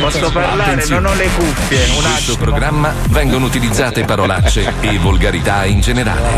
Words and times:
Posso 0.00 0.30
parlare? 0.30 0.72
Attenzione. 0.72 1.00
Non 1.00 1.12
ho 1.12 1.14
le 1.14 1.28
cuffie. 1.28 1.84
In 1.86 1.90
Un 1.94 2.02
questo 2.02 2.32
attimo. 2.32 2.36
programma 2.50 2.92
vengono 3.08 3.46
utilizzate 3.46 4.04
parolacce 4.04 4.74
e 4.80 4.98
volgarità 4.98 5.64
in 5.64 5.80
generale. 5.80 6.28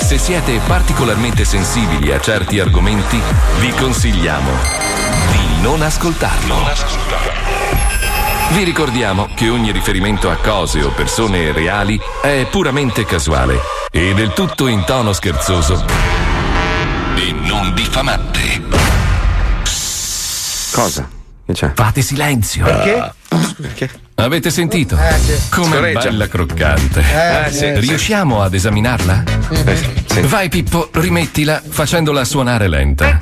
Se 0.00 0.18
siete 0.18 0.60
particolarmente 0.66 1.44
sensibili 1.44 2.12
a 2.12 2.20
certi 2.20 2.60
argomenti, 2.60 3.20
vi 3.58 3.70
consigliamo 3.70 4.50
di 5.32 5.62
non 5.62 5.82
ascoltarlo. 5.82 6.54
Vi 8.50 8.62
ricordiamo 8.62 9.28
che 9.34 9.48
ogni 9.48 9.72
riferimento 9.72 10.30
a 10.30 10.36
cose 10.36 10.82
o 10.82 10.90
persone 10.90 11.50
reali 11.52 12.00
è 12.22 12.46
puramente 12.48 13.04
casuale 13.04 13.58
e 13.90 14.14
del 14.14 14.32
tutto 14.32 14.68
in 14.68 14.84
tono 14.84 15.12
scherzoso 15.12 15.84
e 17.16 17.32
non 17.32 17.74
diffamante. 17.74 18.62
Cosa? 20.72 21.15
C'è? 21.52 21.70
Fate 21.74 22.02
silenzio. 22.02 22.64
Perché? 22.64 23.12
Perché? 23.60 23.90
Avete 24.16 24.50
sentito? 24.50 24.96
Eh, 24.98 25.18
sì. 25.18 25.48
Come 25.50 25.66
Scorreggia. 25.76 26.00
bella 26.00 26.28
croccante. 26.28 27.00
Eh, 27.46 27.52
sì. 27.52 27.78
Riusciamo 27.80 28.42
ad 28.42 28.54
esaminarla? 28.54 29.22
Vai 30.22 30.48
Pippo, 30.48 30.88
rimettila 30.92 31.62
facendola 31.68 32.24
suonare 32.24 32.68
lenta. 32.68 33.18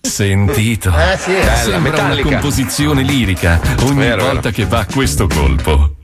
Sentito. 0.00 0.90
Eh 0.96 1.16
sì. 1.18 1.32
Sembra 1.70 2.02
una 2.02 2.20
composizione 2.20 3.02
lirica 3.02 3.60
ogni 3.82 3.94
Vero, 3.98 4.22
volta 4.24 4.50
vero. 4.50 4.54
che 4.54 4.64
va 4.66 4.86
questo 4.92 5.26
colpo. 5.26 5.96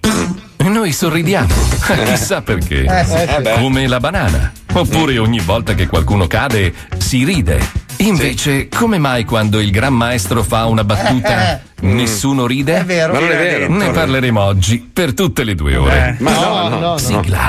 Noi 0.58 0.92
sorridiamo, 0.92 1.48
chissà 2.06 2.42
perché. 2.42 2.84
Eh. 2.84 3.54
Come 3.58 3.86
la 3.86 3.98
banana. 3.98 4.52
Oppure 4.72 5.18
ogni 5.18 5.40
volta 5.40 5.74
che 5.74 5.86
qualcuno 5.86 6.26
cade 6.26 6.72
si 6.98 7.24
ride. 7.24 7.58
Invece, 8.00 8.68
come 8.68 8.98
mai 8.98 9.24
quando 9.24 9.60
il 9.60 9.70
gran 9.70 9.92
maestro 9.92 10.42
fa 10.42 10.64
una 10.66 10.84
battuta 10.84 11.60
nessuno 11.80 12.46
ride? 12.46 12.78
È 12.78 12.84
vero. 12.84 13.12
Non 13.12 13.24
è 13.24 13.36
vero. 13.36 13.72
Ne 13.72 13.90
parleremo 13.90 14.40
oggi 14.40 14.78
per 14.80 15.12
tutte 15.12 15.44
le 15.44 15.54
due 15.54 15.76
ore. 15.76 16.16
Ma 16.20 16.32
no, 16.32 16.40
No, 16.40 16.48
no. 16.50 16.68
no, 16.68 16.78
no. 16.78 16.98
Sigla. 16.98 17.48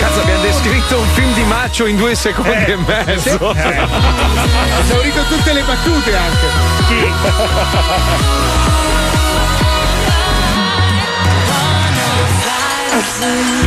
Cazzo, 0.00 0.20
abbiamo 0.22 0.42
descritto 0.42 0.98
un 0.98 1.06
film 1.14 1.32
di 1.34 1.42
macio 1.44 1.86
in 1.86 1.96
due 1.96 2.14
secondi 2.16 2.50
e 2.72 2.76
mezzo. 2.76 3.50
Ha 3.50 4.78
esaurito 4.84 5.22
tutte 5.28 5.52
le 5.52 5.62
battute 5.62 6.16
anche. 6.16 7.60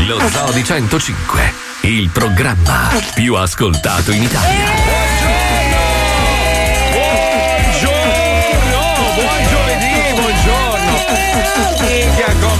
Lo 0.07 0.19
Zoo 0.29 0.51
di 0.51 0.63
105, 0.63 1.41
il 1.87 2.09
programma 2.09 2.89
più 3.13 3.35
ascoltato 3.35 4.11
in 4.11 4.23
Italia. 4.23 4.84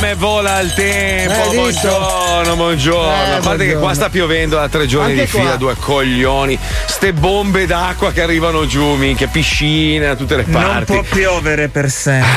Come 0.06 0.14
vola 0.16 0.60
il 0.60 0.72
tempo, 0.74 1.34
Eh, 1.52 1.56
buongiorno, 1.56 2.56
buongiorno. 2.56 3.12
Eh, 3.12 3.14
A 3.16 3.40
parte 3.40 3.42
che 3.42 3.56
buongiorno. 3.56 3.80
qua 3.80 3.94
sta 3.96 4.10
piovendo 4.10 4.56
da 4.58 4.70
tre 4.70 4.86
giorni 4.86 5.12
Anche 5.14 5.24
di 5.24 5.28
fila, 5.28 5.44
qua. 5.44 5.56
due 5.56 5.76
coglioni. 5.80 6.60
Ste 6.86 7.12
bombe 7.14 7.66
d'acqua 7.66 8.12
che 8.12 8.22
arrivano 8.22 8.68
giù, 8.68 8.94
minchia, 8.96 9.28
piscine 9.28 10.06
da 10.06 10.16
tutte 10.16 10.36
le 10.36 10.44
Non 10.46 10.62
parti. 10.62 10.94
può 10.94 11.02
piovere 11.02 11.70
per 11.70 11.90
sempre. 11.90 12.30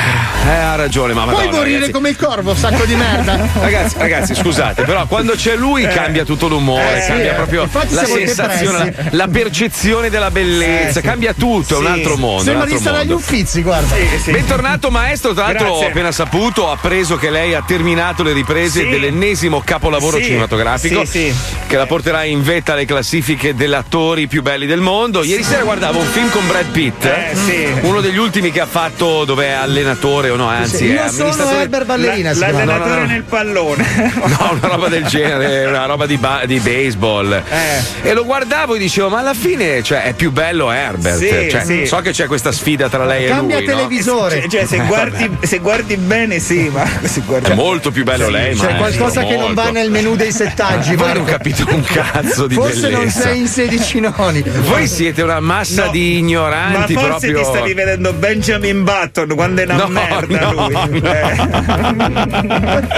Eh, 0.47 0.51
ha 0.51 0.77
ragione, 0.77 1.13
ma 1.13 1.25
Puoi 1.25 1.49
morire 1.51 1.75
ragazzi. 1.75 1.91
come 1.93 2.09
il 2.09 2.17
corvo, 2.17 2.55
sacco 2.55 2.85
di 2.87 2.95
merda. 2.95 3.37
Ragazzi, 3.61 3.97
ragazzi, 3.99 4.35
scusate, 4.35 4.85
però 4.85 5.07
quando 5.07 5.35
c'è 5.35 5.55
lui 5.57 5.87
cambia 5.87 6.25
tutto 6.25 6.49
l'umore, 6.49 6.99
Eh, 6.99 7.01
sì, 7.03 7.09
cambia 7.09 7.33
eh. 7.33 7.35
proprio 7.35 7.63
Infatti 7.65 7.95
la 7.95 8.05
sensazione, 8.05 8.95
la, 8.97 9.09
la 9.11 9.29
percezione 9.29 10.09
della 10.09 10.31
bellezza, 10.31 11.01
Eh, 11.01 11.03
sì. 11.03 11.07
cambia 11.07 11.35
tutto, 11.35 11.75
è 11.75 11.79
un 11.79 11.85
Sì. 11.85 11.91
altro 11.91 12.17
mondo. 12.17 12.43
Sembra 12.45 12.65
di 12.67 12.79
stare 12.79 12.99
agli 12.99 13.13
uffizi, 13.13 13.63
guarda. 13.63 13.95
Bentornato 14.27 14.91
maestro, 14.91 15.35
tra 15.35 15.45
l'altro 15.49 15.69
ho 15.69 15.87
appena 15.87 16.13
saputo, 16.13 16.63
ho 16.63 16.73
appreso 16.73 17.17
che 17.17 17.29
lei 17.31 17.55
ha 17.59 17.62
terminato 17.67 18.22
le 18.22 18.33
riprese 18.33 18.83
Sì. 18.83 18.88
dell'ennesimo 18.88 19.60
capolavoro 19.65 20.16
Sì. 20.19 20.25
cinematografico 20.25 21.05
Sì, 21.05 21.31
sì. 21.33 21.34
che 21.66 21.77
la 21.77 21.87
porterà 21.87 22.25
in 22.25 22.43
vetta 22.43 22.72
alle 22.72 22.84
classifiche 22.84 23.55
degli 23.55 23.72
attori 23.72 24.27
più 24.27 24.43
belli 24.43 24.66
del 24.66 24.81
mondo. 24.81 25.22
Ieri 25.25 25.43
sera 25.43 25.62
guardavo 25.62 25.99
un 25.99 26.06
film 26.06 26.31
con 26.31 26.47
Brad 26.47 26.66
Pitt, 26.66 27.05
Eh, 27.05 27.34
sì. 27.34 27.66
uno 27.83 28.00
degli 28.00 28.16
ultimi 28.19 28.50
che 28.53 28.60
ha 28.60 28.66
fatto 28.66 29.25
dove 29.25 29.47
è 29.47 29.50
allenatore 29.53 30.31
o 30.31 30.37
no, 30.37 30.47
anzi 30.49 30.88
è 30.88 30.93
Io 30.93 31.09
sono 31.09 31.09
amministratore. 31.28 31.60
Herbert 31.62 31.84
Ballerina. 31.87 32.33
La- 32.34 32.38
l'allenatore 32.50 32.88
No, 32.88 32.94
no, 32.94 33.00
no. 33.00 33.06
nel 33.06 33.22
pallone. 33.22 33.87
No, 34.38 34.50
una 34.53 34.69
roba 34.69 34.88
del 34.88 35.04
genere, 35.04 35.66
una 35.66 35.87
roba 35.87 36.06
di, 36.06 36.16
ba- 36.16 36.43
di 36.47 36.59
baseball. 36.60 37.33
Eh. 37.33 38.09
E 38.09 38.12
lo 38.12 38.25
guardavo 38.25 38.75
e 38.75 38.78
dicevo, 38.78 39.09
ma 39.09 39.19
alla 39.19 39.34
fine 39.34 39.83
cioè, 39.83 40.03
è 40.03 40.12
più 40.15 40.31
bello 40.31 40.71
Herbert. 40.71 41.16
Sì, 41.19 41.50
Cioè, 41.50 41.65
sì. 41.65 41.87
So 41.87 41.97
che 42.00 42.10
c'è 42.12 42.27
questa 42.27 42.53
sfida 42.53 42.88
tra 42.88 43.04
lei 43.04 43.27
Cambia 43.28 43.56
e 43.56 43.60
lui. 43.60 43.66
no? 43.69 43.72
televisore. 43.75 44.41
Cioè, 44.43 44.49
cioè, 44.50 44.66
se, 44.66 44.78
guardi, 44.87 45.31
se 45.43 45.59
guardi 45.59 45.97
bene, 45.97 46.38
sì, 46.38 46.69
ma 46.72 46.84
se 47.04 47.22
guardi 47.25 47.38
È 47.43 47.54
molto 47.54 47.91
più 47.91 48.04
bello 48.04 48.28
lei, 48.28 48.54
ma 48.54 48.66
C'è 48.66 48.76
qualcosa 48.76 49.25
che 49.25 49.37
non 49.37 49.54
va 49.54 49.71
nel 49.71 49.91
menù 49.91 50.16
dei 50.16 50.32
settaggi. 50.32 50.94
Voi 50.97 51.12
non 51.15 51.22
Marco. 51.22 51.31
capite 51.32 51.62
un 51.69 51.82
cazzo 51.84 52.47
di 52.47 52.54
Forse 52.54 52.88
non 52.91 53.00
bellezza. 53.00 53.21
sei 53.21 53.38
in 53.38 53.47
16 53.49 54.00
noni. 54.00 54.43
Voi 54.43 54.87
siete 54.87 55.22
una 55.22 55.41
massa 55.41 55.84
No. 55.87 55.91
di 55.91 56.12
Ma 56.12 56.19
ignoranti 56.19 56.94
forse 56.94 57.09
proprio. 57.09 57.38
ti 57.38 57.44
stavi 57.44 57.75
vedendo 57.75 58.12
Benjamin 58.12 58.84
Button 58.84 59.34
quando 59.34 59.60
è 59.60 59.65
una 59.65 59.77
No, 59.77 59.87
merda 59.88 60.41
no, 60.41 60.53
lui. 60.53 60.72
no. 60.72 61.12
Eh. 61.12 61.37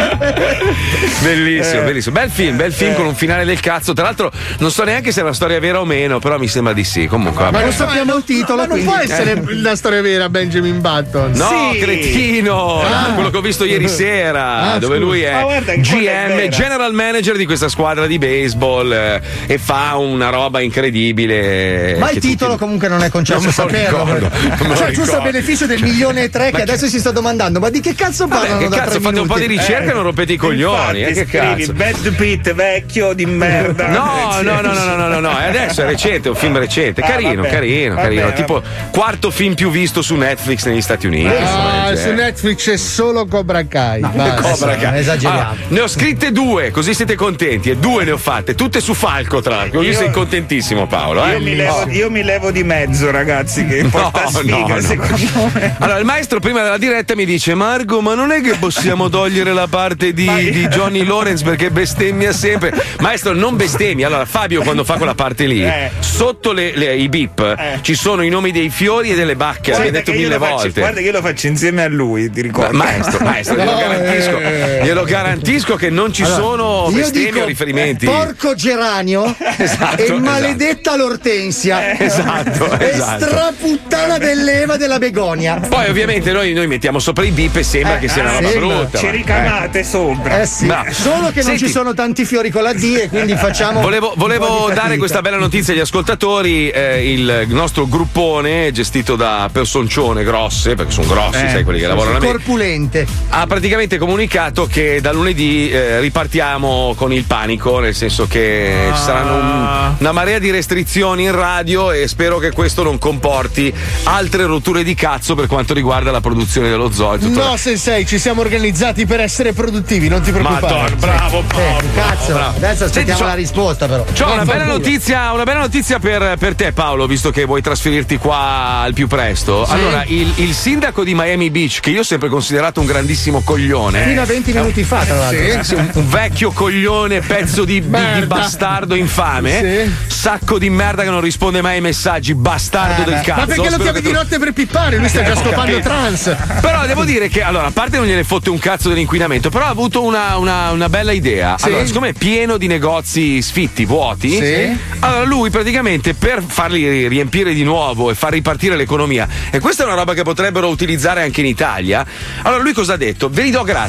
Bellissimo, 1.23 1.81
Eh. 1.81 1.85
bellissimo. 1.85 2.15
Bel 2.15 2.31
film, 2.31 2.57
bel 2.57 2.73
film 2.73 2.95
con 2.95 3.07
un 3.07 3.15
finale 3.15 3.45
del 3.45 3.61
cazzo. 3.61 3.93
Tra 3.93 4.05
l'altro, 4.05 4.31
non 4.59 4.71
so 4.71 4.85
neanche 4.85 5.13
se 5.13 5.21
è 5.21 5.23
una 5.23 5.33
storia 5.35 5.59
vera 5.61 5.81
o 5.81 5.85
meno, 5.85 6.19
però 6.19 6.39
mi 6.39 6.49
sembra 6.49 6.73
di 6.73 6.85
sì. 6.85 7.07
Comunque, 7.07 7.51
Ma 7.51 7.61
non 7.61 7.73
sappiamo 7.73 8.15
il 8.17 8.25
titolo. 8.25 8.63
Ma 8.63 8.67
non 8.67 8.79
quindi- 8.81 8.87
può 8.91 8.97
essere 8.99 9.43
la 9.61 9.77
storia 9.77 10.01
vera 10.01 10.29
Benjamin 10.29 10.81
Button. 10.81 11.33
No, 11.35 11.71
Sì. 11.73 11.79
cretino! 11.79 12.83
quello 13.15 13.31
che 13.31 13.37
ho 13.37 13.41
visto 13.41 13.65
ieri 13.65 13.89
sera, 13.89 14.30
Ah, 14.39 14.79
dove 14.79 14.97
scusa. 14.97 15.07
lui 15.07 15.23
è 15.23 15.33
Ma 15.33 15.55
è 15.57 15.77
GM, 15.79 16.37
vera. 16.37 16.49
general 16.49 16.93
manager 16.93 17.37
di 17.37 17.45
questa 17.47 17.69
squadra 17.69 18.07
di 18.07 18.19
baseball 18.19 18.93
eh, 18.93 19.21
e 19.47 19.59
fa 19.59 19.97
una 19.97 20.29
roba 20.31 20.61
incredibile. 20.61 21.97
Ma 21.99 22.07
che 22.09 22.15
il 22.15 22.21
tutti- 22.21 22.29
titolo 22.33 22.57
comunque 22.57 22.89
non 22.89 22.99
è 22.99 23.03
Non 23.03 23.11
concesso 23.11 23.45
lo 23.45 23.51
saperlo. 23.51 24.05
ricordo, 24.05 24.31
non 24.65 24.77
Cioè, 24.77 24.91
giusto 24.93 25.17
a 25.17 25.21
beneficio 25.21 25.67
del 25.67 25.83
milione 25.83 26.25
e 26.25 26.31
tre 26.31 26.47
che 26.47 26.51
Ma 26.53 26.57
che- 26.59 26.63
adesso 26.65 26.87
si 26.89 26.99
sta 26.99 27.11
domandando, 27.11 27.59
ma 27.61 27.71
di 27.71 27.81
che 27.81 27.95
cazzo 27.95 28.27
Vabbè, 28.27 28.47
parlano 28.47 28.69
che 28.69 28.77
cazzo, 28.77 29.01
fate 29.01 29.21
un 29.21 29.27
po' 29.27 29.39
di 29.39 29.47
ricerca 29.47 29.91
e 29.91 29.95
non 29.95 30.03
rompete 30.05 30.33
i 30.33 30.37
coglioni. 30.37 31.01
Infatti, 31.01 31.19
eh, 31.19 31.25
che 31.25 31.39
scrivi 31.39 31.67
cazzo. 31.67 31.73
Bad 31.73 32.15
Pitt 32.15 32.53
vecchio 32.53 33.13
di 33.13 33.27
merda. 33.27 33.89
No, 33.89 34.41
no, 34.43 34.61
no, 34.61 34.73
no, 34.73 34.85
no, 34.85 34.95
no, 34.97 35.09
no, 35.09 35.21
no, 35.21 35.39
è 35.39 35.49
adesso 35.49 35.83
è 35.83 35.87
recente, 35.87 36.29
è 36.29 36.31
un 36.31 36.37
film 36.37 36.59
recente, 36.59 37.01
Ah, 37.03 37.07
carino, 37.07 37.43
vabbè. 37.43 37.49
carino, 37.51 37.95
Vabbè, 37.95 38.03
carino, 38.07 38.23
vabbè. 38.27 38.35
tipo 38.35 38.63
quarto 38.91 39.31
film 39.31 39.55
più 39.55 39.71
visto 39.71 40.03
su 40.03 40.15
Netflix 40.15 40.65
negli 40.67 40.81
Stati 40.83 41.07
Uniti. 41.07 41.27
Ah, 41.29 41.41
insomma, 41.41 41.97
su 41.97 42.03
cioè. 42.03 42.13
Netflix 42.13 42.71
è 42.71 42.77
solo 42.77 43.27
Cobra 43.27 43.65
Kai. 43.67 44.01
Basta. 44.29 44.43
Cobra 44.67 44.77
Kai. 44.77 44.99
esageriamo. 44.99 45.41
Allora, 45.41 45.57
ne 45.69 45.81
ho 45.81 45.89
scritte 45.89 46.33
due, 46.33 46.71
così 46.71 46.95
siete 46.95 47.15
contenti. 47.15 47.71
E 47.71 47.77
due 47.77 48.05
ne 48.05 48.11
ho 48.13 48.17
fatte, 48.19 48.55
tutte 48.55 48.81
su 48.81 48.95
Falco, 48.95 49.41
tra 49.41 49.57
l'altro. 49.57 49.79
Così 49.79 49.91
Io- 49.91 49.97
sei 49.99 50.11
contentissimo, 50.11 50.87
Paolo. 50.87 51.25
Eh? 51.25 51.33
Io 51.33 51.41
mi, 51.41 51.57
levo, 51.57 51.87
io 51.89 52.11
mi 52.11 52.23
levo 52.23 52.51
di 52.51 52.63
mezzo, 52.65 53.11
ragazzi, 53.11 53.67
che 53.67 53.85
porta 53.91 54.27
sfiga, 54.29 54.57
no, 54.57 54.75
no. 54.75 54.81
secondo 54.81 55.51
me. 55.55 55.77
Allora, 55.79 55.99
il 55.99 56.05
maestro 56.05 56.41
prima 56.41 56.63
della 56.63 56.79
diretta 56.79 57.15
mi 57.15 57.25
dice: 57.25 57.55
Marco, 57.55 58.01
ma 58.01 58.15
non 58.15 58.31
è 58.33 58.41
che 58.41 58.55
possiamo 58.59 59.09
togliere 59.11 59.53
la 59.53 59.67
parte 59.69 60.13
di, 60.13 60.51
di 60.51 60.67
Johnny 60.69 61.05
Lawrence 61.05 61.45
perché 61.45 61.71
bestemmia 61.71 62.33
sempre. 62.33 62.73
Maestro, 63.01 63.33
non 63.35 63.57
bestemmi. 63.57 64.03
Allora, 64.03 64.25
Fabio, 64.25 64.63
quando 64.63 64.85
fa 64.85 64.95
quella 64.97 65.15
parte 65.15 65.47
lì, 65.47 65.65
Eh. 65.65 65.91
sotto 66.01 66.53
le- 66.53 66.73
le- 66.77 66.97
i 66.97 67.09
bip 67.09 67.39
Eh. 67.59 67.79
ci 67.83 67.95
sono 67.95 68.23
i 68.23 68.29
nomi 68.29 68.51
dei 68.53 68.71
fiori 68.71 69.11
e 69.11 69.15
delle 69.15 69.37
bacche. 69.37 69.71
L'abbiamo 69.73 69.91
detto 69.93 70.13
mille 70.13 70.29
lo 70.29 70.39
faccio- 70.39 70.55
volte. 70.55 70.81
guarda 70.81 70.99
che 71.01 71.07
io 71.07 71.13
lo 71.13 71.21
faccio 71.23 71.47
insieme 71.47 71.83
a 71.83 71.89
lui, 71.89 72.31
ti 72.31 72.41
Ma- 72.41 72.47
ricordo. 72.47 72.77
Maestro, 72.77 73.25
maestro, 73.25 73.57
glielo, 73.57 73.71
No, 73.71 73.77
garantisco, 74.11 74.39
eh. 74.39 74.81
glielo 74.85 75.05
garantisco 75.05 75.75
che 75.77 75.91
non 75.91 76.13
ci 76.13 76.25
sono 76.25 76.87
Io 76.91 76.97
bestemmi 76.97 77.27
dico 77.31 77.41
o 77.41 77.47
riferimenti. 77.47 78.07
porco 78.07 78.55
geranio 78.55 79.35
Esatto, 79.57 80.03
e 80.03 80.13
maledetta 80.19 80.97
l'ortensia 80.97 81.99
Esatto, 81.99 82.71
e 82.79 82.89
esatto. 82.91 83.25
straputtana 83.27 84.19
dell'Eva 84.19 84.77
della 84.77 84.99
begonia. 84.99 85.61
Poi 85.69 85.89
ovviamente 85.89 86.33
noi, 86.33 86.53
noi 86.53 86.67
mettiamo 86.67 86.99
sopra 86.99 87.25
i 87.25 87.31
bip 87.31 87.57
e 87.57 87.63
sembra 87.63 87.97
Eh, 87.97 88.01
che 88.01 88.09
sia 88.09 88.23
una 88.23 88.31
ah, 88.37 88.41
roba 88.41 88.49
sembra. 88.51 88.75
brutta. 88.77 88.99
Ci 88.99 89.05
ma- 89.07 89.11
ricamate 89.13 89.85
sopra. 89.85 90.41
Eh 90.41 90.47
sì, 90.47 90.67
Bravo. 90.67 90.93
solo 90.93 91.27
che 91.29 91.35
non 91.43 91.45
Senti. 91.45 91.59
ci 91.67 91.71
sono 91.71 91.95
tanti 91.95 92.25
fiori 92.25 92.51
con 92.51 92.63
la 92.63 92.73
D 92.73 92.99
e 93.03 93.09
quindi 93.09 93.35
facciamo. 93.37 93.81
Volevo, 93.81 94.13
volevo 94.17 94.71
dare 94.75 94.97
questa 94.97 95.21
bella 95.21 95.37
notizia 95.39 95.73
agli 95.73 95.81
ascoltatori. 95.81 96.71
eh, 96.71 97.13
il 97.13 97.45
nostro 97.49 97.87
gruppone, 97.87 98.71
gestito 98.73 99.17
da 99.17 99.49
personcione 99.53 100.25
grosse, 100.25 100.75
perché 100.75 100.93
sono 100.93 101.07
grossi, 101.07 101.45
Eh, 101.45 101.49
sai 101.51 101.65
quelli 101.65 101.81
che 101.81 101.87
lavorano 101.87 102.17
a 102.17 102.21
me, 102.21 102.27
corpulente. 102.27 103.07
ha 103.31 103.47
praticamente 103.47 103.99
comunicato 104.01 104.67
che 104.67 105.01
da 105.01 105.13
lunedì 105.13 105.71
eh, 105.71 106.01
ripartiamo 106.01 106.95
con 106.97 107.13
il 107.13 107.23
panico, 107.25 107.79
nel 107.79 107.95
senso 107.95 108.27
che 108.27 108.91
ci 108.93 109.01
saranno 109.01 109.35
un- 109.37 109.95
una 109.99 110.13
marea 110.13 110.39
di 110.41 110.51
restrizioni 110.51 111.25
in 111.25 111.33
radio 111.33 111.93
e 111.93 112.09
spero 112.09 112.39
che 112.39 112.51
questo 112.51 112.83
non 112.83 112.99
comporti 112.99 113.73
altre 114.05 114.47
rotture 114.47 114.83
di 114.83 114.95
cazzo 114.95 115.35
per 115.35 115.47
quanto 115.47 115.75
riguarda 115.75 116.11
la 116.11 116.21
produzione 116.21 116.69
dello 116.71 116.91
zoo. 116.91 117.19
No, 117.21 117.57
Sensei, 117.57 118.07
ci 118.07 118.19
siamo 118.19 118.41
organizzati 118.41 119.05
per 119.07 119.21
essere 119.21 119.53
produttivi, 119.53 120.09
non 120.09 120.23
ti 120.23 120.31
preoccupare. 120.33 120.61
Madonna, 120.75 120.97
bravo 120.97 121.45
Paolo. 121.47 121.89
Cazzo, 121.95 122.33
bravo. 122.33 122.57
adesso 122.57 122.85
aspettiamo 122.85 123.19
Senti, 123.19 123.23
la 123.33 123.35
risposta 123.35 123.87
però. 123.87 124.05
C'ho 124.13 124.33
una 124.33 124.45
bella 124.45 124.65
notizia, 124.65 125.33
una 125.33 125.45
bella 125.45 125.61
notizia 125.61 125.99
per, 125.99 126.37
per 126.39 126.55
te, 126.55 126.73
Paolo, 126.73 127.07
visto 127.07 127.31
che 127.31 127.45
vuoi 127.45 127.61
trasferirti 127.61 128.17
qua 128.17 128.81
al 128.81 128.95
più 128.95 129.07
presto. 129.07 129.65
Allora, 129.67 130.03
il, 130.07 130.33
il 130.37 130.55
sindaco 130.55 131.05
di 131.05 131.15
Miami 131.15 131.51
Beach, 131.51 131.81
che 131.81 131.91
io 131.91 132.01
ho 132.01 132.05
sempre 132.05 132.29
considerato 132.31 132.81
un 132.81 132.87
grandissimo 132.87 133.43
coglione. 133.45 133.90
Fino 133.93 134.23
a 134.23 134.25
20 134.25 134.53
minuti 134.53 134.85
fa, 134.85 135.05
tra 135.05 135.17
l'altro. 135.17 135.63
Sì, 135.63 135.75
un, 135.75 135.91
un 135.95 136.09
vecchio 136.09 136.51
coglione, 136.53 137.21
pezzo 137.21 137.65
di, 137.65 137.81
di- 137.81 137.89
di 138.21 138.27
bastardo 138.27 138.95
infame. 138.95 139.91
Sacco 140.07 140.59
di 140.59 140.69
merda 140.71 141.03
che 141.03 141.09
non 141.11 141.21
risponde 141.21 141.63
mai 141.63 141.77
ai 141.77 141.81
messaggi, 141.81 142.35
bastardo 142.35 143.03
del 143.11 143.21
cazzo. 143.23 143.41
Ma 143.41 143.47
perché 143.47 143.71
lo 143.71 143.79
chiami 143.79 144.01
di 144.03 144.13
notte 144.13 144.39
per 144.39 144.53
pippare? 144.53 144.97
Lui 144.99 145.09
sta 145.09 145.23
già 145.23 145.29
Eh, 145.29 145.33
ho 145.33 145.37
scopando 145.37 145.79
trans. 145.81 146.37
Però 146.61 146.87
devo 146.87 147.05
dire 147.05 147.29
che, 147.29 147.43
allora, 147.43 147.67
a 147.67 147.71
parte 147.71 147.97
non 147.97 148.07
gliene 148.07 148.25
fotte 148.25 148.51
un 148.51 148.59
cazzo 148.59 148.89
dell'inquinamento, 148.89 149.49
però 149.51 149.65
ha 149.65 149.69
avuto 149.71 150.03
una, 150.05 150.37
una- 150.37 150.71
una 150.73 150.89
bella 150.89 151.13
idea. 151.13 151.57
Sì. 151.59 151.67
Allora, 151.67 151.87
siccome 151.87 152.09
è 152.11 152.13
pieno 152.13 152.57
di 152.59 152.67
negozi 152.67 153.41
sfitti, 153.43 153.85
vuoti, 153.87 154.31
Sì. 154.37 154.77
allora 155.01 155.25
lui 155.25 155.49
praticamente 155.51 156.15
per 156.15 156.43
farli 156.47 157.09
riempire 157.09 157.55
di 157.55 157.63
nuovo 157.63 158.11
e 158.11 158.15
far 158.15 158.33
ripartire 158.33 158.77
l'economia, 158.77 159.27
e 159.51 159.59
questa 159.59 159.83
è 159.85 159.87
una 159.87 159.95
roba 159.95 160.13
che 160.15 160.23
potrebbero 160.23 160.69
utilizzare 160.69 161.23
anche 161.23 161.41
in 161.41 161.47
Italia, 161.47 162.05
allora 162.43 162.63
lui 162.63 162.73
cosa 162.73 162.95
ha 162.95 162.97
detto? 162.97 163.29
Ve 163.31 163.43
li 163.43 163.51
do 163.51 163.63
gratis. 163.63 163.80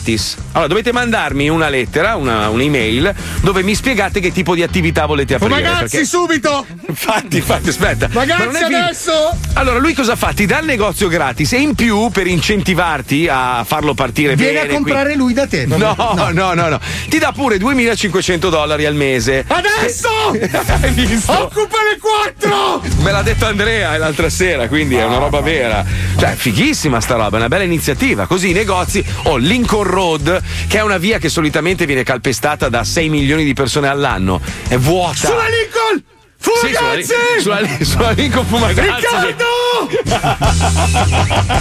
Allora 0.54 0.68
dovete 0.68 0.92
mandarmi 0.94 1.50
una 1.50 1.70
lettera, 1.70 2.16
una, 2.16 2.50
un'email, 2.50 3.14
dove 3.42 3.64
mi 3.64 3.76
spiegate 3.76 4.20
che 4.20 4.32
tipo 4.32 4.56
di 4.56 4.64
attività 4.64 5.06
volete 5.06 5.34
Oh, 5.34 5.38
aprire. 5.38 5.62
ragazzi, 5.62 5.80
perché- 5.98 6.06
subito! 6.06 6.66
Infatti, 6.88 7.38
infatti, 7.38 7.70
aspetta. 7.70 8.08
Ma 8.12 8.22
Ragazzi, 8.22 8.42
finito. 8.44 8.66
adesso! 8.66 9.38
Allora, 9.54 9.80
lui 9.80 9.94
cosa 9.94 10.16
fa? 10.16 10.32
Ti 10.34 10.46
dà 10.46 10.60
il 10.60 10.66
negozio 10.66 11.08
gratis 11.08 11.54
e 11.54 11.58
in 11.60 11.76
più, 11.76 12.10
per 12.10 12.28
incentivarti 12.28 13.28
a 13.30 13.64
farlo 13.66 13.94
partire 13.94 14.36
Viene 14.36 14.60
bene. 14.62 14.70
a 14.72 14.74
comprare 14.76 15.16
lui 15.16 15.34
da 15.34 15.48
te. 15.48 15.66
quindi- 15.66 15.84
No, 15.84 15.96
no, 16.32 16.54
no, 16.54 16.68
no, 16.70 16.80
Ti 17.10 17.18
dà 17.18 17.32
pure 17.32 17.58
2500 17.58 18.50
dollari 18.50 18.86
al 18.86 18.96
mese. 18.96 19.44
Adesso! 19.48 20.10
Hai 20.82 20.92
visto? 20.92 21.32
Occupa 21.32 21.78
le 21.90 22.00
quattro! 22.00 22.82
Me 23.02 23.12
l'ha 23.12 23.22
detto 23.22 23.46
Andrea 23.46 23.98
l'altra 23.98 24.30
sera, 24.30 24.68
quindi 24.68 24.96
è 24.96 25.04
una 25.06 25.18
roba 25.18 25.40
vera. 25.42 25.84
Cioè, 26.18 26.34
fighissima 26.36 27.00
sta 27.02 27.16
roba, 27.16 27.38
è 27.38 27.40
una 27.40 27.48
bella 27.48 27.64
iniziativa. 27.64 28.26
Così 28.26 28.50
i 28.50 28.54
negozi, 28.54 29.04
o 29.24 29.38
Lincoln 29.82 29.84
Road, 29.84 30.42
che 30.68 30.78
è 30.78 30.82
una 30.82 30.98
via 30.98 31.18
che 31.18 31.30
solitamente 31.30 31.86
viene 31.86 32.04
calpestata 32.04 32.70
da 32.70 32.84
6 32.84 33.10
milioni 33.10 33.44
di 33.44 33.54
persone 33.54 33.88
all'anno, 33.88 34.42
è 34.68 34.78
vuota. 34.78 35.28
Sulla 35.28 35.48
Lincoln! 35.48 36.04
Sì, 36.38 36.50
sulla, 36.68 36.80
Fumagazzi! 36.80 37.14
sulla, 37.40 37.60
sulla 37.84 38.12
Lincoln 38.12 38.46
Fumagazzi. 38.46 39.08
Riccardo! 39.08 39.46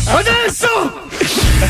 Adesso! 0.17 1.09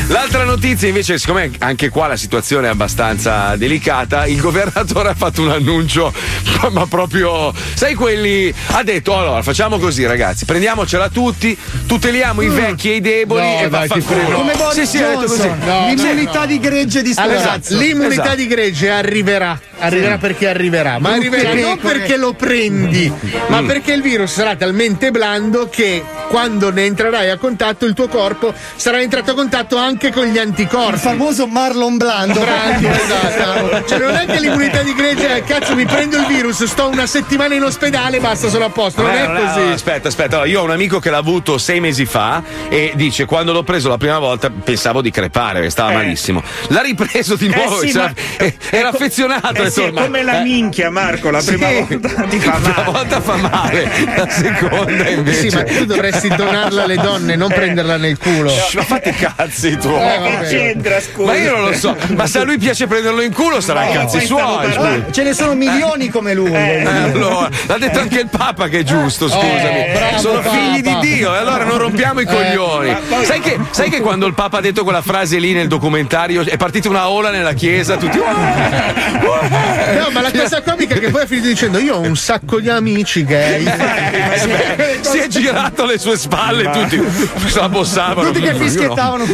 L'altra 0.07 0.43
notizia 0.43 0.87
invece, 0.87 1.17
siccome 1.17 1.51
anche 1.59 1.89
qua 1.89 2.07
la 2.07 2.15
situazione 2.15 2.67
è 2.67 2.69
abbastanza 2.69 3.55
delicata, 3.57 4.25
il 4.25 4.39
governatore 4.39 5.09
ha 5.09 5.13
fatto 5.13 5.41
un 5.41 5.49
annuncio, 5.51 6.13
ma 6.71 6.85
proprio, 6.87 7.53
sai 7.73 7.93
quelli, 7.93 8.53
ha 8.67 8.83
detto 8.83 9.17
allora 9.17 9.41
facciamo 9.41 9.77
così 9.79 10.05
ragazzi, 10.05 10.45
prendiamocela 10.45 11.09
tutti, 11.09 11.57
tuteliamo 11.85 12.41
i 12.41 12.47
vecchi 12.49 12.91
e 12.91 12.95
i 12.95 13.01
deboli 13.01 13.41
No, 13.41 13.59
e 13.61 13.69
dai, 13.69 13.87
vaffanculo. 13.87 14.19
prego. 14.19 14.37
Come 14.37 14.53
Boris 14.55 14.79
Sì, 14.79 14.85
sì, 14.85 15.03
ha 15.03 15.07
detto 15.09 15.19
così. 15.25 15.41
Johnson. 15.41 15.59
No, 15.67 15.87
L'immunità 15.87 16.39
no. 16.39 16.45
di 16.45 16.59
gregge 16.59 17.01
di 17.01 17.13
Allora, 17.15 17.37
ragazzo. 17.39 17.77
l'immunità 17.77 18.21
Esatto. 18.23 18.35
di 18.35 18.47
gregge 18.47 18.89
arriverà. 18.89 19.59
Arriverà 19.79 20.17
perché 20.17 20.47
arriverà, 20.47 20.99
ma 20.99 21.13
arriverà 21.13 21.53
non 21.55 21.77
perché 21.79 22.15
lo 22.15 22.33
prendi, 22.33 23.11
ma 23.47 23.63
perché 23.63 23.93
il 23.93 24.01
virus 24.03 24.31
sarà 24.33 24.55
talmente 24.55 25.09
blando 25.09 25.69
che 25.69 26.03
quando 26.31 26.71
ne 26.71 26.85
entrerai 26.85 27.29
a 27.29 27.35
contatto 27.37 27.83
il 27.85 27.93
tuo 27.93 28.07
corpo 28.07 28.53
sarà 28.77 29.01
entrato 29.01 29.31
a 29.31 29.33
contatto 29.33 29.75
anche 29.75 30.13
con 30.13 30.23
gli 30.25 30.35
Il 30.35 30.39
anticorpi. 30.39 30.97
famoso 30.97 31.45
Marlon 31.45 31.97
Blando. 31.97 32.39
Brando, 32.39 32.87
esatto. 32.89 33.83
Cioè 33.85 33.97
non 33.99 34.15
è 34.15 34.25
che 34.25 34.39
l'immunità 34.39 34.81
di 34.81 34.93
gregge 34.93 35.35
è 35.35 35.43
cazzo 35.43 35.75
mi 35.75 35.85
prendo 35.85 36.17
il 36.17 36.25
virus, 36.27 36.63
sto 36.63 36.87
una 36.87 37.05
settimana 37.05 37.53
in 37.53 37.63
ospedale 37.63 38.15
e 38.15 38.19
basta 38.21 38.47
sono 38.47 38.63
a 38.63 38.69
posto, 38.69 39.01
non 39.01 39.11
Eh, 39.11 39.15
è 39.17 39.19
allora, 39.19 39.51
così. 39.51 39.67
Aspetta, 39.73 40.07
aspetta. 40.07 40.35
Allora, 40.37 40.49
io 40.49 40.61
ho 40.61 40.63
un 40.63 40.71
amico 40.71 40.99
che 40.99 41.09
l'ha 41.09 41.17
avuto 41.17 41.57
sei 41.57 41.81
mesi 41.81 42.05
fa 42.05 42.41
e 42.69 42.93
dice: 42.95 43.25
Quando 43.25 43.51
l'ho 43.51 43.63
preso 43.63 43.89
la 43.89 43.97
prima 43.97 44.19
volta 44.19 44.49
pensavo 44.49 45.01
di 45.01 45.11
crepare, 45.11 45.55
perché 45.55 45.69
stava 45.69 45.91
Eh. 45.91 45.95
malissimo. 45.95 46.41
L'ha 46.69 46.81
ripreso 46.81 47.35
di 47.35 47.49
nuovo, 47.49 47.79
sì, 47.79 47.89
e 47.89 47.91
c'era- 47.91 48.03
ma- 48.05 48.45
eh, 48.45 48.55
era 48.69 48.87
affezionato. 48.89 49.63
Eh 49.63 49.69
sì, 49.69 49.81
è 49.81 49.91
"Ma- 49.91 50.01
come 50.03 50.23
la 50.23 50.39
eh, 50.39 50.43
minchia, 50.43 50.89
Marco. 50.89 51.29
La 51.29 51.41
prima 51.43 51.67
sì, 51.67 51.73
volta 51.89 52.23
ti 52.29 52.39
fa 52.39 52.51
la 52.51 52.57
prima 52.59 52.75
male. 52.77 52.91
volta 52.91 53.21
fa 53.21 53.35
male, 53.35 53.91
la 54.15 54.29
seconda 54.29 55.09
invece. 55.09 55.49
Sì, 55.49 55.55
ma 55.55 55.63
tu 55.63 55.85
dovresti 55.85 56.20
donarla 56.35 56.83
alle 56.83 56.95
donne, 56.95 57.33
Eh. 57.33 57.35
non 57.35 57.49
prenderla 57.49 57.97
nel 57.97 58.17
culo. 58.17 58.51
Ma 58.73 58.83
fatti 58.83 59.09
i 59.09 59.15
cazzi 59.15 59.77
tu. 59.77 59.89
Eh, 59.89 60.19
Che 60.23 60.31
vabbè. 60.31 60.47
c'entra, 60.47 60.99
scusa? 61.01 61.31
Ma 61.31 61.37
io 61.37 61.55
non 61.55 61.65
lo 61.69 61.73
so, 61.73 61.95
ma 62.15 62.27
se 62.27 62.39
a 62.39 62.43
lui 62.43 62.57
piace 62.57 62.87
prenderlo 62.87 63.21
in 63.21 63.33
culo 63.33 63.59
sarà 63.61 63.85
i 63.85 63.93
No, 63.93 63.99
cazzi 64.01 64.17
poi 64.17 64.25
suoi. 64.25 64.73
scusa. 64.73 65.11
Ce 65.11 65.23
ne 65.23 65.33
sono 65.33 65.53
milioni 65.53 66.09
come 66.09 66.33
lui. 66.33 66.51
Eh, 66.53 66.83
allora, 66.85 67.49
l'ha 67.67 67.77
detto 67.77 67.99
anche 67.99 68.19
il 68.19 68.29
Papa 68.29 68.67
che 68.67 68.79
è 68.79 68.83
giusto, 68.83 69.27
scusami. 69.29 69.91
bravo 69.93 70.17
Sono 70.17 70.39
Papa. 70.39 70.55
figli 70.55 70.81
di 70.81 70.97
Dio, 70.99 71.33
e 71.33 71.37
allora 71.37 71.63
non 71.63 71.77
rompiamo 71.77 72.19
i 72.21 72.25
coglioni. 72.25 72.95
Sai 73.23 73.39
che, 73.39 73.57
sai 73.71 73.89
che 73.89 73.99
quando 74.01 74.25
il 74.25 74.33
Papa 74.33 74.57
ha 74.57 74.61
detto 74.61 74.83
quella 74.83 75.01
frase 75.01 75.37
lì 75.37 75.53
nel 75.53 75.67
documentario 75.67 76.43
è 76.45 76.57
partita 76.57 76.89
una 76.89 77.09
ola 77.09 77.29
nella 77.29 77.53
chiesa, 77.53 77.97
tutti. 77.97 78.17
No, 78.17 80.09
ma 80.11 80.21
la 80.21 80.31
cosa 80.31 80.61
comica 80.61 80.95
è 80.95 80.99
che 80.99 81.09
poi 81.09 81.21
ha 81.23 81.25
finito 81.25 81.47
dicendo 81.47 81.79
io 81.79 81.95
ho 81.95 82.01
un 82.01 82.15
sacco 82.15 82.59
di 82.59 82.69
amici 82.69 83.23
gay. 83.25 83.63
si 85.01 85.17
è 85.17 85.27
girato 85.27 85.83
alle 85.83 85.97
sue 85.97 86.10
spalle, 86.17 86.69
tutti 86.69 87.01
se 87.47 87.59
la 87.59 87.69
bossavano. 87.69 88.31
Tutti 88.31 88.41
che 88.41 88.55
fischiettavano. 88.55 89.25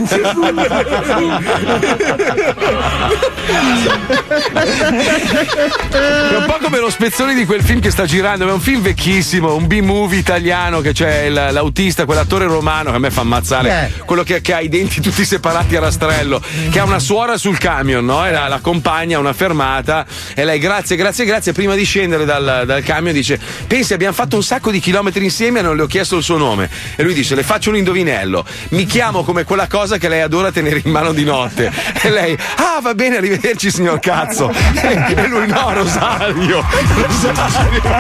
È 5.10 6.36
un 6.36 6.46
po' 6.46 6.58
come 6.62 6.80
lo 6.80 6.90
spezzone 6.90 7.34
di 7.34 7.46
quel 7.46 7.62
film 7.62 7.80
che 7.80 7.92
sta 7.92 8.06
girando, 8.06 8.48
è 8.48 8.52
un 8.52 8.60
film 8.60 8.82
vecchissimo, 8.82 9.56
un 9.56 9.68
B-movie 9.68 10.20
italiano 10.20 10.82
che 10.82 10.92
c'è 10.94 11.30
l'autista, 11.30 12.06
quell'attore 12.06 12.46
romano 12.46 12.90
che 12.92 12.96
a 12.96 13.00
me 13.00 13.12
fa 13.12 13.22
ammazzare, 13.22 13.92
Eh. 13.96 14.04
quello 14.06 14.24
che, 14.24 14.42
che 14.42 14.54
ha 14.54 14.60
i 14.60 14.70
denti 14.70 15.02
tutti 15.02 15.24
separati 15.26 15.76
a 15.76 15.80
rastrello, 15.80 16.42
che 16.70 16.80
ha 16.80 16.84
una 16.84 17.00
suora 17.00 17.38
sul 17.38 17.58
camion, 17.58 18.06
no? 18.06 18.26
E 18.26 18.32
la, 18.32 18.48
la 18.48 18.56
accompagna 18.56 19.18
a 19.18 19.20
una 19.20 19.34
fermata 19.34 20.06
e 20.34 20.44
lei 20.44 20.60
grazie, 20.60 20.96
grazie, 20.96 21.26
grazie, 21.26 21.54
prima 21.54 21.76
di 21.76 21.84
scendere 21.84 22.26
dal, 22.26 22.64
dal 22.66 22.84
camion 22.84 23.14
dice 23.14 23.40
pensi 23.68 23.94
abbiamo 23.94 24.14
fatto 24.14 24.36
un 24.36 24.44
sacco 24.44 24.72
di 24.72 24.80
chilometri 24.80 25.24
insieme 25.24 25.60
e 25.60 25.62
non 25.62 25.76
le 25.76 25.84
ho 25.84 25.88
chiesto 25.88 26.18
il 26.18 26.24
suo 26.24 26.38
nome 26.38 26.67
e 26.96 27.04
lui 27.04 27.14
dice 27.14 27.36
le 27.36 27.44
faccio 27.44 27.70
un 27.70 27.78
indovinello, 27.78 28.46
mi 28.70 28.86
chiamo 28.86 29.24
come 29.24 29.44
quella 29.44 29.68
cosa 29.68 29.98
che 29.98 30.08
lei 30.10 30.22
adora 30.22 30.52
tenere 30.52 30.82
in 30.84 30.92
mano 30.92 31.12
di 31.14 31.24
notte 31.24 31.72
e 32.02 32.10
lei 32.10 32.38
ah 32.56 32.80
va 32.82 32.94
bene 32.94 33.18
arrivederci 33.18 33.70
signor 33.72 34.00
cazzo 34.00 34.52
e 34.82 35.28
lui 35.28 35.48
no 35.48 35.74
Rosario 35.74 36.64
Rosario 37.06 37.96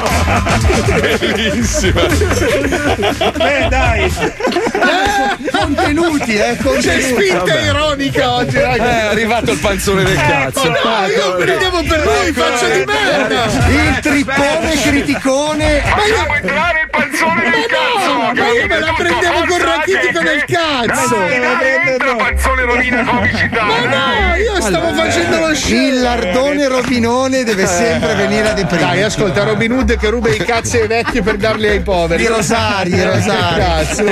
bellissima 0.99 2.01
Eh, 3.37 3.67
dai. 3.69 4.11
Contenuti, 5.51 6.35
eh, 6.35 6.55
C'è 6.57 6.63
contenuti. 6.63 7.01
spinta 7.25 7.59
ironica 7.59 8.33
oggi, 8.33 8.55
Eh, 8.57 8.61
ragazzi. 8.61 8.81
è 8.81 9.05
arrivato 9.11 9.51
il 9.51 9.59
panzone 9.59 10.03
del 10.03 10.15
cazzo 10.15 10.67
No, 10.69 10.75
io 11.07 11.35
credevo 11.37 11.83
per 11.83 12.03
lui, 12.05 12.31
faccio 12.33 12.65
di 12.69 12.83
merda. 12.85 13.45
Il 13.69 13.99
trippone 14.01 14.81
criticone. 14.81 15.81
Facciamo 15.81 16.35
entrare 16.35 16.81
il 16.81 16.89
panzone 16.89 17.49
del 17.49 17.65
cazzo! 17.67 18.56
Ma 18.57 18.63
io 18.63 18.67
me 18.67 18.79
la 18.79 18.93
prendevo 18.95 19.45
con 19.47 19.57
rachitico 19.61 20.21
nel 20.21 20.43
cazzo. 20.45 21.15
Entra 21.21 22.15
panzone 22.15 22.61
rovina 22.63 23.03
comicità! 23.03 23.63
Ma 23.63 23.79
no, 23.85 24.35
io 24.35 24.61
stavo 24.61 24.93
facendo 24.93 25.39
lo 25.39 25.49
Il 25.49 25.55
scemo. 25.55 26.01
lardone 26.01 26.67
rovinone 26.67 27.43
deve 27.43 27.65
sempre 27.67 28.15
venire 28.15 28.49
a 28.49 28.53
deprimere. 28.53 28.87
Dai, 28.87 29.03
ascolta 29.03 29.43
Robin 29.43 29.71
Hood 29.71 29.97
che 29.97 30.09
ruba 30.09 30.29
i 30.29 30.37
cazzi 30.37 30.77
ai 30.77 30.87
vecchi 30.87 31.21
per 31.21 31.37
darli 31.37 31.67
ai 31.67 31.81
poveri. 31.81 32.23
I 32.23 32.27
rosari, 32.27 32.93
i 32.93 33.03
rosari. 33.03 33.59
Cazzo. 33.59 34.03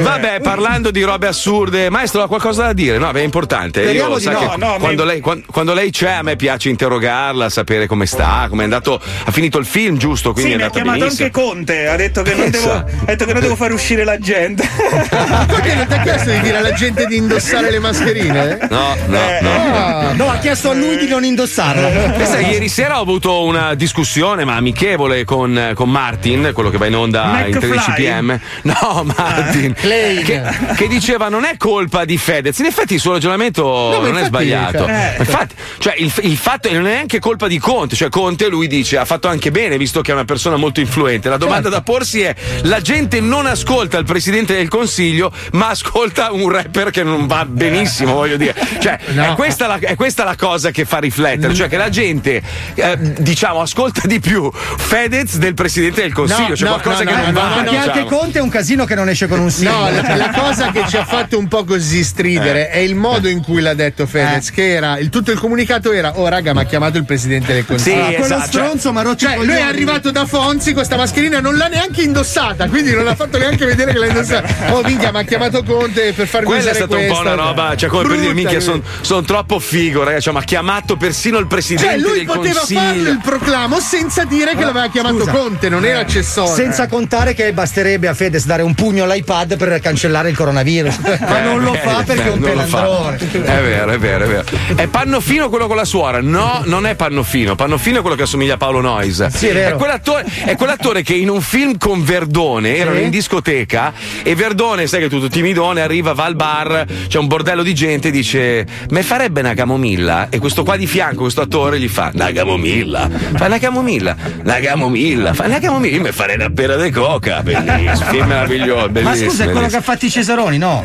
Vabbè, 0.00 0.40
parlando 0.40 0.90
di 0.90 1.02
robe 1.02 1.26
assurde, 1.26 1.90
maestro, 1.90 2.22
ha 2.22 2.26
qualcosa 2.28 2.64
da 2.64 2.72
dire? 2.72 2.98
No, 2.98 3.10
è 3.10 3.20
importante. 3.20 3.82
Speriamo 3.82 4.14
Io 4.14 4.18
sa 4.20 4.32
no. 4.32 4.38
che 4.38 4.56
No, 4.56 4.76
quando, 4.78 5.02
mi- 5.04 5.08
lei, 5.10 5.20
quan- 5.20 5.44
quando 5.50 5.74
lei 5.74 5.90
c'è, 5.90 6.10
a 6.12 6.22
me 6.22 6.36
piace 6.36 6.68
interrogarla, 6.68 7.48
sapere 7.48 7.86
come 7.86 8.06
sta, 8.06 8.46
come 8.48 8.62
è 8.62 8.64
andato. 8.64 9.00
Ha 9.24 9.30
finito 9.30 9.58
il 9.58 9.66
film, 9.66 9.96
giusto? 9.96 10.32
Quindi 10.32 10.50
Sì, 10.52 10.56
è 10.56 10.58
mi 10.60 10.64
ha 10.64 10.70
chiamato 10.70 10.98
benissimo. 10.98 11.26
anche 11.26 11.40
Conte, 11.40 11.73
ha 11.88 11.96
detto 11.96 12.22
che 12.22 12.34
non 12.34 12.50
devo. 12.50 12.84
È 13.04 13.04
detto 13.06 13.24
che 13.24 13.32
non 13.32 13.42
devo 13.42 13.56
far 13.56 13.72
uscire 13.72 14.04
la 14.04 14.18
gente. 14.18 14.66
Perché 14.68 15.74
non 15.74 15.86
ti 15.86 15.94
ha 15.94 16.02
chiesto 16.02 16.30
di 16.30 16.40
dire 16.40 16.56
alla 16.56 16.72
gente 16.72 17.06
di 17.06 17.16
indossare 17.16 17.70
le 17.70 17.78
mascherine? 17.78 18.58
No, 18.70 18.96
no, 19.06 19.18
Eh, 19.18 19.38
no. 19.42 19.50
Ah. 19.52 20.12
No, 20.14 20.30
ha 20.30 20.38
chiesto 20.38 20.70
a 20.70 20.74
lui 20.74 20.96
di 20.96 21.06
non 21.08 21.24
indossarla. 21.24 22.12
Questa, 22.12 22.38
ieri 22.40 22.68
sera 22.68 22.98
ho 22.98 23.02
avuto 23.02 23.42
una 23.44 23.74
discussione, 23.74 24.44
ma 24.44 24.56
amichevole, 24.56 25.24
con, 25.24 25.72
con 25.74 25.90
Martin, 25.90 26.50
quello 26.52 26.70
che 26.70 26.78
va 26.78 26.86
in 26.86 26.96
onda 26.96 27.40
in 27.46 27.54
McFly? 27.54 27.68
13 27.68 27.92
pm. 27.92 28.40
No, 28.62 29.04
Martin. 29.16 29.74
Klein. 29.74 30.22
che, 30.24 30.42
che 30.76 30.88
diceva 30.88 31.28
non 31.28 31.44
è 31.44 31.56
colpa 31.56 32.04
di 32.04 32.16
Fedez. 32.16 32.58
In 32.58 32.66
effetti 32.66 32.94
il 32.94 33.00
suo 33.00 33.12
ragionamento 33.12 33.98
ma 34.00 34.08
non 34.08 34.18
è 34.18 34.24
sbagliato. 34.24 34.84
cioè, 34.86 35.16
infatti, 35.18 35.54
cioè, 35.78 35.94
il, 35.98 36.12
il 36.22 36.36
fatto 36.36 36.70
non 36.72 36.86
è 36.86 36.92
neanche 36.92 37.18
colpa 37.18 37.46
di 37.48 37.58
Conte. 37.58 37.96
Cioè, 37.96 38.08
Conte 38.08 38.48
lui 38.48 38.66
dice 38.66 38.98
ha 38.98 39.04
fatto 39.04 39.28
anche 39.28 39.50
bene, 39.50 39.76
visto 39.76 40.00
che 40.00 40.10
è 40.10 40.14
una 40.14 40.24
persona 40.24 40.56
molto 40.56 40.80
influente. 40.80 41.28
La 41.28 41.36
domanda 41.36 41.63
Certo. 41.64 41.76
da 41.76 41.82
porsi 41.82 42.20
è: 42.22 42.34
la 42.62 42.80
gente 42.80 43.20
non 43.20 43.46
ascolta 43.46 43.98
il 43.98 44.04
presidente 44.04 44.54
del 44.54 44.68
consiglio, 44.68 45.32
ma 45.52 45.68
ascolta 45.68 46.32
un 46.32 46.48
rapper 46.50 46.90
che 46.90 47.02
non 47.02 47.26
va 47.26 47.44
benissimo, 47.44 48.14
voglio 48.14 48.36
dire. 48.36 48.54
Cioè, 48.80 48.98
No. 49.14 49.32
è, 49.32 49.34
questa 49.34 49.66
la, 49.66 49.78
è 49.78 49.94
questa 49.96 50.24
la 50.24 50.36
cosa 50.36 50.70
che 50.70 50.84
fa 50.84 50.98
riflettere, 50.98 51.54
cioè 51.54 51.68
che 51.68 51.76
la 51.76 51.88
gente, 51.88 52.42
eh, 52.74 52.96
diciamo, 53.18 53.60
ascolta 53.60 54.06
di 54.06 54.18
più 54.20 54.50
Fedez 54.52 55.36
del 55.36 55.54
presidente 55.54 56.02
del 56.02 56.12
consiglio. 56.12 56.48
No, 56.48 56.54
C'è 56.54 56.64
no, 56.64 56.70
qualcosa 56.70 57.04
no, 57.04 57.10
che 57.10 57.16
no, 57.16 57.22
non 57.22 57.32
no, 57.32 57.40
va. 57.40 57.48
no, 57.48 57.54
Perché 57.62 57.76
anche 57.76 58.02
diciamo. 58.02 58.18
Conte 58.18 58.38
è 58.38 58.42
un 58.42 58.48
casino 58.48 58.84
che 58.84 58.94
non 58.94 59.08
esce 59.08 59.26
con 59.26 59.38
un 59.38 59.44
No, 59.44 59.50
simbolo. 59.50 59.90
la, 59.90 60.16
la 60.16 60.30
cosa 60.30 60.70
che 60.70 60.84
ci 60.88 60.96
ha 60.96 61.04
fatto 61.04 61.38
un 61.38 61.48
po' 61.48 61.64
così 61.64 62.02
stridere 62.04 62.68
è 62.70 62.78
il 62.78 62.94
modo 62.94 63.28
in 63.28 63.42
cui 63.42 63.60
l'ha 63.60 63.74
detto 63.74 64.06
Fedez, 64.06 64.50
che 64.50 64.72
era 64.72 64.98
il, 64.98 65.08
tutto 65.10 65.30
il 65.30 65.38
comunicato 65.38 65.92
era: 65.92 66.18
Oh, 66.18 66.28
raga, 66.28 66.52
ma 66.52 66.62
ha 66.62 66.64
chiamato 66.64 66.98
il 66.98 67.04
presidente 67.04 67.52
del 67.52 67.62
Sì, 67.62 67.68
consiglio. 67.68 68.02
Ah, 68.02 68.06
quello 68.08 68.24
esatto, 68.24 68.40
cioè- 68.50 68.62
stronzo 68.62 68.92
ma 68.92 69.02
rotto 69.02 69.24
i 69.24 69.28
Cioè, 69.28 69.36
lui 69.44 69.54
è 69.54 69.60
arrivato 69.60 70.10
da 70.10 70.26
Fonzi 70.26 70.72
con 70.72 70.84
sta 70.84 70.96
mascherina, 70.96 71.40
non 71.40 71.53
l'ha 71.56 71.68
neanche 71.68 72.02
indossata, 72.02 72.68
quindi 72.68 72.92
non 72.92 73.06
ha 73.06 73.14
fatto 73.14 73.38
neanche 73.38 73.64
vedere 73.64 73.92
che 73.92 73.98
l'ha 73.98 74.06
indossata. 74.06 74.72
Oh, 74.74 74.82
minchia, 74.82 75.10
ma 75.12 75.20
ha 75.20 75.22
chiamato 75.22 75.62
Conte 75.62 76.12
per 76.12 76.26
farmi 76.26 76.46
Quella 76.46 76.70
è 76.70 76.74
stata 76.74 76.96
un 76.96 77.06
po' 77.06 77.20
una 77.20 77.34
roba, 77.34 77.76
cioè 77.76 77.88
come 77.88 78.02
per 78.02 78.12
dire, 78.18 78.32
Brutta, 78.32 78.50
minchia, 78.50 78.82
sono 79.00 79.22
troppo 79.22 79.58
figo, 79.58 80.02
ragazzi. 80.04 80.22
Cioè, 80.24 80.32
ma 80.32 80.40
ha 80.40 80.44
chiamato 80.44 80.96
persino 80.96 81.38
il 81.38 81.46
presidente 81.46 81.98
Cioè, 81.98 81.98
lui 81.98 82.24
poteva 82.24 82.58
consiglio. 82.58 82.80
farlo 82.80 83.08
il 83.10 83.20
proclamo 83.22 83.80
senza 83.80 84.24
dire 84.24 84.54
che 84.54 84.64
l'aveva 84.64 84.88
chiamato 84.88 85.18
scusa. 85.20 85.30
Conte, 85.32 85.68
non 85.68 85.84
era 85.84 86.00
accessorio. 86.00 86.54
Senza 86.54 86.86
contare 86.86 87.34
che 87.34 87.52
basterebbe 87.52 88.08
a 88.08 88.14
Fedez 88.14 88.44
dare 88.46 88.62
un 88.62 88.74
pugno 88.74 89.04
all'iPad 89.04 89.56
per 89.56 89.78
cancellare 89.80 90.30
il 90.30 90.36
coronavirus. 90.36 90.98
Ma 91.20 91.40
non 91.40 91.62
lo 91.62 91.74
fa 91.74 92.00
Eh, 92.00 92.04
perché 92.04 92.24
è 92.24 92.30
un 92.30 92.38
non 92.38 92.50
pelandrone. 92.50 93.16
È 93.16 93.62
vero, 93.62 93.90
è 93.90 93.98
vero, 93.98 94.24
è 94.24 94.28
vero. 94.28 94.44
È 94.74 94.86
Pannofino 94.86 95.48
quello 95.48 95.66
con 95.66 95.76
la 95.76 95.84
suora? 95.84 96.20
No, 96.20 96.62
non 96.64 96.86
è 96.86 96.94
Pannofino. 96.94 97.54
Pannofino 97.54 97.98
è 97.98 98.00
quello 98.00 98.16
che 98.16 98.22
assomiglia 98.22 98.54
a 98.54 98.56
Paolo 98.56 98.80
Noyes. 98.80 99.26
Sì, 99.28 99.48
è 99.48 99.52
vero. 99.52 99.76
quell'attore, 99.76 100.24
è 100.44 100.56
quell'attore 100.56 101.02
che 101.02 101.14
in 101.14 101.28
un 101.30 101.40
film 101.44 101.78
con 101.78 102.02
Verdone 102.02 102.76
erano 102.76 102.98
in 102.98 103.10
discoteca 103.10 103.92
e 104.22 104.34
Verdone, 104.34 104.86
sai 104.86 105.00
che 105.00 105.06
è 105.06 105.08
tutto 105.08 105.28
timidone, 105.28 105.80
arriva, 105.82 106.12
va 106.12 106.24
al 106.24 106.34
bar, 106.34 106.84
c'è 107.08 107.18
un 107.18 107.26
bordello 107.26 107.62
di 107.62 107.74
gente 107.74 108.08
e 108.08 108.10
dice: 108.10 108.66
Me 108.90 109.02
farebbe 109.02 109.40
una 109.40 109.54
camomilla? 109.54 110.28
E 110.30 110.38
questo 110.38 110.64
qua 110.64 110.76
di 110.76 110.86
fianco, 110.86 111.22
questo 111.22 111.42
attore, 111.42 111.78
gli 111.78 111.88
fa: 111.88 112.10
Una 112.12 112.32
camomilla. 112.32 113.08
Fa 113.34 113.46
una 113.46 113.58
camomilla, 113.58 114.16
una 114.42 114.58
camomilla, 114.60 115.34
fa 115.34 115.44
una 115.44 115.58
camomilla, 115.60 116.00
mi 116.00 116.12
farei 116.12 116.36
una 116.36 116.50
pera 116.50 116.76
di 116.76 116.90
coca. 116.90 117.42
Bellissimo, 117.42 118.10
film 118.10 118.26
meraviglioso. 118.26 118.80
Ma 118.86 118.88
bellissimo, 118.88 119.30
scusa, 119.30 119.44
è 119.44 119.50
quello 119.50 119.66
che 119.68 119.76
ha 119.76 119.80
fatto 119.82 120.06
i 120.06 120.10
Cesaroni, 120.10 120.58
no? 120.58 120.82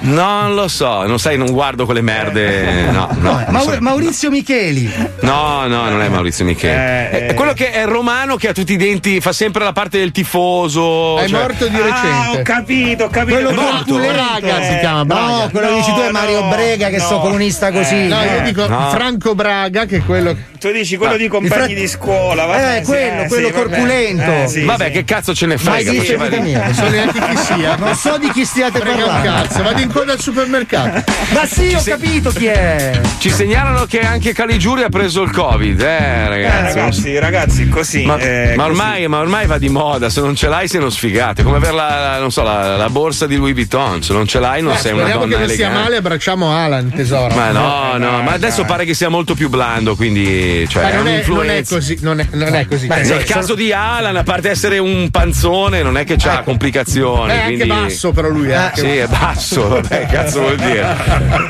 No, 0.00 0.40
non 0.42 0.54
lo 0.54 0.68
so, 0.68 1.06
non 1.06 1.18
sai, 1.18 1.38
non 1.38 1.50
guardo 1.52 1.84
quelle 1.84 2.02
merde. 2.02 2.90
No, 2.90 3.08
no. 3.20 3.44
No, 3.48 3.60
so. 3.60 3.76
Maurizio 3.80 4.30
Micheli. 4.30 4.90
No, 5.20 5.66
no, 5.66 5.88
non 5.88 6.00
è 6.02 6.08
Maurizio 6.08 6.44
Michele. 6.44 7.10
Eh, 7.10 7.10
È- 7.10 7.26
è 7.26 7.34
quello 7.34 7.52
che 7.52 7.70
è 7.70 7.84
romano 7.86 8.36
che 8.36 8.48
ha 8.48 8.52
tutti 8.52 8.72
i 8.72 8.76
denti, 8.76 9.20
fa 9.20 9.32
sempre 9.32 9.64
la 9.64 9.72
parte 9.72 9.91
del 9.98 10.12
tifoso. 10.12 11.18
È 11.18 11.26
cioè- 11.28 11.40
morto 11.40 11.66
di 11.68 11.76
Ah, 11.76 11.80
ho 11.80 11.84
recente. 11.84 12.42
capito, 12.42 13.04
ho 13.04 13.08
capito. 13.08 13.34
Quello 13.34 13.50
No? 13.52 13.82
Braga 13.84 14.62
si 14.62 14.78
chiama 14.78 15.04
Braga. 15.04 15.26
No, 15.26 15.48
quello 15.50 15.66
che 15.68 15.74
dici 15.74 15.92
tu 15.94 16.00
è 16.00 16.06
No, 16.06 16.12
Mario 16.12 16.40
no, 16.42 16.48
Brega, 16.50 16.88
che 16.88 16.96
no. 16.98 17.02
sto 17.04 17.18
comunista 17.20 17.70
così. 17.72 18.06
No, 18.08 18.22
io 18.22 18.40
dico 18.44 18.66
No. 18.66 18.90
Franco 18.90 19.34
Braga, 19.34 19.84
che 19.86 19.96
è 19.98 20.04
quello. 20.04 20.36
Tu 20.58 20.70
dici 20.70 20.96
quello 20.96 21.16
di 21.16 21.26
compagni 21.28 21.52
fra- 21.52 21.66
di 21.66 21.88
scuola, 21.88 22.44
vabbè, 22.46 22.76
Eh, 22.76 22.78
sì, 22.78 22.84
quello, 22.84 23.24
quello 23.26 23.46
sì, 23.48 23.52
vabbè. 23.52 23.52
corpulento. 23.52 24.22
Eh, 24.32 24.44
sì, 24.48 24.64
Vabbè, 24.64 24.84
sì. 24.86 24.90
che 24.92 25.04
cazzo 25.04 25.34
ce 25.34 25.46
ne 25.46 25.58
frega? 25.58 25.90
ridere. 25.90 26.40
mia. 26.40 26.64
Non 26.64 26.74
so 26.74 26.88
neanche 26.88 27.20
chi 27.20 27.36
sia. 27.36 27.76
Non 27.76 27.94
so 27.94 28.16
di 28.18 28.30
chi 28.30 28.44
stiate 28.44 28.78
Frega 28.78 29.04
un 29.04 29.10
parlando. 29.10 29.42
cazzo, 29.48 29.62
vado 29.62 29.80
in 29.80 29.92
coda 29.92 30.12
al 30.12 30.20
supermercato. 30.20 31.04
Ma 31.32 31.46
sì, 31.46 31.74
ho 31.74 31.80
se- 31.80 31.90
capito 31.90 32.30
chi 32.30 32.46
è. 32.46 33.00
Ci 33.18 33.30
segnalano 33.30 33.84
che 33.86 34.00
anche 34.00 34.32
Caligiuri 34.32 34.82
ha 34.84 34.88
preso 34.88 35.22
il 35.22 35.30
Covid, 35.32 35.80
eh, 35.80 35.84
Eh, 35.84 36.28
ragazzi. 36.28 36.74
ragazzi, 36.78 37.18
ragazzi, 37.18 37.68
così. 37.68 38.04
Ma, 38.04 38.16
eh, 38.18 38.54
ma 38.56 38.64
così. 38.64 38.76
ormai, 38.80 39.08
ma 39.08 39.18
ormai 39.18 39.46
va 39.46 39.58
di 39.58 39.68
moda, 39.68 39.81
se 40.08 40.20
non 40.20 40.34
ce 40.36 40.48
l'hai 40.48 40.68
sei 40.68 40.80
uno 40.80 40.90
sfigato. 40.90 41.40
È 41.40 41.44
come 41.44 41.56
avere 41.56 41.74
la, 41.74 41.88
la- 42.12 42.18
non 42.18 42.30
so, 42.30 42.42
la, 42.42 42.76
la 42.76 42.88
borsa 42.88 43.26
di 43.26 43.36
Louis 43.36 43.52
Vuitton. 43.54 44.02
Se 44.02 44.12
non 44.12 44.26
ce 44.26 44.38
l'hai 44.38 44.62
non 44.62 44.76
sei 44.76 44.92
una 44.92 45.04
donna 45.08 45.14
che 45.18 45.18
non 45.18 45.28
sia 45.28 45.44
elegante. 45.44 45.78
male, 45.82 45.96
abbracciamo 45.96 46.50
Alan, 46.56 46.90
tesoro. 46.90 47.34
Ma 47.34 47.50
no, 47.50 47.96
no, 47.98 48.22
ma 48.22 48.32
adesso 48.32 48.64
pare 48.64 48.84
che 48.84 48.94
sia 48.94 49.08
molto 49.08 49.34
più 49.34 49.48
blando, 49.48 49.94
quindi 49.96 50.66
cioè, 50.68 50.94
non, 50.94 51.08
è, 51.08 51.24
non 51.26 51.50
è 51.50 51.64
così, 51.64 51.98
non 52.00 52.20
è, 52.20 52.26
non 52.32 52.54
è 52.54 52.66
così. 52.66 52.86
Nel 52.86 53.06
Cioè, 53.06 53.24
caso 53.24 53.54
di 53.54 53.72
Alan, 53.72 54.16
a 54.16 54.22
parte 54.22 54.50
essere 54.50 54.78
un 54.78 55.08
panzone, 55.10 55.82
non 55.82 55.96
è 55.96 56.04
che 56.04 56.16
c'ha 56.16 56.42
complicazioni. 56.42 57.30
è 57.32 57.40
anche 57.40 57.44
quindi- 57.64 57.68
basso, 57.68 58.12
però 58.12 58.28
lui 58.28 58.48
è. 58.48 58.54
anche 58.54 58.80
Sì, 58.80 58.96
è 58.96 59.06
basso, 59.06 59.68
vabbè, 59.68 60.06
cazzo 60.06 60.40
vuol 60.40 60.56
dire. 60.56 60.96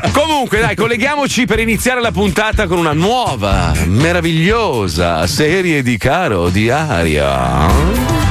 Comunque, 0.12 0.61
dai, 0.61 0.75
colleghiamoci 0.75 1.45
per 1.47 1.59
iniziare 1.61 2.01
la 2.01 2.11
puntata 2.12 2.67
con 2.67 2.79
una 2.79 2.93
nuova, 2.93 3.73
meravigliosa 3.87 5.27
serie 5.27 5.83
di 5.83 5.97
caro 5.99 6.49
di 6.49 6.71
aria. 6.71 7.11
Diario, 7.12 8.22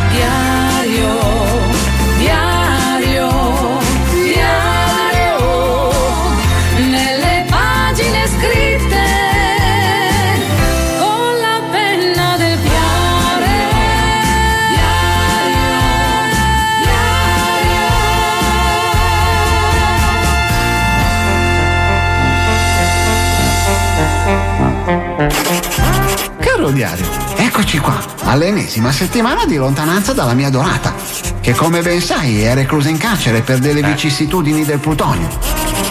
eccoci 27.62 27.77
qua, 27.77 28.03
all'ennesima 28.24 28.91
settimana 28.91 29.46
di 29.46 29.56
lontananza 29.56 30.13
dalla 30.13 30.34
mia 30.34 30.48
adorata, 30.48 30.96
che 31.41 31.53
come 31.53 31.84
ben 31.84 32.01
sai 32.01 32.41
è 32.41 32.56
reclusa 32.56 32.89
in 32.89 32.98
carcere 32.98 33.41
per 33.41 33.60
delle 33.60 33.84
vicissitudini 33.84 34.65
del 34.65 34.80
plutonio. 34.80 35.30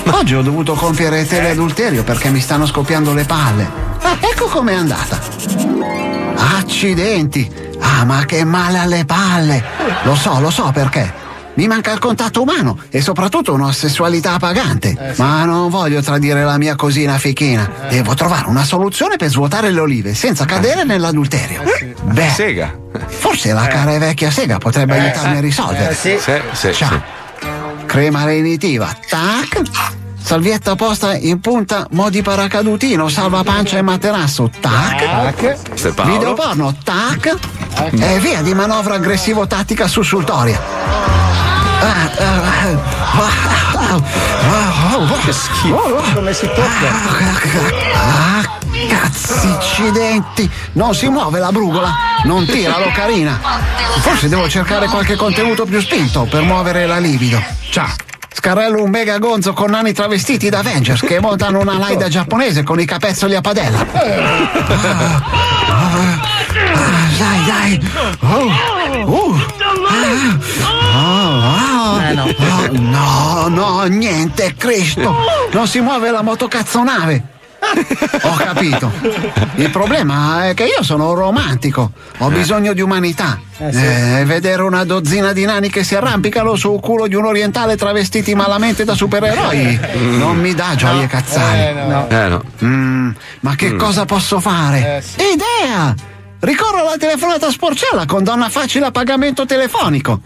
Oggi 0.06 0.34
ho 0.34 0.42
dovuto 0.42 0.74
compiere 0.74 1.24
teleadulterio 1.24 2.02
perché 2.02 2.28
mi 2.30 2.40
stanno 2.40 2.66
scoppiando 2.66 3.14
le 3.14 3.22
palle. 3.22 3.70
Ah, 4.02 4.18
ecco 4.18 4.46
com'è 4.46 4.74
andata. 4.74 5.20
Accidenti! 6.56 7.48
Ah, 7.78 8.04
ma 8.04 8.24
che 8.24 8.42
male 8.42 8.78
alle 8.78 9.04
palle! 9.04 9.62
Lo 10.02 10.16
so, 10.16 10.40
lo 10.40 10.50
so 10.50 10.72
perché. 10.72 11.29
Mi 11.54 11.66
manca 11.66 11.92
il 11.92 11.98
contatto 11.98 12.42
umano 12.42 12.78
e 12.90 13.00
soprattutto 13.00 13.52
una 13.52 13.72
sessualità 13.72 14.38
pagante. 14.38 15.14
Ma 15.18 15.44
non 15.44 15.68
voglio 15.68 16.00
tradire 16.00 16.44
la 16.44 16.56
mia 16.58 16.74
cosina 16.76 17.18
fichina. 17.18 17.68
Devo 17.88 18.14
trovare 18.14 18.48
una 18.48 18.64
soluzione 18.64 19.16
per 19.16 19.28
svuotare 19.28 19.70
le 19.70 19.80
olive 19.80 20.14
senza 20.14 20.44
cadere 20.44 20.84
nell'adulterio. 20.84 21.62
Beh, 22.02 22.30
Sega. 22.30 22.74
forse 23.06 23.52
la 23.52 23.66
cara 23.66 23.92
e 23.94 23.98
vecchia 23.98 24.30
sega 24.30 24.58
potrebbe 24.58 24.98
aiutarmi 24.98 25.36
a 25.36 25.40
risolvere. 25.40 25.94
Sì, 25.94 26.18
sì, 26.52 26.72
Ciao. 26.72 26.88
sì. 26.88 27.46
Crema 27.86 28.24
lenitiva. 28.24 28.88
Tac. 29.08 29.62
Salvietta 30.22 30.76
posta 30.76 31.14
in 31.16 31.40
punta, 31.40 31.86
modi 31.90 32.22
paracadutino, 32.22 33.08
salva 33.08 33.42
pancia 33.42 33.78
e 33.78 33.82
materasso. 33.82 34.50
Tac. 34.60 35.34
Paolo. 35.94 36.12
Video 36.12 36.34
porno, 36.34 36.74
tac. 36.84 37.36
E 37.90 38.18
via 38.20 38.40
di 38.42 38.54
manovra 38.54 38.94
aggressivo-tattica 38.94 39.88
sussultoria. 39.88 41.19
Che 45.24 45.32
schifo. 45.32 46.02
Come 46.14 46.32
si 46.32 46.46
tocca? 46.46 46.90
Ah, 47.94 48.42
cazziccidenti! 48.88 50.50
Non 50.72 50.94
si 50.94 51.08
muove 51.08 51.38
la 51.38 51.52
brugola! 51.52 51.92
Non 52.24 52.46
tiralo, 52.46 52.90
carina! 52.92 53.38
Forse 54.00 54.28
devo 54.28 54.48
cercare 54.48 54.88
qualche 54.88 55.16
contenuto 55.16 55.64
più 55.66 55.80
spinto 55.80 56.24
per 56.24 56.42
muovere 56.42 56.86
la 56.86 56.98
libido. 56.98 57.40
Ciao! 57.70 57.88
Scarrello 58.32 58.82
un 58.82 58.90
mega 58.90 59.18
gonzo 59.18 59.52
con 59.52 59.70
nani 59.70 59.92
travestiti 59.92 60.48
da 60.48 60.60
Avengers 60.60 61.02
che 61.02 61.20
montano 61.20 61.60
una 61.60 61.76
laida 61.76 62.08
giapponese 62.08 62.62
con 62.62 62.80
i 62.80 62.84
capezzoli 62.86 63.34
a 63.34 63.40
padella. 63.40 63.86
Ah, 63.92 64.00
ah, 65.68 66.20
ah, 66.74 67.08
dai, 67.18 67.44
dai! 67.44 67.90
Oh, 68.20 68.46
uh, 69.04 69.34
ah, 69.86 70.38
ah, 70.94 71.69
ah, 71.96 72.68
no, 72.70 73.48
no, 73.48 73.82
niente, 73.84 74.54
Cristo! 74.56 75.14
Non 75.52 75.66
si 75.66 75.80
muove 75.80 76.10
la 76.10 76.22
motocazzonave! 76.22 77.38
Ho 78.22 78.34
capito. 78.34 78.90
Il 79.56 79.70
problema 79.70 80.48
è 80.48 80.54
che 80.54 80.64
io 80.64 80.82
sono 80.82 81.10
un 81.10 81.14
romantico. 81.14 81.92
Ho 82.18 82.28
bisogno 82.28 82.72
di 82.72 82.80
umanità. 82.80 83.38
Eh, 83.58 83.72
sì. 83.72 83.84
Eh, 83.84 84.24
vedere 84.24 84.62
una 84.62 84.84
dozzina 84.84 85.32
di 85.32 85.44
nani 85.44 85.68
che 85.68 85.84
si 85.84 85.94
arrampicano 85.94 86.56
sul 86.56 86.80
culo 86.80 87.06
di 87.06 87.14
un 87.14 87.26
orientale 87.26 87.76
travestiti 87.76 88.34
malamente 88.34 88.84
da 88.84 88.94
supereroi 88.94 89.78
non 90.16 90.38
mi 90.38 90.54
dà 90.54 90.74
gioie 90.74 91.06
cazzare. 91.06 92.08
Eh 92.08 92.28
no. 92.28 92.42
Mm, 92.64 93.10
ma 93.40 93.54
che 93.54 93.76
cosa 93.76 94.04
posso 94.04 94.40
fare? 94.40 95.02
Idea! 95.16 95.94
Ricorro 96.40 96.78
alla 96.78 96.96
telefonata 96.96 97.50
sporcella 97.50 98.06
con 98.06 98.24
donna 98.24 98.48
facile 98.48 98.86
a 98.86 98.90
pagamento 98.90 99.44
telefonico. 99.44 100.20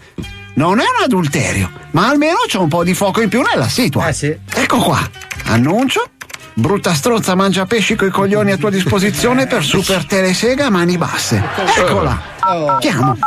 Non 0.55 0.79
è 0.79 0.83
un 0.83 1.03
adulterio, 1.03 1.69
ma 1.91 2.07
almeno 2.07 2.37
c'è 2.47 2.57
un 2.57 2.69
po' 2.69 2.83
di 2.83 2.93
fuoco 2.93 3.21
in 3.21 3.27
più 3.27 3.41
nella 3.41 3.67
situa. 3.67 4.05
Ecco 4.53 4.77
qua. 4.77 4.99
Annuncio. 5.45 6.09
Brutta 6.53 6.93
stronza 6.93 7.35
mangia 7.35 7.65
pesci 7.65 7.95
coi 7.95 8.09
coglioni 8.09 8.51
a 8.53 8.57
tua 8.57 8.69
disposizione 8.69 9.47
per 9.47 9.63
super 9.63 10.05
telesega 10.05 10.67
a 10.67 10.69
mani 10.69 10.97
basse. 10.97 11.43
Eccola. 11.77 12.21
Chiamo. 12.79 13.17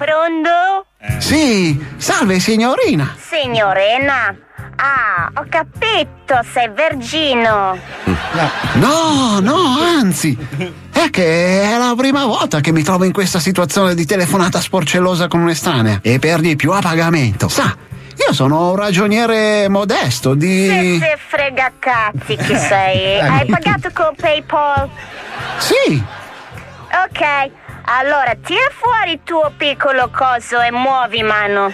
Pronto? 0.00 0.86
Sì, 1.18 1.78
salve 1.98 2.40
signorina. 2.40 3.14
Signorina? 3.18 4.34
Ah, 4.76 5.30
ho 5.34 5.44
capito, 5.46 6.40
sei 6.50 6.70
vergino. 6.70 7.78
No, 8.76 9.40
no, 9.40 9.78
anzi. 9.78 10.34
È 10.90 11.10
che 11.10 11.62
è 11.70 11.76
la 11.76 11.92
prima 11.94 12.24
volta 12.24 12.60
che 12.60 12.72
mi 12.72 12.82
trovo 12.82 13.04
in 13.04 13.12
questa 13.12 13.40
situazione 13.40 13.94
di 13.94 14.06
telefonata 14.06 14.58
sporcellosa 14.58 15.28
con 15.28 15.40
un'estranea. 15.40 15.98
E 16.00 16.18
per 16.18 16.40
di 16.40 16.56
più 16.56 16.72
a 16.72 16.80
pagamento. 16.80 17.48
Sa, 17.48 17.76
io 18.26 18.32
sono 18.32 18.70
un 18.70 18.76
ragioniere 18.76 19.68
modesto 19.68 20.32
di. 20.32 20.66
Se 20.66 20.98
se 20.98 21.18
frega 21.28 21.72
cazzi 21.78 22.36
che 22.36 22.56
sei. 22.56 23.20
Hai 23.20 23.44
pagato 23.44 23.90
con 23.92 24.14
PayPal? 24.16 24.88
Sì, 25.58 26.02
Ok, 26.92 27.50
allora 27.98 28.36
tira 28.44 28.70
fuori 28.70 29.12
il 29.12 29.20
tuo 29.24 29.50
piccolo 29.56 30.10
coso 30.12 30.60
e 30.60 30.70
muovi 30.70 31.22
mano. 31.22 31.72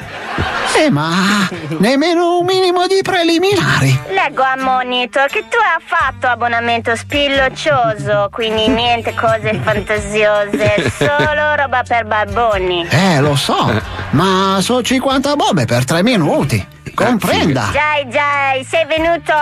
sì, 0.68 0.88
ma 0.90 1.46
nemmeno 1.78 2.38
un 2.38 2.46
minimo 2.46 2.86
di 2.86 3.00
preliminari. 3.02 4.00
Leggo 4.08 4.42
a 4.42 4.56
monitor 4.56 5.26
che 5.26 5.44
tu 5.48 5.56
hai 5.58 5.82
fatto 5.84 6.26
abbonamento 6.26 6.96
spilloccioso, 6.96 8.28
quindi 8.32 8.68
niente 8.68 9.14
cose 9.14 9.60
fantasiose, 9.62 10.90
solo 10.90 11.54
roba 11.54 11.82
per 11.86 12.06
barboni. 12.06 12.86
Eh, 12.88 13.20
lo 13.20 13.36
so, 13.36 13.80
ma 14.10 14.58
sono 14.60 14.82
50 14.82 15.36
bombe 15.36 15.66
per 15.66 15.84
tre 15.84 16.02
minuti. 16.02 16.66
Comprenda. 16.94 17.68
Dai, 17.72 18.08
dai, 18.08 18.64
sei 18.64 18.86
venuto? 18.86 19.34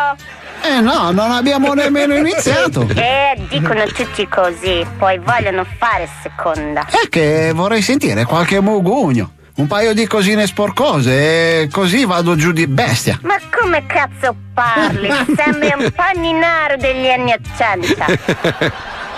Eh 0.66 0.80
no, 0.80 1.10
non 1.10 1.30
abbiamo 1.30 1.74
nemmeno 1.74 2.14
iniziato. 2.16 2.88
Eh, 2.94 3.38
dicono 3.48 3.84
tutti 3.84 4.26
così, 4.26 4.86
poi 4.98 5.18
vogliono 5.18 5.64
fare 5.78 6.08
seconda. 6.22 6.86
È 6.86 7.08
che 7.08 7.52
vorrei 7.54 7.82
sentire 7.82 8.24
qualche 8.24 8.60
mugugno. 8.60 9.32
Un 9.56 9.68
paio 9.68 9.94
di 9.94 10.06
cosine 10.06 10.46
sporcose 10.46 11.60
e 11.62 11.68
così 11.70 12.04
vado 12.04 12.34
giù 12.34 12.50
di 12.50 12.66
bestia. 12.66 13.20
Ma 13.22 13.36
come 13.56 13.84
cazzo 13.86 14.34
parli? 14.52 15.08
Sembri 15.36 15.72
un 15.78 15.92
paninaro 15.94 16.76
degli 16.76 17.08
anni 17.08 17.32
Ottanta. 17.32 18.06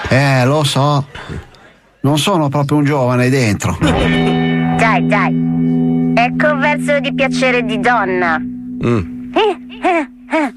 Eh, 0.08 0.44
lo 0.44 0.62
so. 0.62 1.06
Non 2.00 2.18
sono 2.18 2.48
proprio 2.48 2.78
un 2.78 2.84
giovane 2.84 3.30
dentro. 3.30 3.78
Dai, 3.80 5.06
dai. 5.06 6.12
Ecco 6.14 6.56
verso 6.56 7.00
di 7.00 7.14
piacere 7.14 7.64
di 7.64 7.80
donna. 7.80 8.38
Mm. 8.38 9.32
Eh, 9.34 9.56
eh, 9.82 10.08
eh. 10.36 10.54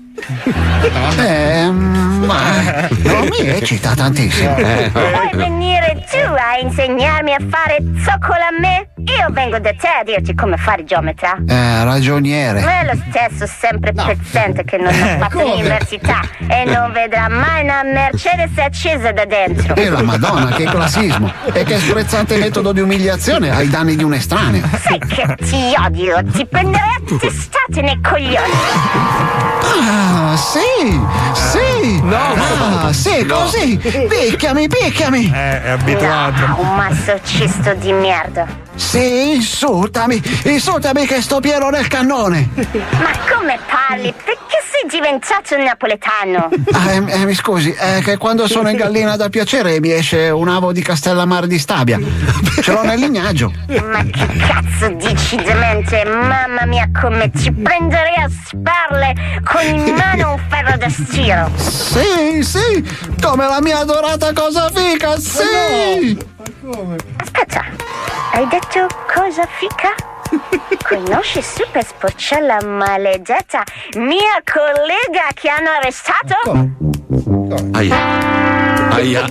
Eh, 1.18 1.70
ma 1.72 2.88
non 3.04 3.28
mi 3.30 3.48
eccita 3.48 3.94
tantissimo. 3.94 4.56
Vuoi 4.56 5.30
venire 5.34 6.06
tu 6.10 6.18
a 6.18 6.58
insegnarmi 6.60 7.34
a 7.34 7.40
fare 7.50 7.78
zoccolo 8.04 8.34
a 8.40 8.60
me? 8.60 8.90
Io 9.06 9.28
vengo 9.32 9.60
da 9.60 9.72
te 9.74 9.88
a 9.88 10.04
dirti 10.04 10.36
come 10.36 10.58
fare 10.58 10.84
geometra. 10.84 11.38
Eh, 11.48 11.84
ragioniere. 11.84 12.60
È 12.60 12.86
lo 12.86 13.02
stesso 13.10 13.48
sempre 13.48 13.94
pezzente 13.94 14.64
che 14.64 14.78
non 14.78 14.88
ha 14.88 15.18
fatto 15.18 15.40
come? 15.40 15.56
l'università 15.56 16.22
e 16.48 16.66
non 16.66 16.92
vedrà 16.92 17.28
mai 17.30 17.64
una 17.64 17.82
Mercedes 17.84 18.58
accesa 18.58 19.12
da 19.12 19.26
dentro. 19.26 19.76
E 19.76 19.90
la 19.90 20.04
madonna, 20.04 20.52
che 20.52 20.66
classismo. 20.66 21.32
E 21.52 21.64
che 21.64 21.80
sprezzante 21.80 22.38
metodo 22.38 22.72
di 22.72 22.82
umiliazione 22.82 23.50
ai 23.52 23.68
danni 23.70 23.96
di 23.96 24.04
un 24.04 24.14
estraneo. 24.14 24.68
Sai 24.82 25.00
che 25.00 25.36
ti 25.46 25.74
odio, 25.84 26.24
ti 26.32 26.46
prenderei 26.46 26.96
a 26.96 27.02
testate 27.20 27.82
nei 27.82 28.00
coglioni. 28.02 28.52
Ah, 29.62 30.09
sì, 30.36 31.00
sì. 31.34 32.02
No, 32.02 32.18
ah, 32.18 32.94
sì, 32.94 33.24
no. 33.24 33.42
così. 33.42 33.78
Picchiami, 33.78 34.68
picchiami. 34.68 35.32
Eh, 35.34 35.64
è 35.64 35.70
abituato. 35.70 36.46
No, 36.48 36.60
un 36.60 36.76
massocisto 36.76 37.74
di 37.76 37.92
merda. 37.92 38.48
Sì, 38.76 39.34
insultami. 39.34 40.22
Insultami 40.46 41.06
che 41.06 41.22
sto 41.22 41.40
pieno 41.40 41.70
nel 41.70 41.88
cannone. 41.88 42.50
Ma 42.54 43.12
come 43.30 43.60
parli? 43.70 44.14
Perché 44.14 44.64
sei 44.80 44.88
diventato 44.88 45.56
un 45.56 45.64
napoletano? 45.64 46.50
Ah, 46.72 46.92
eh, 46.94 47.22
eh, 47.22 47.26
mi 47.26 47.34
scusi, 47.34 47.72
è 47.72 48.00
che 48.02 48.18
quando 48.18 48.48
sono 48.48 48.70
in 48.70 48.78
gallina 48.78 49.16
da 49.16 49.28
piacere 49.28 49.80
mi 49.80 49.92
esce 49.92 50.30
un 50.30 50.48
avo 50.48 50.72
di 50.72 50.82
Castellammare 50.82 51.48
di 51.48 51.58
Stabia. 51.58 52.00
Ce 52.62 52.72
l'ho 52.72 52.84
nel 52.84 53.00
lignaggio. 53.00 53.52
Ma 53.68 54.04
che 54.04 54.28
cazzo 54.38 54.90
dici 54.90 55.36
demente? 55.38 56.04
Mamma 56.06 56.66
mia 56.66 56.90
come 57.00 57.30
ti 57.32 57.52
prenderei 57.52 58.16
a 58.16 58.30
sperle 58.30 59.42
con 59.44 59.64
in 59.64 59.96
mano 59.96 60.34
un 60.34 60.40
ferro 60.48 60.78
da 60.78 60.90
stiro. 60.90 61.50
Sì, 61.56 62.44
sì, 62.44 63.16
come 63.22 63.48
la 63.48 63.60
mia 63.62 63.80
adorata 63.80 64.32
cosa 64.32 64.70
fica, 64.74 65.18
sì. 65.18 66.18
Aspetta, 67.18 67.66
hai 68.34 68.48
detto 68.48 68.88
cosa 69.14 69.48
fica? 69.58 70.19
Conosci 70.84 71.42
Super 71.42 71.84
Sporcella 71.86 72.58
maledetta, 72.64 73.64
mia 73.98 74.42
collega 74.44 75.30
che 75.34 75.50
hanno 75.50 75.70
arrestato? 75.70 76.36
Aia. 77.74 77.96
Aia. 78.92 79.26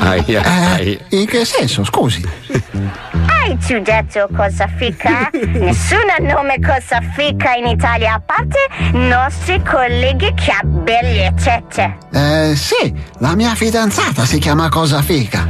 Aia. 0.00 0.42
Aia. 0.42 0.78
Eh, 0.78 0.98
in 1.10 1.26
che 1.26 1.44
senso, 1.44 1.84
scusi? 1.84 2.22
Hai 3.26 3.58
tu 3.58 3.78
detto 3.80 4.28
cosa 4.34 4.66
fica? 4.66 5.30
Nessuno 5.32 6.12
ha 6.16 6.22
nome 6.22 6.58
cosa 6.60 7.00
fica 7.14 7.54
in 7.54 7.66
Italia 7.66 8.14
a 8.14 8.20
parte 8.20 8.58
nostri 8.92 9.62
colleghi 9.62 10.32
che 10.34 10.50
ha 10.50 10.62
belle 10.64 11.32
tette. 11.42 11.98
Eh, 12.12 12.56
sì, 12.56 12.94
la 13.18 13.34
mia 13.34 13.54
fidanzata 13.54 14.24
si 14.24 14.38
chiama 14.38 14.68
cosa 14.68 15.02
fica. 15.02 15.46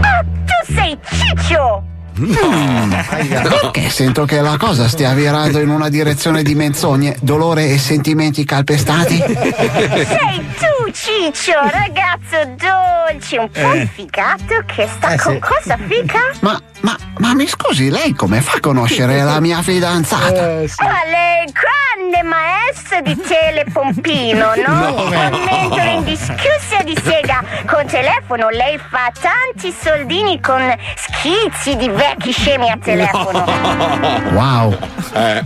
Ah, 0.00 0.22
tu 0.22 0.72
sei 0.74 0.98
ciccio! 1.04 1.90
Perché 2.14 3.88
sento 3.88 4.24
che 4.26 4.40
la 4.42 4.56
cosa 4.58 4.86
stia 4.86 5.12
virando 5.14 5.58
in 5.60 5.70
una 5.70 5.88
direzione 5.88 6.42
di 6.42 6.54
menzogne, 6.54 7.16
dolore 7.20 7.70
e 7.70 7.78
sentimenti 7.78 8.44
calpestati? 8.44 9.16
Sei 9.16 10.46
tu, 10.58 10.90
Ciccio, 10.92 11.52
ragazzo 11.70 12.54
dolce, 12.58 13.38
un 13.38 13.50
po' 13.50 13.72
Eh. 13.72 13.88
figato 13.90 14.62
che 14.66 14.86
sta 14.94 15.12
Eh, 15.12 15.18
con 15.18 15.32
sì. 15.34 15.38
cosa 15.40 15.78
fica? 15.88 16.18
Ma, 16.40 16.60
ma, 16.80 16.96
ma 17.18 17.34
mi 17.34 17.46
scusi, 17.46 17.88
lei 17.88 18.12
come 18.14 18.42
fa 18.42 18.56
a 18.56 18.60
conoscere 18.60 19.22
la 19.22 19.40
mia 19.40 19.62
fidanzata? 19.62 20.42
Ma 20.42 21.04
lei 21.06 21.46
è 21.46 21.50
grande 21.50 22.22
maestro 22.24 23.00
di 23.00 23.16
telepompino, 23.16 24.52
no? 24.66 24.80
No. 24.90 24.94
Commento 24.94 25.80
indiscussa 25.80 26.82
di 26.84 26.94
sega. 27.02 27.42
Con 27.66 27.86
telefono 27.86 28.48
lei 28.50 28.78
fa 28.78 29.10
tanti 29.18 29.74
soldini 29.78 30.40
con 30.40 30.60
schizzi 30.96 31.76
di 31.76 31.88
vecchi 32.02 32.32
scemi 32.32 32.68
a 32.68 32.76
telefono. 32.82 33.44
Wow, 34.32 34.76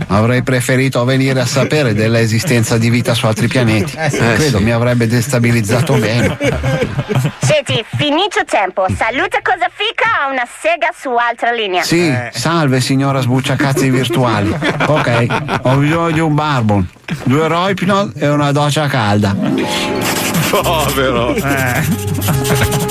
avrei 0.07 0.41
preferito 0.41 1.03
venire 1.05 1.39
a 1.41 1.45
sapere 1.45 1.93
dell'esistenza 1.93 2.77
di 2.79 2.89
vita 2.89 3.13
su 3.13 3.27
altri 3.27 3.47
pianeti. 3.47 3.95
Eh, 3.95 4.09
sì. 4.09 4.17
Credo 4.17 4.57
Eh, 4.57 4.59
sì. 4.59 4.63
mi 4.63 4.71
avrebbe 4.71 5.05
destabilizzato 5.07 5.93
bene. 5.95 6.35
Senti, 7.39 7.83
finito 7.95 8.43
tempo. 8.45 8.87
Saluta 8.95 9.39
cosa 9.43 9.69
fica 9.71 10.23
a 10.23 10.31
una 10.31 10.47
sega 10.61 10.89
su 10.97 11.13
altra 11.15 11.51
linea. 11.51 11.83
Sì, 11.83 12.11
salve 12.31 12.81
signora 12.81 13.21
sbucciacazzi 13.21 13.89
virtuali. 13.91 14.55
Ok, 14.87 15.25
ho 15.61 15.75
bisogno 15.75 16.11
di 16.11 16.19
un 16.19 16.33
barbon, 16.33 16.87
due 17.23 17.47
roipinol 17.47 18.13
e 18.17 18.27
una 18.29 18.51
doccia 18.51 18.87
calda. 18.87 19.35
Povero. 20.49 21.35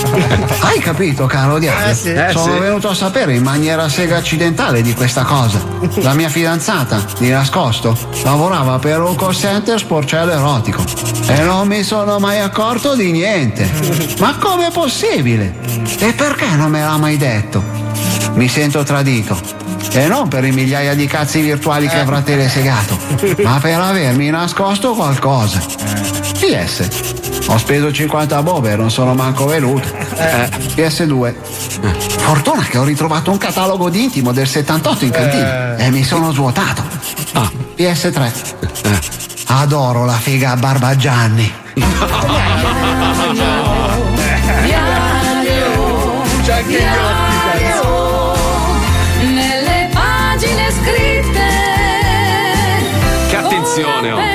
Hai 0.61 0.79
capito, 0.79 1.25
caro 1.25 1.59
Diario? 1.59 1.91
Eh, 1.91 1.95
sì. 1.95 2.11
Eh, 2.11 2.29
Sono 2.31 2.53
sì. 2.53 2.59
venuto 2.59 2.89
a 2.89 2.93
sapere 2.93 3.35
in 3.35 3.43
maniera 3.43 3.87
sega 3.89 4.17
accidentale 4.17 4.81
di 4.81 4.93
questa 4.93 5.23
cosa. 5.23 5.59
La 5.95 6.13
mia 6.13 6.29
fidanzata, 6.29 7.03
di 7.19 7.29
nascosto, 7.29 7.97
lavorava 8.23 8.79
per 8.79 9.01
un 9.01 9.15
call 9.15 9.33
center 9.33 9.77
sporcello 9.79 10.31
erotico. 10.31 10.83
E 11.27 11.41
non 11.41 11.67
mi 11.67 11.83
sono 11.83 12.19
mai 12.19 12.39
accorto 12.39 12.95
di 12.95 13.11
niente. 13.11 13.69
Ma 14.19 14.35
com'è 14.37 14.71
possibile? 14.71 15.55
E 15.99 16.13
perché 16.13 16.47
non 16.55 16.71
me 16.71 16.81
l'ha 16.81 16.97
mai 16.97 17.17
detto? 17.17 17.63
Mi 18.33 18.47
sento 18.47 18.83
tradito. 18.83 19.37
E 19.91 20.07
non 20.07 20.27
per 20.27 20.43
i 20.45 20.51
migliaia 20.51 20.93
di 20.93 21.07
cazzi 21.07 21.41
virtuali 21.41 21.87
che 21.87 21.97
avrà 21.99 22.21
telesegato, 22.21 22.97
ma 23.43 23.57
per 23.59 23.79
avermi 23.79 24.29
nascosto 24.29 24.93
qualcosa. 24.93 25.59
PS. 26.39 27.26
Ho 27.49 27.57
speso 27.57 27.91
50 27.91 28.43
bobe 28.43 28.71
e 28.71 28.75
non 28.75 28.91
sono 28.91 29.13
manco 29.13 29.45
venuto. 29.45 29.87
Eh. 30.17 30.49
PS2. 30.75 31.33
Fortuna 32.17 32.63
che 32.63 32.77
ho 32.77 32.83
ritrovato 32.83 33.31
un 33.31 33.37
catalogo 33.37 33.89
di 33.89 34.03
intimo 34.03 34.31
del 34.33 34.47
78 34.47 35.05
in 35.05 35.11
cantina 35.11 35.77
Eh. 35.77 35.85
e 35.85 35.91
mi 35.91 36.03
sono 36.03 36.31
svuotato. 36.31 36.83
Ah. 37.33 37.49
PS3. 37.75 38.31
Adoro 39.47 40.03
la 40.05 40.13
figa 40.13 40.51
a 40.51 40.55
Barbagianni. 40.57 41.53
C'è 46.43 46.53
anche 46.53 46.85
Nelle 49.21 49.89
pagine 49.93 50.71
scritte 50.71 51.47
Che 53.29 53.35
attenzione, 53.35 54.11
oh. 54.11 54.26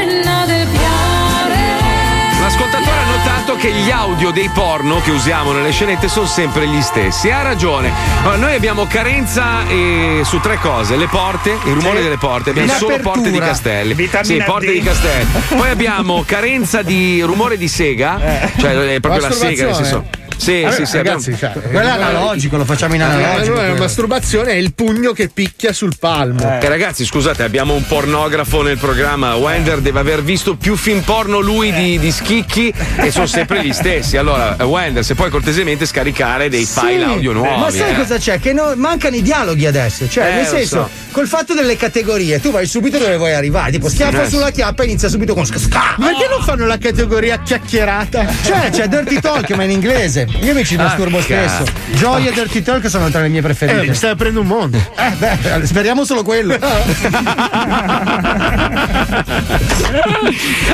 Che 3.63 3.71
gli 3.71 3.93
audio 3.93 4.33
dei 4.33 4.51
porno 4.53 5.01
che 5.03 5.13
usiamo 5.13 5.53
nelle 5.53 5.71
scenette 5.71 6.09
sono 6.09 6.27
sempre 6.27 6.67
gli 6.67 6.81
stessi. 6.83 7.31
Ha 7.31 7.43
ragione. 7.43 7.93
Allora, 8.23 8.37
noi 8.37 8.55
abbiamo 8.57 8.87
carenza 8.89 9.65
eh, 9.69 10.23
su 10.25 10.41
tre 10.41 10.59
cose: 10.59 10.97
le 10.97 11.07
porte, 11.07 11.51
il 11.51 11.73
rumore 11.73 11.99
Sì. 11.99 12.03
delle 12.03 12.19
porte, 12.19 12.51
abbiamo 12.51 12.73
In 12.73 12.77
solo 12.77 12.95
apertura. 12.95 13.15
porte 13.15 13.31
di 13.31 13.39
castelli. 13.39 13.95
Vitamina 13.95 14.45
sì, 14.45 14.51
porte 14.51 14.67
D. 14.67 14.73
di 14.73 14.81
castelli. 14.83 15.27
Poi 15.57 15.71
abbiamo 15.71 16.25
carenza 16.27 16.83
di 16.83 17.23
rumore 17.23 17.57
di 17.57 17.69
sega, 17.69 18.19
cioè 18.59 18.95
è 18.95 18.99
proprio 19.01 19.29
la 19.29 19.31
sega, 19.33 19.67
nel 19.67 19.75
senso. 19.77 20.07
Sì, 20.43 20.63
Vabbè, 20.63 20.75
sì, 20.75 20.87
sì. 20.87 20.97
ragazzi, 20.97 21.31
abbiamo- 21.31 21.55
cioè, 21.55 21.63
Quello 21.71 21.87
è 21.87 21.91
analogico, 21.91 22.57
lo 22.57 22.65
facciamo 22.65 22.95
in 22.97 23.03
analogico. 23.03 23.53
Allora, 23.53 23.69
la 23.69 23.79
masturbazione 23.79 24.51
è 24.51 24.55
il 24.57 24.75
pugno 24.75 25.13
che 25.13 25.29
picchia 25.29 25.73
sul 25.73 25.95
palmo. 25.99 26.59
Eh, 26.61 26.69
ragazzi, 26.69 27.05
scusate, 27.05 27.45
abbiamo 27.45 27.75
un 27.75 27.87
pornografo 27.87 28.61
nel 28.63 28.77
programma. 28.77 29.35
Wender 29.37 29.79
deve 29.79 30.01
aver 30.01 30.23
visto 30.25 30.57
più 30.57 30.75
film 30.77 31.01
porno 31.03 31.39
lui 31.39 31.73
di, 31.73 31.97
di 32.01 32.11
schicchi 32.11 32.75
e 32.97 33.11
sono 33.13 33.27
sempre 33.27 33.65
gli 33.65 33.73
stessi. 33.73 34.17
Allora, 34.17 34.57
eh, 34.57 34.65
Wender, 34.65 35.05
se 35.05 35.15
puoi 35.15 35.31
cortesemente 35.31 35.87
scaricare 35.87 36.49
dei 36.49 36.65
file 36.67 37.05
Sì, 37.05 37.11
audio 37.11 37.33
nuovi. 37.33 37.61
Ma 37.61 37.71
sai 37.71 37.93
eh. 37.93 37.97
cosa 37.97 38.17
c'è? 38.19 38.41
Che 38.41 38.53
no- 38.53 38.73
mancano 38.75 39.15
i 39.15 39.23
dialoghi 39.23 39.67
adesso. 39.67 40.09
Cioè, 40.09 40.27
Eh, 40.27 40.35
nel 40.35 40.47
senso, 40.47 40.77
so. 40.77 40.91
col 41.13 41.29
fatto 41.29 41.55
delle 41.55 41.77
categorie, 41.77 42.41
tu 42.41 42.51
vai 42.51 42.67
subito 42.67 42.99
dove 42.99 43.17
vuoi 43.17 43.33
arrivare. 43.33 43.71
Tipo, 43.71 43.89
schiaffo 43.89 44.23
Eh, 44.23 44.29
sulla 44.29 44.51
chiappa 44.51 44.83
e 44.83 44.87
inizia 44.87 45.09
subito 45.09 45.35
con 45.35 45.47
sca. 45.47 45.95
Ma 45.99 46.07
perché 46.07 46.27
non 46.29 46.43
fanno 46.43 46.67
la 46.67 46.79
categoria 46.79 47.39
chiacchierata? 47.41 48.27
Cioè, 48.43 48.71
c'è 48.71 48.89
Dirty 48.89 49.21
Talk, 49.21 49.49
ma 49.53 49.63
in 49.63 49.71
inglese. 49.71 50.32
Io 50.41 50.55
mi 50.55 50.65
ci 50.65 50.75
Ah, 50.77 50.83
masturbo 50.85 51.19
cazzo. 51.19 51.65
spesso. 51.65 51.65
Joy 51.93 52.27
e 52.27 52.33
Dirty 52.33 52.63
Talk 52.63 52.89
sono 52.91 53.09
tra 53.11 53.21
le 53.21 53.29
mie 53.29 53.43
preferite. 53.43 53.83
Eh, 53.83 53.89
mi 53.89 53.95
stai 53.95 54.11
aprendo 54.11 54.41
un 54.41 54.47
mondo. 54.47 54.77
Eh, 54.77 55.11
beh, 55.17 55.67
speriamo 55.67 56.05
solo 56.05 56.23
quello. 56.25 56.57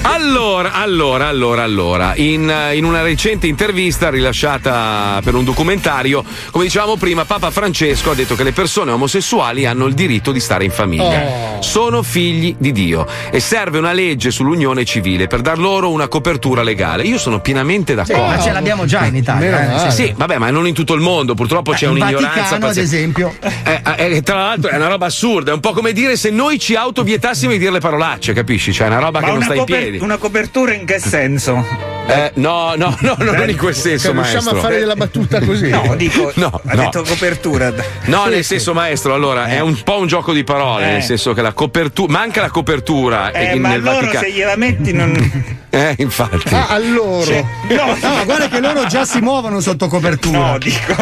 Allora, 0.02 0.72
allora, 0.72 1.26
allora, 1.28 1.62
allora, 1.62 2.12
in, 2.16 2.52
in 2.74 2.84
una 2.84 3.02
recente 3.02 3.46
intervista 3.46 4.10
rilasciata 4.10 5.20
per 5.22 5.34
un 5.34 5.44
documentario, 5.44 6.24
come 6.50 6.64
dicevamo 6.64 6.96
prima, 6.96 7.24
Papa 7.24 7.50
Francesco 7.50 8.10
ha 8.10 8.14
detto 8.14 8.34
che 8.34 8.42
le 8.44 8.52
persone 8.52 8.90
omosessuali 8.92 9.66
hanno 9.66 9.86
il 9.86 9.94
diritto 9.94 10.32
di 10.32 10.40
stare 10.40 10.64
in 10.64 10.70
famiglia. 10.70 11.22
Oh. 11.24 11.62
Sono 11.62 12.02
figli 12.02 12.54
di 12.58 12.72
Dio 12.72 13.06
e 13.30 13.40
serve 13.40 13.78
una 13.78 13.92
legge 13.92 14.30
sull'unione 14.30 14.84
civile 14.84 15.26
per 15.26 15.40
dar 15.40 15.58
loro 15.58 15.90
una 15.90 16.08
copertura 16.08 16.62
legale. 16.62 17.02
Io 17.04 17.18
sono 17.18 17.40
pienamente 17.40 17.92
Sì, 17.92 18.12
d'accordo. 18.12 18.36
ma 18.36 18.40
ce 18.40 18.52
l'abbiamo 18.52 18.84
già 18.84 19.04
in 19.06 19.16
Italia. 19.16 19.47
Meno 19.50 19.58
eh, 19.72 19.74
male. 19.74 19.90
Sì, 19.90 20.12
vabbè, 20.16 20.38
ma 20.38 20.50
non 20.50 20.66
in 20.66 20.74
tutto 20.74 20.94
il 20.94 21.00
mondo, 21.00 21.34
purtroppo 21.34 21.72
c'è 21.72 21.86
In 21.86 21.92
un'ignoranza. 21.92 22.28
Vaticano, 22.40 22.66
ad 22.66 22.76
esempio. 22.76 23.34
Eh, 23.40 23.82
eh, 23.96 24.16
eh, 24.16 24.22
tra 24.22 24.36
l'altro 24.36 24.70
è 24.70 24.76
una 24.76 24.88
roba 24.88 25.06
assurda, 25.06 25.50
è 25.50 25.54
un 25.54 25.60
po' 25.60 25.72
come 25.72 25.92
dire 25.92 26.16
se 26.16 26.30
noi 26.30 26.58
ci 26.58 26.74
autovietassimo 26.74 27.52
di 27.52 27.58
dire 27.58 27.70
le 27.70 27.80
parolacce, 27.80 28.32
capisci? 28.32 28.72
Cioè 28.72 28.86
è 28.86 28.90
una 28.90 29.00
roba 29.00 29.20
Ma 29.20 29.26
che 29.26 29.32
non 29.32 29.36
una, 29.36 29.44
sta 29.44 29.54
in 29.54 29.60
coper- 29.60 29.80
piedi. 29.82 29.98
una 30.02 30.16
copertura 30.16 30.72
in 30.74 30.84
che 30.84 30.98
senso? 30.98 31.87
Eh, 32.08 32.30
no, 32.34 32.72
no, 32.76 32.96
no, 33.00 33.16
no, 33.18 33.32
non 33.32 33.48
in 33.50 33.56
quel 33.56 33.74
senso, 33.74 34.06
Cioè, 34.08 34.14
riusciamo 34.14 34.42
maestro. 34.42 34.58
a 34.58 34.60
fare 34.62 34.78
della 34.78 34.94
battuta 34.96 35.40
così? 35.40 35.68
No, 35.68 35.94
dico, 35.96 36.32
No, 36.36 36.46
ha 36.66 36.74
no. 36.74 36.82
detto 36.82 37.02
copertura. 37.02 37.72
No, 38.04 38.24
nel 38.26 38.44
senso, 38.44 38.72
maestro, 38.72 39.12
allora 39.14 39.46
è 39.46 39.60
un 39.60 39.80
po' 39.82 39.98
un 39.98 40.06
gioco 40.06 40.32
di 40.32 40.42
parole, 40.44 40.88
Eh. 40.88 40.92
nel 40.92 41.02
senso 41.02 41.32
che 41.34 41.42
la 41.42 41.52
copertura. 41.52 42.10
Manca 42.12 42.40
la 42.40 42.50
copertura 42.50 43.30
Eh, 43.32 43.54
in- 43.54 43.60
ma 43.60 43.68
nel 43.68 43.82
loro 43.82 43.96
Vaticano. 44.06 44.24
se 44.24 44.32
gliela 44.32 44.56
metti 44.56 44.92
non. 44.92 45.56
Eh, 45.70 45.94
infatti. 45.98 46.54
Ah, 46.54 46.68
a 46.68 46.78
loro. 46.78 47.30
No, 47.68 47.94
No, 48.00 48.24
guarda 48.24 48.48
che 48.48 48.58
loro 48.58 48.86
già 48.86 49.04
si 49.04 49.20
muovono 49.20 49.60
sotto 49.60 49.86
copertura. 49.86 50.52
no, 50.52 50.58
dico. 50.58 50.94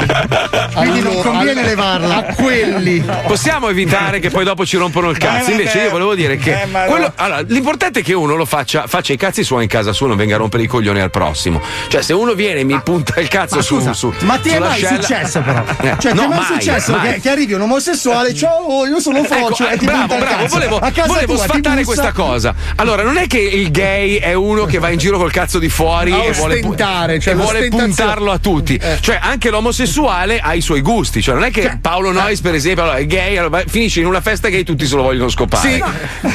Quindi 0.74 1.00
non 1.02 1.22
conviene 1.22 1.62
levarla. 1.62 2.16
A 2.16 2.34
quelli. 2.34 3.00
Possiamo 3.28 3.68
evitare 3.68 4.18
che 4.18 4.28
poi 4.30 4.44
dopo 4.44 4.66
ci 4.66 4.76
rompono 4.76 5.08
il 5.10 5.18
cazzo. 5.18 5.50
Eh, 5.50 5.52
Invece, 5.52 5.82
io 5.82 5.90
volevo 5.90 6.16
dire 6.16 6.36
che 6.36 6.62
Eh, 6.62 6.66
no. 6.66 6.80
quello- 6.88 7.12
allora, 7.14 7.40
l'importante 7.46 8.00
è 8.00 8.02
che 8.02 8.12
uno 8.12 8.34
lo 8.34 8.44
faccia, 8.44 8.88
faccia 8.88 9.12
i 9.12 9.16
cazzi 9.16 9.44
suoi 9.44 9.62
in 9.62 9.68
casa 9.68 9.92
sua, 9.92 10.08
non 10.08 10.16
venga 10.16 10.34
a 10.34 10.38
rompere 10.38 10.64
i 10.64 10.66
coglioni 10.66 10.95
al 11.00 11.10
prossimo. 11.10 11.60
Cioè, 11.88 12.02
se 12.02 12.12
uno 12.12 12.34
viene 12.34 12.60
e 12.60 12.64
mi 12.64 12.80
punta 12.82 13.20
il 13.20 13.28
cazzo 13.28 13.56
Ma 13.56 13.62
su, 13.62 13.76
scusa, 13.76 13.92
su. 13.92 14.12
ma 14.22 14.38
ti 14.38 14.50
è 14.50 14.58
mai 14.58 14.76
scella- 14.78 15.00
successo 15.02 15.40
però? 15.40 15.64
Eh, 15.86 15.94
Cioè, 15.98 16.12
ti 16.12 16.16
no, 16.16 16.24
è 16.24 16.28
mai, 16.28 16.38
mai, 16.38 16.46
successo 16.60 16.92
mai. 16.92 17.12
Che, 17.14 17.20
che 17.20 17.30
arrivi 17.30 17.52
un 17.52 17.60
omosessuale, 17.60 18.34
ciao, 18.34 18.86
io 18.86 18.98
sono 19.00 19.22
Frocio 19.24 19.64
Ecco, 19.64 19.74
e 19.74 19.78
ti 19.78 19.84
bravo, 19.84 20.00
punta 20.00 20.14
il 20.16 20.20
bravo, 20.20 20.42
cazzo. 20.42 20.54
volevo, 20.54 20.78
a 20.78 20.90
casa 20.90 21.06
volevo 21.08 21.34
tua, 21.34 21.44
ti 21.44 21.48
sfatare 21.50 21.84
questa 21.84 22.12
cosa. 22.12 22.54
Allora, 22.76 23.02
non 23.02 23.16
è 23.18 23.26
che 23.26 23.38
il 23.38 23.70
gay 23.70 24.16
è 24.16 24.32
uno 24.34 24.64
che 24.64 24.78
va 24.78 24.88
in 24.90 24.98
giro 24.98 25.18
col 25.18 25.30
cazzo 25.32 25.58
di 25.58 25.68
fuori 25.68 26.12
A 26.12 26.24
e 26.24 26.32
vuole, 26.32 26.60
cioè 27.20 27.32
e 27.32 27.34
vuole 27.34 27.68
puntarlo 27.68 28.30
a 28.32 28.38
tutti. 28.38 28.80
Cioè, 29.00 29.18
anche 29.20 29.50
l'omosessuale 29.50 30.38
ha 30.40 30.54
i 30.54 30.60
suoi 30.60 30.80
gusti. 30.80 31.22
Cioè, 31.22 31.34
non 31.34 31.44
è 31.44 31.50
che 31.50 31.78
Paolo 31.80 32.10
Nois, 32.12 32.40
per 32.40 32.54
esempio, 32.54 32.82
allora, 32.84 32.98
è 32.98 33.06
gay, 33.06 33.36
allora, 33.36 33.62
finisce 33.66 34.00
in 34.00 34.06
una 34.06 34.20
festa 34.20 34.48
gay 34.48 34.60
e 34.60 34.64
tutti 34.64 34.86
se 34.86 34.96
lo 34.96 35.02
vogliono 35.02 35.28
scopare. 35.28 35.82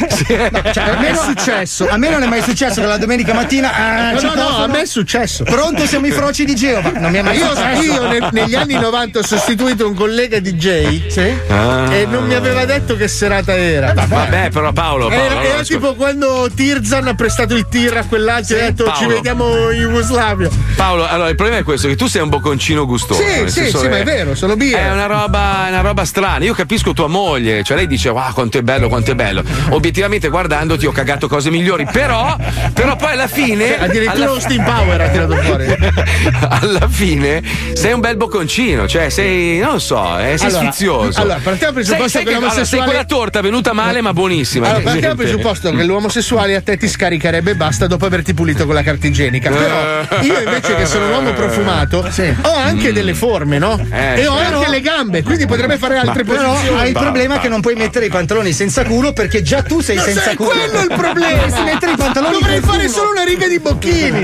Sì. 0.10 0.30
Cioè, 0.72 0.84
a 0.90 1.00
me 1.00 1.10
è 1.12 1.16
successo. 1.16 1.88
A 1.90 1.98
me 1.98 2.10
non 2.10 2.24
è 2.24 2.28
mai 2.28 2.42
successo 2.42 2.82
che 2.82 2.88
la 2.88 2.98
domenica 2.98 3.34
mattina. 3.34 3.74
ah, 3.74 4.12
No, 4.12 4.22
no, 4.22 4.34
no, 4.36 4.51
a 4.56 4.68
me 4.68 4.82
è 4.82 4.86
successo. 4.86 5.44
Pronto, 5.44 5.86
siamo 5.86 6.08
i 6.08 6.12
froci 6.12 6.46
di 6.46 6.56
Geova. 6.56 6.92
Non 6.92 7.12
mi 7.12 7.18
è 7.18 7.22
mai 7.22 7.38
Io, 7.38 7.52
io 7.94 8.08
ne- 8.08 8.30
negli 8.32 8.56
anni 8.56 8.76
90 8.76 9.20
ho 9.20 9.24
sostituito 9.24 9.88
un 9.88 9.94
collega 9.96 10.40
DJ 10.40 11.08
Sì? 11.08 11.34
Ah. 11.50 11.94
e 11.94 12.06
non 12.06 12.26
mi 12.26 12.34
aveva 12.34 12.66
detto 12.66 12.96
che 12.96 13.08
serata 13.08 13.56
era. 13.56 13.94
Vabbè, 13.94 14.50
però 14.52 14.72
Paolo, 14.72 15.08
Paolo 15.08 15.24
Era, 15.24 15.44
era 15.44 15.64
tipo 15.64 15.96
quando 15.96 16.50
Tirzan 16.54 17.08
ha 17.08 17.14
prestato 17.16 17.56
il 17.56 17.68
tir 17.70 17.96
a 17.98 18.06
quell'altro 18.06 18.58
e 18.58 18.62
ha 18.62 18.64
detto 18.66 18.86
ci 18.86 18.92
Paolo. 18.92 19.08
vediamo 19.16 19.70
in 19.72 19.80
Jugoslavia. 19.80 20.50
Paolo, 20.76 21.08
allora 21.08 21.30
il 21.30 21.36
problema 21.36 21.60
è 21.60 21.64
questo: 21.64 21.88
che 21.88 21.96
tu 21.96 22.08
sei 22.08 22.22
un 22.22 22.30
bocconcino 22.30 22.86
gustoso. 22.86 23.22
Sì, 23.22 23.50
sì, 23.50 23.66
sì, 23.72 23.78
che 23.78 23.90
ma 23.90 23.98
è 24.00 24.04
vero, 24.04 24.36
sono 24.36 24.56
birra. 24.56 24.80
È 24.80 24.92
una 24.92 25.06
roba, 25.06 25.66
una 25.68 25.82
roba 25.82 26.06
strana. 26.06 26.44
Io 26.46 26.54
capisco 26.54 26.94
tua 26.94 27.08
moglie, 27.08 27.64
cioè 27.64 27.78
lei 27.78 27.88
dice: 27.88 28.10
Wow, 28.10 28.34
quanto 28.34 28.58
è 28.58 28.62
bello, 28.62 28.88
quanto 28.90 29.12
è 29.12 29.16
bello. 29.16 29.44
Obiettivamente 29.70 30.28
guardandoti 30.30 30.86
ho 30.86 30.92
cagato 30.92 31.28
cose 31.28 31.50
migliori, 31.50 31.86
però, 31.92 32.36
però 32.74 32.96
poi 32.96 33.12
alla 33.14 33.28
fine. 33.28 33.80
Addirittura 33.80 34.26
alla- 34.32 34.40
Austin 34.42 34.64
Power 34.64 35.00
ha 35.02 35.08
tirato 35.10 35.36
fuori. 35.36 35.66
alla 36.50 36.88
fine 36.90 37.44
sei 37.74 37.94
un 37.94 38.00
bel 38.00 38.18
bocconcino, 38.18 38.88
cioè 38.88 39.10
sei, 39.10 39.60
non 39.60 39.74
lo 39.74 39.80
so, 39.80 40.18
eh, 40.18 40.36
sei 40.38 40.48
Allora, 40.48 40.72
sfizioso. 40.72 41.22
allora, 41.22 41.40
partiamo 41.44 41.74
dal 41.74 41.84
presupposto 41.84 42.10
sai 42.10 42.24
che 42.24 42.30
allora, 42.34 42.40
sei 42.50 42.56
l'omosessuale- 42.56 42.86
quella 42.86 43.06
torta 43.06 43.42
venuta 43.42 43.74
male 43.74 44.02
ma 44.02 44.14
buonissima. 44.14 44.68
Allora, 44.68 44.82
partiamo 44.84 45.14
dal 45.16 45.26
presupposto 45.26 45.72
che 45.72 45.84
l'omosessuale 45.84 46.56
a 46.56 46.62
te 46.62 46.78
ti 46.78 46.88
scaricherebbe 46.88 47.52
e 47.52 47.56
basta 47.56 47.86
dopo 47.86 48.06
averti 48.08 48.34
pulito 48.34 48.66
con 48.66 48.74
la 48.74 48.82
carta 48.82 49.06
igienica. 49.08 49.50
Però 49.52 50.22
io 50.22 50.40
invece 50.40 50.76
che 50.76 50.86
sono 50.88 51.06
un 51.06 51.12
uomo 51.12 51.34
profumato 51.34 51.98
ho 52.42 52.56
anche 52.56 52.92
delle 52.94 53.14
forme, 53.14 53.60
no? 53.60 53.80
Eh, 53.92 54.22
e 54.22 54.28
ho 54.28 54.38
certo. 54.38 54.58
anche 54.58 54.70
le 54.72 54.82
gambe, 54.82 55.22
quindi 55.24 55.46
potrebbe 55.46 55.78
fare 55.78 55.98
altre 55.98 56.24
Però 56.24 56.52
posizioni. 56.52 56.80
hai 56.80 56.88
il 56.90 56.98
problema 56.98 57.40
che 57.40 57.48
non 57.48 57.62
puoi 57.62 57.76
mettere 57.76 58.06
i 58.08 58.10
pantaloni 58.10 58.52
senza 58.54 58.84
culo 58.86 59.14
perché 59.14 59.42
già 59.44 59.62
tu 59.62 59.82
sei 59.82 59.98
No, 59.98 60.02
senza 60.02 60.22
sai, 60.22 60.36
culo. 60.36 60.50
quello 60.50 60.80
è 60.80 60.82
il 60.82 60.94
problema. 60.98 61.30
Dovresti 61.42 61.62
mettere 61.62 61.92
i 61.92 61.96
pantaloni 61.96 62.34
Dovrei 62.40 62.60
fare 62.60 62.78
culo. 62.86 62.90
solo 62.90 63.12
una 63.12 63.24
riga 63.24 63.48
di 63.48 63.60
bocchini. 63.60 64.21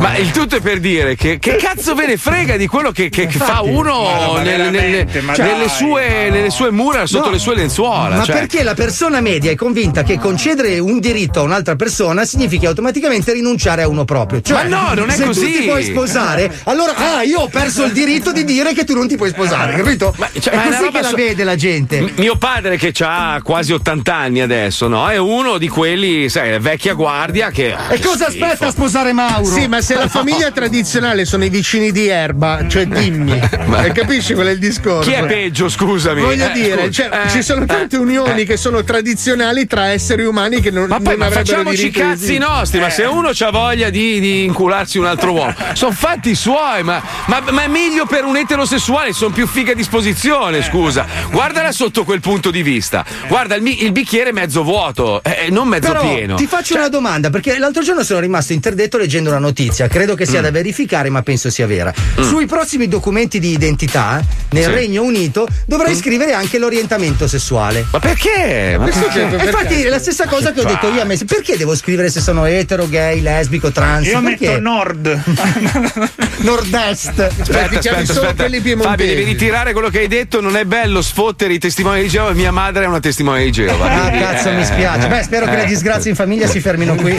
Ma 0.00 0.16
il 0.16 0.30
tutto 0.30 0.56
è 0.56 0.60
per 0.60 0.80
dire 0.80 1.14
che, 1.16 1.38
che 1.38 1.56
cazzo 1.56 1.94
ve 1.94 2.06
ne 2.06 2.16
frega 2.16 2.56
di 2.56 2.66
quello 2.66 2.90
che, 2.90 3.08
che- 3.08 3.26
che 3.26 3.38
fa 3.38 3.60
uno 3.62 3.92
no, 3.92 4.32
ma 4.34 4.42
nelle, 4.42 4.70
nelle- 4.70 5.68
sue, 5.68 6.28
nelle 6.30 6.50
sue 6.50 6.70
mura, 6.70 7.06
sotto 7.06 7.30
le 7.30 7.38
sue 7.38 7.54
lenzuola. 7.54 8.16
Ma 8.16 8.24
cioè. 8.24 8.36
perché 8.36 8.62
la 8.62 8.74
persona 8.74 9.20
media 9.20 9.50
è 9.50 9.54
convinta 9.54 10.02
che 10.02 10.18
concedere 10.18 10.78
un 10.78 10.98
diritto 11.00 11.40
a 11.40 11.42
un'altra 11.42 11.76
persona 11.76 12.24
significhi 12.24 12.66
automaticamente 12.66 13.32
rinunciare 13.32 13.82
a 13.82 13.88
uno 13.88 14.04
proprio? 14.04 14.40
Cioè, 14.40 14.68
Ma 14.68 14.88
no, 14.88 14.94
non 14.94 15.10
è 15.10 15.14
se 15.14 15.24
così. 15.24 15.40
tu 15.52 15.58
ti 15.60 15.64
puoi 15.66 15.84
sposare, 15.84 16.52
allora 16.64 16.94
ah, 16.96 17.22
io 17.22 17.40
ho 17.40 17.48
perso 17.48 17.84
il 17.84 17.92
diritto 17.92 18.32
di 18.32 18.44
dire 18.44 18.72
che 18.72 18.84
tu 18.84 18.94
non 18.94 19.06
ti 19.08 19.16
puoi 19.16 19.30
sposare, 19.30 19.74
capito? 19.76 20.14
Ma- 20.18 20.28
cioè, 20.38 20.54
è 20.54 20.68
così 20.68 20.90
che 20.90 21.00
la 21.00 21.08
so- 21.08 21.16
vede 21.16 21.44
la 21.44 21.56
gente. 21.56 22.00
M- 22.00 22.10
Mio 22.16 22.36
padre 22.36 22.76
che 22.76 22.92
ha 23.00 23.40
quasi 23.42 23.72
80 23.72 24.14
anni 24.14 24.40
adesso, 24.40 24.88
no? 24.88 25.08
È 25.08 25.16
uno 25.16 25.58
di 25.58 25.68
quelli, 25.68 26.28
sai, 26.28 26.58
vecchia 26.58 26.94
guardia 26.94 27.50
che. 27.50 27.74
E 27.90 28.00
cosa 28.00 28.26
aspetta 28.26 28.66
a 28.66 28.70
sposare 28.70 28.86
Mauro? 29.12 29.44
Sì, 29.44 29.66
ma 29.68 29.80
se 29.80 29.94
la 29.94 30.08
famiglia 30.08 30.50
tradizionale 30.50 31.24
sono 31.24 31.44
i 31.44 31.48
vicini 31.48 31.92
di 31.92 32.06
Erba, 32.08 32.64
cioè 32.68 32.86
dimmi, 32.86 33.38
e 33.38 33.92
capisci 33.92 34.34
qual 34.34 34.46
è 34.46 34.50
il 34.50 34.58
discorso? 34.58 35.08
Chi 35.08 35.14
è 35.16 35.24
peggio, 35.26 35.68
scusami? 35.68 36.20
Voglio 36.20 36.46
Eh, 36.48 36.52
dire, 36.52 36.76
scusa. 36.86 36.90
cioè, 36.90 37.20
Eh, 37.26 37.30
ci 37.30 37.42
sono 37.42 37.64
tante 37.66 37.96
eh, 37.96 37.98
unioni 37.98 38.42
eh. 38.42 38.44
che 38.44 38.56
sono 38.56 38.82
tradizionali 38.84 39.66
tra 39.66 39.88
esseri 39.88 40.24
umani 40.24 40.60
che 40.60 40.70
non, 40.70 40.88
Ma 40.88 40.98
poi 41.00 41.16
non 41.16 41.28
ma 41.28 41.30
facciamoci 41.34 41.86
i 41.86 41.90
cazzi 41.90 42.38
nostri, 42.38 42.80
ma 42.80 42.90
se 42.90 43.04
uno 43.04 43.28
ha 43.38 43.50
voglia 43.50 43.90
di, 43.90 44.20
di 44.20 44.44
incularsi 44.44 44.98
un 44.98 45.06
altro 45.06 45.32
uomo, 45.32 45.54
sono 45.74 45.92
fatti 45.92 46.34
suoi, 46.34 46.82
ma, 46.82 47.02
ma- 47.26 47.42
ma 47.50 47.62
è 47.64 47.68
meglio 47.68 48.06
per 48.06 48.24
un 48.24 48.36
eterosessuale, 48.36 49.12
sono 49.12 49.32
più 49.32 49.46
figa 49.46 49.72
a 49.72 49.74
disposizione, 49.74 50.62
scusa. 50.62 51.06
Guardala 51.30 51.72
sotto 51.72 52.04
quel 52.04 52.20
punto 52.20 52.50
di 52.50 52.62
vista. 52.62 53.04
Guarda, 53.28 53.54
il, 53.54 53.66
il 53.66 53.92
bicchiere 53.92 54.30
è 54.30 54.32
mezzo 54.32 54.62
vuoto, 54.62 55.22
eh, 55.22 55.48
non 55.50 55.68
mezzo 55.68 55.88
Però 55.92 56.00
pieno. 56.14 56.34
ti 56.36 56.46
faccio 56.46 56.74
una 56.74 56.88
domanda, 56.88 57.30
perché 57.30 57.58
l'altro 57.58 57.82
giorno 57.82 58.02
sono 58.02 58.20
rimasto 58.20 58.52
inter- 58.52 58.74
detto 58.78 58.96
leggendo 58.98 59.28
una 59.30 59.38
notizia. 59.38 59.88
Credo 59.88 60.14
che 60.14 60.24
sia 60.26 60.40
Mm. 60.40 60.42
da 60.42 60.50
verificare, 60.50 61.10
ma 61.10 61.22
penso 61.22 61.50
sia 61.50 61.66
vera. 61.66 61.92
Sui 62.20 62.46
prossimi 62.46 62.88
documenti 62.88 63.38
di 63.40 63.50
identità 63.52 64.22
nel 64.50 64.64
Sì. 64.64 64.70
Regno 64.70 65.02
Unito 65.02 65.46
dovrei 65.66 65.94
Mm. 65.94 65.98
scrivere 65.98 66.32
anche 66.32 66.58
l'orientamento 66.58 67.26
sessuale. 67.28 67.84
Ma 67.90 67.98
perché? 67.98 68.76
Ma 68.78 68.84
Questo 68.84 69.06
perché? 69.06 69.36
E 69.36 69.44
infatti 69.46 69.82
è 69.82 69.88
la 69.88 69.98
stessa 69.98 70.26
cosa 70.26 70.52
che 70.52 70.60
ho 70.60 70.64
detto 70.64 70.88
io 70.90 71.02
a 71.02 71.04
me. 71.04 71.16
Perché 71.18 71.56
devo 71.56 71.74
scrivere 71.76 72.08
se 72.10 72.20
sono 72.20 72.44
etero, 72.46 72.88
gay, 72.88 73.20
lesbico, 73.20 73.70
trans? 73.72 74.06
Io 74.06 74.20
Perché? 74.22 74.46
metto 74.48 74.60
nord. 74.60 75.22
Nord-est. 76.38 77.08
Aspetta, 77.08 77.78
aspetta, 77.78 77.98
aspetta. 77.98 78.82
Fabio, 78.82 79.06
devi 79.06 79.24
ritirare 79.24 79.72
quello 79.72 79.88
che 79.88 79.98
hai 80.00 80.08
detto. 80.08 80.40
Non 80.40 80.56
è 80.56 80.64
bello 80.64 81.02
sfottere 81.02 81.52
i 81.54 81.58
testimoni 81.58 82.02
di 82.02 82.08
Geova. 82.08 82.32
Mia 82.32 82.52
madre 82.52 82.84
è 82.84 82.86
una 82.86 83.00
testimone 83.00 83.42
di 83.44 83.50
Geova. 83.50 84.04
Ah, 84.04 84.10
cazzo, 84.10 84.50
eh, 84.50 84.54
mi 84.54 84.64
spiace. 84.64 85.08
Beh, 85.08 85.22
spero 85.24 85.46
che 85.46 85.56
le 85.56 85.64
eh. 85.64 85.66
disgrazie 85.66 86.10
in 86.10 86.16
famiglia 86.16 86.46
si 86.46 86.60
fermino 86.60 86.94
qui. 86.94 87.16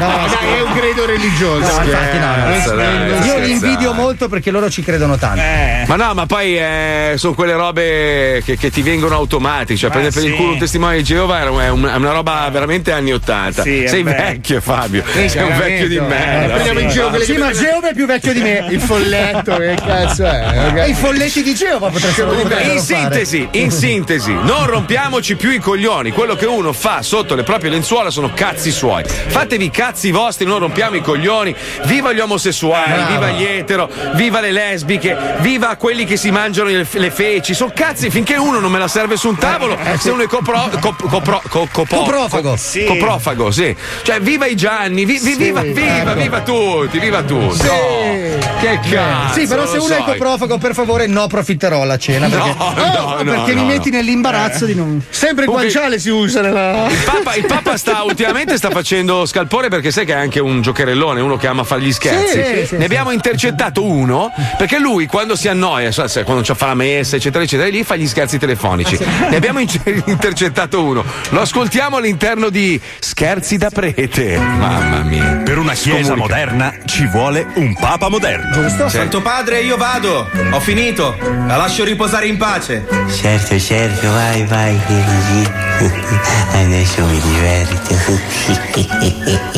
No, 0.00 0.26
Dai, 0.28 0.54
è 0.56 0.60
un 0.62 0.72
credo 0.72 1.06
religioso. 1.06 1.58
No, 1.78 1.84
infatti 1.84 2.18
no, 2.18 3.14
no. 3.16 3.24
Io 3.24 3.38
li 3.38 3.50
invidio 3.52 3.92
molto 3.92 4.28
perché 4.28 4.50
loro 4.50 4.70
ci 4.70 4.82
credono 4.82 5.16
tanto. 5.16 5.40
Ma 5.86 5.96
no, 5.96 6.14
ma 6.14 6.26
poi 6.26 6.56
eh, 6.58 7.12
sono 7.16 7.34
quelle 7.34 7.52
robe 7.54 8.42
che, 8.44 8.56
che 8.56 8.70
ti 8.70 8.82
vengono 8.82 9.14
automatiche. 9.14 9.78
Cioè, 9.78 9.90
prendere 9.90 10.14
per 10.14 10.24
il 10.24 10.30
sì. 10.30 10.36
culo 10.36 10.52
un 10.52 10.58
testimone 10.58 10.96
di 10.96 11.02
Geova 11.04 11.40
è 11.40 11.48
un- 11.48 11.60
è 11.60 11.68
un- 11.68 11.90
è 11.92 11.96
una 11.96 12.12
roba 12.12 12.48
veramente 12.50 12.92
anni 12.92 13.12
80. 13.12 13.62
Sì, 13.62 13.84
Sei 13.86 14.02
vero. 14.02 14.22
vecchio, 14.22 14.60
Fabio. 14.60 15.02
Sì, 15.12 15.28
Sei 15.28 15.42
un 15.42 15.56
vecchio 15.58 15.88
di 15.88 16.00
merda. 16.00 16.44
eh, 16.44 16.48
prendiamo 16.48 16.80
in 16.80 16.88
giro 16.88 17.08
quelle 17.08 17.24
Sì, 17.24 17.36
ma 17.36 17.52
Geova 17.52 17.88
è 17.90 17.94
più 17.94 18.06
vecchio 18.06 18.32
di 18.32 18.40
me. 18.40 18.66
Il 18.70 18.80
folletto, 18.80 19.56
che 19.56 19.76
cazzo 19.84 20.24
è? 20.24 20.72
E 20.86 20.88
i 20.90 20.94
folletti 20.94 21.42
di 21.42 21.54
Geova 21.54 21.88
potrebbero 21.88 22.32
In 22.72 22.80
sintesi, 22.80 23.48
in 23.52 23.70
sintesi, 23.70 24.32
non 24.32 24.66
rompiamoci 24.66 25.36
più 25.36 25.50
i 25.50 25.58
coglioni. 25.58 26.10
Quello 26.12 26.34
che 26.36 26.46
uno 26.46 26.72
fa 26.72 27.02
sotto 27.02 27.34
le 27.34 27.42
proprie 27.42 27.70
lenzuola 27.70 28.10
sono 28.10 28.30
cazzi 28.34 28.70
suoi. 28.70 29.02
Fatevi 29.06 29.64
i 29.64 29.70
cazzi 29.90 30.12
vostri, 30.12 30.44
non 30.46 30.60
rompiamo 30.60 30.94
i 30.94 31.00
coglioni. 31.02 31.52
Viva 31.86 32.12
gli 32.12 32.20
omosessuali, 32.20 32.92
Bravo. 32.92 33.08
viva 33.12 33.30
gli 33.30 33.42
etero, 33.44 33.90
viva 34.14 34.40
le 34.40 34.52
lesbiche, 34.52 35.16
viva 35.40 35.74
quelli 35.74 36.04
che 36.04 36.16
si 36.16 36.30
mangiano 36.30 36.68
le, 36.70 36.86
le 36.88 37.10
feci. 37.10 37.54
Sono 37.54 37.72
cazzi 37.74 38.08
finché 38.08 38.36
uno 38.36 38.60
non 38.60 38.70
me 38.70 38.78
la 38.78 38.86
serve 38.86 39.16
su 39.16 39.28
un 39.28 39.36
tavolo. 39.36 39.76
Se 39.98 40.10
uno 40.10 40.22
è 40.22 40.26
copro, 40.28 40.68
cop- 40.80 41.08
copro- 41.08 41.42
co- 41.48 41.68
copo- 41.72 41.96
Coprofago. 41.96 42.50
co- 42.50 42.56
Sì. 42.56 42.84
Coprofago, 42.84 43.50
sì. 43.50 43.74
Cioè, 44.02 44.20
viva 44.20 44.46
i 44.46 44.54
Gianni, 44.54 45.04
vi- 45.04 45.14
vi- 45.18 45.32
Sì, 45.32 45.36
viva, 45.36 45.62
viva, 45.62 45.80
ecco. 46.12 46.14
viva 46.14 46.40
tutti, 46.42 46.98
viva 47.00 47.22
tutti. 47.22 47.56
Sì. 47.58 47.66
No, 47.66 48.38
che 48.60 48.78
cazzo. 48.90 49.40
Sì, 49.40 49.46
però 49.48 49.66
se 49.66 49.78
uno 49.78 49.92
è 49.94 49.98
so. 49.98 50.04
coprofago, 50.04 50.58
per 50.58 50.74
favore, 50.74 51.06
no 51.08 51.22
approfitterò 51.24 51.82
alla 51.82 51.98
cena. 51.98 52.28
Perché, 52.28 52.54
No, 52.60 52.72
no, 52.76 53.22
no, 53.22 53.32
perché 53.32 53.54
mi 53.54 53.62
no, 53.62 53.66
metti 53.66 53.90
nell'imbarazzo 53.90 54.66
di 54.66 54.74
non. 54.76 55.02
Sempre 55.10 55.44
il 55.46 55.50
guanciale 55.50 55.98
si 55.98 56.10
usa 56.10 56.40
nella. 56.42 56.86
Il 56.88 56.96
Papa, 57.04 57.34
il 57.34 57.46
Papa 57.46 57.76
sta 57.76 58.02
ultimamente 58.04 58.56
sta 58.56 58.70
facendo 58.70 59.26
scalpore 59.26 59.68
perché 59.68 59.79
sai 59.90 60.04
che 60.04 60.12
è 60.12 60.16
anche 60.16 60.40
un 60.40 60.60
giocherellone, 60.60 61.20
uno 61.20 61.36
che 61.36 61.46
ama 61.46 61.64
fare 61.64 61.80
gli 61.80 61.92
scherzi. 61.92 62.42
Sì, 62.42 62.58
sì, 62.60 62.66
sì, 62.66 62.76
ne 62.76 62.84
abbiamo 62.84 63.10
intercettato 63.10 63.84
uno 63.84 64.30
perché 64.58 64.78
lui 64.78 65.06
quando 65.06 65.36
si 65.36 65.48
annoia, 65.48 65.90
sa, 65.92 66.06
quando 66.24 66.42
ci 66.42 66.52
fa 66.54 66.66
la 66.66 66.74
messa, 66.74 67.16
eccetera, 67.16 67.42
eccetera, 67.44 67.68
lì 67.68 67.82
fa 67.84 67.96
gli 67.96 68.06
scherzi 68.06 68.38
telefonici. 68.38 68.98
Ne 69.30 69.36
abbiamo 69.36 69.60
in- 69.60 69.68
intercettato 70.06 70.82
uno. 70.84 71.04
Lo 71.30 71.40
ascoltiamo 71.40 71.96
all'interno 71.96 72.50
di 72.50 72.80
Scherzi 72.98 73.56
da 73.56 73.70
prete. 73.70 74.36
Mamma 74.38 75.00
mia. 75.02 75.42
Per 75.44 75.58
una 75.58 75.72
chiesa 75.72 76.14
moderna 76.14 76.72
ci 76.86 77.06
vuole 77.06 77.46
un 77.54 77.74
papa 77.74 78.08
moderno. 78.08 78.50
Giusto? 78.50 78.88
Santo 78.88 79.20
padre, 79.22 79.60
io 79.60 79.76
vado. 79.76 80.28
Ho 80.50 80.60
finito. 80.60 81.16
La 81.46 81.56
lascio 81.56 81.84
riposare 81.84 82.26
in 82.26 82.36
pace. 82.36 82.86
Certo, 83.20 83.58
certo, 83.58 84.10
vai, 84.10 84.44
vai. 84.46 84.78
Adesso 86.52 87.04
mi 87.06 87.20
diverto. 87.20 87.94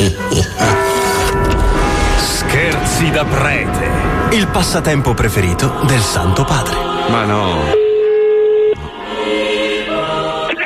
Scherzi 2.17 3.11
da 3.11 3.25
prete. 3.25 3.91
Il 4.33 4.47
passatempo 4.49 5.15
preferito 5.15 5.81
del 5.87 6.01
Santo 6.01 6.45
Padre. 6.45 6.75
Ma 7.09 7.25
no. 7.25 7.81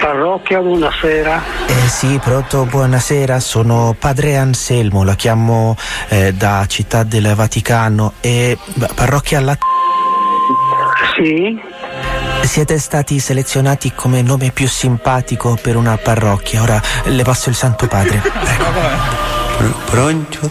Parrocchia, 0.01 0.61
buonasera. 0.61 1.43
Eh 1.67 1.89
sì, 1.89 2.21
pronto, 2.23 2.65
buonasera, 2.65 3.41
sono 3.41 3.97
padre 3.99 4.37
Anselmo, 4.37 5.03
la 5.03 5.15
chiamo 5.15 5.77
eh, 6.09 6.33
da 6.33 6.65
Città 6.69 7.03
del 7.03 7.35
Vaticano 7.35 8.13
e 8.21 8.57
parrocchia 8.95 9.41
la... 9.41 9.59
Sì. 11.17 11.59
Siete 12.43 12.79
stati 12.79 13.19
selezionati 13.19 13.93
come 13.95 14.23
nome 14.23 14.51
più 14.51 14.69
simpatico 14.69 15.59
per 15.61 15.77
una 15.77 15.97
parrocchia, 15.97 16.63
ora 16.63 16.81
le 17.05 17.23
passo 17.25 17.49
il 17.49 17.57
Santo 17.57 17.87
Padre. 17.89 19.16
Pr- 19.57 19.91
pronto? 19.91 20.51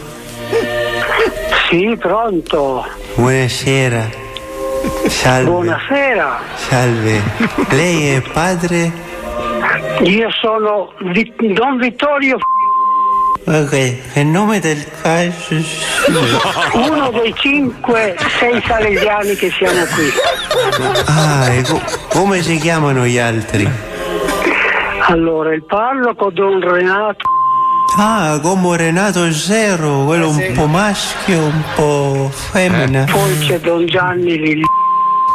Sì, 1.68 1.96
pronto. 1.98 2.84
Buonasera. 3.14 4.08
Salve. 5.08 5.50
Buonasera. 5.50 6.40
Salve. 6.68 7.22
Lei 7.70 8.14
è 8.14 8.20
padre? 8.32 8.92
Io 10.02 10.28
sono 10.40 10.92
Vi- 11.12 11.32
Don 11.54 11.78
Vittorio, 11.78 12.36
Ok, 13.48 14.12
che 14.12 14.24
nome 14.24 14.58
del 14.58 14.84
caso? 15.00 15.54
uno 16.74 17.10
dei 17.12 17.32
cinque, 17.36 18.16
sei 18.40 18.60
salesiani 18.66 19.36
che 19.36 19.50
siamo 19.50 19.84
qui. 19.94 20.10
Ah, 21.06 21.48
e 21.52 21.62
co- 21.62 21.80
come 22.08 22.42
si 22.42 22.58
chiamano 22.58 23.06
gli 23.06 23.18
altri? 23.18 23.68
Allora, 25.08 25.54
il 25.54 25.62
parroco 25.64 26.30
Don 26.30 26.58
Renato, 26.60 27.24
Ah, 27.98 28.38
come 28.42 28.76
Renato 28.76 29.32
Zero, 29.32 30.04
quello 30.04 30.28
un 30.28 30.52
po' 30.54 30.66
maschio, 30.66 31.44
un 31.44 31.62
po' 31.74 32.30
femmina. 32.30 33.06
poi 33.10 33.38
c'è 33.38 33.58
Don 33.58 33.86
Gianni 33.86 34.38
Lilli. 34.38 34.64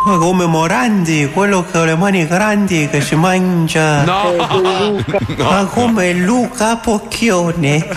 Ma 0.06 0.18
come 0.18 0.46
Morandi, 0.46 1.30
quello 1.34 1.64
che 1.64 1.78
ha 1.78 1.86
le 1.86 1.96
mani 1.96 2.28
grandi 2.28 2.88
che 2.88 3.02
si 3.02 3.16
mangia. 3.16 4.04
No, 4.04 4.36
Ma 5.38 5.66
come 5.72 6.14
Luca 6.14 6.76
Pocchione. 6.78 7.88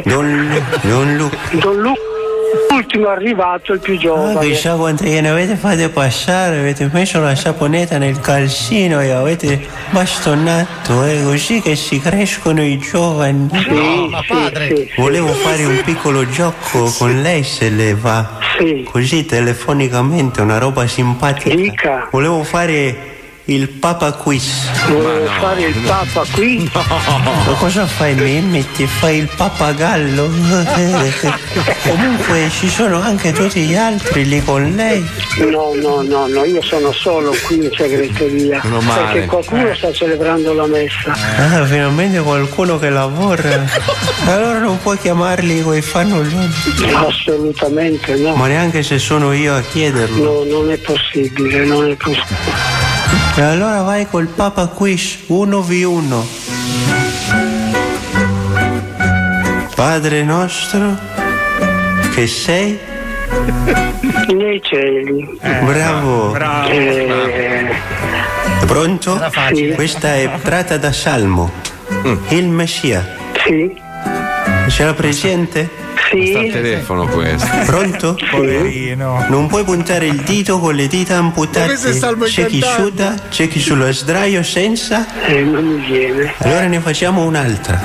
Don, 0.04 0.62
Don 0.82 1.16
Luca. 1.16 1.36
Don 1.52 1.76
Luca, 1.76 2.00
ultimo 2.70 3.08
arrivato, 3.08 3.72
il 3.72 3.80
più 3.80 3.94
Ah, 3.94 3.98
giovane. 3.98 4.40
chissà 4.46 4.74
quante 4.74 5.04
gliene 5.04 5.28
avete 5.30 5.56
fatte 5.56 5.88
passare, 5.88 6.58
avete 6.58 6.88
messo 6.92 7.20
la 7.20 7.34
saponetta 7.34 7.98
nel 7.98 8.20
calzino 8.20 9.00
e 9.00 9.10
avete 9.10 9.66
bastonato, 9.90 11.02
è 11.04 11.22
così 11.22 11.60
che 11.60 11.76
si 11.76 11.98
crescono 12.00 12.62
i 12.62 12.78
giovani. 12.78 13.48
Sì, 13.52 14.10
sì, 14.26 14.74
sì. 14.76 14.90
Volevo 14.96 15.28
fare 15.28 15.64
un 15.64 15.80
piccolo 15.84 16.28
gioco 16.28 16.90
con 16.98 17.20
lei 17.22 17.42
se 17.42 17.68
le 17.70 17.94
va. 17.94 18.38
Così 18.90 19.24
telefonicamente, 19.26 20.40
una 20.40 20.58
roba 20.58 20.86
simpatica. 20.86 22.08
Volevo 22.10 22.42
fare 22.44 23.12
il 23.46 23.68
Papa 23.68 24.12
Quiz. 24.12 24.70
Volevo 24.88 25.26
fare 25.26 25.62
il 25.62 25.74
Papa 25.86 26.24
qui. 26.32 26.70
Ma 26.72 27.52
cosa 27.58 27.86
fai? 27.86 28.14
Mi 28.14 28.40
metti, 28.40 28.86
fai 28.86 29.18
il 29.18 29.28
pappagallo? 29.36 30.30
Comunque 31.82 32.48
ci 32.50 32.70
sono 32.70 33.00
anche 33.00 33.32
tutti 33.32 33.60
gli 33.62 33.74
altri 33.74 34.26
lì 34.26 34.42
con 34.42 34.72
lei. 34.74 35.06
No, 35.38 35.74
no, 35.74 36.00
no, 36.02 36.26
no, 36.26 36.44
io 36.44 36.62
sono 36.62 36.90
solo 36.92 37.34
qui 37.46 37.56
in 37.56 37.70
segreteria. 37.76 38.60
Perché 38.60 39.26
qualcuno 39.26 39.74
sta 39.74 39.92
celebrando 39.92 40.54
la 40.54 40.66
messa. 40.66 41.12
Ah, 41.12 41.66
finalmente 41.66 42.20
qualcuno 42.20 42.78
che 42.78 42.88
lavora. 42.88 43.42
Allora 44.26 44.58
non 44.58 44.80
puoi 44.80 44.96
chiamarli 44.98 45.60
quei 45.62 45.82
fannulloni. 45.82 46.54
Assolutamente 46.94 48.14
no. 48.16 48.34
Ma 48.36 48.46
neanche 48.46 48.82
se 48.82 48.98
sono 48.98 49.32
io 49.32 49.54
a 49.54 49.60
chiederlo. 49.60 50.44
No, 50.44 50.44
non 50.44 50.70
è 50.70 50.78
possibile, 50.78 51.64
non 51.66 51.90
è 51.90 51.94
possibile. 51.94 52.83
E 53.36 53.42
allora 53.42 53.82
vai 53.82 54.06
col 54.06 54.26
Papa 54.28 54.68
Quiz 54.68 55.24
1v1. 55.28 56.22
Padre 59.74 60.22
nostro, 60.22 60.96
che 62.14 62.28
sei? 62.28 62.78
Nei 64.28 64.62
cieli. 64.62 65.36
Bravo. 65.64 66.36
Eh, 66.68 67.74
Pronto? 68.66 69.16
Facile. 69.30 69.74
Questa 69.74 70.14
è 70.14 70.30
tratta 70.40 70.76
da 70.76 70.92
Salmo. 70.92 71.50
Il 72.28 72.46
Messia. 72.46 73.04
Sì. 73.44 73.74
Ce 74.68 74.84
l'ha 74.84 74.94
presente? 74.94 75.68
Sta 75.94 76.38
al 76.38 76.50
telefono 76.50 77.06
questo. 77.06 77.48
Pronto? 77.66 78.16
Poverino. 78.30 79.26
Non 79.28 79.46
puoi 79.46 79.64
puntare 79.64 80.06
il 80.06 80.20
dito 80.22 80.58
con 80.58 80.74
le 80.74 80.86
dita 80.86 81.16
amputate. 81.16 81.66
Come 81.66 81.76
se 81.76 81.92
Salmo 81.92 82.24
C'è 82.24 82.46
chi 82.46 82.62
suda, 82.62 83.14
c'è 83.28 83.48
chi 83.48 83.60
sullo 83.60 83.90
sdraio 83.92 84.42
senza. 84.42 85.06
Eh, 85.26 85.40
non 85.40 85.64
mi 85.64 85.84
viene. 85.84 86.34
Allora 86.38 86.66
ne 86.66 86.80
facciamo 86.80 87.24
un'altra. 87.24 87.80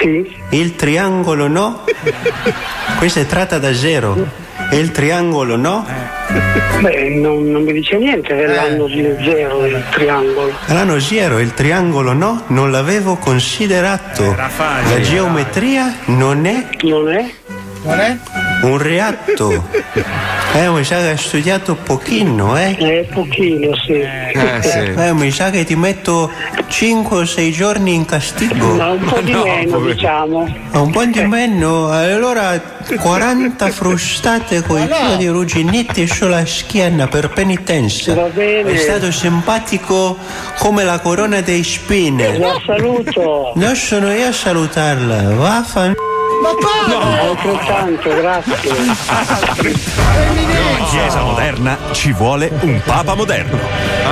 Sì. 0.00 0.34
Il 0.50 0.74
triangolo 0.76 1.48
no. 1.48 1.84
Questa 2.98 3.20
è 3.20 3.26
tratta 3.26 3.58
da 3.58 3.74
zero. 3.74 4.16
E 4.72 4.78
il 4.78 4.90
triangolo 4.90 5.56
no? 5.56 5.84
Beh, 6.80 7.10
non, 7.10 7.50
non 7.50 7.62
mi 7.62 7.74
dice 7.74 7.98
niente 7.98 8.34
dell'anno 8.34 8.88
zero 8.88 9.60
del 9.60 9.84
triangolo. 9.90 10.50
L'anno 10.68 10.98
zero, 10.98 11.40
il 11.40 11.52
triangolo 11.52 12.14
no? 12.14 12.44
Non 12.46 12.70
l'avevo 12.70 13.16
considerato. 13.16 14.34
La 14.34 15.00
geometria 15.02 15.94
non 16.06 16.46
è 16.46 16.68
Non 16.84 17.10
è? 17.12 17.30
Non 17.82 18.00
è? 18.00 18.16
Un 18.62 18.78
reatto. 18.78 19.64
Eh, 20.54 20.68
mi 20.68 20.84
sa 20.84 20.96
che 20.96 21.08
hai 21.10 21.16
studiato 21.16 21.74
pochino, 21.76 22.58
eh? 22.58 22.76
Eh, 22.78 23.08
pochino, 23.12 23.74
sì. 23.76 23.94
Eh, 23.94 25.12
mi 25.12 25.30
sa 25.30 25.50
che 25.50 25.64
ti 25.64 25.74
metto 25.74 26.30
5 26.66 27.18
o 27.18 27.24
6 27.24 27.52
giorni 27.52 27.94
in 27.94 28.04
castigo. 28.04 28.74
Ma 28.74 28.90
un 28.90 29.04
po' 29.04 29.20
di 29.20 29.32
meno, 29.34 29.80
diciamo. 29.80 30.54
Un 30.72 30.90
po' 30.90 31.04
di 31.04 31.22
meno, 31.22 31.88
allora 31.90 32.60
40 32.98 33.70
frustate 33.70 34.62
con 34.62 34.80
i 34.80 34.88
chiodi 34.88 35.26
ruginetti 35.28 36.06
sulla 36.06 36.44
schiena 36.44 37.06
per 37.06 37.30
penitenza. 37.30 38.14
Va 38.14 38.28
bene. 38.28 38.72
È 38.72 38.76
stato 38.76 39.10
simpatico 39.10 40.18
come 40.58 40.84
la 40.84 40.98
corona 40.98 41.40
dei 41.40 41.64
spine. 41.64 42.38
La 42.38 42.60
saluto. 42.64 43.52
Non 43.54 43.74
sono 43.74 44.12
io 44.12 44.28
a 44.28 44.32
salutarla, 44.32 46.10
vaffan. 46.42 46.88
No, 46.88 47.30
altrettanto, 47.30 48.08
grazie. 48.08 48.54
In 49.62 50.84
chiesa 50.90 51.22
moderna 51.22 51.78
ci 51.92 52.12
vuole 52.12 52.50
un 52.60 52.80
papa 52.84 53.14
moderno. 53.14 53.58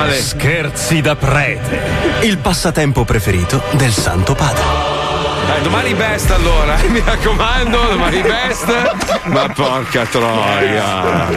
Scherzi 0.09 1.01
da 1.01 1.15
prete. 1.15 1.81
Il 2.21 2.37
passatempo 2.37 3.03
preferito 3.03 3.61
del 3.71 3.91
Santo 3.91 4.33
Padre. 4.33 4.99
Dai, 5.47 5.61
domani 5.63 5.93
best 5.93 6.31
allora, 6.31 6.79
eh, 6.79 6.87
mi 6.89 7.01
raccomando, 7.03 7.77
domani 7.89 8.21
best. 8.21 8.95
Ma 9.25 9.49
porca 9.49 10.05
troia. 10.05 11.27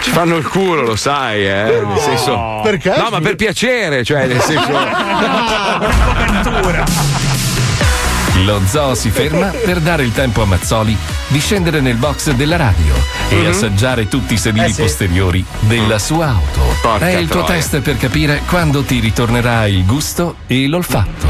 Ci 0.00 0.10
fanno 0.10 0.36
il 0.36 0.48
culo, 0.48 0.82
lo 0.82 0.96
sai, 0.96 1.46
eh? 1.46 1.82
Nel 1.84 1.98
senso. 1.98 2.60
Perché? 2.62 2.94
No, 2.96 3.08
ma 3.10 3.20
per 3.20 3.36
piacere, 3.36 4.02
cioè, 4.02 4.26
nel 4.26 4.40
senso. 4.40 4.72
Lo 8.44 8.60
zoo 8.66 8.94
si 8.94 9.10
ferma 9.10 9.46
per 9.64 9.80
dare 9.80 10.02
il 10.04 10.12
tempo 10.12 10.42
a 10.42 10.44
Mazzoli 10.46 10.96
di 11.28 11.38
scendere 11.40 11.80
nel 11.80 11.96
box 11.96 12.30
della 12.32 12.56
radio 12.56 12.94
e 13.28 13.36
Mhm. 13.36 13.46
assaggiare 13.48 14.08
tutti 14.08 14.34
i 14.34 14.38
sedili 14.38 14.66
Eh 14.66 14.72
sì. 14.72 14.82
posteriori 14.82 15.44
della 15.60 15.98
sua 15.98 16.28
auto. 16.28 16.60
Porca 16.80 17.08
È 17.08 17.16
il 17.16 17.28
tuo 17.28 17.42
troia. 17.44 17.60
test 17.60 17.80
per 17.80 17.96
capire 17.96 18.42
quando 18.48 18.82
ti 18.82 19.00
ritornerà 19.00 19.66
il 19.66 19.84
gusto 19.84 20.36
e 20.46 20.66
l'olfatto. 20.68 21.26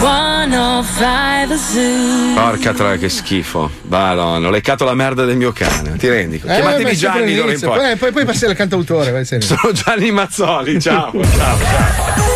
105 0.00 1.56
Zoo. 1.56 2.34
Porca 2.34 2.72
troia, 2.74 2.96
che 2.98 3.08
schifo. 3.08 3.70
Madonna, 3.88 4.48
ho 4.48 4.50
leccato 4.50 4.84
la 4.84 4.94
merda 4.94 5.24
del 5.24 5.36
mio 5.36 5.52
cane, 5.52 5.96
ti 5.96 6.08
rendi? 6.08 6.36
Eh, 6.36 6.40
Chiamatevi 6.40 6.96
Gianni 6.96 7.34
d'ora 7.34 7.52
in 7.52 7.60
poi. 7.60 7.78
Poi, 7.78 7.96
poi, 7.96 8.12
poi 8.12 8.24
passi 8.24 8.44
al 8.44 8.54
cantautore. 8.54 9.24
Sono 9.24 9.72
Gianni 9.72 10.10
Mazzoli, 10.10 10.80
ciao, 10.80 11.10
ciao, 11.12 11.58
ciao. 11.58 12.33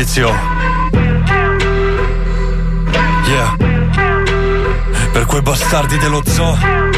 Izio. 0.00 0.34
Yeah. 3.26 3.56
Per 5.12 5.26
quei 5.26 5.42
bastardi 5.42 5.98
dello 5.98 6.22
zoo. 6.24 6.89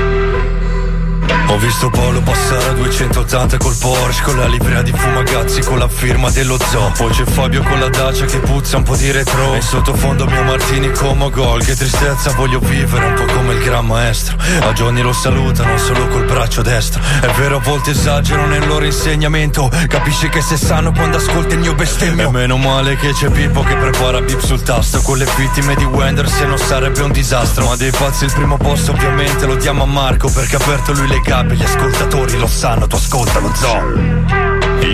Ho 1.53 1.59
visto 1.59 1.91
Paolo 1.91 2.23
passare 2.23 2.65
a 2.65 2.73
280 2.73 3.59
col 3.59 3.77
Porsche 3.77 4.23
Con 4.23 4.39
la 4.39 4.47
livrea 4.47 4.81
di 4.81 4.91
Fumagazzi 4.91 5.61
con 5.61 5.79
la 5.79 5.87
firma 5.87 6.31
dello 6.31 6.57
zoo. 6.59 6.91
Poi 6.97 7.13
c'è 7.13 7.25
Fabio 7.25 7.63
con 7.63 7.79
la 7.79 7.91
Dacia 7.91 8.25
che 8.25 8.39
puzza 8.39 8.79
un 8.79 8.85
po' 8.85 8.97
di 8.97 9.11
retro. 9.11 9.53
E 9.53 9.61
sottofondo 9.61 10.25
mio 10.25 10.45
Martini 10.45 10.91
come 10.93 11.29
gol. 11.29 11.63
Che 11.63 11.77
tristezza 11.77 12.33
voglio 12.33 12.59
vivere 12.59 13.05
un 13.05 13.13
po' 13.13 13.31
come 13.35 13.53
il 13.53 13.63
gran 13.63 13.85
maestro. 13.85 14.39
A 14.63 14.73
Johnny 14.73 15.03
lo 15.03 15.13
salutano 15.13 15.77
solo 15.77 16.09
col 16.09 16.25
braccio 16.25 16.63
destro. 16.63 17.03
È 17.21 17.29
vero 17.37 17.57
a 17.57 17.61
volte 17.61 17.91
esagerano 17.91 18.47
nel 18.47 18.67
loro 18.67 18.87
insegnamento. 18.87 19.71
Capisci 19.89 20.31
che 20.31 20.41
se 20.41 20.57
sanno 20.57 20.91
quando 20.93 21.19
ascolti 21.19 21.53
il 21.53 21.61
mio 21.61 21.75
bestemmio. 21.75 22.29
E 22.29 22.33
meno 22.33 22.57
male 22.57 22.97
che 22.97 23.13
c'è 23.13 23.29
Pippo 23.29 23.63
che 23.63 23.77
prepara 23.77 24.23
bip 24.23 24.41
sul 24.41 24.63
tasto. 24.63 25.03
Con 25.03 25.19
le 25.19 25.27
vittime 25.37 25.75
di 25.75 25.85
Wender 25.85 26.27
se 26.31 26.47
no 26.47 26.57
sarebbe 26.57 27.03
un 27.03 27.13
disastro. 27.13 27.67
Ma 27.67 27.77
dei 27.77 27.91
pazzi 27.91 28.25
il 28.25 28.33
primo 28.33 28.57
posto 28.57 28.93
ovviamente 28.93 29.45
lo 29.45 29.57
diamo 29.57 29.83
a 29.83 29.87
Marco 29.87 30.31
Perché 30.31 30.57
ha 30.57 30.59
aperto 30.59 30.93
lui 30.93 31.09
le 31.09 31.21
gabbie 31.43 31.57
gli 31.57 31.63
ascoltatori 31.63 32.39
lo 32.39 32.47
sanno 32.47 32.87
Tu 32.87 32.97
ascolta 32.97 33.39
lo 33.41 33.53
zoo 33.55 34.41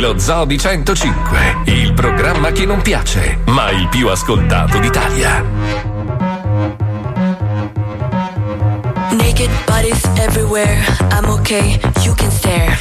Lo 0.01 0.19
Zoo 0.19 0.45
di 0.45 0.59
105, 0.59 1.63
il 1.65 1.95
programma 1.95 2.53
che 2.53 2.67
non 2.67 2.83
piace, 2.83 3.39
ma 3.47 3.71
il 3.71 3.89
più 3.89 4.07
ascoltato 4.09 4.79
d'Italia. 4.79 5.43
Naked 9.13 9.51
bodies 9.67 10.05
everywhere. 10.19 10.85
I'm 11.11 11.25
okay, 11.31 11.81
you 12.03 12.15
can 12.15 12.31
stare. 12.31 12.77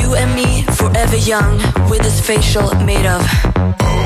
You 0.00 0.14
and 0.14 0.34
me, 0.34 0.64
forever 0.70 1.16
young, 1.16 1.60
with 1.88 2.00
this 2.00 2.18
facial 2.18 2.74
made 2.84 3.06
of. 3.06 4.05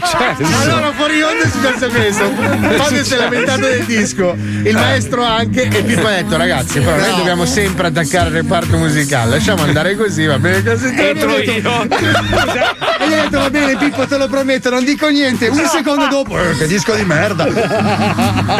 successo? 0.00 0.70
Allora 0.70 0.92
fuori 0.92 1.22
onda 1.22 1.44
è 1.44 1.48
successo 1.48 1.88
questo. 1.88 2.30
Fabio 2.82 3.04
si 3.04 3.14
è 3.14 3.16
lamentato 3.16 3.60
del 3.60 3.84
disco, 3.84 4.36
il 4.64 4.74
maestro 4.74 5.22
anche 5.24 5.62
e 5.62 5.82
Pippo 5.82 6.06
ha 6.06 6.10
detto 6.10 6.36
ragazzi 6.36 6.80
però 6.80 6.96
noi 6.96 7.16
dobbiamo 7.16 7.44
sempre 7.46 7.88
attaccare 7.88 8.28
il 8.28 8.34
reparto 8.34 8.76
musicale, 8.76 9.30
lasciamo 9.30 9.62
andare 9.62 9.96
così, 9.96 10.24
va 10.26 10.38
bene 10.38 10.62
così. 10.62 10.94
Entro 10.96 11.36
io. 11.38 11.62
E 13.04 13.08
gli 13.08 13.12
ho 13.12 13.22
detto 13.22 13.38
va 13.38 13.50
bene 13.50 13.76
Pippo 13.76 14.06
te 14.06 14.16
lo 14.16 14.28
prometto, 14.28 14.70
non 14.70 14.84
dico 14.84 15.08
niente. 15.08 15.48
Un 15.48 15.66
secondo 15.70 16.06
dopo, 16.08 16.38
eh, 16.38 16.56
che 16.56 16.66
disco 16.66 16.94
di 16.94 17.04
merda. 17.04 17.46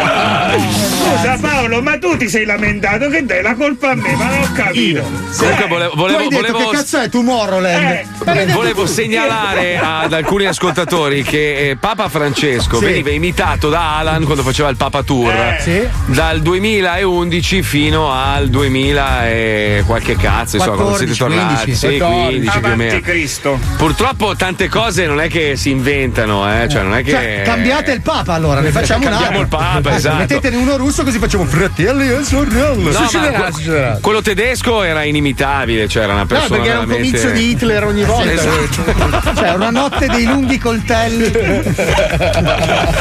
Scusa 0.05 1.37
Paolo, 1.39 1.81
ma 1.81 1.97
tu 1.97 2.15
ti 2.17 2.29
sei 2.29 2.45
lamentato 2.45 3.09
che 3.09 3.25
dai 3.25 3.41
la 3.41 3.55
colpa 3.55 3.91
a 3.91 3.95
me, 3.95 4.15
ma 4.15 4.25
non 4.29 4.41
ho 4.41 4.51
capito. 4.53 5.01
Comunque 5.37 5.67
volevo, 5.67 5.91
tu 5.91 5.97
volevo, 5.97 6.17
hai 6.19 6.27
detto 6.29 6.51
volevo- 6.51 6.69
che 6.69 6.77
cazzo 6.77 6.99
è 6.99 7.09
Tomorrowland? 7.09 7.83
Eh, 7.83 8.05
Volevo 8.53 8.85
segnalare 8.85 9.77
ad 9.81 10.13
alcuni 10.13 10.45
ascoltatori 10.45 11.23
che 11.23 11.69
eh, 11.69 11.75
Papa 11.77 12.09
Francesco 12.09 12.77
Sì. 12.79 12.85
veniva 12.85 13.09
imitato 13.11 13.69
da 13.69 13.97
Alan 13.97 14.23
quando 14.23 14.43
faceva 14.43 14.69
il 14.69 14.75
Papa 14.77 15.03
Tour 15.03 15.31
Eh. 15.33 15.57
Sì. 15.61 15.87
dal 16.13 16.41
2011 16.41 17.61
fino 17.63 18.11
al 18.11 18.47
2000 18.49 19.27
e 19.29 19.83
qualche 19.85 20.15
cazzo, 20.15 20.55
insomma, 20.57 20.75
quando 20.75 20.95
siete 20.97 21.13
14, 21.15 21.17
tornati, 21.17 21.63
15, 21.63 21.75
sì, 21.75 21.97
15 21.99 22.59
più 22.59 22.71
o 22.71 22.75
meno. 22.75 22.99
Cristo. 23.01 23.59
Purtroppo 23.77 24.34
tante 24.35 24.67
cose 24.69 25.05
non 25.05 25.19
è 25.21 25.27
che 25.27 25.55
si 25.55 25.69
inventano, 25.69 26.49
eh, 26.61 26.67
cioè 26.69 26.81
non 26.83 26.95
è 26.95 27.03
che 27.03 27.11
Cioè, 27.11 27.41
cambiate 27.43 27.91
il 27.91 28.01
Papa 28.01 28.33
allora, 28.33 28.59
ne 28.61 28.71
facciamo 28.71 29.05
un 29.05 29.11
Cambiamo 29.11 29.39
altro. 29.39 29.57
il 29.57 29.63
Papa, 29.63 29.91
Eh, 29.91 29.95
esatto. 29.95 30.15
Mettetene 30.17 30.55
uno 30.57 30.77
russo 30.77 31.03
così 31.03 31.19
facciamo 31.19 31.45
fratelli 31.45 32.09
e 32.09 32.23
sorelle. 32.23 32.91
No, 32.91 32.91
Succederà, 32.91 33.51
succederà. 33.51 33.97
quello 34.01 34.21
tedesco 34.21 34.83
era 34.83 35.03
inimitabile, 35.03 35.87
cioè 35.87 36.03
era 36.03 36.13
una 36.13 36.21
No, 36.21 36.27
persona 36.27 36.55
perché 36.55 36.69
era 36.69 36.79
un 36.79 36.85
veramente... 36.87 37.19
comizio 37.21 37.39
di 37.39 37.49
Hitler 37.51 37.83
ogni 37.83 38.03
volta. 38.03 38.31
Esatto. 38.31 39.33
Cioè, 39.45 39.49
una 39.53 39.69
notte 39.69 40.07
dei 40.07 40.25
lunghi 40.25 40.57
coltelli. 40.57 41.31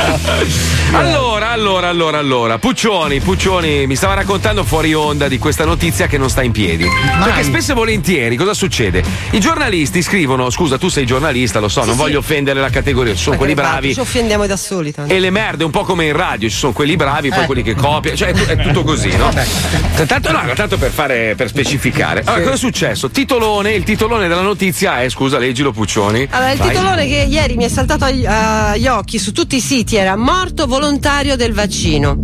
Allora, 0.93 1.51
allora, 1.51 1.89
allora, 1.89 2.19
allora, 2.19 2.59
Puccioni, 2.59 3.21
Puccioni 3.21 3.87
mi 3.87 3.97
stava 3.97 4.15
raccontando 4.15 4.65
fuori 4.65 4.95
onda 4.95 5.29
di 5.29 5.39
questa 5.39 5.65
notizia 5.65 6.07
che 6.07 6.19
non 6.19 6.31
sta 6.31 6.43
in 6.43 6.53
piedi. 6.53 6.87
Perché 7.23 7.43
spesso 7.43 7.73
e 7.73 7.75
volentieri 7.75 8.37
cosa 8.37 8.55
succede? 8.55 9.03
I 9.31 9.41
giornalisti 9.41 10.03
scrivono, 10.03 10.51
scusa, 10.51 10.79
tu 10.79 10.89
sei 10.89 11.05
giornalista, 11.05 11.24
lo 11.61 11.69
so, 11.69 11.85
non 11.85 11.97
voglio 11.97 12.19
offendere 12.19 12.61
la 12.61 12.71
categoria, 12.71 13.15
ci 13.15 13.23
sono 13.23 13.37
quelli 13.37 13.55
bravi. 13.55 13.95
Ci 13.95 14.01
offendiamo 14.01 14.47
da 14.47 14.57
soli. 14.57 14.93
tanto. 14.93 15.13
E 15.13 15.19
le 15.19 15.31
merde, 15.31 15.65
un 15.65 15.71
po' 15.71 15.83
come 15.85 16.07
in 16.07 16.13
radio, 16.17 16.49
ci 16.49 16.57
sono 16.57 16.73
quelli 16.73 16.97
bravi, 16.97 17.29
poi 17.31 17.43
Eh. 17.43 17.47
quelli 17.47 17.63
che 17.63 17.75
copiano, 17.75 18.17
cioè 18.17 18.29
è, 18.29 18.33
tu- 18.33 18.45
è 18.45 18.57
tutto 18.57 18.83
così, 18.85 19.15
no? 19.17 19.31
Tanto, 20.07 20.33
no, 20.33 20.41
tanto 20.55 20.77
per 20.79 20.91
fare, 20.91 21.35
per 21.37 21.49
specificare. 21.49 22.23
Allora, 22.25 22.43
cosa 22.43 22.55
è 22.55 22.59
successo? 22.59 23.11
Titolone, 23.11 23.73
il 23.73 23.85
titolone 23.85 24.29
della 24.29 24.43
notizia 24.43 25.01
è, 25.01 25.09
scusa, 25.09 25.39
leggilo 25.39 25.73
Puccioni. 25.73 26.27
Allora, 26.31 26.53
il 26.53 26.59
Vai. 26.59 26.69
titolone 26.69 27.07
che 27.07 27.27
ieri 27.29 27.57
mi 27.57 27.65
è 27.65 27.69
saltato 27.69 28.05
agli, 28.05 28.25
agli 28.27 28.87
occhi 28.87 29.19
su 29.19 29.33
tutti 29.33 29.57
i 29.57 29.61
siti 29.61 29.97
era 29.97 30.17
morto 30.17 30.67
volontario 30.67 31.37
del 31.37 31.53
vaccino. 31.53 32.17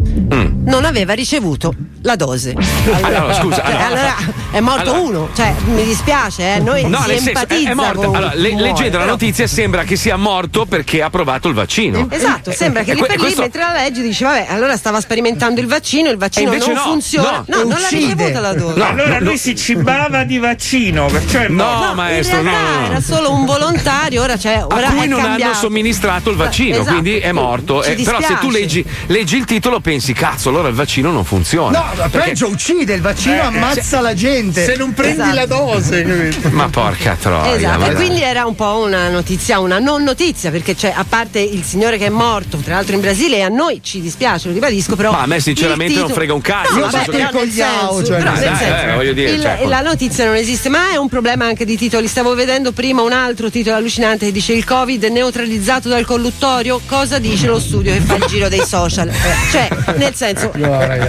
Non 0.62 0.84
aveva 0.84 1.14
ricevuto 1.14 1.72
la 2.03 2.16
dose. 2.16 2.55
Mm. 2.55 2.92
Allora, 3.05 3.34
scusa, 3.34 3.62
allora- 3.62 3.86
allora, 3.86 4.14
è 4.53 4.61
morto 4.61 4.90
allora- 4.94 4.98
uno. 5.09 5.28
Cioè, 5.34 5.53
mi 5.66 5.84
dispiace, 5.84 6.55
eh, 6.55 6.59
noi 6.61 6.86
No, 6.88 7.01
si 7.03 7.09
nel 7.09 7.18
senso, 7.18 7.24
è, 7.24 7.42
empatizza 7.42 7.70
è 7.70 7.74
morto. 7.74 8.12
Allora, 8.12 8.32
le- 8.34 8.72
chi 8.72 8.89
leggendo 8.91 8.99
la 8.99 9.05
notizia 9.05 9.47
sembra 9.47 9.84
che 9.84 9.97
sia 9.97 10.16
morto 10.16 10.66
perché 10.66 11.03
ha 11.03 11.11
provato 11.11 11.49
il 11.49 11.55
vaccino. 11.55 12.09
Esatto, 12.11 12.51
sembra 12.53 12.82
che 12.82 12.93
E 12.93 12.95
lì 12.95 13.01
per 13.01 13.11
lì, 13.12 13.16
questo- 13.16 13.41
mentre 13.43 13.61
la 13.62 13.72
legge 13.74 14.03
dice, 14.03 14.24
vabbè, 14.24 14.47
allora 14.49 14.76
stava 14.76 15.01
sperimentando 15.01 15.61
il 15.61 15.66
vaccino, 15.66 16.11
il 16.11 16.16
vaccino 16.16 16.51
non 16.55 16.72
no, 16.72 16.80
funziona. 16.80 17.45
no, 17.47 17.57
No, 17.57 17.62
non 17.68 17.80
l'ha 17.80 17.88
ricevuta 17.88 18.41
la 18.41 18.53
dose. 18.55 18.82
allora 18.82 19.20
lui 19.20 19.36
si 19.38 19.55
cibava 19.57 20.24
di 20.24 20.38
vaccino, 20.38 21.07
perciò 21.07 21.41
è 21.41 21.49
No, 21.49 21.64
morto. 21.64 21.95
maestro, 21.95 22.38
in 22.38 22.45
no, 22.45 22.51
realtà 22.51 22.70
no, 22.70 22.80
no. 22.80 22.86
era 22.86 23.01
solo 23.01 23.32
un 23.32 23.45
volontario, 23.45 24.22
ora 24.22 24.36
c'è. 24.36 24.64
Ora 24.68 24.88
a 24.88 24.93
cui 24.93 25.07
non 25.07 25.20
cambiato. 25.20 25.51
hanno 25.53 25.61
somministrato 25.61 26.30
il 26.30 26.36
vaccino, 26.36 26.76
Esatto. 26.76 26.91
quindi 26.91 27.18
è 27.18 27.32
morto. 27.32 27.82
Ci 27.82 27.91
Eh, 27.93 28.03
però 28.03 28.20
se 28.20 28.36
tu 28.41 28.51
leggi, 28.51 28.84
leggi 29.07 29.36
il 29.36 29.45
titolo 29.45 29.80
pensi, 29.80 30.12
cazzo, 30.12 30.49
allora 30.49 30.68
il 30.68 30.74
vaccino 30.74 31.11
non 31.11 31.24
funziona. 31.24 31.78
No, 31.78 31.84
ma 31.97 32.09
Perché- 32.09 32.30
peggio 32.30 32.49
uccide, 32.49 32.95
il 32.95 33.01
vaccino 33.01 33.34
Eh, 33.36 33.38
ammazza 33.38 34.01
la 34.01 34.14
gente. 34.14 34.64
Se 34.64 34.76
non 34.76 34.93
prendi 34.95 35.20
Esatto. 35.20 35.34
la 35.34 35.47
dose? 35.47 36.34
Ma 36.51 36.68
porca 36.68 37.16
troia. 37.20 37.55
Esatto, 37.55 37.84
e 37.91 37.95
quindi 37.95 38.22
era 38.22 38.45
un 38.47 38.55
po' 38.55 38.80
una 38.83 39.09
notizia, 39.09 39.59
una 39.61 39.78
non 39.78 40.03
notizia, 40.03 40.51
perché 40.51 40.74
c'è, 40.74 40.93
a 40.95 41.05
parte 41.09 41.41
il 41.41 41.62
signore 41.64 41.99
che 41.99 42.07
è 42.07 42.11
morto, 42.11 42.57
tra 42.59 42.74
l'altro 42.74 42.95
in 42.95 43.01
Brasile, 43.01 43.37
e 43.39 43.43
a 43.43 43.49
noi 43.49 43.81
ci 43.83 44.01
dispiace, 44.01 44.49
lo 44.49 44.55
ribadisco, 44.55 44.97
però. 44.97 45.12
Ma 45.12 45.22
a 45.22 45.26
me 45.26 45.41
sinceramente 45.41 45.93
il 45.95 45.99
non 46.01 46.09
frega 46.11 46.33
un 46.35 46.41
cazzo, 46.41 46.74
No, 46.74 46.89
vabbè, 46.89 47.05
però 47.07 47.28
Cogliao, 47.31 48.05
cioè, 48.05 48.18
però 48.18 48.33
dai, 48.33 48.45
dai, 48.45 48.57
senso, 48.57 48.87
eh, 48.89 48.95
voglio 48.95 49.12
dire, 49.12 49.31
il- 49.31 49.41
cioè, 49.43 49.66
la 49.66 49.81
notizia 49.81 50.24
non 50.24 50.35
esiste, 50.37 50.68
ma 50.68 50.91
è 50.93 50.97
un 50.97 51.09
problema 51.09 51.47
anche 51.47 51.64
di 51.64 51.76
titoli. 51.76 52.07
Stavo 52.09 52.35
vedendo 52.35 52.72
prima 52.72 53.03
un 53.03 53.12
altro 53.12 53.51
titolo 53.51 53.76
allucinante 53.76 54.26
che 54.26 54.33
dice 54.33 54.53
il 54.53 54.64
Covid 54.64 55.05
neutralizzato 55.05 55.89
dal 55.89 56.05
colluttorio. 56.05 56.81
Cosa 56.87 57.18
dice 57.18 57.47
lo 57.47 57.59
studio 57.59 57.93
che 57.93 58.01
fa 58.01 58.16
il 58.16 58.24
giro 58.26 58.49
dei 58.49 58.62
social? 58.64 59.11
Cioè, 59.51 59.68
nel 59.97 60.14
senso, 60.14 60.51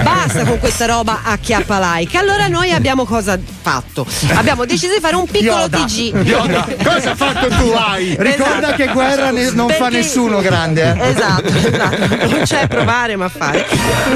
basta 0.03 0.43
con 0.45 0.59
questa 0.59 0.85
roba 0.85 1.21
a 1.23 1.37
chiappa 1.37 1.79
like. 1.97 2.17
Allora 2.17 2.47
noi 2.47 2.71
abbiamo 2.71 3.05
cosa 3.05 3.37
fatto? 3.61 4.05
Abbiamo 4.33 4.65
deciso 4.65 4.93
di 4.93 4.99
fare 4.99 5.15
un 5.15 5.25
piccolo 5.25 5.61
Yoda. 5.61 5.77
TG. 5.85 6.25
Yoda. 6.25 6.67
Cosa 6.83 7.11
ha 7.11 7.15
fatto 7.15 7.47
tu, 7.61 7.71
hai? 7.71 8.15
Ricorda 8.19 8.73
che 8.73 8.87
guerra 8.87 9.31
ne- 9.31 9.51
non 9.51 9.69
fa 9.69 9.75
Perché- 9.85 9.97
nessuno 9.97 10.39
grande, 10.39 10.95
eh. 10.97 11.09
Esatto, 11.09 11.47
esatto. 11.47 12.27
Non 12.27 12.41
c'è 12.43 12.67
provare 12.67 13.15
ma 13.15 13.29
fare. 13.29 13.65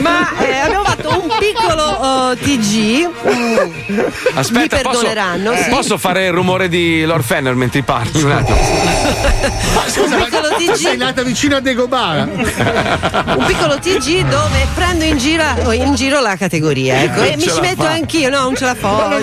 Ma 0.02 0.30
eh, 0.39 0.58
abbiamo 0.60 0.84
fatto 0.84 1.10
un 1.22 1.32
piccolo 1.39 1.84
oh, 1.84 2.36
TG. 2.36 3.08
mm, 3.28 4.00
Aspetta, 4.34 4.60
mi 4.60 4.68
perdoneranno. 4.68 5.50
posso, 5.52 5.64
sì. 5.64 5.70
posso 5.70 5.98
fare 5.98 6.26
il 6.26 6.32
rumore 6.32 6.68
di 6.70 7.04
Lord 7.06 7.24
Fenner 7.24 7.54
mentre 7.56 7.84
parli 7.84 8.22
un 8.24 8.32
attimo? 8.32 8.58
Scusa, 9.88 10.16
Un 10.16 10.20
ma 10.22 10.26
piccolo 10.26 10.48
tu 10.58 10.74
sei 10.76 10.96
TG. 10.96 11.00
nata 11.00 11.22
vicino 11.24 11.56
a 11.56 11.60
Degobara. 11.60 12.24
Un 12.24 13.43
piccolo 13.46 13.78
TG 13.80 14.28
dove 14.28 14.68
prendo 14.74 15.04
in 15.06 15.18
giro, 15.18 15.72
in 15.72 15.93
giro 15.96 16.20
la 16.20 16.36
categoria. 16.36 17.02
Ecco. 17.04 17.22
E 17.22 17.36
mi 17.38 17.43
ci 17.43 17.60
metto 17.62 17.84
fa. 17.84 17.91
anch'io, 17.91 18.30
no, 18.30 18.41
non 18.41 18.56
ce 18.56 18.66
la 18.66 18.76
faccio. 18.76 19.18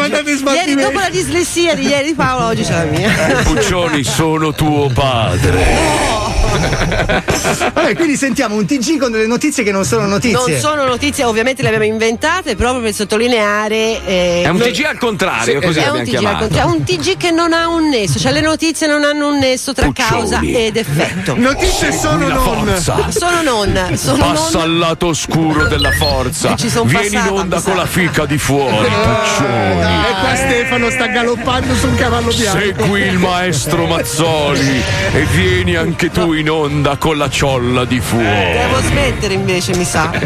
Ieri, 0.53 0.75
dopo 0.77 0.99
la 0.99 1.09
dislessia 1.11 1.75
di 1.75 1.87
ieri 1.87 2.09
di 2.09 2.14
Paolo, 2.14 2.47
oggi 2.47 2.62
c'è 2.62 2.73
la 2.73 2.85
mia. 2.85 3.11
Puccioni, 3.43 4.05
sono 4.13 4.53
tuo 4.53 4.91
padre. 4.91 6.32
Vabbè, 7.72 7.94
quindi 7.94 8.16
sentiamo 8.16 8.55
un 8.57 8.66
TG 8.66 8.98
con 8.98 9.11
delle 9.11 9.26
notizie 9.26 9.62
che 9.62 9.72
non 9.72 9.84
sono 9.84 10.07
notizie. 10.07 10.36
Non 10.53 10.59
sono 10.61 10.84
notizie, 10.84 11.24
ovviamente 11.24 11.62
le 11.62 11.68
abbiamo 11.68 11.84
inventate 11.86 12.57
proprio 12.57 12.82
per 12.82 12.92
sottolineare. 12.94 14.05
eh, 14.05 14.42
È 14.44 14.48
un 14.48 14.59
TG 14.59 14.84
al 14.84 14.98
contrario, 14.98 15.61
così 15.61 15.78
è 15.78 15.88
un 15.88 16.05
TG, 16.05 16.14
al 16.24 16.38
contrario, 16.38 16.61
è 16.61 16.64
un 16.76 16.84
TG 16.84 17.16
che 17.16 17.30
non 17.30 17.53
ha 17.53 17.68
un 17.68 17.88
nesso, 17.88 18.18
cioè 18.18 18.32
le 18.32 18.40
notizie 18.40 18.86
non 18.86 19.05
hanno 19.05 19.28
un 19.28 19.38
nesso 19.38 19.72
tra 19.72 19.86
Puccioni. 19.86 20.09
causa 20.11 20.40
ed 20.42 20.76
effetto. 20.76 21.34
Notizie 21.36 21.92
sono 21.92 22.28
la 22.28 22.34
non. 22.34 22.44
forza. 22.44 23.11
Sono 23.11 23.42
non, 23.42 23.90
sono 23.96 24.16
Passa 24.18 24.59
non. 24.59 24.62
al 24.62 24.76
lato 24.78 25.07
oscuro 25.09 25.66
della 25.66 25.90
forza. 25.92 26.55
Vieni 26.84 27.07
in 27.07 27.12
passata, 27.12 27.32
onda 27.32 27.57
mi 27.57 27.62
con 27.62 27.76
la 27.76 27.86
fica 27.86 28.26
di 28.26 28.38
fuori, 28.38 28.88
Puccioni. 28.88 29.80
E 29.80 30.11
qua 30.20 30.34
Stefano 30.36 30.90
sta 30.90 31.07
galoppando 31.07 31.74
su 31.74 31.86
un 31.88 31.94
cavallo 31.94 32.30
bianco. 32.32 32.59
Segui 32.61 33.00
il 33.03 33.18
maestro 33.18 33.86
Mazzoli 33.86 34.82
e 35.14 35.22
vieni 35.34 35.74
anche 35.76 36.11
tu 36.11 36.32
in 36.32 36.41
onda 36.49 36.97
con 36.97 37.16
la 37.16 37.28
ciolla 37.28 37.84
di 37.84 38.01
fuori. 38.01 38.24
Devo 38.24 38.80
smettere 38.80 39.34
invece, 39.34 39.76
mi 39.76 39.84
sa. 39.84 40.11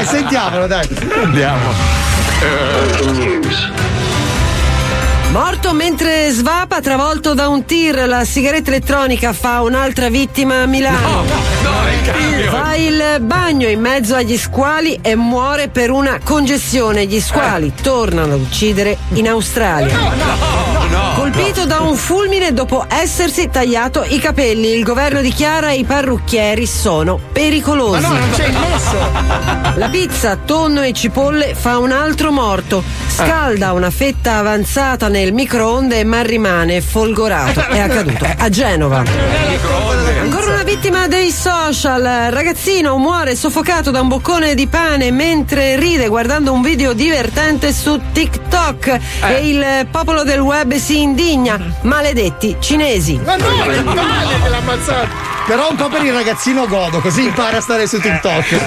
Eh, 0.00 0.04
sentiamolo, 0.04 0.66
dai. 0.66 0.86
Andiamo. 1.22 1.72
Morto 5.32 5.72
mentre 5.72 6.30
svapa, 6.32 6.80
travolto 6.80 7.34
da 7.34 7.46
un 7.46 7.64
tir, 7.64 8.08
la 8.08 8.24
sigaretta 8.24 8.70
elettronica 8.70 9.32
fa 9.32 9.62
un'altra 9.62 10.08
vittima 10.08 10.62
a 10.62 10.66
Milano. 10.66 11.22
No, 11.62 11.88
il 11.88 12.02
cambio. 12.04 12.50
Fa 12.50 12.74
il 12.74 13.20
bagno 13.20 13.68
in 13.68 13.80
mezzo 13.80 14.16
agli 14.16 14.36
squali 14.36 14.98
e 15.00 15.14
muore 15.14 15.68
per 15.68 15.90
una 15.90 16.18
congestione. 16.22 17.06
Gli 17.06 17.20
squali 17.20 17.72
tornano 17.80 18.34
ad 18.34 18.40
uccidere 18.40 18.96
in 19.12 19.28
Australia. 19.28 20.69
Colpito 21.32 21.64
da 21.64 21.78
un 21.78 21.94
fulmine 21.94 22.52
dopo 22.52 22.86
essersi 22.88 23.48
tagliato 23.48 24.04
i 24.04 24.18
capelli, 24.18 24.72
il 24.72 24.82
governo 24.82 25.20
dichiara 25.20 25.70
i 25.70 25.84
parrucchieri 25.84 26.66
sono 26.66 27.20
pericolosi. 27.30 28.02
Ma 28.02 28.08
no, 28.08 28.18
non 28.18 28.30
c'è 28.32 28.46
il 28.48 28.58
nesso. 28.58 29.78
La 29.78 29.88
pizza, 29.88 30.36
tonno 30.44 30.82
e 30.82 30.92
cipolle 30.92 31.54
fa 31.54 31.78
un 31.78 31.92
altro 31.92 32.32
morto. 32.32 32.82
Scalda 33.06 33.72
una 33.72 33.90
fetta 33.90 34.38
avanzata 34.38 35.06
nel 35.06 35.32
microonde 35.32 36.02
ma 36.02 36.20
rimane 36.22 36.80
folgorato. 36.80 37.60
È 37.60 37.78
accaduto 37.78 38.26
a 38.36 38.48
Genova. 38.48 39.04
Ancora 40.20 40.46
una 40.46 40.62
vittima 40.64 41.06
dei 41.06 41.30
social. 41.30 42.30
Ragazzino 42.30 42.96
muore 42.96 43.36
soffocato 43.36 43.92
da 43.92 44.00
un 44.00 44.08
boccone 44.08 44.54
di 44.54 44.66
pane 44.66 45.12
mentre 45.12 45.76
ride 45.76 46.08
guardando 46.08 46.52
un 46.52 46.62
video 46.62 46.92
divertente 46.92 47.72
su 47.72 48.00
TikTok. 48.12 48.98
E 49.22 49.48
il 49.48 49.86
popolo 49.90 50.24
del 50.24 50.40
web 50.40 50.74
si 50.74 51.00
indigna. 51.20 51.60
Maledetti 51.82 52.56
cinesi. 52.58 53.20
Ma 53.22 53.36
no, 53.36 53.46
che 53.46 54.48
l'ha 54.48 54.56
ammazzato. 54.56 55.39
Però 55.50 55.68
un 55.68 55.74
po' 55.74 55.88
per 55.88 56.04
il 56.04 56.12
ragazzino 56.12 56.68
godo, 56.68 57.00
così 57.00 57.24
impara 57.24 57.56
a 57.56 57.60
stare 57.60 57.88
su 57.88 57.98
TikTok. 57.98 58.58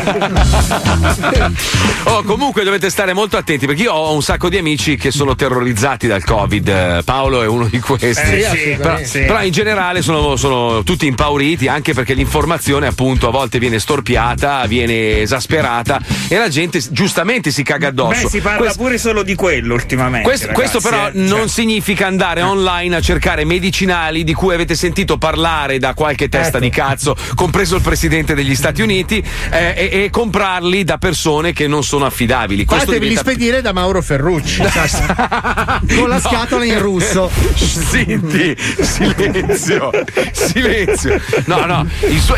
Oh, 2.06 2.22
comunque 2.24 2.66
dovete 2.66 2.90
stare 2.90 3.14
molto 3.14 3.38
attenti 3.38 3.66
perché 3.66 3.84
io 3.84 3.94
ho 3.94 4.14
un 4.14 4.22
sacco 4.22 4.50
di 4.50 4.58
amici 4.58 4.98
che 4.98 5.10
sono 5.10 5.36
terrorizzati 5.36 6.06
dal 6.06 6.22
Covid. 6.24 7.04
Paolo 7.06 7.42
è 7.42 7.48
uno 7.48 7.66
di 7.68 7.80
questi. 7.80 8.08
Eh, 8.08 8.50
sì, 8.54 8.76
però, 8.78 8.98
sì. 9.02 9.20
però 9.20 9.42
in 9.42 9.52
generale 9.52 10.02
sono, 10.02 10.36
sono 10.36 10.84
tutti 10.84 11.08
impauriti 11.08 11.70
anche 11.70 11.94
perché 11.94 12.14
l'informazione, 12.14 12.88
appunto, 12.88 13.30
a 13.30 13.32
volte 13.32 13.58
viene 13.58 13.80
storpiata, 13.80 14.66
viene 14.66 15.22
esasperata 15.22 16.02
e 16.28 16.38
la 16.38 16.50
gente 16.50 16.82
giustamente 16.92 17.52
si 17.52 17.64
caga 17.64 17.88
addosso. 17.88 18.24
Beh, 18.24 18.30
si 18.30 18.42
parla 18.42 18.58
Questo- 18.60 18.82
pure 18.84 18.98
solo 18.98 19.24
di 19.24 19.36
quello 19.36 19.74
ultimamente. 19.74 20.28
questo, 20.28 20.52
questo 20.52 20.80
ragazzi, 20.84 21.14
però 21.14 21.26
eh. 21.26 21.28
non 21.30 21.40
Cioè, 21.40 21.48
significa 21.48 22.06
andare 22.06 22.42
online 22.42 22.98
a 22.98 23.02
cercare 23.02 23.46
medicinali 23.46 24.26
di 24.26 24.34
cui 24.34 24.54
avete 24.54 24.76
sentito 24.76 25.18
parlare 25.18 25.80
da 25.80 25.94
qualche 25.94 26.28
testa 26.28 26.58
Ecco. 26.58 26.66
di 26.66 26.70
cazzo, 26.74 27.16
compreso 27.36 27.76
il 27.78 27.82
presidente 27.82 28.34
degli 28.34 28.56
Stati 28.56 28.82
Uniti, 28.82 29.24
eh, 29.52 29.74
e, 29.92 30.04
e 30.04 30.10
comprarli 30.10 30.84
da 30.84 30.98
persone 30.98 31.54
che 31.54 31.68
non 31.68 31.84
sono 31.84 32.06
affidabili. 32.06 32.66
Questo 32.66 32.88
Fatevi 32.88 33.08
diventa- 33.08 33.30
spedire 33.32 33.62
da 33.62 33.72
Mauro 33.72 34.02
Ferrucci. 34.02 34.62
Con 35.96 36.10
la 36.10 36.16
No. 36.16 36.20
scatola 36.20 36.66
in 36.66 36.80
russo. 36.80 37.30
Zitti, 37.56 38.56
silenzio, 38.82 39.90
silenzio. 40.32 41.20
No, 41.46 41.66
no, 41.66 41.88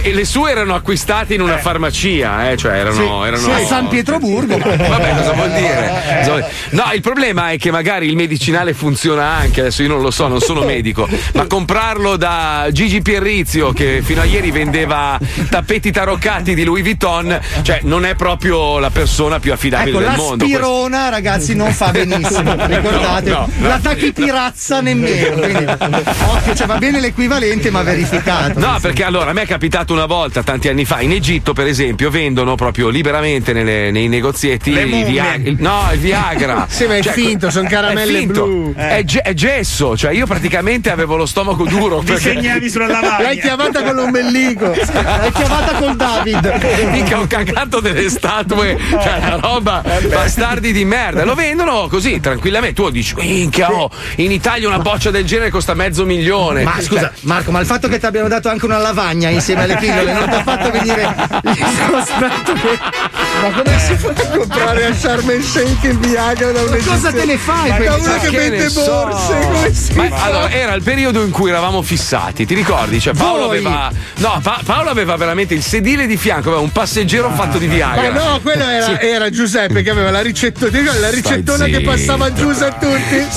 e 0.01 0.13
le 0.13 0.25
sue 0.25 0.51
erano 0.51 0.75
acquistate 0.75 1.33
in 1.33 1.41
una 1.41 1.57
farmacia, 1.57 2.51
eh, 2.51 2.57
cioè 2.57 2.73
erano. 2.73 3.25
erano 3.25 3.43
Sì, 3.43 3.51
a 3.51 3.65
San 3.65 3.88
Pietroburgo. 3.88 4.57
Vabbè, 4.57 5.15
cosa 5.15 5.31
vuol 5.33 5.51
dire? 5.51 6.51
No, 6.71 6.83
il 6.93 7.01
problema 7.01 7.51
è 7.51 7.57
che 7.57 7.71
magari 7.71 8.07
il 8.07 8.15
medicinale 8.15 8.73
funziona 8.73 9.25
anche, 9.25 9.61
adesso 9.61 9.81
io 9.81 9.88
non 9.89 10.01
lo 10.01 10.11
so, 10.11 10.27
non 10.27 10.39
sono 10.39 10.61
medico, 10.65 11.07
ma 11.33 11.45
comprarlo 11.45 12.15
da 12.17 12.67
Gigi 12.71 13.01
Pierrizio 13.01 13.71
che 13.73 14.01
fino 14.16 14.22
a 14.22 14.30
ieri 14.32 14.49
vendeva 14.51 15.20
tappeti 15.49 15.91
taroccati 15.91 16.55
di 16.55 16.63
Louis 16.63 16.84
Vuitton, 16.84 17.38
cioè 17.63 17.80
non 17.84 18.05
è 18.05 18.16
proprio 18.16 18.80
la 18.80 18.89
persona 18.89 19.39
più 19.39 19.51
affidabile 19.51 19.89
Ecco, 19.89 19.99
del 19.99 20.07
la 20.07 20.16
mondo. 20.16 20.45
spirona, 20.45 21.09
ragazzi, 21.09 21.53
non 21.53 21.74
fa 21.74 21.91
benissimo. 21.91 22.55
Ricordate, 22.66 23.30
No, 23.30 23.49
no. 23.57 23.68
la 23.68 23.78
tachipirazza 23.82 24.80
nemmeno. 24.80 25.36
Quindi, 25.41 25.66
occhio, 25.66 26.55
cioè 26.55 26.66
va 26.66 26.78
bene 26.78 27.01
l'equivalente, 27.01 27.70
ma 27.72 27.82
verificato. 27.84 28.57
No, 28.57 28.78
perché 28.82 29.03
allora 29.03 29.32
a 29.32 29.34
me 29.34 29.41
è 29.41 29.45
capitato 29.45 29.91
una 29.91 30.05
volta, 30.05 30.43
tanti 30.43 30.70
anni 30.70 30.86
fa, 30.86 31.01
in 31.01 31.11
Egitto, 31.11 31.51
per 31.51 31.68
esempio, 31.68 32.09
vendono 32.09 32.55
proprio 32.55 32.88
liberamente 32.88 33.51
nelle- 33.51 33.91
nei 33.91 34.07
negozietti 34.07 34.72
Le 34.72 34.84
il. 34.84 35.03
Viagra. 35.05 35.49
il- 35.49 35.57
No, 35.59 35.89
il 35.91 35.99
Viagra. 35.99 36.68
Sì, 36.76 36.86
ma 36.86 36.95
è 36.95 37.01
finto, 37.01 37.49
sono 37.49 37.68
caramelle 37.68 38.18
è 38.18 38.22
finto. 38.22 38.45
blu. 38.45 38.74
È, 38.76 39.01
ge- 39.03 39.20
è 39.22 39.34
gesso, 39.34 39.97
cioè 39.97 40.11
io 40.13 40.26
praticamente 40.26 40.89
avevo 40.89 41.18
lo 41.18 41.26
stomaco 41.26 41.66
duro. 41.66 41.97
perché- 41.99 42.34
Disegnavi 42.36 42.70
sulla 42.70 42.88
lavagna. 42.88 43.22
L'hai 43.24 43.39
chiamata 43.39 43.84
con 43.84 43.95
l'ombelico. 44.06 44.68
L'hai 44.68 45.32
chiamata 45.32 45.74
col 45.78 45.95
David. 45.95 46.89
Mica 46.91 47.20
ho 47.20 47.28
cagato 47.28 47.80
delle 47.80 48.10
statue, 48.10 48.78
cioè 48.89 49.18
una 49.18 49.39
roba 49.39 49.84
bastardi 50.10 50.72
di 50.72 50.86
merda. 50.86 51.24
Lo 51.26 51.36
vendono 51.36 51.88
così 51.88 52.20
tranquillamente. 52.20 52.82
Tu 52.82 52.89
dici, 52.89 53.16
minchia, 53.16 53.72
oh, 53.72 53.89
in 54.18 54.32
Italia 54.32 54.68
una 54.68 54.80
boccia 54.80 55.12
del 55.12 55.26
genere 55.26 55.49
costa 55.49 55.74
mezzo 55.74 56.06
milione. 56.06 56.64
Ma 56.64 56.80
scusa, 56.80 57.12
Marco, 57.22 57.51
ma 57.51 57.60
il 57.60 57.66
fatto 57.66 57.88
che 57.88 57.99
ti 57.99 58.06
abbiano 58.06 58.28
dato 58.28 58.49
anche 58.49 58.66
una 58.66 58.78
lavagna 58.78 59.30
insieme 59.30 59.64
alle 59.64 59.78
pillole 59.78 60.14
non 60.14 60.30
ti 60.30 60.36
ha 60.36 60.43
fatto 60.43 60.72
venire 60.72 61.01
il 61.43 61.66
sospetto 61.89 62.53
che. 62.53 63.24
Ma 63.41 63.51
come 63.51 63.79
si 63.79 63.95
fa 63.95 64.09
a 64.09 64.27
comprare 64.38 64.86
a 64.86 64.93
Sharm 64.95 65.29
el 65.29 65.43
Sheikh 65.43 65.83
il 65.83 65.97
Viagra 65.99 66.51
da 66.51 66.61
un 66.63 66.69
Ma 66.69 66.77
cosa 66.83 67.11
te 67.11 67.25
ne 67.25 67.38
fai? 67.38 67.69
Da 67.69 67.75
per- 67.75 67.91
uno 67.99 68.07
Ma 68.07 68.17
che 68.19 68.29
che 68.29 68.38
vende 68.38 68.69
so? 68.69 68.83
borse, 68.86 69.39
come 69.41 69.73
si 69.73 69.93
Ma 69.93 70.07
fa? 70.09 70.23
allora, 70.23 70.49
era 70.51 70.73
il 70.73 70.81
periodo 70.83 71.23
in 71.23 71.31
cui 71.31 71.49
eravamo 71.49 71.81
fissati, 71.81 72.45
ti 72.45 72.53
ricordi? 72.55 72.99
Cioè, 72.99 73.13
Paolo 73.13 73.47
Voi? 73.47 73.57
aveva. 73.57 73.91
No, 74.17 74.39
Pa- 74.41 74.61
Paolo 74.65 74.89
aveva 74.89 75.15
veramente 75.15 75.53
il 75.53 75.61
sedile 75.63 76.07
di 76.07 76.17
fianco, 76.17 76.47
aveva 76.49 76.63
un 76.63 76.71
passeggero 76.71 77.29
fatto 77.31 77.57
di 77.57 77.67
Viagra. 77.67 78.11
Ma 78.11 78.23
no, 78.23 78.39
quello 78.41 78.63
era, 78.67 78.86
Sì. 78.86 78.97
era 79.05 79.29
Giuseppe 79.29 79.83
che 79.83 79.89
aveva 79.89 80.09
la 80.11 80.21
ricettona, 80.21 80.71
la 80.99 81.09
ricettona 81.09 81.65
che 81.65 81.75
zitto. 81.77 81.89
passava 81.91 82.33
giù 82.33 82.49
a 82.49 82.71
tutti? 82.71 83.27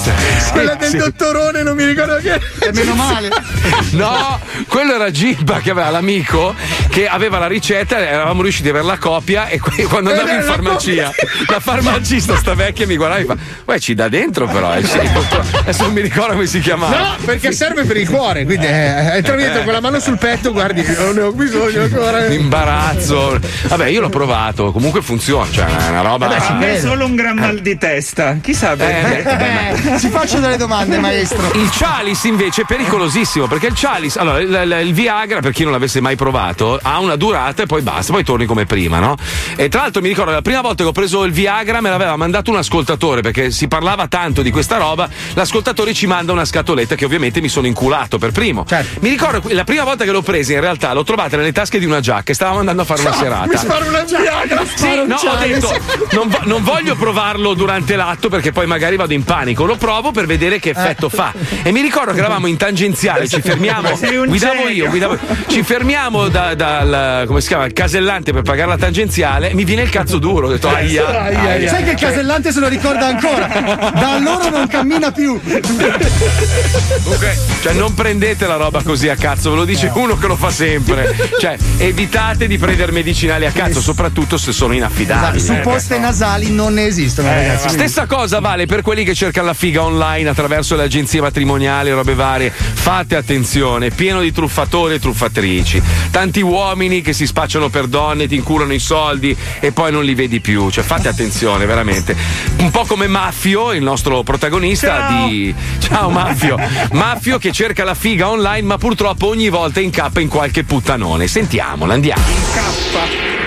Quella 0.52 0.74
del 0.74 0.88
sì. 0.90 0.96
dottorone, 0.96 1.62
non 1.62 1.76
mi 1.76 1.84
ricordo 1.84 2.16
che. 2.16 2.40
Meno 2.72 2.94
male. 2.94 3.28
No, 3.90 4.38
quello 4.68 4.94
era 4.94 5.10
Gibba 5.10 5.58
che 5.60 5.70
aveva 5.70 5.90
l'amico 5.90 6.54
che 6.88 7.06
aveva 7.08 7.38
la 7.38 7.46
ricetta, 7.46 7.98
eravamo 7.98 8.42
riusciti 8.42 8.68
ad 8.68 8.74
avere 8.76 8.90
la 8.92 8.98
copia 8.98 9.46
e 9.48 9.58
que- 9.58 9.86
quando 9.88 10.10
andavo 10.10 10.28
in 10.30 10.36
la 10.36 10.42
farmacia, 10.42 11.10
la 11.48 11.60
farmacista 11.60 12.36
sta 12.36 12.54
vecchia 12.54 12.86
mi 12.86 12.96
guardava 12.96 13.20
e 13.20 13.24
mi 13.24 13.28
fa, 13.28 13.36
Uè, 13.72 13.78
ci 13.78 13.94
dà 13.94 14.08
dentro 14.08 14.46
però, 14.46 14.74
eh, 14.74 14.84
sì, 14.84 14.98
adesso 14.98 15.82
non 15.84 15.92
mi 15.92 16.00
ricordo 16.00 16.32
come 16.34 16.46
si 16.46 16.60
chiamava. 16.60 16.96
No, 16.98 17.16
perché 17.24 17.52
serve 17.52 17.84
per 17.84 17.96
il 17.96 18.08
cuore, 18.08 18.44
quindi 18.44 18.66
eh, 18.66 19.16
entra 19.16 19.34
dentro 19.36 19.62
con 19.62 19.72
la 19.72 19.80
mano 19.80 19.98
sul 20.00 20.18
petto, 20.18 20.52
guardi, 20.52 20.84
non 20.96 21.14
ne 21.14 21.20
ho 21.22 21.32
bisogno 21.32 21.82
ancora. 21.82 22.26
Imbarazzo. 22.32 23.38
Vabbè, 23.68 23.86
io 23.88 24.00
l'ho 24.00 24.08
provato, 24.08 24.72
comunque 24.72 25.02
funziona, 25.02 25.50
cioè 25.50 25.66
è 25.66 25.88
una 25.90 26.00
roba. 26.02 26.26
A 26.28 26.54
me 26.54 26.74
è 26.76 26.80
solo 26.80 27.04
un 27.06 27.14
gran 27.14 27.36
mal 27.36 27.58
di 27.60 27.76
testa. 27.78 28.36
Chissà 28.40 28.76
perché. 28.76 29.22
Eh, 29.94 29.98
ci 29.98 30.08
faccio 30.08 30.38
delle 30.38 30.56
domande, 30.56 30.98
maestro. 30.98 31.50
Il 31.54 31.68
Chalice 31.72 32.28
invece 32.28 32.62
è 32.62 32.64
pericolosissimo 32.66 33.46
perché 33.46 33.66
il 33.68 33.74
Chalice, 33.76 34.18
allora 34.18 34.40
il, 34.40 34.48
il- 34.48 34.86
il 34.88 34.92
Viagra, 34.94 35.40
per 35.40 35.52
chi 35.52 35.62
non 35.64 35.72
l'avesse 35.72 36.00
mai 36.00 36.16
provato, 36.16 36.78
ha 36.82 36.98
una 36.98 37.16
durata 37.16 37.62
e 37.62 37.66
poi 37.66 37.82
basta, 37.82 38.12
poi 38.12 38.24
torni 38.24 38.46
come 38.46 38.64
prima, 38.66 38.98
no? 38.98 39.16
E 39.56 39.68
tra 39.68 39.77
l'altro 39.78 40.00
mi 40.02 40.08
ricordo 40.08 40.32
la 40.32 40.42
prima 40.42 40.60
volta 40.60 40.82
che 40.82 40.88
ho 40.88 40.92
preso 40.92 41.24
il 41.24 41.32
Viagra 41.32 41.80
me 41.80 41.88
l'aveva 41.90 42.16
mandato 42.16 42.50
un 42.50 42.56
ascoltatore 42.56 43.20
perché 43.20 43.50
si 43.50 43.68
parlava 43.68 44.08
tanto 44.08 44.42
di 44.42 44.50
questa 44.50 44.76
roba, 44.76 45.08
l'ascoltatore 45.34 45.94
ci 45.94 46.06
manda 46.06 46.32
una 46.32 46.44
scatoletta 46.44 46.94
che 46.94 47.04
ovviamente 47.04 47.40
mi 47.40 47.48
sono 47.48 47.66
inculato 47.66 48.18
per 48.18 48.32
primo. 48.32 48.64
Mi 49.00 49.08
ricordo 49.08 49.42
la 49.52 49.64
prima 49.64 49.84
volta 49.84 50.04
che 50.04 50.10
l'ho 50.10 50.22
presa 50.22 50.52
in 50.52 50.60
realtà 50.60 50.92
l'ho 50.92 51.04
trovata 51.04 51.36
nelle 51.36 51.52
tasche 51.52 51.78
di 51.78 51.84
una 51.84 52.00
giacca 52.00 52.32
e 52.32 52.34
stavamo 52.34 52.58
andando 52.58 52.82
a 52.82 52.84
fare 52.84 53.00
una 53.02 53.12
serata. 53.12 53.46
Mi 53.46 53.56
sparo 53.56 53.86
una 53.88 54.02
Viagra, 54.02 54.64
Sì, 54.64 54.76
sparo 54.76 55.02
un 55.02 55.08
no, 55.08 55.16
ho 55.16 55.36
detto 55.36 55.72
non, 56.12 56.28
vo- 56.28 56.40
non 56.44 56.62
voglio 56.62 56.96
provarlo 56.96 57.54
durante 57.54 57.94
l'atto 57.96 58.28
perché 58.28 58.52
poi 58.52 58.66
magari 58.66 58.96
vado 58.96 59.12
in 59.12 59.22
panico. 59.24 59.64
Lo 59.64 59.76
provo 59.76 60.10
per 60.10 60.26
vedere 60.26 60.58
che 60.58 60.70
effetto 60.70 61.08
fa. 61.08 61.32
E 61.62 61.70
mi 61.72 61.80
ricordo 61.80 62.12
che 62.12 62.18
eravamo 62.18 62.46
in 62.46 62.56
tangenziale, 62.56 63.28
ci 63.28 63.40
fermiamo. 63.40 63.90
Guidavo 64.26 64.62
genio. 64.66 64.68
io, 64.84 64.88
guidavo- 64.88 65.18
ci 65.46 65.62
fermiamo 65.62 66.28
da- 66.28 66.54
dal 66.54 67.26
come 67.26 67.40
si 67.40 67.48
chiama? 67.48 67.66
Il 67.66 67.72
casellante 67.72 68.32
per 68.32 68.42
pagare 68.42 68.68
la 68.70 68.76
tangenziale. 68.78 69.52
Mi 69.54 69.64
viene 69.68 69.82
il 69.82 69.90
cazzo 69.90 70.18
duro. 70.18 70.46
Ho 70.46 70.50
detto 70.50 70.68
aia. 70.68 71.06
aia. 71.06 71.68
Sai 71.68 71.84
che 71.84 71.90
il 71.90 71.98
casellante 71.98 72.52
se 72.52 72.60
lo 72.60 72.68
ricorda 72.68 73.06
ancora? 73.06 73.46
Da 73.46 74.14
allora 74.14 74.48
non 74.48 74.66
cammina 74.66 75.12
più. 75.12 75.38
Comunque, 77.02 77.38
cioè, 77.60 77.74
non 77.74 77.92
prendete 77.92 78.46
la 78.46 78.56
roba 78.56 78.82
così 78.82 79.10
a 79.10 79.16
cazzo, 79.16 79.50
ve 79.50 79.56
lo 79.56 79.64
dice 79.66 79.90
uno 79.94 80.16
che 80.16 80.26
lo 80.26 80.36
fa 80.36 80.50
sempre. 80.50 81.14
Cioè, 81.38 81.58
evitate 81.76 82.46
di 82.46 82.56
prendere 82.56 82.92
medicinali 82.92 83.44
a 83.44 83.50
cazzo, 83.50 83.82
soprattutto 83.82 84.38
se 84.38 84.52
sono 84.52 84.72
inaffidabili. 84.72 85.44
Su 85.44 85.58
poste 85.62 85.98
nasali 85.98 86.50
non 86.50 86.72
ne 86.72 86.86
esistono, 86.86 87.28
ragazzi. 87.28 87.68
Stessa 87.68 88.06
cosa 88.06 88.40
vale 88.40 88.64
per 88.64 88.80
quelli 88.80 89.04
che 89.04 89.14
cercano 89.14 89.48
la 89.48 89.54
figa 89.54 89.82
online 89.82 90.30
attraverso 90.30 90.76
le 90.76 90.84
agenzie 90.84 91.20
matrimoniali, 91.20 91.90
robe 91.90 92.14
varie. 92.14 92.50
Fate 92.50 93.16
attenzione, 93.16 93.90
pieno 93.90 94.22
di 94.22 94.32
truffatori 94.32 94.94
e 94.94 94.98
truffatrici. 94.98 95.82
Tanti 96.10 96.40
uomini 96.40 97.02
che 97.02 97.12
si 97.12 97.26
spacciano 97.26 97.68
per 97.68 97.86
donne, 97.86 98.26
ti 98.26 98.36
inculano 98.36 98.72
i 98.72 98.78
soldi 98.78 99.36
e 99.60 99.72
poi 99.72 99.90
non 99.92 100.04
li 100.04 100.14
vedi 100.14 100.40
più. 100.40 100.70
Cioè, 100.70 100.84
fate 100.84 101.08
attenzione, 101.08 101.66
veramente. 101.66 102.16
Un 102.58 102.70
po' 102.70 102.84
come 102.84 103.06
Maffio, 103.06 103.72
il 103.72 103.82
nostro 103.82 104.22
protagonista 104.22 105.26
di. 105.26 105.54
Ciao 105.78 106.10
Maffio. 106.10 106.56
Maffio 106.92 107.38
che 107.38 107.52
cerca 107.52 107.84
la 107.84 107.94
figa 107.94 108.28
online, 108.28 108.66
ma 108.66 108.78
purtroppo 108.78 109.26
ogni 109.26 109.48
volta 109.48 109.80
incappa 109.80 110.20
in 110.20 110.28
qualche 110.28 110.64
puttanone. 110.64 111.26
Sentiamola, 111.26 111.94
andiamo. 111.94 113.37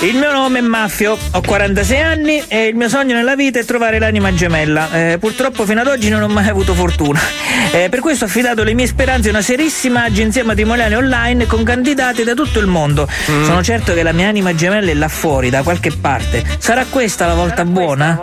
Il 0.00 0.14
mio 0.14 0.30
nome 0.30 0.60
è 0.60 0.62
Maffio, 0.62 1.18
ho 1.32 1.40
46 1.40 2.00
anni 2.00 2.44
e 2.46 2.66
il 2.66 2.76
mio 2.76 2.88
sogno 2.88 3.14
nella 3.14 3.34
vita 3.34 3.58
è 3.58 3.64
trovare 3.64 3.98
l'anima 3.98 4.32
gemella. 4.32 4.88
Eh, 4.92 5.18
purtroppo 5.18 5.66
fino 5.66 5.80
ad 5.80 5.88
oggi 5.88 6.08
non 6.08 6.22
ho 6.22 6.28
mai 6.28 6.48
avuto 6.48 6.72
fortuna. 6.72 7.20
Eh, 7.72 7.88
per 7.88 7.98
questo 7.98 8.24
ho 8.24 8.28
affidato 8.28 8.62
le 8.62 8.74
mie 8.74 8.86
speranze 8.86 9.28
a 9.28 9.32
una 9.32 9.42
serissima 9.42 10.04
agenzia 10.04 10.44
matrimoniale 10.44 10.94
online 10.94 11.46
con 11.46 11.64
candidate 11.64 12.22
da 12.22 12.34
tutto 12.34 12.60
il 12.60 12.66
mondo. 12.66 13.08
Sono 13.24 13.60
certo 13.62 13.92
che 13.92 14.04
la 14.04 14.12
mia 14.12 14.28
anima 14.28 14.54
gemella 14.54 14.88
è 14.88 14.94
là 14.94 15.08
fuori, 15.08 15.50
da 15.50 15.62
qualche 15.62 15.90
parte. 15.90 16.44
Sarà 16.58 16.84
questa 16.88 17.26
la 17.26 17.34
volta 17.34 17.64
buona? 17.64 18.14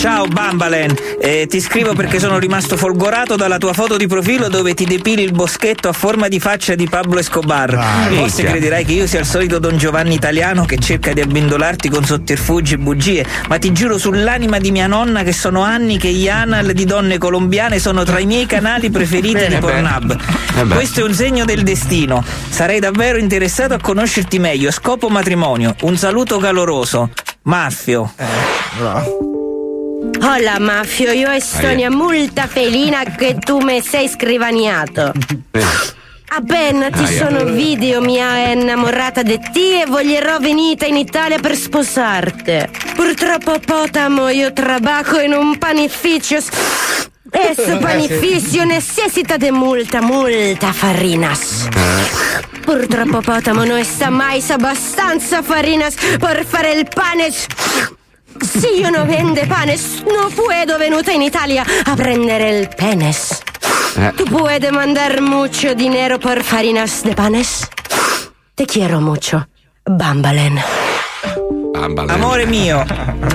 Ciao 0.00 0.26
Bambalen, 0.26 0.96
Eh, 1.20 1.46
ti 1.46 1.60
scrivo 1.60 1.92
perché 1.92 2.18
sono 2.18 2.38
rimasto 2.38 2.78
folgorato 2.78 3.36
dalla 3.36 3.58
tua 3.58 3.74
foto 3.74 3.98
di 3.98 4.06
profilo 4.06 4.48
dove 4.48 4.72
ti 4.72 4.86
depili 4.86 5.22
il 5.22 5.32
boschetto 5.32 5.90
a 5.90 5.92
forma 5.92 6.28
di 6.28 6.40
faccia 6.40 6.74
di 6.74 6.88
Pablo 6.88 7.18
Escobar. 7.18 7.74
Forse 7.74 8.16
minchia. 8.16 8.44
crederai 8.44 8.84
che 8.86 8.92
io 8.92 9.06
sia 9.06 9.20
il 9.20 9.26
solito 9.26 9.58
Don 9.58 9.76
Giovanni 9.76 10.14
italiano 10.14 10.64
che 10.64 10.78
cerca 10.78 11.12
di 11.12 11.20
abbindolarti 11.20 11.90
con 11.90 12.02
sotterfugi 12.02 12.74
e 12.74 12.78
bugie, 12.78 13.26
ma 13.48 13.58
ti 13.58 13.72
giuro 13.72 13.98
sull'anima 13.98 14.56
di 14.58 14.70
mia 14.70 14.86
nonna 14.86 15.22
che 15.22 15.34
sono 15.34 15.60
anni 15.60 15.98
che 15.98 16.08
gli 16.08 16.30
anal 16.30 16.72
di 16.72 16.86
donne 16.86 17.18
colombiane 17.18 17.78
sono 17.78 18.02
tra 18.02 18.18
i 18.18 18.24
miei 18.24 18.46
canali 18.46 18.88
preferiti 18.88 19.48
di 19.48 19.54
beh. 19.54 19.58
Pornhub. 19.58 20.18
Eh. 20.56 20.64
Questo 20.64 21.00
è 21.00 21.02
un 21.02 21.12
segno 21.12 21.44
del 21.44 21.62
destino. 21.62 22.24
Sarei 22.48 22.80
davvero 22.80 23.18
interessato 23.18 23.74
a 23.74 23.78
conoscerti 23.78 24.38
meglio. 24.38 24.70
Scopo 24.70 25.10
matrimonio. 25.10 25.76
Un 25.82 25.98
saluto 25.98 26.38
caloroso. 26.38 27.10
Maffio. 27.42 28.14
Hola 30.18 30.58
Mafio, 30.58 31.12
io 31.12 31.30
e 31.30 31.40
Sonia 31.40 31.90
molto 31.90 32.42
felina 32.46 33.04
che 33.04 33.36
tu 33.38 33.58
mi 33.60 33.80
sei 33.80 34.08
scrivaniato. 34.08 35.12
Appena 36.28 36.90
ti 36.90 37.06
sono 37.06 37.44
video 37.44 38.00
mia 38.00 38.50
innamorata 38.52 39.22
di 39.22 39.38
te 39.52 39.82
e 39.82 39.86
voglierò 39.86 40.38
venire 40.38 40.86
in 40.86 40.96
Italia 40.96 41.38
per 41.38 41.56
sposarti. 41.56 42.68
Purtroppo 42.94 43.58
Potamo 43.64 44.28
io 44.28 44.52
trabajo 44.52 45.20
in 45.20 45.32
un 45.32 45.58
panificio 45.58 46.38
Ese 47.30 47.76
panificio 47.76 48.64
necesita 48.64 49.36
de 49.36 49.52
multa, 49.52 50.00
multa 50.00 50.72
farinas. 50.72 51.68
Purtroppo 52.64 53.20
Potamo 53.20 53.64
no 53.64 53.76
está 53.76 54.10
mais 54.10 54.50
abbastanza 54.50 55.42
farinas 55.42 55.94
per 56.18 56.44
fare 56.44 56.72
il 56.72 56.88
pane. 56.92 57.98
Si 58.38 58.80
io 58.80 58.90
no 58.90 59.04
vende 59.04 59.46
panes, 59.46 60.02
no 60.04 60.28
puedo 60.30 60.78
venuta 60.78 61.12
in 61.12 61.22
Italia 61.22 61.64
a 61.84 61.94
prendere 61.94 62.60
il 62.60 62.68
penes. 62.68 63.42
Tu 64.16 64.24
puedes 64.24 64.72
mandar 64.72 65.20
mucho 65.20 65.74
dinero 65.74 66.18
por 66.18 66.42
farinas 66.42 67.02
de 67.02 67.14
panes? 67.14 67.68
Te 68.54 68.66
quiero 68.66 69.00
mucho. 69.00 69.48
Bambalen. 69.84 70.79
Amore 71.82 72.44
mio, 72.44 72.84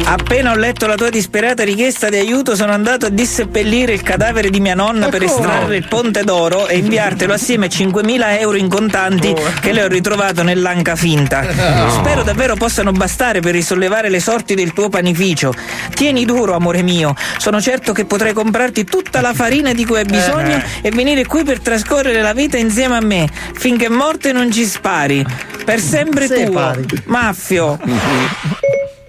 appena 0.04 0.52
ho 0.52 0.56
letto 0.56 0.86
la 0.86 0.96
tua 0.96 1.10
disperata 1.10 1.64
richiesta 1.64 2.10
di 2.10 2.18
aiuto, 2.18 2.56
sono 2.56 2.74
andato 2.74 3.08
a 3.08 3.10
disseppellire 3.10 3.92
il 3.92 4.04
cadavere 4.04 4.52
di 4.52 4.60
mia 4.60 4.76
nonna 4.76 5.10
per 5.10 5.24
estrarre 5.24 5.76
il 5.78 5.88
ponte 5.88 6.24
d'oro 6.24 6.68
e 6.68 6.78
inviartelo 6.78 7.34
assieme 7.34 7.66
a 7.66 7.70
5.000 7.70 8.40
euro 8.40 8.58
in 8.58 8.70
contanti 8.70 9.34
che 9.62 9.72
le 9.72 9.84
ho 9.84 9.88
ritrovato 9.88 10.44
nell'anca 10.44 10.96
finta. 10.96 11.42
No. 11.42 11.90
Spero 11.90 12.22
davvero 12.22 12.56
possano 12.56 12.92
bastare 12.92 13.40
per 13.40 13.54
risollevare 13.54 14.10
le 14.10 14.20
sorti 14.20 14.54
del 14.54 14.74
tuo 14.74 14.90
panificio. 14.90 15.52
Tieni 15.96 16.24
duro, 16.24 16.54
amore 16.54 16.84
mio. 16.84 17.16
Sono 17.38 17.60
certo 17.60 17.94
che 17.94 18.06
potrai 18.06 18.34
comprarti 18.34 18.84
tutta 18.84 19.22
la 19.22 19.34
farina 19.34 19.74
di 19.74 19.86
cui 19.86 19.98
hai 19.98 20.06
bisogno 20.06 20.62
e 20.82 20.92
venire 20.92 21.26
qui 21.26 21.44
per 21.44 21.62
trascorrere 21.62 22.22
la 22.22 22.34
vita 22.34 22.58
insieme 22.58 22.96
a 22.96 23.02
me, 23.02 23.28
finché 23.54 23.90
morte 23.90 24.32
non 24.32 24.52
ci 24.52 24.66
spari. 24.66 25.26
Per 25.66 25.80
sempre 25.80 26.28
tuo, 26.28 26.36
Separi. 26.38 26.86
Maffio. 27.06 27.80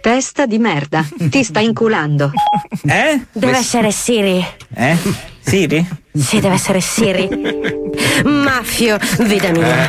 Testa 0.01 0.47
di 0.47 0.59
merda, 0.59 1.05
ti 1.31 1.43
sta 1.43 1.61
inculando. 1.61 2.31
Eh? 2.87 3.27
Deve 3.33 3.57
essere 3.57 3.91
Siri. 3.91 4.45
Eh? 4.75 4.97
Siri? 5.41 5.87
Sì, 6.13 6.41
deve 6.41 6.55
essere 6.55 6.81
Siri. 6.81 7.29
Maffio, 8.25 8.99
vita 9.21 9.51
mia. 9.51 9.89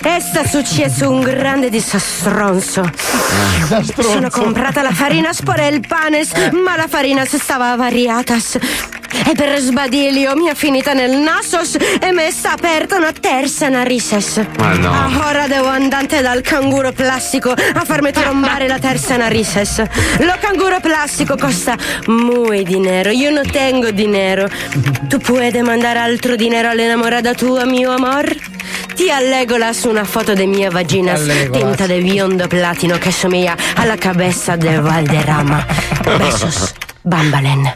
È 0.00 0.20
successo 0.46 1.10
un 1.10 1.20
grande 1.20 1.70
disastronzo. 1.70 2.88
Sono 3.98 4.30
comprata 4.30 4.80
la 4.82 4.92
farina 4.92 5.30
por 5.44 5.58
il 5.58 5.84
panes, 5.86 6.30
ma 6.52 6.76
la 6.76 6.86
farina 6.88 7.24
stava 7.24 7.72
avariatas. 7.72 8.58
E 9.26 9.34
per 9.34 9.58
sbadilio 9.58 10.36
mi 10.36 10.46
è 10.46 10.54
finita 10.54 10.92
nel 10.92 11.16
nasos 11.16 11.74
e 11.74 12.12
mi 12.12 12.30
sta 12.30 12.52
aperta 12.52 12.96
una 12.96 13.12
terza 13.12 13.68
narices. 13.68 14.40
Ma 14.58 14.74
no. 14.74 14.92
Ah, 14.92 15.28
ora 15.28 15.46
devo 15.48 15.66
andare 15.66 16.22
dal 16.22 16.42
canguro 16.42 16.92
plastico 16.92 17.50
a 17.50 17.84
farmi 17.84 18.12
trombare 18.12 18.68
la 18.68 18.78
terza 18.78 19.16
narices. 19.16 19.82
Lo 20.20 20.36
canguro 20.40 20.78
plastico 20.80 21.36
costa 21.36 21.76
muy 22.06 22.62
dinero. 22.62 23.10
Io 23.10 23.30
non 23.30 23.50
tengo 23.50 23.90
dinero. 23.90 24.48
Tu 25.08 25.18
puoi 25.18 25.50
mandare 25.62 25.98
altro 25.98 26.36
dinero 26.36 26.68
all'enamorata 26.68 27.34
tua, 27.34 27.64
mio 27.64 27.90
amor? 27.90 28.57
Ti 28.94 29.10
allego 29.10 29.56
su 29.72 29.88
una 29.88 30.04
foto 30.04 30.34
di 30.34 30.46
mia 30.46 30.70
vagina 30.70 31.12
Allegolas. 31.12 31.76
tinta 31.76 31.86
di 31.86 32.00
biondo 32.02 32.46
platino 32.46 32.98
che 32.98 33.10
somiglia 33.10 33.56
alla 33.76 33.96
cabeza 33.96 34.56
de 34.56 34.80
Valderrama. 34.80 35.64
Besos, 36.18 36.72
Bambalen. 37.02 37.72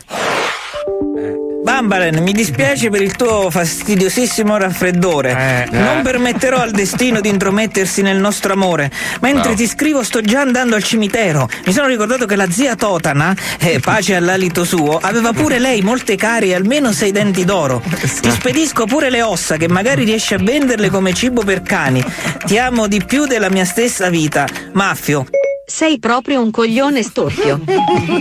Bambalen, 1.62 2.20
mi 2.22 2.32
dispiace 2.32 2.90
per 2.90 3.00
il 3.02 3.14
tuo 3.14 3.48
fastidiosissimo 3.48 4.56
raffreddore. 4.56 5.68
Non 5.70 6.02
permetterò 6.02 6.58
al 6.58 6.72
destino 6.72 7.20
di 7.20 7.28
intromettersi 7.28 8.02
nel 8.02 8.16
nostro 8.18 8.52
amore. 8.52 8.90
Mentre 9.20 9.50
No. 9.50 9.54
ti 9.56 9.66
scrivo, 9.68 10.02
sto 10.02 10.20
già 10.22 10.40
andando 10.40 10.74
al 10.74 10.82
cimitero. 10.82 11.48
Mi 11.64 11.72
sono 11.72 11.86
ricordato 11.86 12.26
che 12.26 12.34
la 12.34 12.50
zia 12.50 12.74
Totana, 12.74 13.34
eh, 13.60 13.78
pace 13.84 14.16
all'alito 14.16 14.64
suo, 14.64 14.98
aveva 15.00 15.32
pure 15.32 15.60
lei 15.60 15.82
molte 15.82 16.16
carie 16.16 16.50
e 16.50 16.54
almeno 16.56 16.90
sei 16.92 17.12
denti 17.12 17.44
d'oro. 17.44 17.80
Ti 18.20 18.30
spedisco 18.30 18.84
pure 18.86 19.08
le 19.08 19.22
ossa, 19.22 19.56
che 19.56 19.68
magari 19.68 20.02
riesci 20.04 20.34
a 20.34 20.38
venderle 20.38 20.90
come 20.90 21.12
cibo 21.14 21.42
per 21.44 21.62
cani. 21.62 22.04
Ti 22.44 22.58
amo 22.58 22.88
di 22.88 23.02
più 23.04 23.24
della 23.26 23.48
mia 23.50 23.64
stessa 23.64 24.08
vita. 24.10 24.46
Maffio. 24.72 25.26
Sei 25.64 25.98
proprio 25.98 26.42
un 26.42 26.50
coglione 26.50 27.02
storpio. 27.02 27.60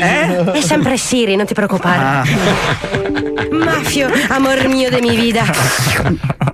Eh? 0.02 0.52
È 0.52 0.62
sempre 0.62 0.98
Siri, 0.98 1.36
non 1.36 1.46
ti 1.46 1.54
preoccupare. 1.54 2.28
Maffio, 3.52 4.10
amor 4.30 4.68
mio 4.68 4.90
de 4.90 5.00
mi 5.02 5.16
vida. 5.16 5.44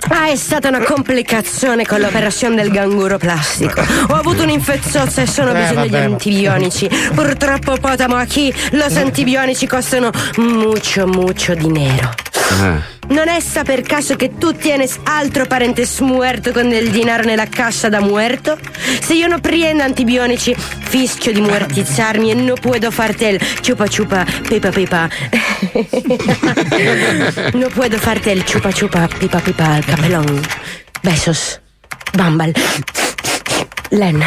Ah, 0.09 0.27
è 0.29 0.35
stata 0.35 0.67
una 0.69 0.81
complicazione 0.81 1.85
con 1.85 1.99
l'operazione 1.99 2.55
del 2.55 2.71
ganguro 2.71 3.17
plastico. 3.17 3.81
Ho 4.09 4.13
avuto 4.15 4.43
un'infezione 4.43 5.09
e 5.15 5.27
sono 5.27 5.51
Eh, 5.51 5.61
bisogno 5.61 5.83
di 5.83 5.89
vabbè, 5.89 6.07
ma- 6.07 6.13
antibionici. 6.13 6.89
Purtroppo, 7.13 7.77
Potamo, 7.77 8.15
aquí 8.15 8.53
los 8.71 8.95
antibionici 8.95 9.67
costano 9.67 10.09
mucho, 10.37 11.05
mucho 11.07 11.53
dinero. 11.53 12.09
Non 13.09 13.29
è 13.29 13.39
sta 13.39 13.63
per 13.63 13.81
caso 13.81 14.15
che 14.15 14.37
tu 14.37 14.53
tienes 14.53 14.99
altro 15.03 15.45
parente 15.45 15.87
muerto 16.01 16.51
con 16.51 16.69
del 16.69 16.89
dinero 16.89 17.23
nella 17.23 17.47
cassa 17.47 17.89
da 17.89 18.01
muerto? 18.01 18.57
Se 19.01 19.13
io 19.13 19.27
non 19.27 19.39
prendo 19.39 19.83
antibionici, 19.83 20.55
fischio 20.55 21.31
di 21.31 21.41
muertizzarmi 21.41 22.31
e 22.31 22.33
non 22.33 22.57
puedo 22.59 22.91
farte 22.91 23.27
il 23.27 23.39
chupa 23.65 23.87
chupa 23.87 24.25
pipa 24.47 24.69
pipa. 24.69 25.07
non 27.53 27.69
puedo 27.73 27.97
farte 27.97 28.31
il 28.31 28.43
chupa 28.43 28.71
chupa 28.71 29.07
pipa 29.17 29.39
pipa 29.39 29.79
capelón. 29.85 30.41
Besos. 31.01 31.59
Bambal. 32.13 32.51
Len. 33.89 34.23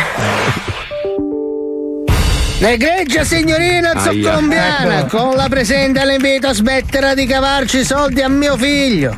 L'egregia 2.60 3.24
signorina 3.24 3.92
Aia. 3.92 4.00
zoccolombiana, 4.00 4.98
Ecco. 5.00 5.16
con 5.16 5.34
la 5.34 5.48
presente 5.48 6.04
le 6.04 6.14
invito 6.16 6.48
a 6.48 6.52
smettere 6.52 7.14
di 7.14 7.24
cavarci 7.26 7.78
i 7.78 7.84
soldi 7.84 8.20
a 8.20 8.28
mio 8.28 8.56
figlio. 8.58 9.14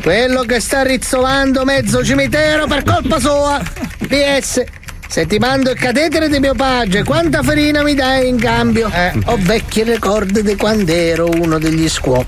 Quello 0.00 0.42
che 0.42 0.60
sta 0.60 0.82
rizzolando 0.82 1.64
mezzo 1.64 2.04
cimitero 2.04 2.66
per 2.66 2.84
colpa 2.84 3.18
sua. 3.18 3.60
PS. 4.06 4.62
Se 5.08 5.26
ti 5.26 5.38
mando 5.38 5.70
il 5.70 5.78
catetere 5.78 6.28
di 6.28 6.38
mio 6.38 6.54
padre, 6.54 7.02
quanta 7.02 7.42
farina 7.42 7.82
mi 7.82 7.94
dai 7.94 8.28
in 8.28 8.38
cambio? 8.38 8.88
Ho 9.26 9.36
vecchi 9.40 9.82
ricordi 9.82 10.42
di 10.42 10.54
quando 10.56 10.92
ero 10.92 11.28
uno 11.28 11.58
degli 11.58 11.88
squop. 11.88 12.26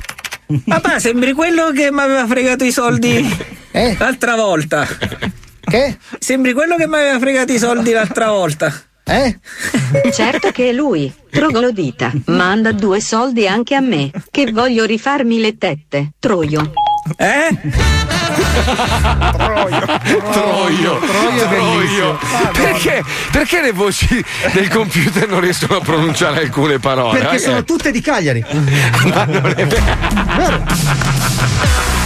Papà, 0.65 0.99
sembri 0.99 1.33
quello 1.33 1.71
che 1.71 1.91
mi 1.93 2.01
aveva 2.01 2.27
fregato 2.27 2.65
i 2.65 2.73
soldi 2.73 3.25
l'altra 3.99 4.35
volta. 4.37 4.87
Che? 5.61 5.97
Sembri 6.19 6.53
quello 6.53 6.77
che 6.77 6.87
mi 6.89 6.97
aveva 6.97 7.19
fregato 7.21 7.53
i 7.53 7.59
soldi 7.59 7.93
l'altra 7.93 8.31
volta. 8.31 8.73
Eh? 9.09 9.39
Certo 10.13 10.51
che 10.51 10.71
è 10.71 10.73
lui, 10.73 11.13
troglodita. 11.31 12.11
Manda 12.27 12.73
due 12.73 13.01
soldi 13.01 13.47
anche 13.47 13.77
a 13.77 13.81
me, 13.81 14.11
che 14.31 14.51
voglio 14.51 14.85
rifarmi 14.85 15.39
le 15.41 15.57
tette. 15.57 16.11
Troio. 16.19 16.73
Eh? 17.17 17.49
Troio, 19.33 19.87
Troio, 20.33 20.99
Troio. 20.99 22.19
Perché, 22.53 23.05
perché 23.31 23.61
le 23.63 23.73
voci 23.73 24.25
del 24.53 24.69
computer 24.69 25.29
non 25.29 25.41
riescono 25.41 25.79
a 25.79 25.81
pronunciare 25.81 26.41
alcune 26.41 26.81
parole? 26.81 27.21
Perché 27.21 27.37
Eh, 27.37 27.39
sono 27.39 27.63
tutte 27.65 27.93
di 27.93 28.01
Cagliari. 28.01 28.45
Ma 29.05 29.25
non 29.25 29.55
è 29.57 29.67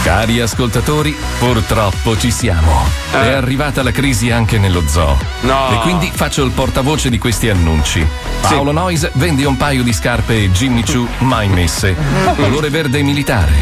Cari 0.03 0.41
ascoltatori, 0.41 1.15
purtroppo 1.37 2.17
ci 2.17 2.31
siamo. 2.31 2.85
È 3.11 3.17
arrivata 3.17 3.83
la 3.83 3.91
crisi 3.91 4.31
anche 4.31 4.57
nello 4.57 4.83
zoo. 4.87 5.15
No. 5.41 5.69
E 5.69 5.77
quindi 5.81 6.11
faccio 6.11 6.43
il 6.43 6.49
portavoce 6.51 7.11
di 7.11 7.19
questi 7.19 7.49
annunci. 7.49 8.05
Paolo 8.41 8.71
Noyes 8.71 9.11
vende 9.13 9.45
un 9.45 9.57
paio 9.57 9.83
di 9.83 9.93
scarpe 9.93 10.49
Jimmy 10.49 10.83
Choo 10.83 11.07
mai 11.19 11.49
messe. 11.49 11.95
Colore 12.35 12.69
verde 12.69 13.03
militare. 13.03 13.53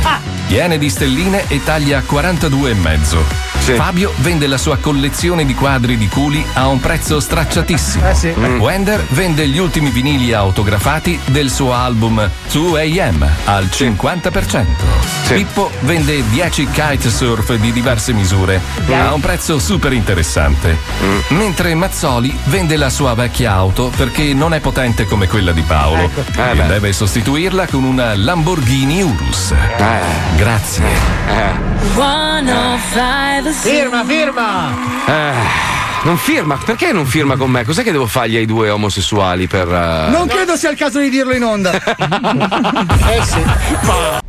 Piene 0.48 0.78
di 0.78 0.90
stelline 0.90 1.44
e 1.50 1.62
taglia 1.62 2.00
42,5. 2.00 3.50
Fabio 3.76 4.12
vende 4.18 4.48
la 4.48 4.58
sua 4.58 4.78
collezione 4.78 5.46
di 5.46 5.54
quadri 5.54 5.98
di 5.98 6.08
culi 6.08 6.44
a 6.54 6.68
un 6.68 6.80
prezzo 6.80 7.20
stracciatissimo. 7.20 8.04
Mm. 8.38 8.60
Wender 8.60 9.06
vende 9.10 9.48
gli 9.48 9.60
ultimi 9.60 9.92
vinili 9.92 10.34
autografati 10.34 11.20
del 11.26 11.52
suo 11.52 11.74
album 11.74 12.28
2AM 12.52 13.28
al 13.46 13.66
50%. 13.66 14.66
Pippo 15.28 15.70
vende 15.82 16.24
10 16.30 16.67
kitesurf 16.71 17.53
di 17.55 17.71
diverse 17.71 18.13
misure 18.13 18.61
a 18.91 19.13
un 19.13 19.19
prezzo 19.19 19.57
super 19.59 19.93
interessante. 19.93 20.77
Mentre 21.30 21.73
Mazzoli 21.75 22.36
vende 22.45 22.75
la 22.77 22.89
sua 22.89 23.13
vecchia 23.15 23.51
auto 23.53 23.91
perché 23.95 24.34
non 24.34 24.53
è 24.53 24.59
potente 24.59 25.05
come 25.05 25.27
quella 25.27 25.51
di 25.51 25.61
Paolo 25.61 26.03
Ecco. 26.03 26.23
e 26.39 26.51
Eh 26.51 26.55
beh. 26.55 26.67
deve 26.67 26.93
sostituirla 26.93 27.67
con 27.67 27.84
una 27.84 28.15
Lamborghini 28.15 29.01
Urus. 29.01 29.53
Grazie. 30.36 30.84
Firma, 33.61 34.03
firma! 34.05 34.69
Eh, 35.05 35.67
Non 36.03 36.17
firma, 36.17 36.57
perché 36.63 36.91
non 36.93 37.05
firma 37.05 37.36
con 37.36 37.49
me? 37.51 37.65
Cos'è 37.65 37.84
che 37.84 37.91
devo 37.91 38.07
fargli 38.07 38.38
ai 38.38 38.45
due 38.45 38.69
omosessuali 38.69 39.47
per. 39.47 39.67
eh, 39.67 40.09
Non 40.11 40.27
credo 40.27 40.55
sia 40.55 40.69
il 40.69 40.77
caso 40.77 40.99
di 40.99 41.09
dirlo 41.09 41.34
in 41.36 41.43
onda. 41.43 41.71
Eh 43.09 43.23
sì. 43.25 43.41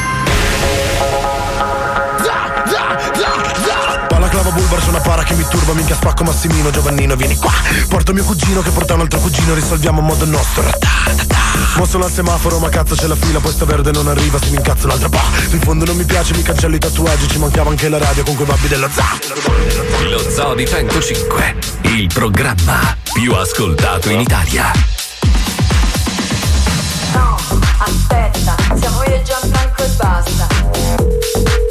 Balaclava 4.51 4.53
bulbar 4.53 4.81
su 4.81 4.89
una 4.89 4.99
para 4.99 5.23
che 5.23 5.33
mi 5.33 5.45
turba 5.47 5.73
Minchia 5.73 5.95
spacco 5.95 6.23
Massimino 6.23 6.69
Giovannino 6.69 7.15
vieni 7.15 7.35
qua. 7.37 7.51
Porto 7.87 8.13
mio 8.13 8.23
cugino 8.23 8.61
che 8.61 8.69
porta 8.69 8.93
un 8.93 9.01
altro 9.01 9.19
cugino 9.19 9.53
Risolviamo 9.53 9.99
a 9.99 10.03
modo 10.03 10.25
nostro. 10.25 10.69
Mo 11.75 11.85
sono 11.85 12.05
al 12.05 12.11
semaforo 12.11 12.59
ma 12.59 12.69
cazzo 12.69 12.95
c'è 12.95 13.07
la 13.07 13.15
fila 13.15 13.39
Poi 13.39 13.51
sta 13.51 13.65
verde 13.65 13.91
non 13.91 14.07
arriva 14.07 14.39
se 14.39 14.49
mi 14.49 14.57
incazzo 14.57 14.87
l'altra 14.87 15.09
pa. 15.09 15.21
In 15.51 15.59
fondo 15.61 15.85
non 15.85 15.95
mi 15.95 16.03
piace 16.03 16.33
mi 16.35 16.43
cancello 16.43 16.75
i 16.75 16.79
tatuaggi 16.79 17.27
Ci 17.27 17.37
mancava 17.37 17.69
anche 17.69 17.87
la 17.89 17.97
radio 17.97 18.23
con 18.23 18.35
quei 18.35 18.47
babbi 18.47 18.67
dello 18.67 18.89
za. 18.91 19.05
Lo 20.09 20.29
Zoo 20.29 20.55
di 20.55 20.67
105, 20.67 21.55
il 21.83 22.09
programma 22.13 22.95
più 23.13 23.33
ascoltato 23.33 24.09
in 24.09 24.19
Italia. 24.19 24.71
Aspetta, 27.77 28.55
siamo 28.77 29.03
io 29.03 29.15
e 29.15 29.21
Gianfranco 29.23 29.83
e 29.83 29.87
basta. 29.97 31.70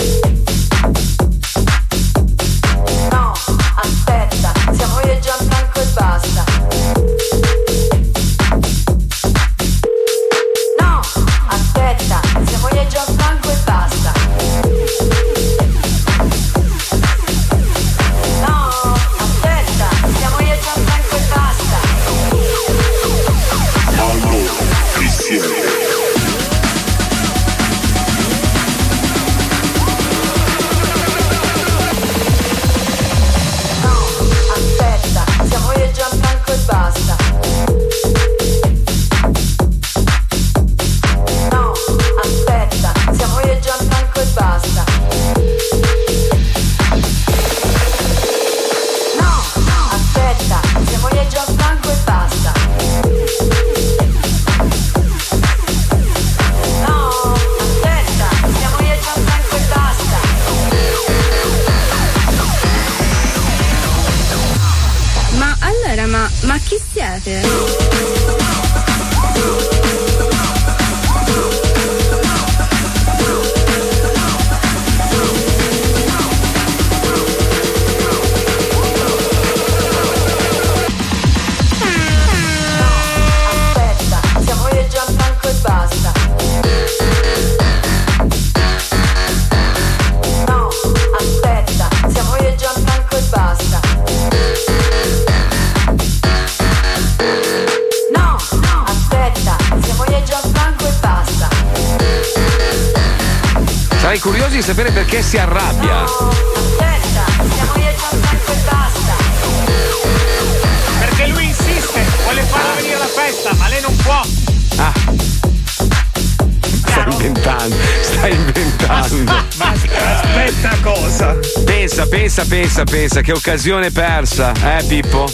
Inventando, 117.64 117.76
stai 118.00 118.34
inventando. 118.34 119.32
Ma 119.56 119.72
aspetta 119.72 120.76
cosa? 120.82 121.36
Pensa, 121.64 122.06
pensa, 122.06 122.44
pensa, 122.46 122.84
pensa, 122.84 123.20
che 123.20 123.32
occasione 123.32 123.90
persa, 123.90 124.52
eh 124.78 124.84
Pippo? 124.84 125.30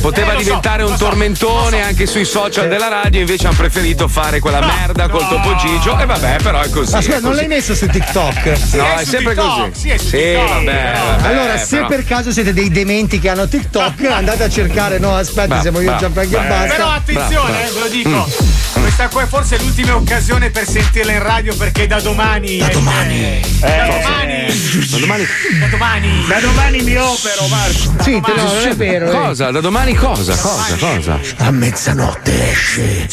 Poteva 0.00 0.32
Eh, 0.32 0.34
lo 0.34 0.38
so, 0.38 0.44
diventare 0.44 0.82
un 0.82 0.90
lo 0.90 0.96
so, 0.96 1.04
tormentone 1.04 1.82
anche 1.82 2.06
sui 2.06 2.24
social 2.24 2.68
della 2.68 2.88
radio, 2.88 3.20
invece 3.20 3.46
hanno 3.46 3.56
preferito 3.56 4.08
fare 4.08 4.40
quella 4.40 4.60
merda 4.60 5.08
col 5.08 5.26
Topo 5.28 5.54
Gigio. 5.56 5.98
E 5.98 6.06
vabbè, 6.06 6.36
però 6.42 6.60
è 6.60 6.70
così. 6.70 6.92
Ma 6.92 6.98
è 6.98 7.02
scusa, 7.02 7.18
non 7.20 7.34
l'hai 7.34 7.48
messo 7.48 7.74
su 7.74 7.86
TikTok? 7.86 8.44
No, 8.72 8.94
è 8.96 9.04
sempre 9.04 9.34
così. 9.34 9.98
Sì, 9.98 10.32
vabbè, 10.32 10.94
vabbè, 10.98 11.28
allora, 11.28 11.56
se 11.58 11.76
però- 11.76 11.88
per 11.88 12.04
caso 12.04 12.30
siete 12.32 12.52
dei 12.52 12.70
dementi 12.70 13.18
che 13.18 13.28
hanno 13.28 13.46
TikTok, 13.48 14.04
andate 14.10 14.44
a 14.44 14.48
cercare. 14.48 14.98
No, 14.98 15.14
aspetta, 15.14 15.60
siamo 15.60 15.80
io 15.80 15.94
e 15.94 15.98
Gianfranco 15.98 16.36
e 16.38 16.46
basta. 16.46 16.66
Però 16.74 16.88
attenzione, 16.90 17.66
eh, 17.66 17.70
ve 17.72 17.78
lo 17.80 17.88
dico. 17.88 18.75
Questa 18.96 19.12
qua 19.14 19.24
è 19.24 19.28
forse 19.28 19.58
l'ultima 19.58 19.94
occasione 19.94 20.48
per 20.48 20.66
sentirla 20.66 21.12
in 21.12 21.22
radio 21.22 21.54
perché 21.54 21.86
da 21.86 22.00
domani. 22.00 22.56
Da 22.56 22.68
domani. 22.68 23.42
da 23.60 23.88
domani. 23.90 24.46
Da 24.88 24.98
domani. 24.98 25.26
Da 25.60 25.66
domani. 25.66 26.24
Da 26.26 26.40
domani 26.40 26.80
mi 26.80 26.96
opero, 26.96 27.46
Marco. 27.48 28.02
Sì, 28.02 28.18
te- 28.22 28.32
no, 28.34 28.42
non 28.54 28.68
è 28.68 28.74
vero. 28.74 29.10
eh. 29.10 29.12
Cosa? 29.12 29.50
Da 29.50 29.60
domani 29.60 29.92
cosa? 29.92 30.34
Cosa? 30.34 30.76
Cosa? 30.76 31.20
A 31.36 31.50
mezzanotte 31.50 32.52
esce 32.52 33.06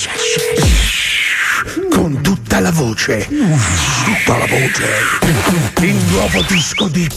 Con 1.89 2.21
tutta 2.21 2.61
la 2.61 2.71
voce 2.71 3.27
Tutta 3.27 4.38
la 4.38 4.45
voce 4.47 4.88
Il 5.81 5.95
nuovo 6.07 6.41
disco 6.43 6.88
di 6.88 7.09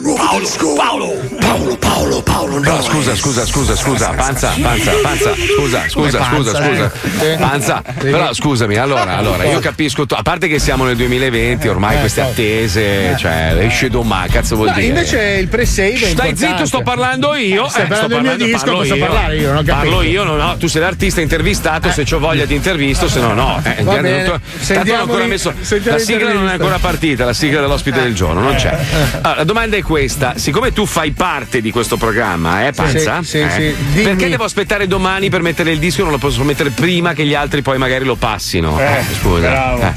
Paolo 0.00 0.46
Paolo 0.76 1.12
Paolo 1.40 1.76
Paolo 1.76 2.22
Paolo 2.22 2.58
no, 2.60 2.82
scusa, 2.82 3.12
eh. 3.12 3.16
scusa, 3.16 3.44
scusa, 3.44 3.74
scusa, 3.74 4.10
panza, 4.10 4.54
panza, 4.62 4.92
panza, 5.02 5.34
scusa, 5.34 5.88
scusa, 5.88 5.88
scusa, 5.88 6.18
panza, 6.18 6.54
scusa, 6.54 6.92
eh? 7.20 7.36
panza. 7.36 7.82
Però 7.98 8.32
scusami, 8.32 8.76
allora, 8.76 9.16
allora, 9.16 9.44
io 9.44 9.58
capisco, 9.58 10.04
a 10.08 10.22
parte 10.22 10.46
che 10.46 10.60
siamo 10.60 10.84
nel 10.84 10.94
2020, 10.96 11.66
ormai 11.66 11.96
Eh, 11.96 12.00
queste 12.00 12.22
so. 12.22 12.28
attese, 12.28 13.16
cioè, 13.18 13.56
esce 13.58 13.90
domani, 13.90 14.30
cazzo 14.30 14.54
vuol 14.54 14.70
dire? 14.72 14.86
invece 14.86 15.18
il 15.40 15.48
pre-save 15.48 15.92
è 15.94 15.96
Stai 15.96 16.28
importante. 16.28 16.36
zitto, 16.36 16.66
sto 16.66 16.82
parlando 16.82 17.34
io. 17.34 17.68
Stai 17.68 17.82
eh, 17.82 17.86
parlando 17.86 18.14
del 18.14 18.22
mio 18.22 18.46
disco, 18.46 18.70
posso 18.70 18.94
io. 18.94 19.04
parlare 19.04 19.36
io, 19.36 19.48
non 19.48 19.56
ho 19.56 19.62
capito. 19.64 19.74
Parlo 19.74 20.02
io, 20.02 20.22
no, 20.22 20.36
no, 20.36 20.56
tu 20.58 20.68
sei 20.68 20.80
l'artista 20.80 21.20
intervistato, 21.20 21.90
se 21.90 22.06
ho 22.08 22.18
voglia 22.20 22.46
ti 22.46 22.54
intervisto, 22.54 23.08
se 23.08 23.18
no 23.18 23.34
no. 23.34 23.60
Eh, 23.64 23.82
Va 23.82 23.94
bene. 23.96 24.22
tanto 24.24 24.40
Sentiamo 24.60 24.90
non 24.90 24.98
ho 24.98 25.02
ancora 25.02 25.24
messo- 25.26 25.52
sentiamo 25.60 25.98
la 25.98 26.04
sigla 26.04 26.32
non 26.32 26.48
è 26.48 26.52
ancora 26.52 26.78
partita, 26.78 27.24
la 27.24 27.32
sigla 27.32 27.60
dell'ospite 27.60 28.00
del 28.00 28.14
giorno, 28.14 28.40
non 28.40 28.54
c'è. 28.54 28.76
Allora, 29.22 29.34
la 29.38 29.44
domanda 29.44 29.76
è 29.76 29.82
questa: 29.88 30.36
siccome 30.36 30.70
tu 30.74 30.84
fai 30.84 31.12
parte 31.12 31.62
di 31.62 31.70
questo 31.70 31.96
programma, 31.96 32.66
eh, 32.66 32.72
Panza? 32.72 33.22
sì, 33.22 33.38
Eh, 33.40 33.48
sì. 33.50 33.74
Dimmi. 33.92 34.02
Perché 34.04 34.28
devo 34.28 34.44
aspettare 34.44 34.86
domani 34.86 35.30
per 35.30 35.40
mettere 35.40 35.70
il 35.72 35.78
disco? 35.78 36.02
Non 36.02 36.12
lo 36.12 36.18
posso 36.18 36.44
mettere 36.44 36.68
prima 36.68 37.14
che 37.14 37.24
gli 37.24 37.32
altri 37.34 37.62
poi 37.62 37.78
magari 37.78 38.04
lo 38.04 38.14
passino. 38.16 38.78
Eh, 38.78 39.02
scusa. 39.18 39.48
bravo. 39.48 39.94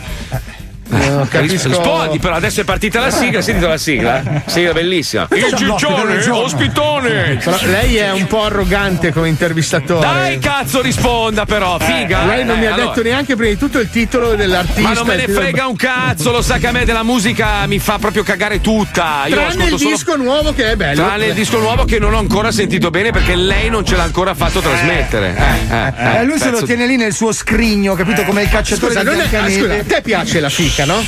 Eh. 0.92 1.22
Eh, 1.22 1.28
capisco- 1.28 1.68
Rispondi, 1.70 2.20
però 2.20 2.36
adesso 2.36 2.62
è 2.62 2.64
partita 2.64 3.00
la 3.00 3.10
sigla, 3.12 3.42
sentite 3.42 3.68
la 3.68 3.78
sigla. 3.78 4.22
Sigla 4.46 4.74
bellissima. 4.74 5.28
Il 5.32 5.54
ciccione, 5.56 6.30
ospitone. 6.30 7.40
Però 7.44 7.58
lei 7.64 7.98
è 7.98 8.12
un 8.12 8.28
po' 8.28 8.44
arrogante 8.46 9.12
come 9.12 9.30
intervistatore. 9.30 10.06
Dai, 10.06 10.40
cazzo, 10.40 10.82
risponda 10.82 11.46
però, 11.46 11.78
figa. 11.80 12.26
Lei 12.26 12.44
non 12.46 12.58
mi 12.58 12.66
Eh, 12.66 12.68
ha 12.68 12.74
allora. 12.74 12.90
detto 12.90 13.04
neanche 13.04 13.36
prima 13.36 13.52
di 13.52 13.58
tutto 13.58 13.80
il 13.80 13.90
titolo 13.90 14.36
dell'artista. 14.36 14.82
Ma 14.82 14.94
non 14.94 15.06
me 15.08 15.16
ne 15.16 15.28
frega 15.28 15.68
un 15.68 15.76
cazzo, 15.76 16.32
lo 16.32 16.42
sa 16.42 16.58
che 16.58 16.68
a 16.68 16.72
me 16.72 16.86
della 16.86 17.04
musica 17.04 17.66
mi 17.68 17.80
fa 17.80 17.98
proprio 18.00 18.24
cagare 18.24 18.62
tutta. 18.62 19.24
Io 19.28 19.36
Tranne 19.36 19.66
il 19.66 19.78
solo. 19.78 19.90
disco 19.92 20.16
nuovo 20.18 20.54
che 20.54 20.72
è 20.72 20.76
bello. 20.76 21.04
Tranne 21.04 21.26
il 21.28 21.34
disco 21.34 21.60
nuovo 21.60 21.86
che 21.86 22.00
non 22.00 22.14
ho 22.14 22.18
ancora 22.20 22.52
sentito 22.52 22.90
bene 22.90 23.12
perché 23.12 23.36
lei 23.36 23.70
non 23.70 23.86
ce 23.86 23.96
l'ha 23.96 24.04
ancora 24.04 24.34
fatto 24.34 24.60
trasmettere. 24.60 25.36
Eh, 25.70 25.76
eh, 25.76 26.20
Eh, 26.20 26.24
lui 26.26 26.38
se 26.40 26.50
lo 26.50 26.62
tiene 26.64 26.86
lì 26.88 26.98
nel 26.98 27.14
suo 27.14 27.32
scrigno, 27.32 27.94
capito? 27.96 28.24
Come 28.24 28.44
il 28.44 28.50
cacciatore 28.50 28.94
Scusa, 28.94 29.00
di 29.00 29.06
non 29.06 29.20
è- 29.20 29.36
ah, 29.36 29.50
scusa, 29.50 29.74
a 29.74 29.84
te 29.86 30.02
piace 30.02 30.40
la 30.40 30.50
fica, 30.50 30.81
no? 30.86 31.04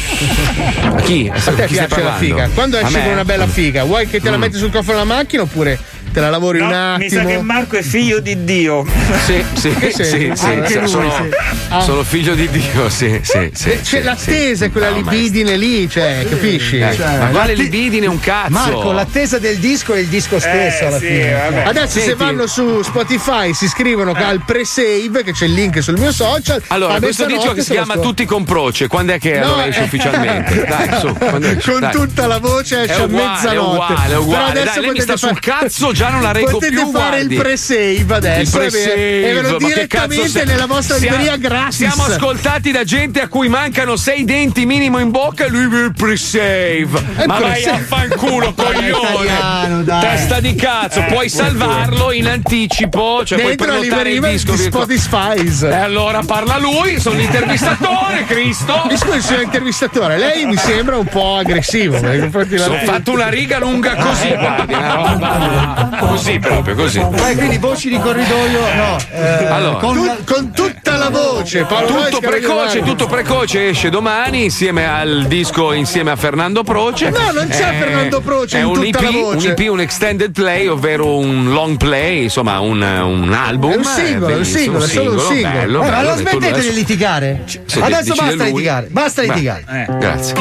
A 0.95 1.01
chi? 1.01 1.31
A 1.33 1.39
te 1.39 1.65
Chi 1.65 1.73
piace 1.73 2.01
la 2.03 2.13
figa. 2.15 2.49
Quando 2.53 2.77
esci 2.77 2.93
con 2.93 3.07
una 3.11 3.25
bella 3.25 3.47
figa, 3.47 3.83
vuoi 3.83 4.07
che 4.07 4.19
te 4.19 4.29
la 4.29 4.37
Mm. 4.37 4.41
metti 4.41 4.57
sul 4.57 4.71
cofano 4.71 4.99
della 4.99 5.13
macchina 5.15 5.43
oppure 5.43 5.79
te 6.13 6.19
la 6.19 6.29
lavori 6.29 6.59
No, 6.59 6.67
un 6.67 6.73
attimo? 6.73 6.97
mi 6.97 7.09
sa 7.09 7.23
che 7.25 7.41
Marco 7.41 7.75
è 7.77 7.81
figlio 7.81 8.19
di 8.19 8.43
Dio. 8.43 8.85
Sì, 9.25 9.43
sì, 9.53 9.75
sì, 9.91 10.03
sì, 10.03 10.45
Anche 10.45 10.67
sì, 10.67 10.79
lui, 10.79 10.87
sono, 10.87 11.11
sì. 11.11 11.29
Ah. 11.69 11.81
sono 11.81 12.03
figlio 12.03 12.35
di 12.35 12.47
Dio, 12.49 12.87
sì, 12.89 13.19
sì, 13.23 13.49
sì. 13.53 13.69
C'è 13.69 13.79
sì, 13.81 14.01
l'attesa, 14.01 14.65
sì. 14.65 14.71
quella 14.71 14.89
No, 14.89 14.99
ma- 15.01 15.11
libidine 15.11 15.57
lì, 15.57 15.89
cioè, 15.89 16.25
capisci? 16.29 16.77
Eh, 16.79 16.93
Cioè, 16.95 17.17
ma 17.17 17.27
quale 17.27 17.53
libidine 17.55 18.05
un 18.05 18.19
cazzo? 18.19 18.51
Marco, 18.51 18.91
l'attesa 18.91 19.39
del 19.39 19.57
disco 19.57 19.93
è 19.93 19.99
il 19.99 20.07
disco 20.07 20.39
stesso 20.39 20.85
alla 20.87 20.99
sì, 20.99 21.07
fine. 21.07 21.31
vabbè. 21.33 21.63
Adesso 21.65 21.99
se 21.99 22.01
Senti. 22.01 22.23
vanno 22.23 22.47
su 22.47 22.81
Spotify 22.83 23.53
si 23.53 23.65
iscrivono 23.65 24.11
al 24.13 24.41
pre-save, 24.45 25.23
che 25.23 25.31
c'è 25.33 25.45
il 25.45 25.53
link 25.53 25.81
sul 25.81 25.97
mio 25.97 26.11
social. 26.11 26.61
Allora, 26.67 26.99
questo 26.99 27.25
disco 27.25 27.53
che 27.53 27.61
si 27.61 27.67
se 27.67 27.73
chiama. 27.73 27.97
Tutti 27.97 28.25
con 28.25 28.43
Proce, 28.43 28.87
quando 28.87 29.13
è 29.13 29.19
che 29.19 29.39
No, 29.39 29.45
allora 29.53 29.67
esce 29.67 29.81
eh, 29.81 29.83
ufficialmente? 29.85 30.65
Dai, 30.65 30.99
su? 30.99 31.11
Con 31.63 31.79
Dai. 31.79 31.91
tutta 31.91 32.27
la 32.27 32.37
voce 32.39 32.81
esce 32.83 32.95
È 32.95 32.99
a 33.01 33.03
uguale, 33.03 33.27
mezzanotte. 33.33 33.53
è 33.53 33.57
uguale, 33.59 34.03
è 34.03 34.07
Però 34.07 34.21
uguale. 34.21 34.49
adesso 34.61 34.79
Dai, 34.79 34.85
potete 34.87 35.01
sta 35.03 35.17
sul 35.17 35.39
cazzo, 35.39 35.91
già 35.91 36.02
non 36.09 36.21
la 36.21 36.31
reggo 36.31 36.51
Potete 36.51 36.73
più, 36.75 36.91
fare 36.91 37.09
guardi. 37.17 37.33
il 37.35 37.39
pre-save 37.41 38.05
adesso 38.09 38.57
Il 38.61 38.65
e 38.65 38.69
ve- 38.69 39.29
e 39.29 39.33
ve 39.33 39.41
lo 39.41 39.57
pre-save, 39.57 39.73
direttamente 39.73 40.45
nella 40.45 40.65
vostra 40.65 40.97
Siamo- 40.97 41.17
libreria 41.17 41.37
gratis. 41.49 41.75
Siamo 41.77 42.03
ascoltati 42.05 42.71
da 42.71 42.83
gente 42.83 43.21
a 43.21 43.27
cui 43.27 43.47
mancano 43.47 43.95
sei 43.95 44.23
denti 44.23 44.65
minimo 44.65 44.99
in 44.99 45.11
bocca 45.11 45.45
e 45.45 45.49
lui 45.49 45.61
il 45.63 45.93
pre-save. 45.95 46.87
Eh, 47.17 47.25
Ma 47.27 47.39
vai 47.39 47.51
pre-save. 47.61 47.77
a 47.77 47.83
fanculo, 47.85 48.53
coglione. 48.55 48.87
italiano. 48.89 49.83
Testa 50.01 50.39
di 50.39 50.55
cazzo, 50.55 51.03
puoi 51.07 51.29
salvarlo 51.29 52.11
in 52.11 52.27
anticipo, 52.27 53.23
cioè 53.25 53.37
puoi 53.39 53.55
Dentro 53.55 53.73
la 53.73 53.79
prenotare 53.79 54.09
il 54.09 54.13
libreria 54.15 54.37
disco. 54.37 54.51
di. 54.55 54.61
Spotify. 54.63 55.67
E 55.67 55.73
allora 55.75 56.21
parla 56.25 56.57
lui, 56.57 56.99
sono 56.99 57.17
l'intervistatore, 57.17 58.25
Cristo. 58.27 58.83
Mi 58.89 58.97
scusi, 58.97 59.21
signor 59.21 59.41
intervistatore, 59.43 60.17
lei 60.17 60.45
mi 60.45 60.55
sembra 60.57 60.97
un 60.97 61.05
po' 61.05 61.37
aggressivo 61.37 61.97
Ho 61.97 61.99
dell'artista. 61.99 62.69
fatto 62.83 63.11
una 63.11 63.29
riga 63.29 63.59
lunga 63.59 63.95
così, 63.95 64.29
guardi, 64.29 64.73
una 64.73 64.93
roba 64.95 65.92
così 65.99 66.39
proprio, 66.39 66.75
così. 66.75 66.99
Poi 66.99 67.35
quindi 67.35 67.57
voci 67.57 67.89
di 67.89 67.99
corridoio, 67.99 68.59
no. 68.75 68.97
eh, 69.11 69.45
Allora. 69.45 69.77
con 69.77 69.93
Tu- 69.95 70.23
con 70.33 70.51
tutta 70.51 70.95
la 70.97 71.09
voce, 71.09 71.63
Paolo 71.65 71.87
Tutto 71.87 72.19
precoce, 72.19 72.81
tutto 72.83 73.07
precoce 73.07 73.69
esce 73.69 73.89
domani 73.89 74.43
insieme 74.45 74.87
al 74.87 75.25
disco 75.27 75.73
insieme 75.73 76.11
a 76.11 76.15
Fernando 76.15 76.63
Proce. 76.63 77.09
No, 77.09 77.31
non 77.31 77.47
c'è 77.47 77.75
Fernando 77.77 78.21
Proce 78.21 78.57
È 78.57 78.61
in 78.61 78.65
un 78.67 78.73
tutta 78.75 78.97
EP, 78.99 79.03
la 79.03 79.11
voce. 79.11 79.47
un 79.47 79.55
EP, 79.57 79.69
un 79.71 79.79
extended 79.81 80.31
play, 80.31 80.67
ovvero 80.67 81.17
un 81.17 81.51
long 81.51 81.77
play, 81.77 82.23
insomma, 82.23 82.59
un, 82.59 82.81
un 82.81 83.33
album. 83.33 83.71
È 83.71 83.75
un 83.75 83.83
singolo, 83.83 84.33
è 84.33 84.37
un 84.37 84.45
singolo, 84.45 84.83
è 84.83 84.87
solo 84.87 85.11
un 85.13 85.19
singolo. 85.19 85.51
Bello, 85.53 85.81
Eh, 85.83 85.89
ma 85.89 85.95
bello, 85.97 86.09
tu 86.13 86.17
smettete 86.19 86.47
adesso- 86.49 86.69
di 86.69 86.75
litigare. 86.75 87.41
se 87.45 87.81
Adesso 87.81 88.13
basta 88.15 88.33
lui. 88.35 88.45
litigare. 88.45 88.87
Basta 88.89 89.21
Beh, 89.21 89.27
litigare. 89.27 89.63
Eh. 89.69 89.97
Grazie. 89.97 90.33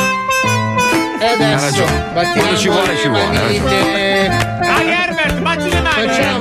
E 1.20 1.26
adesso 1.26 1.64
Ha 1.64 1.68
ragione. 1.70 2.04
battiamo 2.14 2.40
Quando 2.40 2.56
ci 2.58 2.68
vuole, 2.68 2.92
le 2.92 2.98
ci 2.98 3.08
vuole, 3.08 4.28
ha 4.60 4.82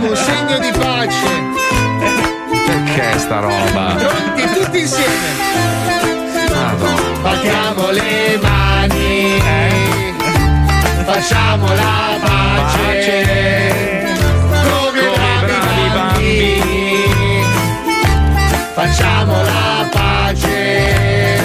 Facciamo 0.01 0.09
un 0.09 0.15
segno 0.15 0.57
di 0.57 0.71
pace. 0.79 1.29
Perché 2.65 3.19
sta 3.19 3.39
roba? 3.39 3.95
Pronti, 3.97 4.59
tutti 4.59 4.79
insieme. 4.79 5.29
Madonna. 6.49 7.19
Battiamo 7.21 7.91
le 7.91 8.39
mani. 8.41 9.39
Facciamo 11.05 11.67
la 11.67 12.17
pace. 12.19 14.15
Come 14.49 15.01
bravi 15.45 15.89
bambini. 15.93 17.45
Facciamo 18.73 19.43
la 19.43 19.87
pace. 19.91 21.40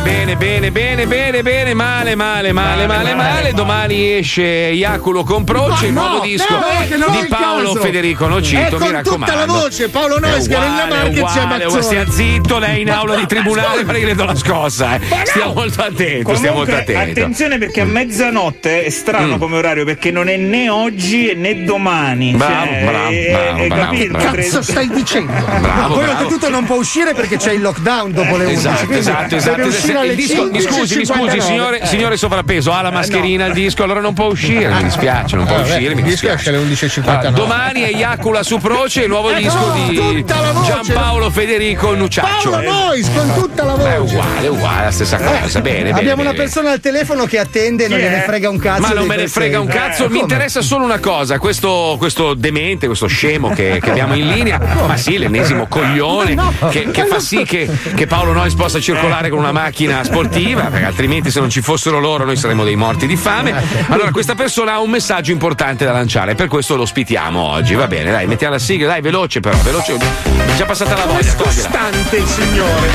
Bene, 0.00 0.36
bene, 0.36 0.36
bene, 0.36 0.70
bene, 0.70 0.70
bene, 0.70 1.06
bene, 1.06 1.42
bene, 1.42 1.74
male, 1.74 2.14
male, 2.14 2.52
male, 2.52 2.86
male, 2.86 3.14
male. 3.14 3.52
Domani 3.52 4.12
esce 4.18 4.42
Iaculo 4.44 5.24
con 5.24 5.42
Proce, 5.42 5.86
il 5.86 5.92
No, 5.92 6.00
nuovo 6.02 6.16
no, 6.18 6.22
disco 6.22 6.54
che 6.88 6.96
di 6.96 7.26
Paolo. 7.28 7.74
Federico 7.74 8.28
Nocito, 8.28 8.78
mi 8.78 8.90
raccomando. 8.92 9.24
tutta 9.26 9.34
la 9.34 9.46
voce, 9.46 9.88
Paolo 9.88 10.20
Nois, 10.20 10.46
Carolina 10.46 10.84
uguale, 10.84 10.94
Marquez 11.02 11.16
e 11.16 11.40
uguale, 11.40 11.64
Mazzoni. 11.64 11.82
Stia 11.82 12.10
zitto, 12.10 12.58
lei 12.58 12.80
in 12.82 12.90
aula 12.90 13.16
di 13.16 13.26
tribunale 13.26 13.84
perché 13.84 14.04
le 14.04 14.14
do 14.14 14.24
la 14.24 14.34
scossa. 14.36 14.94
eh. 14.96 15.00
Stiamo 15.24 15.52
molto 15.54 15.82
attenti, 15.82 16.36
stiamo 16.36 16.56
molto 16.58 16.74
attenti. 16.76 17.20
attenzione 17.20 17.58
perché 17.58 17.80
a 17.80 17.84
mezzanotte 17.84 18.84
è 18.84 18.90
strano 18.90 19.34
Mm. 19.34 19.38
come 19.38 19.56
orario 19.56 19.84
perché 19.84 20.10
non 20.12 20.28
è 20.28 20.36
né 20.36 20.68
oggi 20.68 21.32
né 21.34 21.64
domani. 21.64 22.32
Bravo, 22.34 22.66
Cioè, 22.66 22.84
bravo, 22.84 23.08
è- 23.10 23.30
bravo, 23.32 23.56
è 23.58 23.66
bravo, 23.66 23.82
capito? 23.82 24.12
bravo. 24.18 24.36
Cazzo 24.36 24.62
stai 24.62 24.88
dicendo? 24.88 25.32
Bravo, 25.60 25.94
Poi 25.94 26.08
oltretutto 26.08 26.48
non 26.50 26.64
può 26.64 26.76
uscire 26.76 27.14
perché 27.14 27.36
c'è 27.36 27.52
il 27.52 27.60
lockdown 27.62 28.12
dopo 28.12 28.36
le 28.36 28.44
11. 28.44 28.56
Esatto, 28.58 28.92
esatto, 28.94 29.36
deve 29.56 29.68
esatto. 29.68 29.86
Se- 29.92 29.98
alle 29.98 30.14
disco- 30.14 30.42
mi 30.44 30.50
15, 30.50 30.66
scusi, 30.68 30.96
mi 30.98 31.04
scusi, 31.04 31.06
59. 31.06 31.40
signore, 31.40 31.80
signore 31.86 32.16
sovrappeso, 32.16 32.72
ha 32.72 32.82
la 32.82 32.90
mascherina 32.90 33.46
il 33.46 33.52
disco, 33.52 33.82
allora 33.82 34.00
non 34.00 34.14
può 34.14 34.26
uscire, 34.26 34.68
mi 34.68 34.82
dispiace, 34.84 35.36
non 35.36 35.44
può 35.46 35.56
Vabbè, 35.56 35.68
uscire, 35.68 35.94
mi 35.94 36.02
mi 36.02 36.08
dispiace 36.08 36.48
alle 36.50 36.58
11.59. 36.58 37.10
Allora, 37.10 37.30
domani 37.30 37.80
è 37.82 37.96
Iacula 37.96 38.42
su 38.42 38.58
Proce, 38.58 39.02
il 39.02 39.08
nuovo 39.08 39.30
Eh, 39.30 39.36
disco 39.36 39.56
no, 39.58 39.88
di 39.88 39.96
voce. 39.96 40.24
Giampaolo 40.64 41.30
Federico 41.30 41.94
Nucciaccio. 41.94 42.50
Paolo 42.50 42.70
Nois 42.70 43.10
con 43.14 43.32
tutta 43.34 43.64
la 43.64 43.74
Beh, 43.74 43.94
è 43.94 43.98
voce. 43.98 44.14
uguale, 44.14 44.40
è 44.46 44.48
uguale, 44.48 44.84
la 44.84 44.90
stessa 44.90 45.16
cosa. 45.18 45.60
Bene, 45.60 45.82
bene. 45.84 45.98
Abbiamo 45.98 46.22
una 46.22 46.32
persona 46.32 46.70
al 46.72 46.80
telefono 46.80 47.24
che 47.24 47.38
attende 47.38 47.84
e 47.84 47.88
non 47.88 47.98
gliene 47.98 48.20
frega 48.22 48.48
un 48.48 48.58
cazzo. 48.58 48.80
Ma 48.80 48.88
non 48.90 49.06
me 49.06 49.16
ne 49.16 49.28
frega 49.28 49.60
un 49.60 49.66
cazzo, 49.66 50.04
Eh, 50.06 50.08
mi 50.10 50.18
interessa 50.20 50.60
solo 50.62 50.84
una 50.84 50.98
cosa, 50.98 51.38
questo, 51.38 51.96
questo 51.98 52.34
demente, 52.34 52.86
questo 52.86 53.06
scemo 53.06 53.50
che, 53.50 53.78
che 53.82 53.90
abbiamo 53.90 54.14
in 54.14 54.28
linea, 54.28 54.58
ma 54.86 54.96
sì, 54.96 55.18
l'ennesimo 55.18 55.66
coglione 55.66 56.36
che, 56.70 56.90
che 56.90 57.04
fa 57.06 57.18
sì 57.20 57.44
che, 57.44 57.68
che 57.94 58.06
Paolo 58.06 58.32
Nois 58.32 58.54
possa 58.54 58.80
circolare 58.80 59.28
con 59.30 59.38
una 59.38 59.52
macchina 59.52 59.76
sportiva, 60.02 60.64
perché 60.64 60.86
altrimenti 60.86 61.30
se 61.30 61.40
non 61.40 61.50
ci 61.50 61.60
fossero 61.60 62.00
loro 62.00 62.24
noi 62.24 62.36
saremmo 62.36 62.64
dei 62.64 62.76
morti 62.76 63.06
di 63.06 63.16
fame. 63.16 63.54
Allora 63.88 64.10
questa 64.10 64.34
persona 64.34 64.72
ha 64.72 64.80
un 64.80 64.90
messaggio 64.90 65.30
importante 65.30 65.84
da 65.84 65.92
lanciare, 65.92 66.34
per 66.34 66.48
questo 66.48 66.76
lo 66.76 66.82
ospitiamo 66.82 67.40
oggi, 67.40 67.74
va 67.74 67.86
bene, 67.86 68.10
dai, 68.10 68.26
mettiamo 68.26 68.54
la 68.54 68.58
sigla, 68.58 68.88
dai, 68.88 69.00
veloce 69.00 69.40
però, 69.40 69.56
veloce, 69.58 69.94
è 69.94 70.56
già 70.56 70.64
passata 70.64 70.96
la 70.96 71.04
voglia, 71.04 71.32
togliela. 71.32 71.44
Costante 71.44 72.16
il 72.16 72.26
signore. 72.26 72.88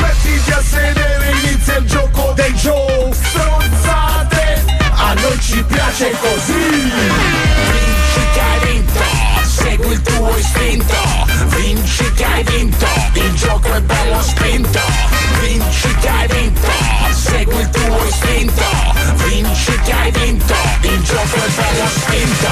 Mettiti 0.00 0.50
a 0.50 0.62
sedere, 0.62 1.34
inizia 1.42 1.76
il 1.76 1.84
gioco 1.84 2.32
dei 2.34 2.52
Joe 2.52 3.08
Stronzate 3.12 4.64
A 4.94 5.14
noi 5.14 5.40
ci 5.40 5.64
piace 5.64 6.10
così 6.20 7.49
il 10.00 10.14
tuo 10.14 10.36
istinto 10.36 10.94
Vinci 11.56 12.12
che 12.12 12.24
hai 12.24 12.42
vinto 12.44 12.86
Il 13.12 13.34
gioco 13.34 13.72
è 13.72 13.80
bello 13.80 14.22
spinto 14.22 14.80
Vinci 15.40 15.94
che 16.00 16.08
hai 16.08 16.28
vinto 16.28 16.68
Segui 17.10 17.60
il 17.60 17.70
tuo 17.70 18.04
istinto 18.06 18.62
Vinci 19.24 19.78
che 19.84 19.92
hai 19.92 20.10
vinto 20.10 20.54
Il 20.82 21.02
gioco 21.02 21.36
è 21.36 21.48
bello 21.48 21.88
spinto 21.88 22.48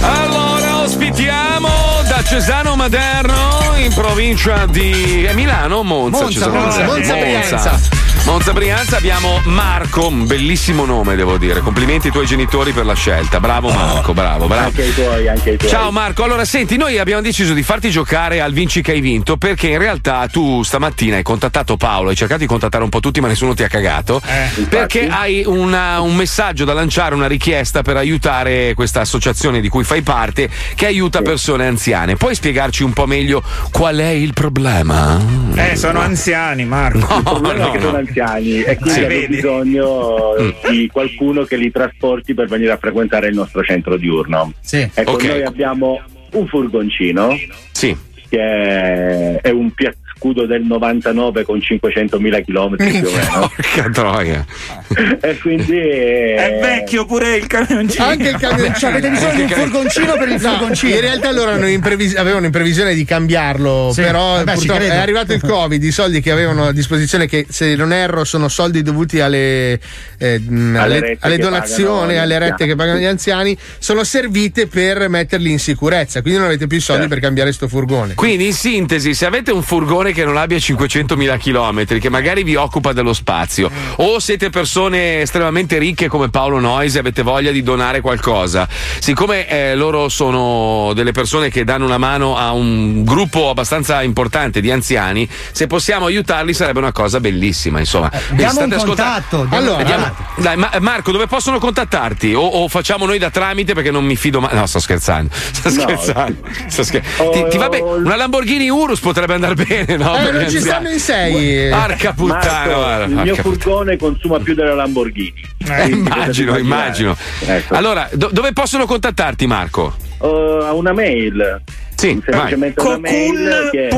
Allora 0.00 0.78
ospitiamo 0.82 1.68
da 2.08 2.22
Cesano 2.24 2.76
Maderno 2.76 3.74
in 3.76 3.92
provincia 3.94 4.66
di 4.66 5.28
Milano 5.34 5.82
Monza? 5.82 6.22
Monza, 6.22 6.38
Cesano 6.38 6.60
Monza, 6.60 6.84
Maderno? 6.84 6.92
Monza, 6.92 7.14
Brianza. 7.14 7.80
Monza 8.24 8.52
Brianza 8.52 8.96
abbiamo 8.96 9.40
Marco, 9.46 10.06
un 10.06 10.26
bellissimo 10.26 10.84
nome 10.84 11.16
devo 11.16 11.36
dire. 11.38 11.60
Complimenti 11.60 12.06
ai 12.06 12.12
tuoi 12.12 12.24
genitori 12.24 12.72
per 12.72 12.86
la 12.86 12.94
scelta. 12.94 13.40
Bravo 13.40 13.70
Marco, 13.70 14.14
bravo, 14.14 14.46
bravo. 14.46 14.66
Anche 14.66 14.84
i 14.84 14.94
tuoi, 14.94 15.28
anche 15.28 15.50
i 15.50 15.56
tuoi. 15.58 15.68
Ciao 15.70 15.90
Marco, 15.90 16.22
allora 16.22 16.44
senti, 16.44 16.76
noi 16.76 16.98
abbiamo 16.98 17.20
deciso 17.20 17.52
di 17.52 17.62
farti 17.64 17.90
giocare 17.90 18.40
al 18.40 18.52
Vinci 18.52 18.80
che 18.80 18.92
hai 18.92 19.00
vinto 19.00 19.36
perché 19.36 19.68
in 19.68 19.78
realtà 19.78 20.26
tu 20.30 20.62
stamattina 20.62 21.16
hai 21.16 21.22
contattato 21.24 21.76
Paolo, 21.76 22.10
hai 22.10 22.16
cercato 22.16 22.40
di 22.40 22.46
contattare 22.46 22.84
un 22.84 22.90
po' 22.90 23.00
tutti 23.00 23.20
ma 23.20 23.26
nessuno 23.26 23.54
ti 23.54 23.64
ha 23.64 23.68
cagato 23.68 24.20
perché 24.68 25.08
hai 25.08 25.42
una- 25.44 26.00
un 26.00 26.14
messaggio 26.14 26.64
da 26.64 26.72
lanciare, 26.74 27.14
una 27.16 27.26
richiesta 27.26 27.82
per 27.82 27.96
aiutare 27.96 28.72
questa 28.74 29.00
associazione 29.00 29.60
di 29.60 29.68
cui 29.68 29.82
fai 29.84 30.02
parte 30.02 30.48
che 30.76 30.86
aiuta 30.86 31.22
persone 31.22 31.66
anziane. 31.66 32.16
Puoi 32.16 32.34
spiegarci 32.36 32.82
un 32.84 32.92
po' 32.92 33.06
meglio 33.06 33.42
qual 33.72 33.96
è 33.96 34.08
il 34.08 34.32
problema? 34.32 35.20
Eh, 35.54 35.76
sono 35.76 36.00
anziani, 36.00 36.64
Marco. 36.64 37.20
No, 37.42 37.50
è 37.50 37.70
che 37.72 37.78
no. 37.78 38.02
Anziani 38.12 38.62
e 38.62 38.76
quindi 38.78 39.04
hanno 39.04 39.26
bisogno 39.28 40.20
Mm. 40.40 40.70
di 40.70 40.88
qualcuno 40.92 41.44
che 41.44 41.56
li 41.56 41.70
trasporti 41.70 42.34
per 42.34 42.48
venire 42.48 42.72
a 42.72 42.76
frequentare 42.76 43.28
il 43.28 43.34
nostro 43.34 43.62
centro 43.62 43.96
diurno. 43.96 44.52
Sì. 44.60 44.88
Ecco, 44.94 45.12
Ok. 45.12 45.24
noi 45.24 45.42
abbiamo 45.42 46.00
un 46.32 46.46
furgoncino 46.46 47.36
Sì. 47.72 47.96
che 48.28 49.40
è, 49.40 49.50
un 49.50 49.70
Pia- 49.72 49.94
scudo 50.22 50.46
del 50.46 50.62
99 50.62 51.42
con 51.42 51.58
500.000 51.58 52.44
km 52.44 52.76
più 52.76 53.08
o 53.08 53.12
meno. 53.12 53.50
Porca 53.56 53.90
troia. 53.90 54.46
e 55.20 55.38
quindi 55.38 55.76
eh, 55.76 56.34
È 56.36 56.58
vecchio 56.60 57.04
pure 57.06 57.34
il 57.34 57.46
camioncino. 57.48 58.04
Anche 58.04 58.28
il 58.28 58.36
camioncino. 58.36 58.78
Cioè, 58.78 58.90
avete 58.90 59.10
bisogno 59.10 59.34
di 59.34 59.42
un 59.42 59.48
furgoncino 59.48 60.12
per 60.14 60.28
il 60.28 60.40
No, 60.40 60.50
furgoncino. 60.50 60.94
In 60.94 61.00
realtà 61.00 61.32
loro 61.32 61.50
hanno 61.50 61.66
in 61.66 61.80
previs- 61.80 62.16
avevano 62.16 62.46
in 62.46 62.52
previsione 62.52 62.94
di 62.94 63.04
cambiarlo, 63.04 63.90
Sì, 63.92 64.02
però 64.02 64.34
vabbè, 64.36 64.56
ci 64.56 64.66
purtroppo 64.66 64.92
è 64.92 64.96
arrivato 64.96 65.32
il 65.32 65.40
Covid, 65.40 65.82
i 65.82 65.90
soldi 65.90 66.20
che 66.20 66.30
avevano 66.30 66.66
a 66.66 66.72
disposizione, 66.72 67.26
che 67.26 67.46
se 67.48 67.74
non 67.74 67.92
erro 67.92 68.22
sono 68.24 68.46
soldi 68.48 68.82
dovuti 68.82 69.18
alle, 69.18 69.80
eh, 70.18 70.38
mh, 70.38 70.76
alle, 70.76 71.16
alle 71.20 71.36
che 71.36 71.42
donazioni, 71.42 72.16
alle 72.16 72.38
rette 72.38 72.50
anziani. 72.52 72.70
che 72.70 72.76
pagano 72.76 72.98
gli 73.00 73.04
anziani, 73.04 73.58
sono 73.78 74.04
servite 74.04 74.68
per 74.68 75.08
metterli 75.08 75.50
in 75.50 75.58
sicurezza, 75.58 76.20
quindi 76.20 76.38
non 76.38 76.48
avete 76.48 76.66
più 76.68 76.76
i 76.76 76.80
Certo. 76.80 76.94
soldi 76.94 77.08
per 77.08 77.20
cambiare 77.20 77.52
sto 77.52 77.66
furgone. 77.66 78.14
Quindi 78.14 78.46
in 78.46 78.52
sintesi, 78.52 79.14
se 79.14 79.26
avete 79.26 79.50
un 79.50 79.62
furgone 79.62 80.11
che 80.12 80.24
non 80.24 80.36
abbia 80.36 80.56
500.000 80.58 81.38
km, 81.38 81.98
che 81.98 82.08
magari 82.08 82.42
vi 82.42 82.54
occupa 82.56 82.92
dello 82.92 83.12
spazio, 83.12 83.70
o 83.96 84.18
siete 84.18 84.50
persone 84.50 85.20
estremamente 85.22 85.78
ricche 85.78 86.08
come 86.08 86.28
Paolo 86.30 86.58
Noise 86.60 86.96
e 86.98 87.00
avete 87.00 87.22
voglia 87.22 87.50
di 87.50 87.62
donare 87.62 88.00
qualcosa, 88.00 88.68
siccome 88.98 89.48
eh, 89.48 89.74
loro 89.74 90.08
sono 90.08 90.92
delle 90.94 91.12
persone 91.12 91.50
che 91.50 91.64
danno 91.64 91.84
una 91.84 91.98
mano 91.98 92.36
a 92.36 92.52
un 92.52 93.04
gruppo 93.04 93.50
abbastanza 93.50 94.02
importante 94.02 94.60
di 94.60 94.70
anziani, 94.70 95.28
se 95.52 95.66
possiamo 95.66 96.06
aiutarli 96.06 96.52
sarebbe 96.54 96.78
una 96.78 96.92
cosa 96.92 97.20
bellissima. 97.20 97.78
Insomma, 97.78 98.10
state 98.12 98.74
un 98.74 98.82
contatto. 98.84 99.46
Allora, 99.50 99.82
contatto. 99.84 100.40
Dai, 100.40 100.56
Ma- 100.56 100.70
Marco, 100.80 101.12
dove 101.12 101.26
possono 101.26 101.58
contattarti? 101.58 102.34
O, 102.34 102.40
o 102.42 102.68
facciamo 102.68 103.06
noi 103.06 103.18
da 103.18 103.30
tramite 103.30 103.74
perché 103.74 103.90
non 103.90 104.04
mi 104.04 104.16
fido 104.16 104.40
mai. 104.40 104.54
No, 104.54 104.66
sto 104.66 104.80
scherzando. 104.80 105.30
Sto 105.34 105.70
No. 105.70 105.80
scherzando. 105.80 106.36
Sto 106.66 106.84
scher- 106.84 107.02
ti, 107.32 107.46
ti 107.50 107.56
va 107.58 107.68
bene? 107.68 107.82
Una 107.84 108.16
Lamborghini 108.16 108.68
Urus 108.68 109.00
potrebbe 109.00 109.34
andare 109.34 109.54
bene, 109.54 109.91
no? 109.96 110.16
Eh, 110.16 110.30
non 110.30 110.48
ci 110.48 110.60
stanno 110.60 110.90
in 110.90 110.98
sei. 110.98 111.68
Porca 111.70 112.12
puttana, 112.12 112.50
Marco, 112.50 112.74
guarda, 112.74 113.04
il 113.04 113.14
mio 113.14 113.34
furgone 113.36 113.96
consuma 113.96 114.38
più 114.38 114.54
della 114.54 114.74
Lamborghini. 114.74 115.42
Eh, 115.68 115.86
immagino, 115.88 116.56
immagino. 116.56 117.16
Ecco. 117.46 117.74
Allora, 117.74 118.08
do- 118.12 118.30
dove 118.32 118.52
possono 118.52 118.86
contattarti, 118.86 119.46
Marco? 119.46 119.94
Uh, 120.18 120.26
a 120.62 120.72
una 120.72 120.92
mail. 120.92 121.62
Sì, 121.94 122.20
semplicemente 122.24 122.80
una 122.80 122.98
mail 122.98 123.68
che 123.70 123.88
è 123.88 123.90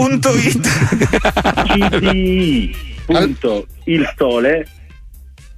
cdi 1.64 2.92
punto 3.06 3.66
il 3.84 4.12
sole 4.16 4.66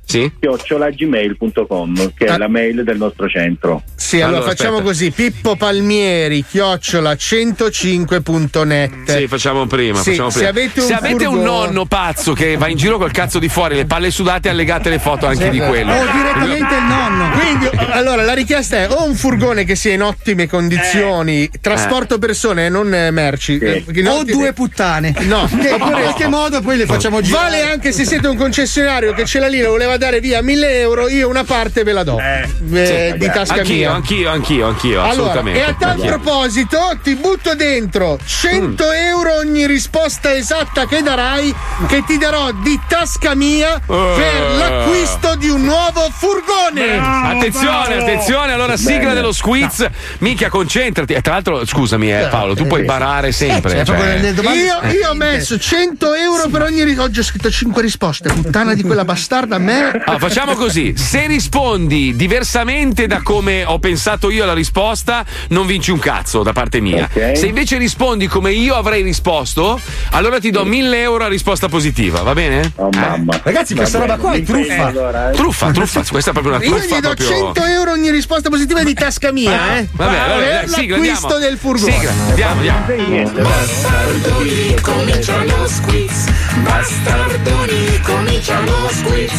sì? 0.05 0.30
chiocciolagmail.com 0.39 2.12
che 2.14 2.26
è 2.26 2.37
la 2.37 2.49
mail 2.49 2.84
del 2.84 2.97
nostro 2.97 3.28
centro 3.28 3.82
Sì, 4.07 4.20
allora, 4.20 4.42
facciamo 4.42 4.80
così: 4.82 5.11
Pippo 5.11 5.57
Palmieri, 5.57 6.44
chiocciola 6.48 7.14
105.net. 7.14 9.16
Sì, 9.16 9.26
facciamo 9.26 9.66
prima. 9.66 10.00
Sì, 10.00 10.11
facciamo 10.11 10.30
se 10.30 10.36
prima. 10.38 10.50
avete 10.50 10.80
un 10.80 10.86
Se 10.86 10.92
avete 10.94 11.24
un 11.26 11.34
furgone- 11.36 11.66
nonno 11.66 11.84
pazzo 11.86 12.32
che 12.32 12.57
va 12.57 12.68
in 12.68 12.76
giro 12.76 12.98
col 12.98 13.11
cazzo 13.11 13.38
di 13.40 13.48
fuori, 13.48 13.74
le 13.74 13.86
palle 13.86 14.11
sudate, 14.11 14.48
allegate 14.48 14.90
le 14.90 14.98
foto 15.00 15.26
anche 15.26 15.50
di 15.50 15.59
quello. 15.59 15.92
O 15.92 16.04
direttamente 16.12 16.74
il 16.74 16.82
nonno. 16.84 17.30
Quindi, 17.30 17.68
allora, 17.90 18.22
la 18.22 18.32
richiesta 18.34 18.76
è 18.76 18.88
o 18.90 19.04
un 19.04 19.14
furgone 19.16 19.64
che 19.64 19.74
sia 19.74 19.92
in 19.94 20.02
ottime 20.02 20.46
condizioni, 20.46 21.50
trasporto 21.61 22.18
persone 22.18 22.66
e 22.66 22.68
non 22.68 22.92
eh, 22.94 23.11
merci. 23.11 23.59
eh, 23.59 23.84
che 23.84 24.00
in 24.00 24.09
O 24.09 24.18
ottime- 24.18 24.32
due 24.32 24.52
puttane. 24.52 25.14
No, 25.20 25.48
Che 25.61 25.68
in 25.68 25.78
qualche 25.78 26.28
modo 26.28 26.61
poi 26.61 26.76
le 26.76 26.86
facciamo 26.86 27.20
girare. 27.20 27.44
Vale 27.50 27.70
anche 27.70 27.90
se 27.92 28.04
siete 28.04 28.28
un 28.28 28.36
concessionario 28.36 29.12
che 29.14 29.24
ce 29.24 29.40
l'ha 29.40 29.48
lì, 29.48 29.61
lo 29.61 29.70
voleva 29.70 29.96
dare 29.96 30.20
via 30.20 30.40
1000 30.42 30.78
euro, 30.80 31.09
io 31.09 31.28
una 31.28 31.44
parte 31.44 31.82
ve 31.82 31.92
la 31.92 32.02
do. 32.04 32.18
Eh, 32.20 32.84
Sì, 32.86 33.18
di 33.18 33.26
tasca 33.26 33.54
anch'io, 33.54 33.74
mia. 33.74 33.94
Anch'io, 33.97 34.30
anch'io, 34.30 34.66
anch'io, 34.68 35.01
Allora, 35.03 35.11
assolutamente. 35.11 35.59
e 35.59 35.62
a 35.62 35.74
tal 35.78 35.99
proposito, 36.01 36.78
ti 37.03 37.14
butto 37.14 37.55
dentro 37.55 38.18
100 38.24 38.84
Mm. 38.86 38.92
euro 39.09 39.34
ogni 39.38 39.66
risposta 39.66 40.32
esatta 40.34 40.86
che 40.86 41.03
darai, 41.03 41.55
che 41.88 42.05
ti 42.07 42.16
darò 42.18 42.53
di 42.53 42.78
tasca 42.88 43.34
mia 43.34 43.80
per 43.86 44.51
l'acquisto 44.57 45.34
di 45.36 45.49
un 45.49 45.62
nuovo 45.62 46.09
furgone. 46.12 46.97
Attenzione, 46.99 47.97
attenzione, 47.97 48.53
allora 48.53 48.76
sigla 48.76 48.99
Bene. 48.99 49.14
dello 49.14 49.32
squiz. 49.32 49.84
Mica 50.18 50.49
concentrati. 50.49 51.12
E 51.14 51.20
tra 51.22 51.34
l'altro, 51.34 51.64
scusami, 51.64 52.12
eh, 52.12 52.26
Paolo, 52.30 52.55
tu 52.55 52.66
puoi 52.66 52.84
barare 52.84 53.32
sempre. 53.32 53.84
cioè- 53.84 54.18
Io, 54.20 54.90
io 54.90 55.11
ho 55.11 55.14
messo 55.14 55.59
100 55.59 56.14
euro 56.14 56.49
per 56.49 56.62
ogni 56.62 56.82
risposta. 56.84 57.05
Oggi 57.07 57.20
ho 57.20 57.24
scritto 57.24 57.51
5 57.51 57.82
risposte. 57.82 58.32
Puttana 58.32 58.74
di 58.74 58.82
quella 58.82 59.05
bastarda 59.05 59.57
a 59.57 59.59
me. 59.59 59.90
Ah, 60.05 60.18
facciamo 60.18 60.55
così: 60.55 60.94
se 60.97 61.26
rispondi 61.26 62.14
diversamente 62.16 63.07
da 63.07 63.20
come 63.22 63.64
ho 63.64 63.78
pensato 63.78 63.86
io 64.30 64.43
alla 64.43 64.55
risposta, 64.55 65.24
non 65.49 65.66
vinci 65.66 65.91
un 65.91 65.99
cazzo 65.99 66.43
da 66.43 66.53
parte 66.53 66.80
mia. 66.80 67.09
Ok. 67.12 67.37
Se 67.37 67.47
invece 67.47 67.78
rispondi 67.78 68.26
come 68.26 68.53
io 68.53 68.74
avrei 68.74 69.03
risposto, 69.03 69.80
allora 70.11 70.39
ti 70.39 70.51
do 70.51 70.64
1000 70.64 71.01
euro 71.01 71.24
a 71.24 71.28
risposta 71.28 71.68
positiva, 71.68 72.22
va 72.22 72.32
bene? 72.32 72.72
Oh 72.76 72.89
mamma. 72.93 73.41
Ragazzi, 73.43 73.74
questa 73.74 73.99
roba 73.99 74.16
qua 74.16 74.32
è 74.32 74.43
truffa. 74.43 74.87
Allora, 74.87 75.30
eh. 75.30 75.34
Truffa, 75.34 75.70
truffa, 75.70 76.03
questa 76.09 76.30
è 76.30 76.32
proprio 76.32 76.55
una 76.55 76.64
Io 76.64 76.70
truffa 76.70 76.97
gli 76.97 77.01
do 77.01 77.14
proprio. 77.14 77.28
100 77.28 77.64
euro 77.64 77.91
ogni 77.93 78.11
risposta 78.11 78.49
positiva 78.49 78.82
di 78.82 78.95
tasca 78.95 79.32
mia, 79.32 79.78
eh. 79.78 79.89
Vabbè, 79.91 80.16
vabbè, 80.16 80.39
per 80.39 80.64
dai, 80.64 80.68
sigla, 80.68 80.97
l'acquisto 80.97 81.26
andiamo. 81.26 81.45
del 81.47 81.59
furgone. 81.59 81.93
Sigla, 81.93 82.12
andiamo, 82.28 82.61
andiamo. 82.61 83.41
Comincia 84.82 85.45
lo 85.45 85.66
squiz. 85.68 86.24
Bastardoni, 86.62 88.00
comincia 88.02 88.59
lo 88.61 88.88
squiz. 88.90 89.32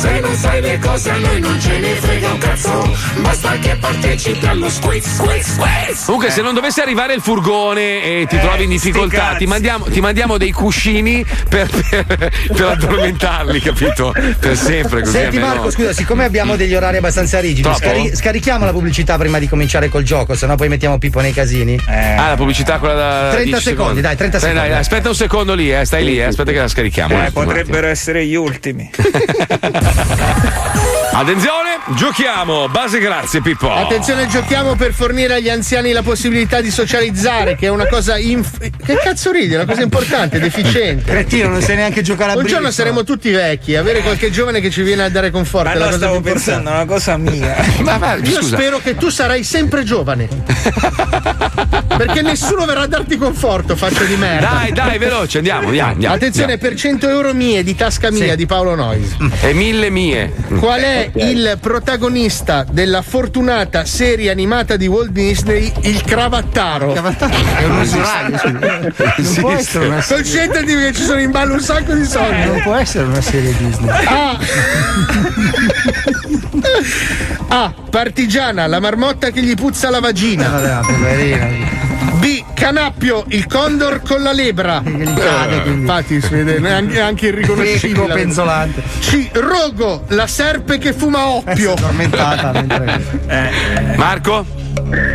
Se 0.00 0.18
non 0.20 0.34
sai 0.34 0.60
le 0.60 0.78
cose 0.80 1.10
a 1.10 1.16
noi 1.16 1.40
non 1.40 1.60
ce 1.60 1.78
ne 1.78 1.94
frega 1.94 2.32
un 2.32 2.38
cazzo. 2.38 2.96
Basta 3.20 3.52
che 3.58 3.76
partecipi 3.76 4.46
allo 4.46 4.68
squiz, 4.68 5.06
squiz, 5.06 5.52
squiz. 5.52 6.04
Comunque, 6.06 6.30
se 6.30 6.42
non 6.42 6.54
dovesse 6.54 6.80
arrivare 6.82 7.14
il 7.14 7.20
furgone 7.20 8.02
e 8.02 8.26
ti 8.28 8.36
Eh, 8.36 8.40
trovi 8.40 8.64
in 8.64 8.70
difficoltà, 8.70 9.34
ti 9.36 9.46
mandiamo, 9.46 9.84
ti 9.84 10.00
mandiamo 10.00 10.38
dei 10.38 10.50
cuscini 10.50 11.24
per, 11.48 11.68
per, 11.68 12.04
per 12.52 12.66
addormentarli, 12.66 13.60
capito? 13.60 14.12
Per 14.40 14.56
sempre 14.56 15.00
così. 15.02 15.12
Senti 15.12 15.36
almeno- 15.36 15.54
Marco, 15.54 15.70
scusa, 15.70 15.92
siccome 15.92 16.24
abbiamo 16.24 16.56
degli 16.56 16.74
orari 16.74 16.96
abbastanza 16.96 17.38
rigidi, 17.38 17.68
scari- 17.74 18.14
scarichiamo 18.16 18.64
la 18.64 18.72
pubblicità 18.72 19.16
prima 19.18 19.38
di 19.38 19.46
cominciare 19.48 19.88
col 19.88 20.02
gioco, 20.02 20.34
sennò 20.34 20.56
poi 20.56 20.68
mettiamo 20.68 20.98
Pippo 20.98 21.20
nei 21.20 21.32
casini. 21.32 21.78
Ah, 21.86 22.28
la 22.30 22.34
pubblicità 22.36 22.78
quella 22.78 22.94
da 22.94 23.28
30 23.30 23.42
10 23.44 23.62
secondi, 23.62 24.00
dai, 24.00 24.16
30 24.16 24.36
Eh, 24.36 24.40
dai, 24.40 24.50
secondi. 24.50 24.68
dai, 24.70 24.78
aspetta 24.78 25.08
un 25.08 25.14
secondo 25.14 25.54
lì, 25.54 25.72
eh, 25.72 25.84
stai 25.84 26.04
lì, 26.04 26.18
eh, 26.18 26.24
aspetta 26.24 26.50
che 26.52 26.60
la 26.62 26.68
scarichiamo. 26.68 27.26
Eh, 27.26 27.30
potrebbero 27.30 27.86
essere 27.86 28.24
gli 28.26 28.34
ultimi. 28.34 28.90
Attenzione, 31.14 31.78
giochiamo. 31.94 32.68
Base 32.68 32.98
grazie, 32.98 33.42
Pippo. 33.42 33.70
Attenzione, 33.70 34.26
giochiamo 34.28 34.76
per 34.76 34.94
fornire 34.94 35.34
agli 35.34 35.50
anziani 35.50 35.92
la 35.92 36.00
possibilità 36.02 36.62
di 36.62 36.70
socializzare, 36.70 37.54
che 37.54 37.66
è 37.66 37.68
una 37.68 37.86
cosa. 37.86 38.16
inf- 38.16 38.58
che 38.82 38.96
cazzo 38.96 39.30
ridi? 39.30 39.52
È 39.52 39.56
una 39.56 39.66
cosa 39.66 39.82
importante, 39.82 40.38
ed 40.38 40.44
efficiente. 40.44 41.10
Cretino, 41.10 41.48
non 41.48 41.60
sai 41.60 41.76
neanche 41.76 42.00
giocare 42.00 42.32
a 42.32 42.36
Un 42.38 42.46
giorno 42.46 42.70
saremo 42.70 43.04
tutti 43.04 43.30
vecchi, 43.30 43.76
avere 43.76 44.00
qualche 44.00 44.30
giovane 44.30 44.60
che 44.60 44.70
ci 44.70 44.80
viene 44.82 45.02
a 45.02 45.10
dare 45.10 45.30
conforto. 45.30 45.68
Ma 45.68 45.74
è 45.74 45.78
la 45.78 45.84
no, 45.84 45.90
cosa 45.90 45.98
stavo 45.98 46.20
pensando 46.22 46.70
a 46.70 46.74
una 46.74 46.86
cosa 46.86 47.16
mia. 47.18 47.56
Ma, 47.82 47.98
ma, 47.98 48.14
Io 48.14 48.36
scusa. 48.36 48.56
spero 48.56 48.78
che 48.78 48.96
tu 48.96 49.10
sarai 49.10 49.44
sempre 49.44 49.82
giovane. 49.84 50.28
Perché 51.96 52.22
nessuno 52.22 52.64
verrà 52.64 52.82
a 52.82 52.86
darti 52.86 53.16
conforto, 53.16 53.76
faccia 53.76 54.04
di 54.04 54.16
merda. 54.16 54.48
Dai, 54.48 54.72
dai, 54.72 54.98
veloce, 54.98 55.38
andiamo, 55.38 55.68
andiamo. 55.68 55.92
andiamo, 55.92 56.14
Attenzione, 56.14 56.58
per 56.58 56.74
100 56.74 57.08
euro 57.08 57.32
mie 57.34 57.62
di 57.62 57.74
tasca 57.74 58.10
mia 58.10 58.30
Sì. 58.30 58.36
di 58.36 58.46
Paolo 58.46 58.74
Nois. 58.74 59.12
andiamo. 59.18 59.34
E 59.42 59.52
mille 59.52 59.90
mie. 59.90 60.32
Qual 60.58 60.80
è 60.80 61.10
il 61.14 61.58
protagonista 61.60 62.64
della 62.70 63.02
fortunata 63.02 63.84
serie 63.84 64.30
animata 64.30 64.76
di 64.76 64.86
Walt 64.86 65.10
Disney, 65.10 65.72
Il 65.82 66.02
Cravattaro? 66.02 66.94
È 66.94 67.64
un 67.64 67.78
usuraio, 67.78 68.38
scusa. 68.38 68.80
Non 69.16 69.34
può 69.40 69.50
essere 69.52 69.86
una 69.86 70.00
serie. 70.00 70.22
Concentrati 70.22 70.74
perché 70.74 70.92
ci 70.94 71.02
sono 71.02 71.20
in 71.20 71.30
ballo 71.30 71.54
un 71.54 71.60
sacco 71.60 71.92
di 71.94 72.04
soldi. 72.04 72.44
Non 72.44 72.60
può 72.62 72.74
essere 72.74 73.04
una 73.04 73.20
serie 73.20 73.54
Disney. 73.56 73.90
A. 74.06 74.38
A. 77.54 77.74
Partigiana, 77.90 78.66
la 78.66 78.80
marmotta 78.80 79.30
che 79.30 79.42
gli 79.42 79.54
puzza 79.54 79.90
la 79.90 80.00
vagina. 80.00 80.80
Poverino. 80.86 81.80
B. 82.14 82.42
Canappio, 82.54 83.24
il 83.28 83.46
condor 83.46 84.00
con 84.00 84.22
la 84.22 84.32
lebra. 84.32 84.80
Che 84.82 84.90
gli 84.90 85.12
cade, 85.14 85.56
Eh, 85.56 85.60
quindi. 85.62 85.80
Infatti, 85.80 86.20
si 86.22 86.28
vede, 86.34 86.56
è 86.56 86.70
anche, 86.72 86.94
è 86.94 87.00
anche 87.00 87.28
Equivo 87.28 87.52
irriconoscibile. 87.52 88.14
penzolante. 88.14 88.82
C. 89.00 89.28
Rogo, 89.32 90.04
la 90.08 90.26
serpe 90.26 90.78
che 90.78 90.92
fuma 90.94 91.26
oppio. 91.28 91.72
Addormentata 91.72 92.52
mentre. 92.52 93.94
Marco? 93.96 94.46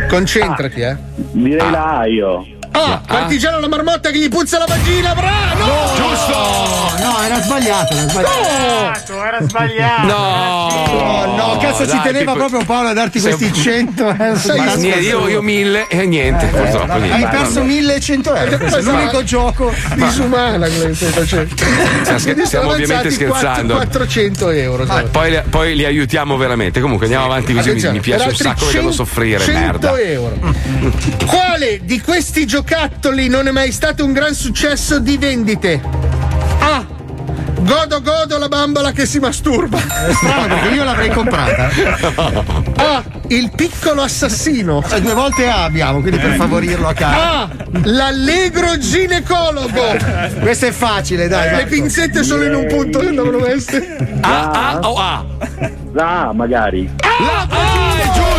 Concentrati, 0.08 0.80
eh. 0.80 0.96
direi 1.32 1.70
la 1.70 1.98
A 1.98 2.06
io 2.06 2.46
A. 2.84 3.00
Partigiana, 3.06 3.58
la 3.58 3.68
marmotta 3.68 4.10
che 4.10 4.18
gli 4.18 4.28
puzza 4.28 4.58
la 4.58 4.66
vagina. 4.66 5.14
Bravo! 5.14 5.64
No! 5.64 5.94
Giusto! 5.96 6.96
No, 7.02 7.22
era 7.24 7.40
sbagliato, 7.42 7.92
era 7.94 8.08
sbagliato. 8.08 9.12
No! 9.12 9.24
Era 9.24 9.38
sbagliato. 9.42 10.06
No! 10.06 10.66
Oh, 10.88 11.36
no, 11.36 11.56
cazzo, 11.58 11.84
ci 11.84 11.90
dai, 11.92 12.00
teneva 12.02 12.32
Pippo. 12.32 12.46
proprio 12.46 12.64
Paolo 12.64 12.88
a 12.88 12.92
darti 12.92 13.18
Sei- 13.20 13.34
questi 13.34 13.60
100 13.60 14.02
euro. 14.08 14.16
Ma 14.56 14.74
niente, 14.74 14.98
io, 15.00 15.28
io 15.28 15.42
mille 15.42 15.86
e 15.88 16.06
niente, 16.06 16.46
purtroppo. 16.46 16.92
Hai 16.92 17.00
niente. 17.00 17.26
perso 17.36 17.62
1100 17.62 18.34
euro. 18.34 18.56
Questo 18.58 18.78
è 18.78 18.82
l'unico 18.82 19.24
gioco. 19.24 19.72
Disumana 19.94 20.68
quella 20.68 20.86
che 20.86 20.94
stai 20.94 21.10
facendo. 21.12 21.54
Stiamo, 22.46 22.68
ovviamente 22.70 23.10
scherzando. 23.10 23.74
400 23.74 24.50
euro. 24.50 24.86
sai. 24.86 25.06
Poi, 25.10 25.30
li- 25.30 25.42
poi 25.48 25.74
li 25.76 25.84
aiutiamo 25.84 26.36
veramente. 26.36 26.80
Comunque 26.80 27.06
andiamo 27.06 27.26
avanti 27.26 27.54
così 27.54 27.72
mi, 27.72 27.90
mi 27.92 28.00
piace 28.00 28.28
un 28.28 28.34
sacco 28.34 28.66
vederlo 28.66 28.90
100 28.90 28.92
soffrire, 28.92 29.38
100 29.44 29.58
merda. 29.60 29.98
euro. 30.00 30.38
Quale 31.26 31.80
di 31.82 32.00
questi 32.00 32.46
giocatori 32.46 32.66
giocattoli 32.68 33.28
non 33.28 33.48
è 33.48 33.50
mai 33.50 33.72
stato 33.72 34.04
un 34.04 34.12
gran 34.12 34.34
successo 34.34 34.98
di 34.98 35.16
vendite? 35.16 35.80
A. 36.60 36.84
Godo 37.60 38.02
godo 38.02 38.36
la 38.36 38.48
bambola 38.48 38.92
che 38.92 39.06
si 39.06 39.18
masturba. 39.18 39.78
È 39.78 40.12
strano 40.12 40.48
perché 40.48 40.74
io 40.74 40.84
l'avrei 40.84 41.08
comprata. 41.08 41.70
A. 42.76 43.02
Il 43.28 43.50
piccolo 43.54 44.02
assassino. 44.02 44.82
Eh, 44.90 45.00
due 45.00 45.14
volte 45.14 45.48
A 45.48 45.64
abbiamo, 45.64 46.00
quindi 46.00 46.18
per 46.18 46.34
favorirlo 46.34 46.88
a 46.88 46.92
casa. 46.92 47.42
A. 47.42 47.48
L'allegro 47.84 48.76
ginecologo. 48.76 49.96
Questo 50.40 50.66
è 50.66 50.70
facile, 50.70 51.26
dai. 51.26 51.56
Le 51.56 51.66
pinzette 51.66 52.22
sono 52.22 52.44
in 52.44 52.54
un 52.54 52.66
punto 52.66 52.98
che 52.98 53.10
devono 53.10 53.46
essere. 53.46 54.18
A, 54.20 54.50
A 54.50 54.78
o 54.80 54.98
A? 54.98 55.24
La 55.92 56.28
A, 56.28 56.32
magari. 56.32 56.90
Ah, 57.00 57.46
è 57.98 58.04
giusto! 58.12 58.37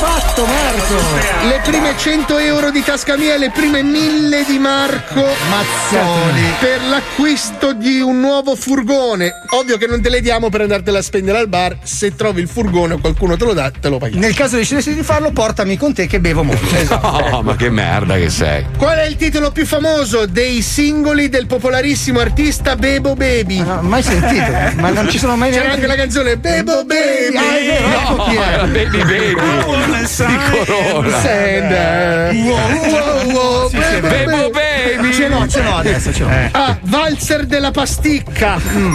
Ma 0.00 0.10
fatto, 0.10 0.44
Marco? 0.44 1.46
Le 1.46 1.60
prime 1.62 1.94
100 1.96 2.38
euro 2.38 2.70
di 2.72 2.82
tasca 2.82 3.16
mia 3.16 3.34
e 3.34 3.38
le 3.38 3.50
prime 3.50 3.82
1000 3.84 4.44
di 4.44 4.58
Marco 4.58 5.24
Mazzoli. 5.48 6.42
per 6.58 6.80
l'acquisto 6.88 7.72
di 7.74 8.00
un 8.00 8.18
nuovo 8.18 8.56
furgone. 8.56 9.32
Ovvio 9.50 9.78
che 9.78 9.86
non 9.86 10.02
te 10.02 10.08
le 10.10 10.20
diamo 10.20 10.48
per 10.50 10.62
andartela 10.62 10.98
a 10.98 11.02
spendere 11.02 11.38
al 11.38 11.48
bar. 11.48 11.76
Se 11.84 12.14
trovi 12.16 12.40
il 12.40 12.48
furgone 12.48 12.94
o 12.94 12.98
qualcuno 12.98 13.36
te 13.36 13.44
lo 13.44 13.52
dà, 13.52 13.70
te 13.70 13.88
lo 13.88 13.98
paghi. 13.98 14.18
Nel 14.18 14.34
caso 14.34 14.56
decidessi 14.56 14.94
di 14.94 15.02
farlo, 15.04 15.30
portami 15.30 15.76
con 15.76 15.94
te 15.94 16.06
che 16.08 16.18
bevo 16.18 16.42
molto. 16.42 16.62
Esatto. 16.74 17.06
Oh, 17.36 17.42
ma 17.42 17.54
che 17.54 17.70
merda 17.70 18.16
che 18.16 18.30
sei. 18.30 18.66
Qual 18.76 18.98
è 18.98 19.04
il 19.06 19.14
titolo 19.16 19.52
più 19.52 19.64
famoso 19.64 20.26
dei 20.26 20.60
singoli 20.60 21.28
del 21.28 21.46
popolarissimo 21.46 22.18
artista 22.18 22.74
Bebo 22.74 23.14
Baby? 23.14 23.58
Non 23.58 23.78
ho 23.78 23.82
mai 23.82 24.02
sentito, 24.02 24.50
ma 24.80 24.90
non 24.90 25.08
ci 25.08 25.18
sono 25.18 25.36
mai 25.36 25.50
C'era 25.50 25.66
neanche- 25.66 25.82
anche 25.84 25.96
la 25.96 26.02
canzone 26.02 26.36
Bebo 26.36 26.84
Baby. 26.84 27.36
Ah, 27.36 27.56
è 27.58 27.64
vero, 27.64 27.88
ecco 27.88 28.24
chi 28.24 28.34
è. 28.34 28.40
era 28.40 28.64
Baby 28.64 28.98
Baby 29.04 29.83
di 30.26 30.38
Corona. 30.50 31.20
Send, 31.20 31.70
eh, 31.72 32.42
wow, 32.44 33.30
wow, 33.32 33.68
Sì, 33.68 33.76
sì, 33.76 34.00
Bebo 34.00 34.50
Baby. 34.50 35.12
Ce 35.12 35.28
l'ho, 35.28 35.46
ce 35.46 35.62
l'ho 35.62 35.76
adesso, 35.76 36.12
ce 36.12 36.22
l'ho. 36.24 36.30
A. 36.52 36.76
Valzer 36.82 37.44
della 37.46 37.70
pasticca. 37.70 38.58
Mm. 38.60 38.94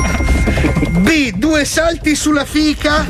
B. 1.02 1.32
Due 1.36 1.66
salti 1.66 2.16
sulla 2.16 2.46
fica. 2.46 3.06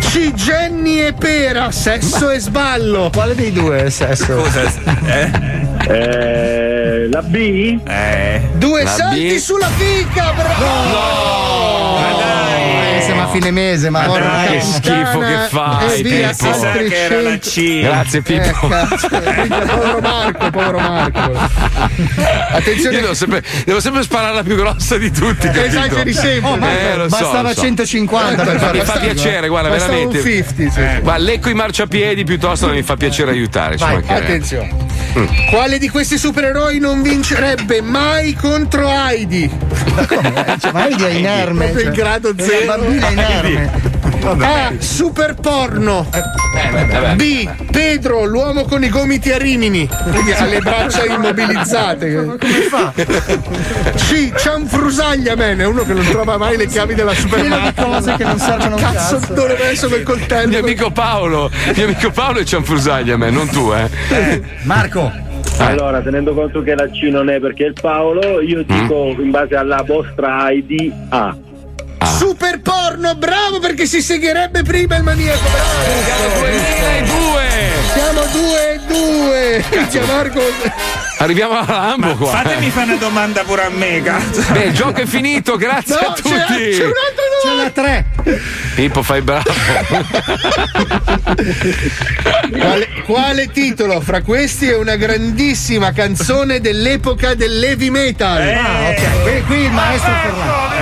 C. 0.00 0.32
Jenny 0.34 1.00
e 1.00 1.12
pera. 1.12 1.70
Sesso 1.70 2.30
e 2.30 2.38
sballo. 2.38 3.10
Quale 3.12 3.34
dei 3.34 3.52
due 3.52 3.78
è 3.80 3.84
il 3.84 3.92
sesso? 3.92 4.44
Eh, 5.90 7.08
la 7.10 7.22
B? 7.22 7.78
Due 8.54 8.82
La 8.82 8.90
salti 8.90 9.34
B. 9.34 9.36
sulla 9.38 9.68
fica, 9.76 10.32
bravo! 10.32 11.98
Eh, 11.98 12.14
siamo 12.18 12.32
a 12.32 12.47
fine 13.32 13.50
mese, 13.50 13.90
ma 13.90 14.00
Porca 14.02 14.44
che 14.46 14.60
schifo 14.60 15.18
che 15.18 15.36
fai, 15.48 15.98
E 15.98 16.02
via, 16.02 16.28
Pippo. 16.30 16.52
sta 16.52 16.70
crescendo. 16.72 17.86
Grazie 17.88 18.18
Eh, 18.18 18.22
Pippo. 18.22 18.68
cazzo, 18.68 19.08
minchia, 19.10 19.58
povero 19.66 20.00
Marco, 20.00 20.50
povero 20.50 20.78
Marco. 20.78 21.32
Attenzione, 22.50 22.96
Io 22.96 23.02
devo 23.02 23.14
sempre, 23.14 23.42
devo 23.64 23.80
sempre 23.80 24.02
sparare 24.02 24.34
la 24.34 24.42
più 24.42 24.56
grossa 24.56 24.96
di 24.96 25.10
tutti. 25.10 25.46
esageri 25.48 26.12
sempre. 26.12 26.50
Oh, 26.50 26.56
ma 26.56 26.70
Eh, 26.70 26.92
so, 26.94 27.06
bastava 27.08 27.52
so. 27.52 27.60
150 27.62 28.42
per 28.42 28.54
Ma 28.54 28.58
fare 28.60 28.78
mi 28.78 28.84
fa 28.84 28.98
piacere, 28.98 29.48
guarda, 29.48 29.68
Basta 29.70 29.84
un 29.92 30.08
veramente. 30.10 30.22
50, 30.44 30.70
sì. 30.70 31.02
Ma 31.02 31.16
lecco 31.16 31.48
i 31.48 31.54
marciapiedi 31.54 32.24
piuttosto 32.24 32.66
non 32.66 32.74
mi 32.76 32.82
fa 32.82 32.96
piacere 32.96 33.30
aiutare. 33.32 33.76
Vai, 33.76 34.02
attenzione. 34.06 34.86
Quale 35.50 35.78
di 35.78 35.88
questi 35.88 36.16
supereroi 36.18 36.78
non 36.78 37.02
vincerebbe 37.02 37.80
mai 37.80 38.34
contro 38.34 38.88
Heidi? 38.88 39.50
Cioè, 40.60 40.72
ma 40.72 40.86
Heidi 40.86 41.02
è 41.04 41.08
inerme. 41.10 41.64
Proprio 41.66 41.88
il 41.88 41.94
cioè, 41.94 42.04
grado 42.04 42.30
è 42.30 42.34
zero. 42.42 42.66
bambina 42.66 43.10
inerme. 43.22 43.96
A. 44.40 44.72
Super 44.78 45.34
porno. 45.34 46.06
vabbè. 46.10 47.14
B. 47.14 47.48
Pedro, 47.70 48.24
l'uomo 48.24 48.64
con 48.64 48.82
i 48.84 48.88
gomiti 48.88 49.30
a 49.30 49.38
Rimini. 49.38 49.88
Quindi 50.10 50.32
ha 50.32 50.44
le 50.44 50.60
braccia 50.60 51.04
immobilizzate. 51.04 52.14
Come 52.38 52.60
fa? 52.68 52.92
C. 53.94 54.32
Cianfrusaglia, 54.36 55.36
man. 55.36 55.60
È 55.60 55.66
uno 55.66 55.82
che 55.84 55.92
non 55.94 56.04
trova 56.04 56.36
mai 56.36 56.56
le 56.56 56.66
chiavi 56.66 56.94
della 56.94 57.14
supermarket. 57.14 57.84
cose 57.84 58.14
che 58.16 58.24
non 58.24 58.38
servono 58.38 58.76
un 58.76 58.80
Cazzo, 58.82 59.18
cazzo. 59.18 59.34
dove 59.34 59.56
messo 59.60 59.88
quel 59.88 60.02
coltello? 60.02 60.48
Mio 60.48 60.58
amico 60.60 60.90
Paolo, 60.90 61.50
mio 61.74 61.84
amico 61.84 62.10
Paolo 62.10 62.38
è 62.40 62.44
cianfrusaglia 62.44 63.14
a 63.14 63.16
me, 63.16 63.30
non 63.30 63.48
tu, 63.48 63.72
eh. 63.72 64.42
Marco, 64.62 65.10
Allora, 65.58 66.00
tenendo 66.00 66.34
conto 66.34 66.62
che 66.62 66.74
la 66.74 66.86
C 66.88 67.02
non 67.10 67.30
è 67.30 67.38
perché 67.40 67.64
è 67.64 67.68
il 67.68 67.76
Paolo, 67.80 68.40
io 68.40 68.62
dico 68.64 69.14
in 69.18 69.30
base 69.30 69.54
alla 69.56 69.82
vostra 69.86 70.50
ID 70.50 70.92
A. 71.10 71.36
Super 72.04 72.60
porno, 72.60 73.14
bravo 73.14 73.58
perché 73.58 73.86
si 73.86 74.02
segherebbe 74.02 74.62
prima 74.62 74.96
il 74.96 75.02
maniaco. 75.02 75.48
Bravo. 75.48 76.40
2002! 76.40 77.77
Siamo 77.92 78.24
due 78.32 78.72
e 78.74 78.78
due. 78.86 79.64
Minchia, 79.70 80.04
Marco. 80.06 80.40
Arriviamo 81.20 81.58
alla 81.58 81.86
Lambo 81.86 82.14
qua. 82.14 82.30
Fatemi 82.30 82.70
fare 82.70 82.90
una 82.92 82.96
domanda 82.96 83.42
pure 83.42 83.64
a 83.64 83.70
me, 83.70 84.00
cazzo. 84.02 84.40
Beh, 84.52 84.64
il 84.64 84.72
gioco 84.74 85.00
è 85.00 85.06
finito, 85.06 85.56
grazie 85.56 85.94
No, 86.00 86.08
a 86.08 86.12
c'è, 86.12 86.22
tutti. 86.22 86.32
c'è 86.76 86.84
un 86.84 86.92
altro 87.06 87.24
c'è 87.42 87.54
la 87.54 87.70
3. 87.70 88.06
Pippo, 88.74 89.02
fai 89.02 89.20
bravo. 89.22 89.50
Quale, 92.50 92.88
quale 93.04 93.50
titolo 93.50 94.00
fra 94.00 94.22
questi 94.22 94.68
è 94.68 94.76
una 94.76 94.96
grandissima 94.96 95.92
canzone 95.92 96.60
dell'epoca 96.60 97.34
dell'heavy 97.34 97.90
metal? 97.90 98.40
Ah, 98.42 98.88
ok. 98.90 99.22
Qui, 99.22 99.42
qui 99.46 99.56
il 99.64 99.72
maestro 99.72 100.12
Ferrari. 100.22 100.76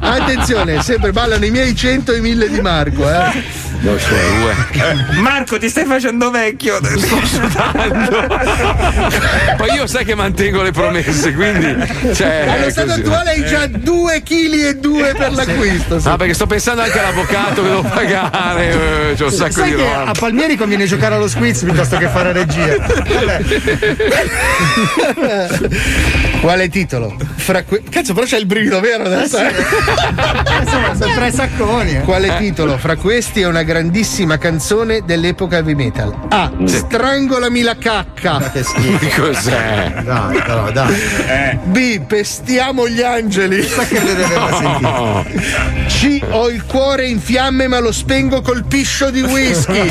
Attenzione, 0.00 0.82
sempre 0.82 1.10
ballano 1.12 1.44
i 1.44 1.50
miei 1.50 1.74
100 1.74 2.12
e 2.12 2.16
i 2.18 2.20
1000 2.20 2.48
di 2.50 2.60
Marco, 2.60 3.08
eh. 3.08 3.63
So, 3.84 4.14
due. 4.38 4.54
Marco, 5.20 5.58
ti 5.58 5.68
stai 5.68 5.84
facendo 5.84 6.30
vecchio. 6.30 6.80
Sto 6.82 7.20
sudando. 7.26 8.26
Poi 9.58 9.70
io 9.74 9.86
sai 9.86 10.04
che 10.06 10.14
mantengo 10.14 10.62
le 10.62 10.70
promesse, 10.72 11.34
quindi. 11.34 11.76
Cioè, 12.14 12.46
Allo 12.48 12.64
è 12.66 12.70
stato 12.70 12.88
così. 12.88 13.00
attuale 13.00 13.30
hai 13.32 13.44
già 13.44 13.66
2 13.66 14.22
kg 14.22 14.52
e 14.68 14.76
2 14.76 15.14
per 15.14 15.32
l'acquisto. 15.32 15.98
sì. 16.00 16.08
No, 16.08 16.16
perché 16.16 16.32
sto 16.32 16.46
pensando 16.46 16.80
anche 16.80 16.98
all'avvocato 16.98 17.62
che 17.62 17.68
devo 17.68 17.82
pagare. 17.82 18.70
eh, 19.10 19.14
C'ho 19.18 19.26
un 19.26 19.30
sacco 19.32 19.52
Sai 19.52 19.70
di 19.70 19.76
che 19.76 19.82
roba. 19.82 20.04
a 20.10 20.12
Palmieri 20.12 20.56
conviene 20.56 20.86
giocare 20.86 21.14
allo 21.16 21.28
squiz 21.28 21.62
piuttosto 21.62 21.98
che 21.98 22.08
fare 22.08 22.32
regia. 22.32 22.76
Vabbè. 25.14 25.48
Quale 26.40 26.68
titolo? 26.68 27.16
Fra 27.36 27.62
que- 27.64 27.82
Cazzo, 27.88 28.14
però 28.14 28.26
c'è 28.26 28.38
il 28.38 28.46
brivido 28.46 28.80
vero 28.80 29.04
adesso. 29.04 29.38
eh? 29.38 29.52
Insomma, 30.62 30.94
sono 30.94 31.14
tre 31.14 31.30
sacconi. 31.32 31.96
eh. 31.96 32.00
Quale 32.00 32.36
titolo? 32.38 32.76
Fra 32.78 32.96
questi 32.96 33.40
è 33.42 33.46
una 33.46 33.62
grandissima 33.74 34.38
canzone 34.38 35.02
dell'epoca 35.04 35.56
heavy 35.56 35.74
metal. 35.74 36.14
A. 36.28 36.48
Strangolami 36.62 37.62
la 37.62 37.76
cacca. 37.76 38.38
Che 38.52 38.62
schifo. 38.62 39.20
Cos'è? 39.20 39.94
Dai, 40.04 40.40
però, 40.42 40.70
dai. 40.70 40.94
B. 41.64 42.00
Pestiamo 42.06 42.86
gli 42.86 43.02
angeli. 43.02 43.64
Sa 43.64 43.82
che 43.82 44.00
le 44.00 44.14
deve. 44.14 44.34
No. 44.80 45.24
C. 45.88 46.20
Ho 46.30 46.50
il 46.50 46.64
cuore 46.66 47.06
in 47.06 47.18
fiamme 47.18 47.66
ma 47.66 47.80
lo 47.80 47.90
spengo 47.90 48.42
col 48.42 48.64
piscio 48.64 49.10
di 49.10 49.22
whisky. 49.22 49.90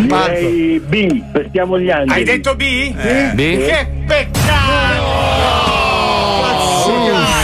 Direi 0.00 0.80
B, 0.80 1.22
pestiamo 1.30 1.78
gli 1.78 1.90
angeli. 1.90 2.20
Hai 2.20 2.24
detto 2.24 2.54
B? 2.56 2.94
B? 3.34 3.66
Che 3.66 3.86
peccato! 4.06 5.56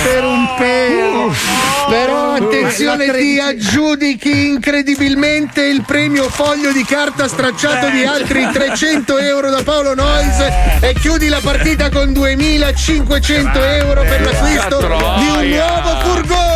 per 0.03 0.24
un 0.24 0.48
pelo. 0.57 1.61
Però 1.93 2.32
attenzione, 2.32 3.12
ti 3.12 3.38
aggiudichi 3.38 4.47
incredibilmente 4.47 5.62
il 5.62 5.82
premio 5.86 6.30
foglio 6.30 6.72
di 6.72 6.84
carta 6.84 7.28
stracciato 7.28 7.90
di 7.90 8.03
altri 8.03 8.49
300 8.51 9.18
euro 9.18 9.51
da 9.51 9.62
Paolo 9.62 9.95
Noyes 9.95 10.38
e 10.80 10.95
chiudi 10.95 11.28
la 11.28 11.40
partita 11.43 11.90
con 11.90 12.14
2500 12.14 13.62
euro 13.62 14.01
per 14.05 14.22
l'acquisto 14.22 14.78
di 14.78 15.28
un 15.28 15.49
nuovo 15.51 16.01
furgone. 16.01 16.51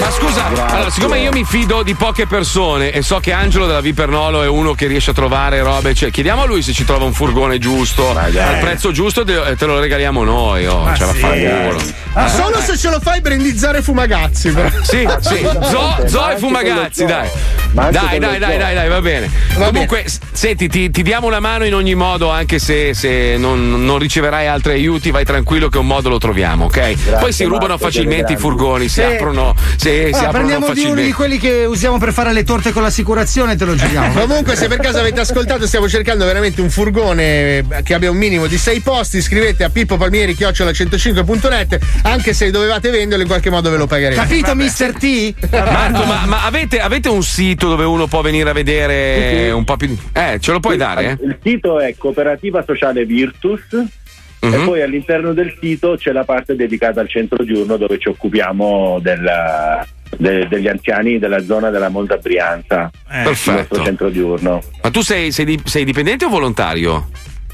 Ma 0.00 0.10
scusa, 0.10 0.46
allora, 0.46 0.90
siccome 0.90 1.20
io 1.20 1.30
mi 1.32 1.44
fido 1.44 1.82
di 1.82 1.94
poche 1.94 2.26
persone 2.26 2.90
e 2.92 3.02
so 3.02 3.18
che 3.18 3.32
Angelo 3.32 3.66
della 3.66 3.80
Vipernolo 3.80 4.42
è 4.42 4.48
uno 4.48 4.74
che 4.74 4.86
riesce 4.86 5.10
a 5.10 5.14
trovare 5.14 5.60
robe, 5.62 5.94
cioè, 5.94 6.10
chiediamo 6.10 6.42
a 6.42 6.46
lui 6.46 6.62
se 6.62 6.72
ci 6.72 6.84
trova 6.84 7.04
un 7.04 7.12
furgone 7.12 7.58
giusto, 7.58 8.16
al 8.16 8.58
prezzo 8.60 8.92
giusto 8.92 9.24
te, 9.24 9.54
te 9.56 9.64
lo 9.66 9.80
regaliamo 9.80 10.22
noi. 10.24 10.66
Oh, 10.66 10.84
ce 10.94 11.04
la 11.06 11.12
fa 11.14 11.28
culo. 11.28 11.80
Ah, 12.14 12.28
Solo 12.28 12.58
se 12.60 12.76
ce 12.76 12.90
lo 12.90 13.00
fai 13.00 13.20
brandizzare 13.20 13.80
fumagazzi, 13.82 14.50
però. 14.50 14.68
Sì, 14.82 15.08
sì, 15.20 15.46
Zo, 15.62 15.96
Zo 16.06 16.28
e 16.30 16.36
Fumagazzi, 16.36 17.04
dai. 17.04 17.28
Dai, 17.70 17.90
dai, 17.92 18.18
dai, 18.18 18.38
dai, 18.38 18.74
dai, 18.74 18.88
va 18.88 19.00
bene. 19.00 19.30
Va 19.56 19.66
Comunque, 19.66 20.04
s- 20.08 20.18
senti, 20.32 20.68
ti, 20.68 20.90
ti 20.90 21.02
diamo 21.02 21.26
una 21.26 21.38
mano 21.38 21.64
in 21.64 21.74
ogni 21.74 21.94
modo, 21.94 22.30
anche 22.30 22.58
se, 22.58 22.94
se 22.94 23.36
non, 23.36 23.84
non 23.84 23.98
riceverai 23.98 24.46
altri 24.46 24.72
aiuti, 24.72 25.10
vai 25.10 25.24
tranquillo 25.24 25.68
che 25.68 25.78
un 25.78 25.86
modo 25.86 26.08
lo 26.08 26.18
troviamo, 26.18 26.64
ok? 26.64 27.18
Poi 27.20 27.32
si 27.32 27.44
rubano 27.44 27.76
facilmente 27.78 28.32
i 28.32 28.36
furgoni, 28.36 28.88
si 28.88 29.00
Sì. 29.02 29.16
Aprono, 29.38 29.54
si 29.76 29.88
si 29.88 30.10
Ah, 30.12 30.28
aprono 30.28 30.30
prendiamo 30.32 30.58
di 30.58 30.64
uno 30.64 30.74
facilmente. 30.74 31.02
di 31.02 31.12
quelli 31.12 31.38
che 31.38 31.64
usiamo 31.64 31.98
per 31.98 32.12
fare 32.12 32.32
le 32.32 32.44
torte 32.44 32.72
con 32.72 32.82
l'assicurazione 32.82 33.52
e 33.52 33.56
te 33.56 33.64
lo 33.64 33.74
giriamo. 33.74 34.12
Comunque, 34.26 34.56
se 34.56 34.68
per 34.68 34.78
caso 34.78 34.98
avete 34.98 35.20
ascoltato, 35.20 35.66
stiamo 35.66 35.88
cercando 35.88 36.24
veramente 36.24 36.60
un 36.60 36.70
furgone 36.70 37.64
che 37.84 37.94
abbia 37.94 38.10
un 38.10 38.16
minimo 38.16 38.46
di 38.46 38.56
6 38.58 38.80
posti. 38.80 39.20
Scrivete 39.22 39.64
a 39.64 39.70
Pippo 39.70 39.96
Palmieri 39.96 40.34
105.net. 40.34 41.78
Anche 42.02 42.32
se 42.32 42.50
dovevate 42.50 42.90
venderlo, 42.90 43.22
in 43.22 43.28
qualche 43.28 43.50
modo 43.50 43.70
ve 43.70 43.76
lo 43.76 43.86
pagheremo. 43.86 44.20
Capito, 44.20 44.54
Mr. 44.54 44.92
T? 44.98 45.34
Marco, 45.50 46.04
ma, 46.04 46.24
ma 46.26 46.44
avete, 46.44 46.80
avete 46.80 47.08
un 47.08 47.22
sito 47.22 47.68
dove 47.68 47.84
uno 47.84 48.06
può 48.06 48.20
venire 48.22 48.50
a 48.50 48.52
vedere 48.52 49.44
Sì. 49.46 49.50
un 49.50 49.64
po' 49.64 49.76
più. 49.76 49.96
Eh, 50.12 50.38
ce 50.40 50.52
lo 50.52 50.60
puoi 50.60 50.76
dare? 50.76 51.18
Il 51.22 51.38
sito 51.42 51.78
è 51.80 51.94
Cooperativa 51.96 52.62
Sociale 52.66 53.04
Virtus. 53.04 53.60
Mhm. 54.40 54.52
E 54.54 54.58
poi 54.64 54.82
all'interno 54.82 55.32
del 55.32 55.56
sito 55.60 55.96
c'è 55.96 56.12
la 56.12 56.24
parte 56.24 56.54
dedicata 56.54 57.00
al 57.00 57.08
centro 57.08 57.44
giorno 57.44 57.76
dove 57.76 57.98
ci 57.98 58.08
occupiamo 58.08 58.98
della- 59.02 59.84
de- 60.16 60.46
degli 60.48 60.68
anziani 60.68 61.18
della 61.18 61.42
zona 61.44 61.70
della 61.70 61.88
Monza 61.88 62.16
Brianza. 62.18 62.90
Il 63.10 63.22
Perfetto. 63.24 63.56
nostro 63.58 63.84
centro 63.84 64.08
diurno. 64.10 64.62
Ma 64.82 64.90
tu 64.90 65.00
sei, 65.00 65.32
sei, 65.32 65.60
sei 65.64 65.84
dipendente 65.84 66.24
o 66.24 66.28
volontario? 66.28 67.08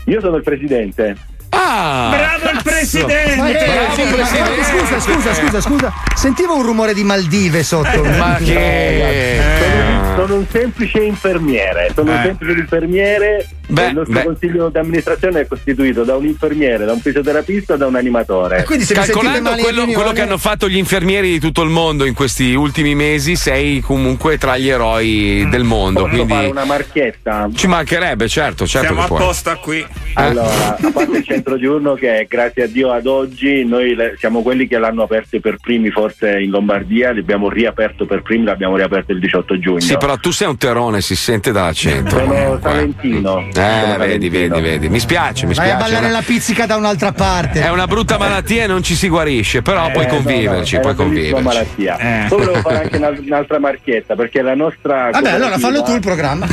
Io 0.07 0.21
sono 0.21 0.37
il 0.37 0.43
presidente. 0.43 1.17
Ah! 1.57 2.11
Bravo 2.11 2.51
il 2.57 2.63
presidente! 2.65 3.37
Ma, 3.37 3.49
eh, 3.49 3.53
Bravo, 3.65 3.95
sì, 3.95 4.03
ma- 4.03 4.11
presidente. 4.17 4.63
scusa, 4.65 5.01
scusa, 5.01 5.35
scusa, 5.35 5.61
scusa. 5.61 5.93
Sentivo 6.15 6.57
un 6.57 6.63
rumore 6.65 6.93
di 6.95 7.05
Maldive 7.05 7.63
sotto. 7.63 8.03
Ma 8.03 8.37
che. 8.43 9.39
Sono, 9.61 9.74
sono 10.15 10.35
un 10.37 10.47
semplice 10.51 10.99
infermiere. 11.03 11.91
Sono 11.95 12.11
un 12.13 12.17
Eh. 12.19 12.23
semplice 12.25 12.59
infermiere. 12.61 13.47
Beh, 13.67 13.87
il 13.89 13.95
nostro 13.95 14.13
beh. 14.15 14.25
consiglio 14.25 14.69
di 14.69 14.79
amministrazione 14.79 15.41
è 15.41 15.47
costituito 15.47 16.05
da 16.05 16.17
un 16.17 16.27
infermiere, 16.27 16.85
da 16.85 16.93
un 16.93 17.01
fisioterapista 17.01 17.75
e 17.75 17.77
da 17.79 17.87
un 17.87 17.95
animatore. 17.97 18.63
Calcolando 18.65 19.51
quello, 19.57 19.87
quello 19.87 20.13
che 20.13 20.21
hanno 20.21 20.37
fatto 20.39 20.69
gli 20.69 20.77
infermieri 20.77 21.31
di 21.31 21.41
tutto 21.41 21.63
il 21.63 21.71
mondo 21.71 22.05
in 22.05 22.13
questi 22.15 22.55
ultimi 22.55 22.95
mesi, 22.95 23.37
sei 23.37 23.81
comunque 23.81 24.37
tra 24.39 24.57
gli 24.59 24.69
eroi 24.69 25.47
del 25.51 25.65
mondo. 25.65 26.01
Posso 26.03 26.13
Quindi 26.15 26.33
fare 26.33 26.47
una 26.49 26.65
marchietta? 26.65 27.49
ci 27.55 27.67
mancherebbe, 27.67 28.29
certo, 28.29 28.67
certo. 28.67 28.87
Siamo 28.89 29.01
che 29.01 29.05
a 29.05 29.09
puoi. 29.09 29.21
posto 29.21 29.59
qui. 29.63 29.87
Allora, 30.15 30.77
a 30.81 30.91
parte 30.93 31.17
il 31.19 31.25
centro 31.25 31.59
giorno 31.59 31.95
che 31.95 32.27
grazie 32.29 32.65
a 32.65 32.67
Dio 32.67 32.93
ad 32.93 33.07
oggi 33.07 33.65
noi 33.65 33.95
le- 33.95 34.15
siamo 34.19 34.43
quelli 34.43 34.67
che 34.69 34.79
l'hanno 34.79 35.03
aperto 35.05 35.41
per 35.41 35.57
primi 35.61 35.91
forse 35.91 36.39
in 36.39 36.51
Lombardia, 36.51 37.13
l'abbiamo 37.15 37.49
riaperto 37.49 38.05
per 38.05 38.21
primi, 38.23 38.45
l'abbiamo 38.45 38.77
riaperto 38.77 39.13
il 39.13 39.21
18 39.21 39.59
giugno. 39.59 39.81
Sì, 39.81 39.97
però 40.05 40.19
tu 40.19 40.33
sei 40.33 40.49
un 40.49 40.59
terone, 40.59 41.01
si 41.01 41.17
sente 41.17 41.51
dall'accento. 41.51 42.19
Sono 42.19 42.59
salentino. 42.63 43.39
Eh, 43.55 43.95
vedi, 43.97 44.29
vedi, 44.29 44.61
vedi. 44.61 44.89
Mi 44.91 44.99
spiace, 45.01 45.47
mi 45.47 45.55
Vai 45.55 45.71
a 45.71 45.77
spiace. 45.77 45.85
ballare 45.85 46.05
è 46.05 46.09
una- 46.11 46.19
la 46.19 46.23
pizzica 46.27 46.67
da 46.67 46.77
un'altra 46.77 47.13
parte. 47.13 47.63
È 47.63 47.71
una 47.71 47.87
brutta 47.87 48.19
malattia 48.19 48.65
e 48.65 48.67
non 48.67 48.83
ci 48.83 48.95
si 48.97 49.09
guarisce, 49.09 49.63
però 49.63 49.91
puoi 49.91 50.05
Eh, 50.05 50.09
conviverci, 50.09 50.77
no, 50.77 50.83
no, 50.83 50.91
è 50.91 50.95
puoi 50.95 51.07
una 51.07 51.15
bellissima 51.15 51.41
conviverci. 51.41 51.83
malattia. 51.87 52.27
Poi 52.29 52.39
volevo 52.45 52.61
fare 52.61 52.83
anche 52.83 52.97
un'al- 52.99 53.23
un'altra 53.27 53.59
marchietta 53.59 54.15
perché 54.15 54.43
la 54.43 54.55
nostra 54.55 55.09
Vabbè, 55.11 55.31
allora 55.31 55.57
fallo 55.57 55.83
tu 55.83 55.95
il 55.95 56.01
programma. 56.01 56.47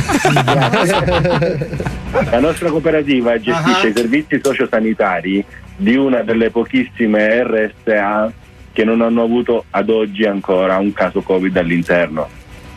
La 2.30 2.40
nostra 2.40 2.70
cooperativa 2.70 3.38
gestisce 3.38 3.86
Ah. 3.86 3.90
i 3.90 3.92
servizi 3.94 4.40
sociosanitari 4.42 5.44
di 5.76 5.94
una 5.96 6.22
delle 6.22 6.50
pochissime 6.50 7.42
RSA 7.42 8.32
che 8.72 8.84
non 8.84 9.02
hanno 9.02 9.22
avuto 9.22 9.64
ad 9.70 9.90
oggi 9.90 10.24
ancora 10.24 10.78
un 10.78 10.92
caso 10.94 11.20
Covid 11.20 11.54
all'interno. 11.56 12.28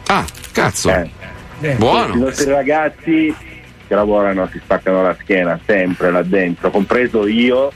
Ah, 0.08 0.24
cazzo. 0.56 0.90
I 0.90 1.76
Buono. 1.76 2.16
nostri 2.16 2.50
ragazzi 2.50 3.36
che 3.88 3.94
lavorano 3.94 4.48
si 4.52 4.60
spaccano 4.64 5.04
la 5.04 5.16
schiena 5.20 5.60
sempre 5.66 6.10
là 6.12 6.24
dentro, 6.24 6.72
compreso 6.72 7.28
io. 7.28 7.72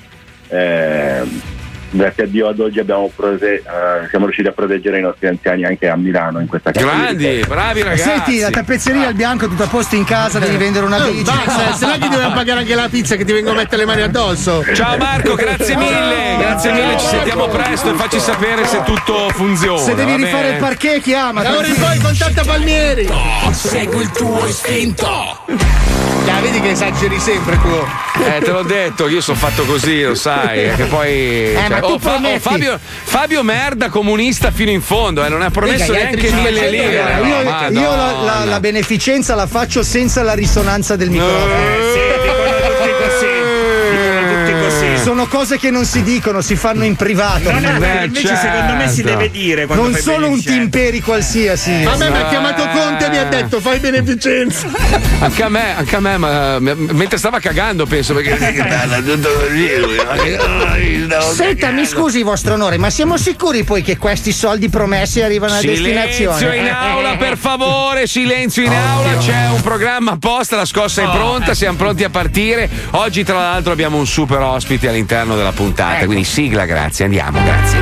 ehm, 0.47 1.41
grazie 1.89 2.23
a 2.23 2.27
Dio 2.27 2.47
ad 2.47 2.59
oggi 2.59 2.79
abbiamo 2.79 3.09
prose- 3.15 3.55
eh, 3.55 4.07
siamo 4.09 4.25
riusciti 4.25 4.47
a 4.47 4.51
proteggere 4.51 4.99
i 4.99 5.01
nostri 5.01 5.27
anziani 5.27 5.65
anche 5.65 5.87
a 5.87 5.95
Milano 5.95 6.39
in 6.39 6.47
questa 6.47 6.71
casa. 6.71 6.85
Grandi, 6.85 7.43
bravi 7.47 7.81
ragazzi. 7.83 8.01
Senti, 8.09 8.39
la 8.39 8.49
tappezzeria 8.49 9.07
al 9.07 9.13
bianco 9.13 9.47
tutto 9.47 9.63
a 9.63 9.67
posto 9.67 9.95
in 9.95 10.03
casa, 10.03 10.39
devi 10.39 10.57
vendere 10.57 10.85
una 10.85 10.97
Oh, 11.03 11.09
bici. 11.11 11.23
basta, 11.23 11.73
se 11.73 11.85
no 11.85 11.93
che 11.93 12.07
dobbiamo 12.09 12.33
pagare 12.33 12.59
anche 12.59 12.75
la 12.75 12.87
pizza 12.89 13.15
che 13.15 13.25
ti 13.25 13.31
vengono 13.33 13.55
a 13.55 13.61
mettere 13.61 13.77
le 13.77 13.85
mani 13.87 14.01
addosso. 14.01 14.63
Ciao 14.73 14.97
Marco, 14.97 15.35
grazie 15.35 15.75
mille, 15.75 16.35
grazie 16.39 16.71
mille, 16.71 16.97
ci 16.99 17.05
sentiamo 17.05 17.47
presto 17.47 17.91
e 17.91 17.95
facci 17.95 18.19
sapere 18.19 18.65
se 18.65 18.83
tutto 18.83 19.29
funziona. 19.29 19.79
Se 19.79 19.95
devi 19.95 20.15
rifare 20.15 20.49
il 20.51 20.57
parquet, 20.57 21.01
chiama. 21.01 21.41
Da 21.41 21.57
ora 21.57 21.67
in 21.67 21.75
poi 21.75 21.97
contatta 21.99 22.43
Palmieri. 22.43 23.09
Segui 23.51 24.01
il 24.01 24.11
tuo 24.11 24.45
istinto. 24.45 26.08
Ya, 26.29 26.39
vedi 26.41 26.59
che 26.61 26.69
esageri 26.69 27.19
sempre 27.19 27.57
tu. 27.59 27.85
Eh, 28.23 28.39
te 28.43 28.51
l'ho 28.51 28.61
detto, 28.61 29.07
io 29.07 29.19
sono 29.19 29.37
fatto 29.37 29.63
così, 29.65 30.03
lo 30.03 30.13
sai. 30.13 30.65
eh, 30.65 30.73
Che 30.75 30.83
poi. 30.85 31.53
ma 31.67 31.79
tu 31.79 31.85
oh, 31.85 31.99
Fa- 31.99 32.19
oh. 32.21 32.39
Fabio, 32.39 32.79
Fabio 33.03 33.41
Merda, 33.43 33.89
comunista 33.89 34.51
fino 34.51 34.69
in 34.69 34.81
fondo, 34.81 35.23
eh, 35.25 35.29
non 35.29 35.41
ha 35.41 35.49
promesso 35.49 35.91
gli 35.91 35.95
neanche 35.95 36.27
sì. 36.27 36.35
lire. 36.35 36.69
Io, 37.23 37.43
no, 37.43 37.79
io 37.79 37.95
la, 37.95 38.11
la- 38.23 38.45
la 38.45 38.59
beneficenza 38.59 39.33
la 39.33 39.47
faccio 39.47 39.81
senza 39.81 40.21
la 40.21 40.33
risonanza 40.33 40.95
del 40.95 41.09
microfono. 41.09 41.88
Sono 45.03 45.27
cose 45.27 45.57
che 45.57 45.71
non 45.71 45.85
si 45.85 46.03
dicono, 46.03 46.41
si 46.41 46.55
fanno 46.55 46.83
in 46.83 46.95
privato. 46.95 47.51
Non 47.51 47.65
è 47.65 47.73
vero, 47.73 48.05
invece 48.05 48.35
secondo 48.35 48.73
me 48.73 48.89
si 48.89 49.01
deve 49.01 49.29
dire 49.29 49.65
Non 49.65 49.93
sono 49.95 50.27
un 50.27 50.41
timperi 50.41 51.01
qualsiasi. 51.01 51.83
A 51.83 51.95
me 51.95 52.09
mi 52.09 52.17
ha 52.17 52.27
chiamato 52.27 52.67
Conte 52.69 53.05
e 53.05 53.09
mi 53.09 53.17
ha 53.17 53.25
detto 53.25 53.59
fai 53.59 53.79
beneficenza. 53.79 54.67
Anche 55.19 55.43
a 55.43 55.49
me, 55.49 55.75
anche 55.75 55.95
a 55.95 55.99
me, 55.99 56.17
ma 56.17 56.59
mentre 56.59 57.17
stava 57.17 57.39
cagando, 57.39 57.85
penso 57.85 58.13
perché. 58.13 58.37
Così. 58.37 58.55
Senta, 61.35 61.71
mi 61.71 61.85
scusi, 61.85 62.23
vostro 62.23 62.53
onore, 62.53 62.77
ma 62.77 62.89
siamo 62.89 63.17
sicuri 63.17 63.63
poi 63.63 63.81
che 63.81 63.97
questi 63.97 64.31
soldi 64.31 64.69
promessi 64.69 65.21
arrivano 65.21 65.53
a 65.53 65.59
Silenzio 65.59 65.83
destinazione? 65.83 66.57
in 66.57 66.67
aula, 66.67 67.15
per 67.17 67.37
favore, 67.37 68.07
silenzio 68.07 68.63
in 68.63 68.71
aula. 68.71 69.17
C'è 69.17 69.49
un 69.49 69.61
programma 69.61 70.11
apposta, 70.11 70.55
la 70.55 70.65
scossa 70.65 71.03
è 71.03 71.09
pronta, 71.09 71.53
siamo 71.53 71.77
pronti 71.77 72.03
a 72.03 72.09
partire. 72.09 72.69
Oggi, 72.91 73.23
tra 73.23 73.37
l'altro, 73.37 73.71
abbiamo 73.71 73.97
un 73.97 74.07
super 74.07 74.39
ospite 74.39 74.88
all'interno 74.89 75.35
della 75.35 75.51
puntata. 75.51 76.05
Quindi 76.05 76.23
sigla, 76.23 76.65
grazie, 76.65 77.05
andiamo, 77.05 77.39
grazie. 77.43 77.79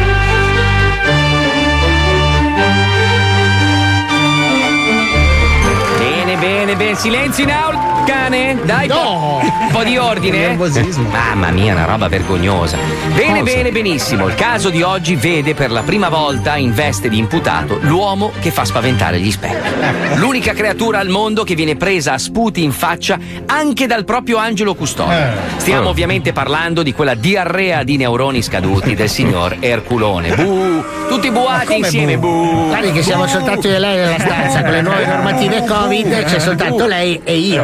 Bene, 5.97 6.35
bene, 6.37 6.75
bene. 6.75 6.95
Silenzio 6.95 7.43
in 7.43 7.51
aula, 7.51 7.76
cane. 8.07 8.57
Dai, 8.63 8.87
po- 8.87 9.41
un 9.43 9.67
po' 9.71 9.83
di 9.83 9.97
ordine. 9.97 10.55
Mamma 10.55 11.51
mia, 11.51 11.73
una 11.73 11.85
roba 11.85 12.07
vergognosa. 12.07 12.77
Bene, 13.13 13.41
Cosa? 13.41 13.53
bene, 13.55 13.71
benissimo. 13.71 14.27
Il 14.27 14.35
caso 14.35 14.69
di 14.69 14.81
oggi 14.81 15.15
vede 15.15 15.53
per 15.53 15.71
la 15.71 15.81
prima 15.81 16.07
volta 16.07 16.55
in 16.55 16.73
veste 16.73 17.09
di 17.09 17.17
imputato 17.17 17.77
l'uomo 17.81 18.31
che 18.39 18.49
fa 18.51 18.63
spaventare 18.63 19.19
gli 19.19 19.31
specchi. 19.31 20.15
L'unica 20.15 20.53
creatura 20.53 20.99
al 20.99 21.09
mondo 21.09 21.43
che 21.43 21.53
viene 21.55 21.75
presa 21.75 22.13
a 22.13 22.17
sputi 22.17 22.63
in 22.63 22.71
faccia 22.71 23.19
anche 23.45 23.87
dal 23.87 24.05
proprio 24.05 24.37
angelo 24.37 24.73
custode. 24.73 25.33
Stiamo 25.57 25.89
ovviamente 25.89 26.31
parlando 26.31 26.83
di 26.83 26.93
quella 26.93 27.13
diarrea 27.13 27.83
di 27.83 27.97
neuroni 27.97 28.41
scaduti 28.41 28.95
del 28.95 29.09
signor 29.09 29.57
Erculone. 29.59 30.33
Bu! 30.35 30.96
Tutti 31.07 31.31
buati 31.31 31.77
insieme, 31.77 32.17
bu! 32.17 32.67
Guardi 32.67 32.91
che 32.91 33.01
siamo 33.01 33.27
soltanto 33.27 33.67
io 33.67 33.75
e 33.75 33.79
lei 33.79 33.95
nella 33.95 34.19
stanza 34.19 34.61
con 34.61 34.71
le 34.71 34.81
nuove 34.81 35.05
normative 35.05 35.63
Covid, 35.65 36.23
c'è 36.25 36.39
soltanto 36.39 36.85
lei 36.85 37.19
e 37.23 37.37
io. 37.37 37.63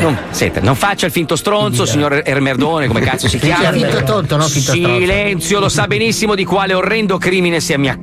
Non, 0.00 0.18
senta, 0.30 0.60
non 0.60 0.74
faccia 0.74 1.06
il 1.06 1.12
finto 1.12 1.36
stronzo, 1.36 1.86
signor 1.86 2.22
Ermerdone, 2.24 2.86
come 2.86 3.00
cazzo 3.00 3.28
si 3.28 3.38
chiama? 3.38 3.72
finto 3.72 4.02
tonto, 4.02 4.36
non 4.36 4.48
finto 4.48 4.72
stronzo. 4.72 4.98
Silenzio, 4.98 5.60
lo 5.60 5.68
sa 5.68 5.86
benissimo 5.86 6.34
di 6.34 6.44
quale 6.44 6.74
orrendo 6.74 7.18
crimine 7.18 7.60
si 7.60 7.72
è 7.72 7.76
mia... 7.76 7.98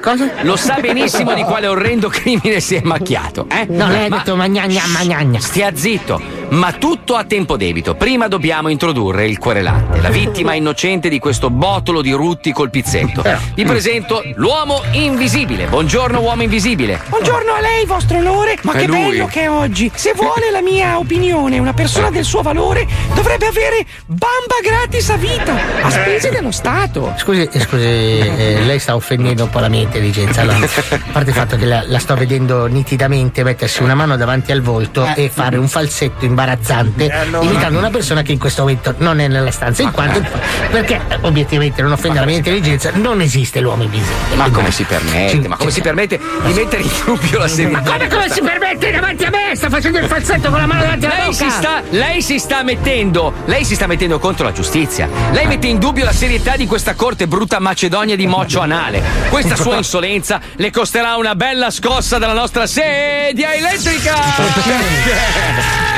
Cosa? 0.00 0.30
Lo 0.42 0.56
sa 0.56 0.78
benissimo 0.80 1.34
di 1.34 1.42
quale 1.42 1.66
orrendo 1.66 2.08
crimine 2.08 2.60
si 2.60 2.76
è 2.76 2.80
macchiato, 2.82 3.46
eh? 3.50 3.66
No, 3.68 3.88
lei 3.88 4.06
ha 4.06 4.08
detto 4.08 4.36
magnagna, 4.36 4.82
magnagna. 4.86 5.40
Stia 5.40 5.74
zitto, 5.74 6.20
ma 6.50 6.72
tutto 6.72 7.16
a 7.16 7.24
tempo 7.24 7.56
debito. 7.56 7.94
Prima 7.94 8.28
dobbiamo 8.28 8.68
introdurre 8.68 9.26
il 9.26 9.38
querelante, 9.38 10.00
la 10.00 10.08
vittima 10.08 10.54
innocente 10.54 11.08
di 11.08 11.18
questo 11.18 11.50
botolo 11.50 12.00
di 12.00 12.12
rutti 12.12 12.52
col 12.52 12.70
pizzetto. 12.70 13.22
Vi 13.54 13.64
presento 13.68 14.22
l'uomo 14.36 14.82
invisibile. 14.92 15.66
Buongiorno, 15.66 16.20
uomo 16.20 16.42
invisibile. 16.42 17.00
Buongiorno 17.08 17.52
a 17.52 17.60
lei, 17.60 17.84
vostro 17.84 18.16
onore. 18.16 18.58
Ma 18.62 18.72
È 18.72 18.78
che 18.78 18.86
lui. 18.86 19.10
bello 19.10 19.26
che 19.26 19.42
è 19.42 19.50
oggi. 19.50 19.90
Se 19.94 20.14
vuole 20.14 20.50
la 20.50 20.62
mia 20.62 20.98
opinione, 20.98 21.58
una 21.58 21.74
persona 21.74 22.10
del 22.10 22.24
suo 22.24 22.40
valore 22.40 22.86
dovrebbe 23.14 23.46
avere 23.46 23.84
bamba 24.06 24.56
gratis 24.62 25.10
a 25.10 25.16
vita, 25.16 25.54
a 25.82 25.90
spese 25.90 26.30
dello 26.30 26.50
Stato. 26.50 27.12
Scusi, 27.18 27.46
eh, 27.52 27.60
scusi, 27.60 27.84
eh, 27.84 28.60
lei 28.64 28.78
sta 28.78 28.94
offendendo 28.94 29.44
un 29.44 29.50
po' 29.50 29.58
la 29.58 29.68
mia 29.68 29.82
intelligenza. 29.82 30.40
Allora, 30.40 30.56
a 30.64 30.98
parte 31.12 31.30
il 31.30 31.36
fatto 31.36 31.56
che 31.56 31.66
la, 31.66 31.82
la 31.86 31.98
sto 31.98 32.14
vedendo 32.16 32.66
nitidamente 32.66 33.44
mettersi 33.44 33.82
una 33.82 33.94
mano 33.94 34.16
davanti 34.16 34.50
al 34.50 34.62
volto 34.62 35.06
e 35.14 35.30
fare 35.32 35.58
un 35.58 35.68
falsetto 35.68 36.24
imbarazzante, 36.24 37.12
imitando 37.42 37.78
una 37.78 37.90
persona 37.90 38.22
che 38.22 38.32
in 38.32 38.38
questo 38.38 38.62
momento 38.62 38.94
non 38.98 39.20
è 39.20 39.28
nella 39.28 39.50
stanza, 39.50 39.82
in 39.82 39.92
quanto 39.92 40.24
perché 40.70 41.00
eh, 41.08 41.18
obiettivamente 41.20 41.82
non 41.82 41.92
offende 41.92 42.18
la 42.20 42.24
mia 42.26 42.36
intelligenza, 42.36 42.92
non 42.94 43.20
esiste 43.20 43.56
l'uomo 43.60 43.82
invisibile. 43.82 44.34
Ma 44.36 44.50
come 44.50 44.70
si 44.70 44.84
permette? 44.84 45.48
Ma 45.48 45.56
come 45.56 45.70
si 45.70 45.80
permette 45.80 46.18
di 46.44 46.52
mettere 46.52 46.82
in 46.82 46.90
dubbio 47.04 47.38
la 47.38 47.48
serietà? 47.48 47.80
Ma 47.80 47.90
come, 47.90 48.08
come 48.08 48.28
si 48.30 48.40
permette 48.40 48.90
davanti 48.90 49.24
a 49.24 49.30
me? 49.30 49.54
Sta 49.54 49.68
facendo 49.70 49.98
il 49.98 50.06
falsetto 50.06 50.50
con 50.50 50.58
la 50.60 50.66
mano 50.66 50.82
davanti 50.82 51.06
alla 51.06 51.14
Lei 51.16 51.30
bocca. 51.30 51.44
si, 51.44 51.50
sta, 51.50 51.82
lei 51.90 52.22
si 52.22 52.38
sta 52.38 52.62
mettendo 52.62 53.32
lei 53.46 53.64
si 53.64 53.74
sta 53.74 53.86
mettendo 53.86 54.18
contro 54.18 54.44
la 54.44 54.52
giustizia 54.52 55.08
lei 55.32 55.46
mette 55.46 55.66
in 55.66 55.78
dubbio 55.78 56.04
la 56.04 56.12
serietà 56.12 56.56
di 56.56 56.66
questa 56.66 56.94
corte 56.94 57.26
brutta 57.26 57.58
macedonia 57.58 58.14
di 58.16 58.26
moccio 58.26 58.60
anale 58.60 59.02
questa 59.30 59.56
sua 59.56 59.76
insolenza 59.76 60.40
le 60.56 60.70
costerà 60.70 61.16
una 61.16 61.34
bella 61.34 61.70
scossa 61.70 62.18
dalla 62.18 62.34
nostra 62.34 62.66
sedia 62.66 63.54
elettrica. 63.54 64.14
Ah, 64.14 65.96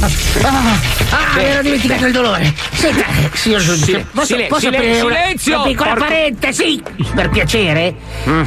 ah, 0.00 1.36
mi 1.36 1.44
ero 1.44 1.62
dimenticato 1.62 2.06
il 2.06 2.12
dolore. 2.12 2.54
Senta, 2.72 3.04
signor 3.34 3.60
giudice, 3.60 4.06
posso, 4.12 4.36
posso 4.48 4.68
aprire 4.68 5.00
una- 5.02 5.14
silenzio! 5.16 5.54
Una 5.56 5.64
piccola 5.64 5.94
parentesi, 5.94 6.82
per 7.14 7.28
piacere? 7.28 7.94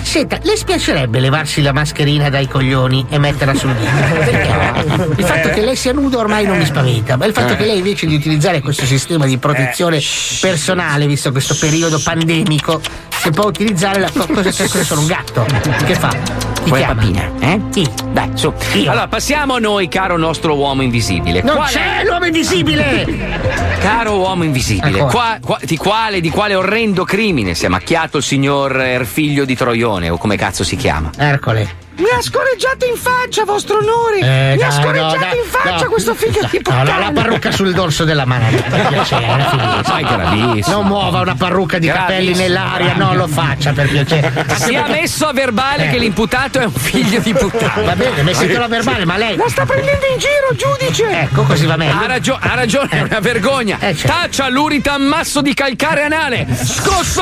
Senta, 0.01 0.39
le 0.41 0.55
spiacerebbe 0.57 1.19
levarsi 1.19 1.61
la 1.61 1.71
mascherina 1.73 2.29
dai 2.29 2.47
coglioni 2.47 3.05
e 3.09 3.17
metterla 3.19 3.53
sul 3.53 3.73
dito? 3.75 3.91
Perché? 4.23 5.13
Il 5.17 5.25
fatto 5.25 5.49
che 5.49 5.61
lei 5.61 5.75
sia 5.75 5.93
nudo 5.93 6.19
ormai 6.19 6.45
non 6.45 6.57
mi 6.57 6.65
spaventa, 6.65 7.17
ma 7.17 7.25
il 7.25 7.33
fatto 7.33 7.53
Eh. 7.53 7.57
che 7.57 7.65
lei 7.65 7.77
invece 7.77 8.05
di 8.07 8.15
utilizzare 8.15 8.61
questo 8.61 8.85
sistema 8.85 9.25
di 9.25 9.37
protezione 9.37 10.01
personale, 10.41 11.05
visto 11.05 11.31
questo 11.31 11.55
periodo 11.55 11.99
pandemico, 11.99 12.81
se 13.09 13.29
può 13.29 13.45
utilizzare 13.45 13.99
la 13.99 14.09
co- 14.11 14.27
cosa 14.27 14.49
c'è 14.49 14.67
sono 14.67 15.01
un 15.01 15.07
gatto. 15.07 15.45
Che 15.85 15.95
fa? 15.95 16.52
Vuoi 16.65 16.79
chiama? 16.79 16.95
papina, 17.01 17.31
eh? 17.39 17.59
Chi? 17.71 17.87
Dai, 18.11 18.29
su. 18.33 18.53
Io. 18.75 18.91
Allora, 18.91 19.07
passiamo 19.07 19.55
a 19.55 19.59
noi, 19.59 19.87
caro 19.87 20.17
nostro 20.17 20.55
uomo 20.55 20.81
invisibile. 20.81 21.41
Non 21.41 21.55
Qual 21.55 21.67
è- 21.69 21.71
c'è 21.71 22.03
l'uomo 22.05 22.25
invisibile! 22.25 23.41
Caro 23.83 24.15
uomo 24.17 24.43
invisibile, 24.45 24.99
qua- 25.07 25.37
qua- 25.43 25.59
di, 25.61 25.75
quale, 25.75 26.21
di 26.21 26.29
quale 26.29 26.55
orrendo 26.55 27.03
crimine 27.03 27.53
si 27.53 27.65
è 27.65 27.67
macchiato 27.67 28.17
il 28.17 28.23
signor 28.23 28.79
Erfiglio 28.79 29.43
di 29.43 29.55
Troione, 29.57 30.09
o 30.09 30.17
come 30.17 30.37
cazzo 30.37 30.63
si 30.63 30.77
chiama? 30.77 31.11
Ercole. 31.17 31.81
Mi 31.95 32.09
ha 32.09 32.21
scorreggiato 32.21 32.85
in 32.85 32.95
faccia, 32.95 33.45
vostro 33.45 33.77
onore! 33.77 34.17
Eh, 34.19 34.55
Mi 34.55 34.63
ha 34.63 34.71
scorreggiato 34.71 35.17
no, 35.25 35.33
in 35.35 35.43
faccia 35.47 35.83
no. 35.85 35.89
questo 35.91 36.15
figlio 36.15 36.39
di 36.49 36.57
No, 36.63 36.63
puttana! 36.63 36.91
no, 36.93 36.99
la 36.99 37.11
parrucca 37.11 37.51
sul 37.51 37.71
dorso 37.71 38.03
della 38.03 38.25
mano, 38.25 38.47
per 38.67 38.87
piacere, 38.89 39.45
finisca. 39.49 39.83
Sai 39.83 40.03
che 40.03 40.15
bravissimo. 40.15 40.75
Non 40.77 40.87
muova 40.87 41.19
una 41.21 41.35
parrucca 41.35 41.77
di 41.77 41.85
capelli 41.87 42.31
Bravissimo, 42.31 42.47
nell'aria, 42.47 42.93
non 42.95 43.15
lo 43.15 43.27
faccia 43.27 43.73
per 43.73 43.89
piacere. 43.89 44.45
Sia 44.57 44.87
messo 44.87 45.27
a 45.27 45.33
verbale 45.33 45.85
Eh. 45.87 45.89
che 45.91 45.97
l'imputato 45.99 46.59
è 46.59 46.65
un 46.65 46.71
figlio 46.73 47.19
di 47.19 47.31
puttana. 47.33 47.81
Va 47.83 47.95
bene, 47.95 48.23
mettitelo 48.23 48.63
a 48.63 48.67
verbale, 48.67 49.05
ma 49.05 49.17
lei. 49.17 49.35
La 49.37 49.47
sta 49.49 49.63
prendendo 49.65 50.05
in 50.11 50.17
giro, 50.17 50.55
giudice! 50.55 51.21
Ecco, 51.21 51.43
così 51.43 51.67
va 51.67 51.75
meglio. 51.77 51.99
Ha, 52.01 52.07
ragio- 52.07 52.39
ha 52.41 52.55
ragione, 52.55 52.89
è 52.89 53.01
una 53.01 53.19
vergogna. 53.19 53.77
Eh, 53.79 53.95
certo. 53.95 54.07
Taccia 54.17 54.49
l'urita 54.49 54.93
ammasso 54.93 55.41
di 55.41 55.53
calcare 55.53 56.03
anale. 56.03 56.47
Scosso! 56.63 57.21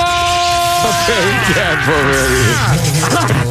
Allora, 3.04 3.28
lei, 3.28 3.51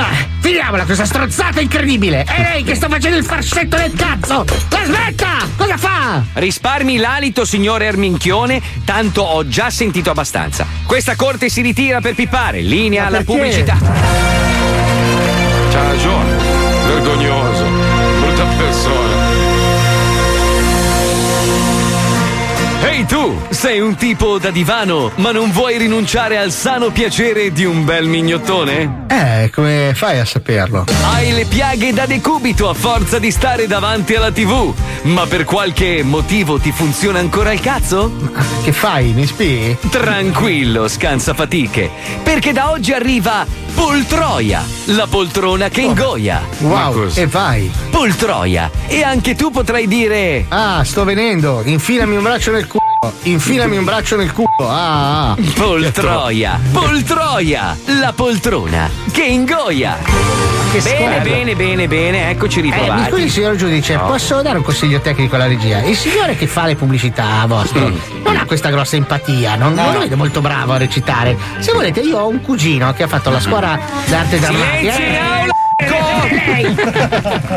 allora, 0.00 0.26
finiamola 0.40 0.84
questa 0.84 1.04
strozzata 1.04 1.60
incredibile. 1.60 2.24
È 2.24 2.42
lei 2.42 2.62
che 2.64 2.74
sta 2.74 2.88
facendo 2.88 3.18
il 3.18 3.24
farsetto 3.24 3.76
del 3.76 3.92
cazzo. 3.92 4.44
La 4.70 4.84
smetta! 4.84 5.48
Cosa 5.56 5.76
fa? 5.76 6.22
Risparmi 6.32 6.96
l'alito, 6.96 7.44
signore 7.44 7.84
Erminchione, 7.86 8.60
tanto 8.84 9.22
ho 9.22 9.46
già 9.46 9.70
sentito 9.70 10.10
abbastanza. 10.10 10.66
Questa 10.86 11.16
corte 11.16 11.48
si 11.48 11.60
ritira 11.60 12.00
per 12.00 12.14
pipare. 12.14 12.60
Linea 12.62 13.06
alla 13.06 13.22
pubblicità. 13.22 13.76
C'ha 15.70 15.82
ragione. 15.82 16.36
Vergognoso. 16.86 17.64
Brutta 18.20 18.44
persona. 18.56 19.19
Ehi 22.82 23.04
tu, 23.04 23.38
sei 23.50 23.78
un 23.78 23.94
tipo 23.94 24.38
da 24.38 24.50
divano, 24.50 25.12
ma 25.16 25.32
non 25.32 25.50
vuoi 25.50 25.76
rinunciare 25.76 26.38
al 26.38 26.50
sano 26.50 26.90
piacere 26.90 27.52
di 27.52 27.64
un 27.66 27.84
bel 27.84 28.06
mignottone? 28.06 29.04
Eh, 29.08 29.50
come 29.52 29.92
fai 29.94 30.18
a 30.18 30.24
saperlo? 30.24 30.86
Hai 31.12 31.32
le 31.32 31.44
piaghe 31.44 31.92
da 31.92 32.06
decubito 32.06 32.70
a 32.70 32.74
forza 32.74 33.18
di 33.18 33.30
stare 33.30 33.66
davanti 33.66 34.14
alla 34.14 34.32
TV, 34.32 34.72
ma 35.02 35.26
per 35.26 35.44
qualche 35.44 36.02
motivo 36.02 36.58
ti 36.58 36.72
funziona 36.72 37.18
ancora 37.18 37.52
il 37.52 37.60
cazzo? 37.60 38.10
Che 38.64 38.72
fai? 38.72 39.12
Mi 39.12 39.26
spieghi? 39.26 39.76
Tranquillo, 39.90 40.88
scansa 40.88 41.34
fatiche, 41.34 41.90
perché 42.22 42.52
da 42.52 42.70
oggi 42.70 42.92
arriva 42.92 43.46
Poltroia, 43.80 44.62
la 44.88 45.06
poltrona 45.06 45.70
che 45.70 45.80
ingoia. 45.80 46.42
Wow, 46.58 47.08
e 47.14 47.26
vai. 47.26 47.72
Poltroia, 47.90 48.70
e 48.86 49.02
anche 49.02 49.34
tu 49.34 49.50
potrai 49.50 49.88
dire... 49.88 50.44
Ah, 50.48 50.84
sto 50.84 51.04
venendo. 51.04 51.62
Infilami 51.64 52.16
un 52.16 52.22
braccio 52.22 52.50
nel 52.52 52.66
culo. 52.66 52.79
Infilami 53.22 53.78
un 53.78 53.84
braccio 53.84 54.16
nel 54.16 54.30
culo. 54.32 54.48
Ah, 54.58 55.30
ah. 55.30 55.36
Poltroia, 55.54 56.60
Poltroia, 56.70 57.74
la 57.98 58.12
poltrona 58.12 58.90
che 59.10 59.22
ingoia. 59.22 59.96
Che 60.70 60.80
Bene, 60.80 60.96
squadra. 60.96 61.18
bene, 61.20 61.56
bene, 61.56 61.88
bene, 61.88 62.30
eccoci 62.30 62.60
Eh, 62.60 62.90
mi 62.92 63.04
scusi 63.08 63.28
signor 63.30 63.56
giudice, 63.56 63.94
No. 63.96 64.06
posso 64.06 64.42
dare 64.42 64.58
un 64.58 64.62
consiglio 64.64 65.00
tecnico 65.00 65.34
alla 65.36 65.46
regia? 65.46 65.82
Il 65.82 65.96
signore 65.96 66.36
che 66.36 66.46
fa 66.46 66.66
le 66.66 66.76
pubblicità 66.76 67.44
vostre 67.46 67.80
Mm. 67.88 67.96
non 68.22 68.36
ha 68.36 68.44
questa 68.44 68.68
grossa 68.70 68.96
empatia, 68.96 69.56
non, 69.56 69.72
non 69.74 69.94
lo 69.94 69.98
vedo 70.00 70.16
molto 70.16 70.40
bravo 70.42 70.72
a 70.74 70.76
recitare. 70.76 71.36
Se 71.58 71.72
volete, 71.72 72.00
io 72.00 72.18
ho 72.18 72.28
un 72.28 72.40
cugino 72.42 72.92
che 72.92 73.02
ha 73.02 73.08
fatto 73.08 73.30
la 73.30 73.40
scuola 73.40 73.78
d'arte 74.06 74.38
drammatica. 74.38 74.92
Silenzio 74.92 75.04
in 75.06 75.12
Eh, 75.14 75.18
aula! 75.18 75.52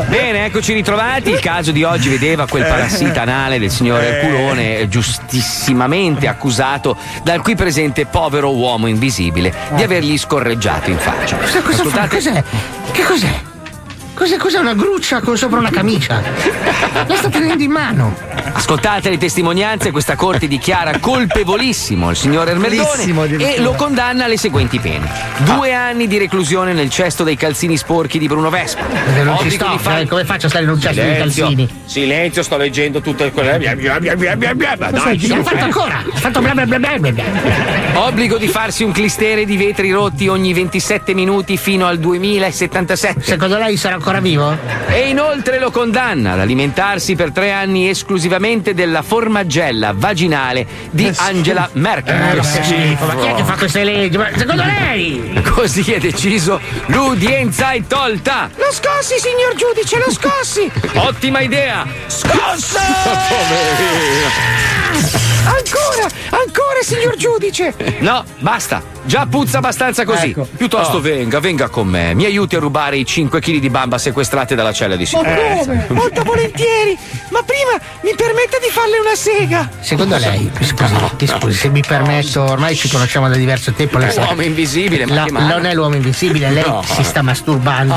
Bene, 0.08 0.46
eccoci 0.46 0.72
ritrovati. 0.72 1.30
Il 1.30 1.40
caso 1.40 1.70
di 1.70 1.82
oggi 1.82 2.08
vedeva 2.08 2.46
quel 2.46 2.64
parassita 2.64 3.22
anale 3.22 3.58
del 3.58 3.70
signor 3.70 4.00
Eh. 4.00 4.06
Erculone, 4.06 4.88
giustissimamente 4.88 6.28
accusato 6.28 6.96
dal 7.22 7.42
qui 7.42 7.54
presente 7.54 8.06
povero 8.06 8.54
uomo 8.54 8.86
invisibile 8.86 9.52
di 9.70 9.82
avergli 9.82 10.16
scorreggiato 10.16 10.90
in 10.90 10.98
faccia. 10.98 11.36
Cosa, 11.36 11.60
cosa 11.60 11.84
fa? 11.84 12.08
Cos'è? 12.08 12.42
Che 12.92 13.02
cos'è? 13.02 13.52
Cos'è, 14.24 14.38
cos'è 14.38 14.58
una 14.58 14.72
gruccia 14.72 15.20
con 15.20 15.36
sopra 15.36 15.58
una 15.58 15.68
camicia? 15.68 16.22
La 17.06 17.14
sta 17.14 17.28
tenendo 17.28 17.62
in 17.62 17.70
mano. 17.70 18.16
Ascoltate 18.54 19.10
le 19.10 19.18
testimonianze, 19.18 19.90
questa 19.90 20.16
corte 20.16 20.48
dichiara 20.48 20.98
colpevolissimo 20.98 22.08
il 22.08 22.16
signor 22.16 22.48
Ermellone 22.48 23.36
e 23.36 23.60
lo 23.60 23.74
condanna 23.74 24.24
alle 24.24 24.38
seguenti 24.38 24.78
pene. 24.78 25.06
Due 25.38 25.74
anni 25.74 26.06
di 26.06 26.16
reclusione 26.16 26.72
nel 26.72 26.88
cesto 26.88 27.22
dei 27.22 27.36
calzini 27.36 27.76
sporchi 27.76 28.18
di 28.18 28.26
Bruno 28.26 28.48
Vespa. 28.48 28.86
Non 29.24 29.36
ci 29.42 29.50
sto, 29.50 29.76
fare- 29.76 30.02
eh, 30.02 30.08
come 30.08 30.24
faccio 30.24 30.46
a 30.46 30.48
stare 30.48 30.64
in 30.64 30.70
un 30.70 30.80
cesto 30.80 31.02
Silenzio, 31.02 31.44
calzini? 31.44 31.68
silenzio, 31.84 32.42
sto 32.42 32.56
leggendo 32.56 33.02
tutte 33.02 33.30
quelle. 33.30 33.58
Ma 33.58 34.90
dai, 34.90 35.26
L'ha 35.26 35.42
fatto 35.42 35.64
ancora! 35.64 35.98
Ha 35.98 36.16
fatto 36.16 36.40
bla 36.40 36.52
bla 36.54 36.64
bla 36.64 36.78
bla 36.78 36.98
bla 36.98 37.12
bla. 37.12 37.24
Obbligo 38.06 38.38
di 38.38 38.48
farsi 38.48 38.84
un 38.84 38.92
clistere 38.92 39.44
di 39.44 39.58
vetri 39.58 39.90
rotti 39.90 40.28
ogni 40.28 40.54
27 40.54 41.12
minuti 41.12 41.58
fino 41.58 41.86
al 41.86 41.98
2077. 41.98 43.20
Secondo 43.20 43.58
lei 43.58 43.76
sarà 43.76 43.96
ancora 43.96 44.13
vivo? 44.20 44.56
E 44.88 45.08
inoltre 45.08 45.58
lo 45.58 45.70
condanna 45.70 46.32
ad 46.32 46.40
alimentarsi 46.40 47.14
per 47.14 47.32
tre 47.32 47.52
anni 47.52 47.88
esclusivamente 47.88 48.74
della 48.74 49.02
formaggella 49.02 49.92
vaginale 49.94 50.66
di 50.90 51.10
Angela 51.16 51.68
Merkel. 51.72 52.14
Eh, 52.14 52.34
che 52.40 52.42
schifo, 52.42 53.06
ma 53.06 53.14
chi 53.16 53.26
è 53.26 53.34
che 53.34 53.44
fa 53.44 53.54
queste 53.54 53.84
leggi? 53.84 54.16
Ma 54.16 54.28
secondo 54.36 54.62
lei? 54.64 55.42
Così 55.54 55.92
è 55.92 55.98
deciso, 55.98 56.60
l'udienza 56.86 57.72
è 57.72 57.82
tolta. 57.86 58.50
Lo 58.56 58.72
scossi, 58.72 59.18
signor 59.18 59.54
giudice, 59.56 59.98
lo 59.98 60.10
scossi! 60.10 60.70
Ottima 60.94 61.40
idea. 61.40 61.86
Scossa! 62.06 62.80
Ancora, 65.44 66.08
ancora, 66.30 66.80
signor 66.82 67.16
giudice! 67.16 67.74
No, 67.98 68.24
basta. 68.38 68.93
Già 69.04 69.26
puzza 69.28 69.58
abbastanza 69.58 70.04
così. 70.04 70.30
Ecco. 70.30 70.48
Piuttosto 70.56 70.96
Oh. 70.96 71.00
venga, 71.00 71.38
venga 71.40 71.68
con 71.68 71.86
me. 71.86 72.14
Mi 72.14 72.24
aiuti 72.24 72.56
a 72.56 72.58
rubare 72.58 72.96
i 72.96 73.04
5 73.04 73.38
kg 73.40 73.58
di 73.58 73.68
bamba 73.70 73.98
sequestrate 73.98 74.54
dalla 74.54 74.72
cella 74.72 74.96
di 74.96 75.02
Ma 75.02 75.08
sicurezza. 75.08 75.64
come? 75.72 75.86
Molto 75.88 76.22
volentieri! 76.22 76.96
Ma 77.30 77.42
prima 77.42 77.72
mi 78.02 78.14
permetta 78.16 78.58
di 78.58 78.68
farle 78.70 78.98
una 78.98 79.14
sega! 79.14 79.68
Secondo 79.80 80.16
lei, 80.16 80.50
scusi, 80.60 80.94
mi 81.18 81.26
scusi, 81.26 81.52
se 81.58 81.68
mi 81.68 81.82
permetto, 81.86 82.42
ormai 82.42 82.74
ci 82.76 82.88
conosciamo 82.88 83.28
da 83.28 83.36
diverso 83.36 83.72
tempo. 83.72 83.98
Lei 83.98 84.14
l'uomo 84.14 84.42
invisibile, 84.42 85.06
ma 85.06 85.14
No, 85.14 85.24
che 85.26 85.32
male. 85.32 85.52
non 85.54 85.66
è 85.66 85.74
l'uomo 85.74 85.94
invisibile, 85.96 86.50
lei 86.50 86.64
No. 86.66 86.82
si 86.82 87.02
sta 87.04 87.20
masturbando 87.22 87.94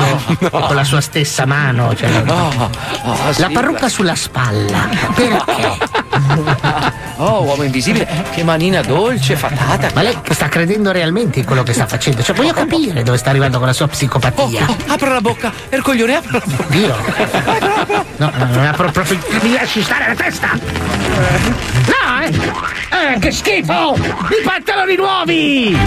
con 0.50 0.76
la 0.76 0.84
sua 0.84 1.02
stessa 1.02 1.46
mano. 1.46 1.96
cioè, 1.96 2.10
Oh, 2.28 2.70
oh, 3.04 3.16
la 3.26 3.32
sì, 3.34 3.46
parrucca 3.54 3.88
sulla 3.90 4.16
spalla. 4.16 4.90
Perché? 5.16 5.78
Oh, 7.20 7.42
uomo 7.44 7.64
invisibile, 7.64 8.08
che 8.32 8.44
manina 8.44 8.82
dolce, 8.82 9.36
fatata. 9.36 9.90
Ma 9.96 10.04
lei 10.04 10.16
sta 10.30 10.50
credendo 10.50 10.92
realmente 10.98 11.44
quello 11.44 11.64
che 11.64 11.74
sta 11.74 11.86
facendo? 11.88 12.24
Cioè, 12.24 12.36
voglio 12.36 12.54
capire 12.54 13.04
dove 13.04 13.18
sta 13.18 13.30
arrivando 13.30 13.58
con 13.58 13.68
la 13.68 13.74
sua 13.74 13.88
psicopatia. 13.88 14.66
Oh, 14.68 14.76
apra 14.88 15.14
la 15.14 15.22
bocca, 15.22 15.52
Ercoglione, 15.70 16.16
apra 16.16 16.32
la 16.40 16.44
bocca. 16.46 16.66
Dio. 16.70 18.06
No, 18.18 18.32
no, 18.36 18.46
non 18.46 18.66
apro 18.66 18.90
proprio. 18.90 19.20
Mi 19.44 19.54
lasci 19.54 19.84
stare 19.84 20.08
la 20.08 20.16
testa! 20.16 20.50
No, 20.54 22.22
eh! 22.24 23.14
Eh, 23.14 23.20
che 23.20 23.32
schifo! 23.32 23.94
I 23.96 24.44
pantaloni 24.44 24.96
nuovi! 24.96 25.78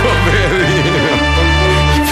Poverino. 0.00 0.79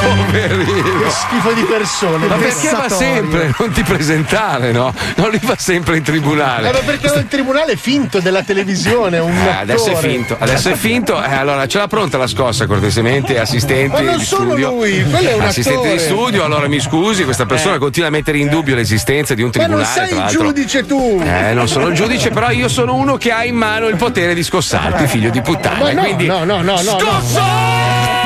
Poverino. 0.00 1.00
Che 1.02 1.10
schifo 1.10 1.52
di 1.52 1.62
persone. 1.62 2.26
Ma 2.26 2.34
perché 2.36 2.70
va 2.70 2.88
sempre? 2.88 3.52
Non 3.58 3.70
ti 3.72 3.82
presentare, 3.82 4.72
no? 4.72 4.92
Non 5.16 5.30
li 5.30 5.40
va 5.42 5.54
sempre 5.58 5.96
in 5.96 6.02
tribunale. 6.02 6.68
Eh, 6.68 6.72
ma 6.72 6.78
perché 6.78 7.06
il 7.18 7.26
tribunale 7.28 7.72
è 7.72 7.76
finto 7.76 8.20
della 8.20 8.42
televisione, 8.42 9.18
un 9.18 9.32
Eh, 9.36 9.60
adesso 9.60 9.90
è 9.90 9.96
finto, 9.96 10.36
adesso 10.38 10.70
è 10.70 10.74
finto. 10.74 11.22
Eh, 11.22 11.32
allora 11.34 11.66
ce 11.66 11.78
l'ha 11.78 11.86
pronta 11.88 12.16
la 12.18 12.26
scossa, 12.26 12.66
cortesemente, 12.66 13.38
assistente 13.38 14.02
Ma 14.02 14.10
non 14.10 14.18
di 14.18 14.24
solo 14.24 14.50
studio. 14.50 14.70
lui, 14.70 15.04
quello 15.10 15.28
è 15.28 15.34
un 15.34 15.42
assistente 15.42 15.78
attore. 15.80 15.92
di 15.96 15.98
studio, 15.98 16.44
allora 16.44 16.68
mi 16.68 16.80
scusi, 16.80 17.24
questa 17.24 17.46
persona 17.46 17.78
continua 17.78 18.08
a 18.08 18.12
mettere 18.12 18.38
in 18.38 18.48
dubbio 18.48 18.74
l'esistenza 18.74 19.34
di 19.34 19.42
un 19.42 19.50
Ma 19.54 19.66
non 19.66 19.82
tribunale. 19.82 20.08
sei 20.08 20.18
il 20.18 20.26
giudice 20.28 20.86
tu! 20.86 21.20
Eh, 21.24 21.52
non 21.54 21.68
sono 21.68 21.88
il 21.88 21.94
giudice, 21.94 22.30
però 22.30 22.50
io 22.50 22.68
sono 22.68 22.94
uno 22.94 23.16
che 23.16 23.32
ha 23.32 23.44
in 23.44 23.56
mano 23.56 23.88
il 23.88 23.96
potere 23.96 24.34
di 24.34 24.42
scossarti, 24.42 25.06
figlio 25.06 25.30
di 25.30 25.40
puttana. 25.40 25.92
No, 25.92 26.02
quindi... 26.02 26.26
no, 26.26 26.44
no, 26.44 26.62
no, 26.62 26.80
no, 26.82 26.98
no. 27.00 28.18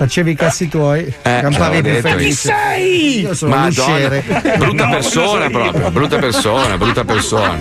Facevi 0.00 0.30
i 0.30 0.34
cazzi 0.34 0.66
tuoi, 0.66 1.12
campavi 1.20 1.76
l'avevo 1.82 2.00
più 2.00 2.08
felice. 2.10 2.54
io. 2.78 3.20
Io 3.28 3.34
sono 3.34 3.54
Madonna, 3.54 4.22
brutta 4.56 4.86
persona 4.88 5.50
proprio, 5.50 5.90
brutta 5.90 6.16
persona, 6.18 6.78
brutta 6.78 7.04
persona. 7.04 7.58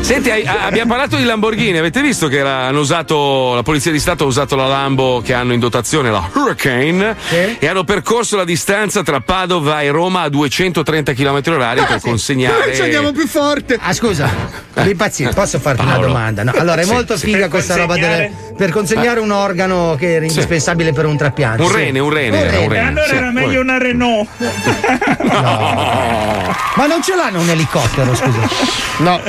Senti, 0.00 0.30
hai- 0.30 0.46
abbiamo 0.46 0.88
parlato 0.90 1.16
di 1.16 1.24
Lamborghini, 1.24 1.76
avete 1.76 2.00
visto 2.00 2.28
che 2.28 2.40
la- 2.42 2.68
hanno 2.68 2.80
usato, 2.80 3.54
la 3.56 3.62
Polizia 3.62 3.90
di 3.92 3.98
Stato 3.98 4.24
ha 4.24 4.26
usato 4.26 4.56
la 4.56 4.66
Lambo 4.68 5.20
che 5.22 5.34
hanno 5.34 5.52
in 5.52 5.60
dotazione, 5.60 6.10
la 6.10 6.26
Hurricane, 6.32 7.14
e 7.58 7.66
hanno 7.68 7.84
percorso 7.84 8.36
la 8.38 8.44
distanza 8.44 9.02
tra 9.02 9.20
Padova 9.20 9.82
e 9.82 9.90
Roma 9.90 10.22
a 10.22 10.28
230 10.30 11.12
km 11.12 11.42
orari 11.48 11.82
per 11.86 12.00
consegnare... 12.00 12.68
Noi 12.68 12.74
ci 12.74 12.80
andiamo 12.80 13.12
più 13.12 13.26
forte. 13.26 13.78
Ah, 13.78 13.92
scusa, 13.92 14.30
abbi 14.72 14.94
pazienza, 14.94 15.34
posso 15.38 15.58
farti 15.60 15.82
una 15.82 15.92
Paolo. 15.92 16.06
domanda? 16.06 16.42
No, 16.42 16.52
allora, 16.56 16.80
è 16.80 16.84
Sì, 16.84 16.90
molto 16.92 17.18
sì. 17.18 17.26
figa 17.26 17.38
Per 17.40 17.48
questa 17.50 17.76
roba 17.76 17.96
consegnare? 17.96 18.22
delle. 18.22 18.50
Per 18.56 18.70
consegnare 18.70 19.20
un 19.20 19.30
organo 19.30 19.94
che 19.98 20.14
era 20.14 20.24
indispensabile 20.24 20.92
per 20.92 21.04
un 21.04 21.16
trapianto. 21.18 21.64
Un 21.64 21.68
rene, 21.84 21.98
un 21.98 22.10
rene, 22.10 22.36
un 22.40 22.44
E 22.44 22.68
rene. 22.68 22.88
allora 22.88 23.06
sì, 23.06 23.14
era 23.14 23.26
un 23.28 23.32
meglio 23.34 23.60
una 23.60 23.78
Renault. 23.78 24.28
Ma 26.74 26.86
non 26.86 27.02
ce 27.02 27.14
l'hanno 27.14 27.40
un 27.40 27.48
elicottero, 27.50 28.14
scusa. 28.14 28.48
No. 28.98 29.20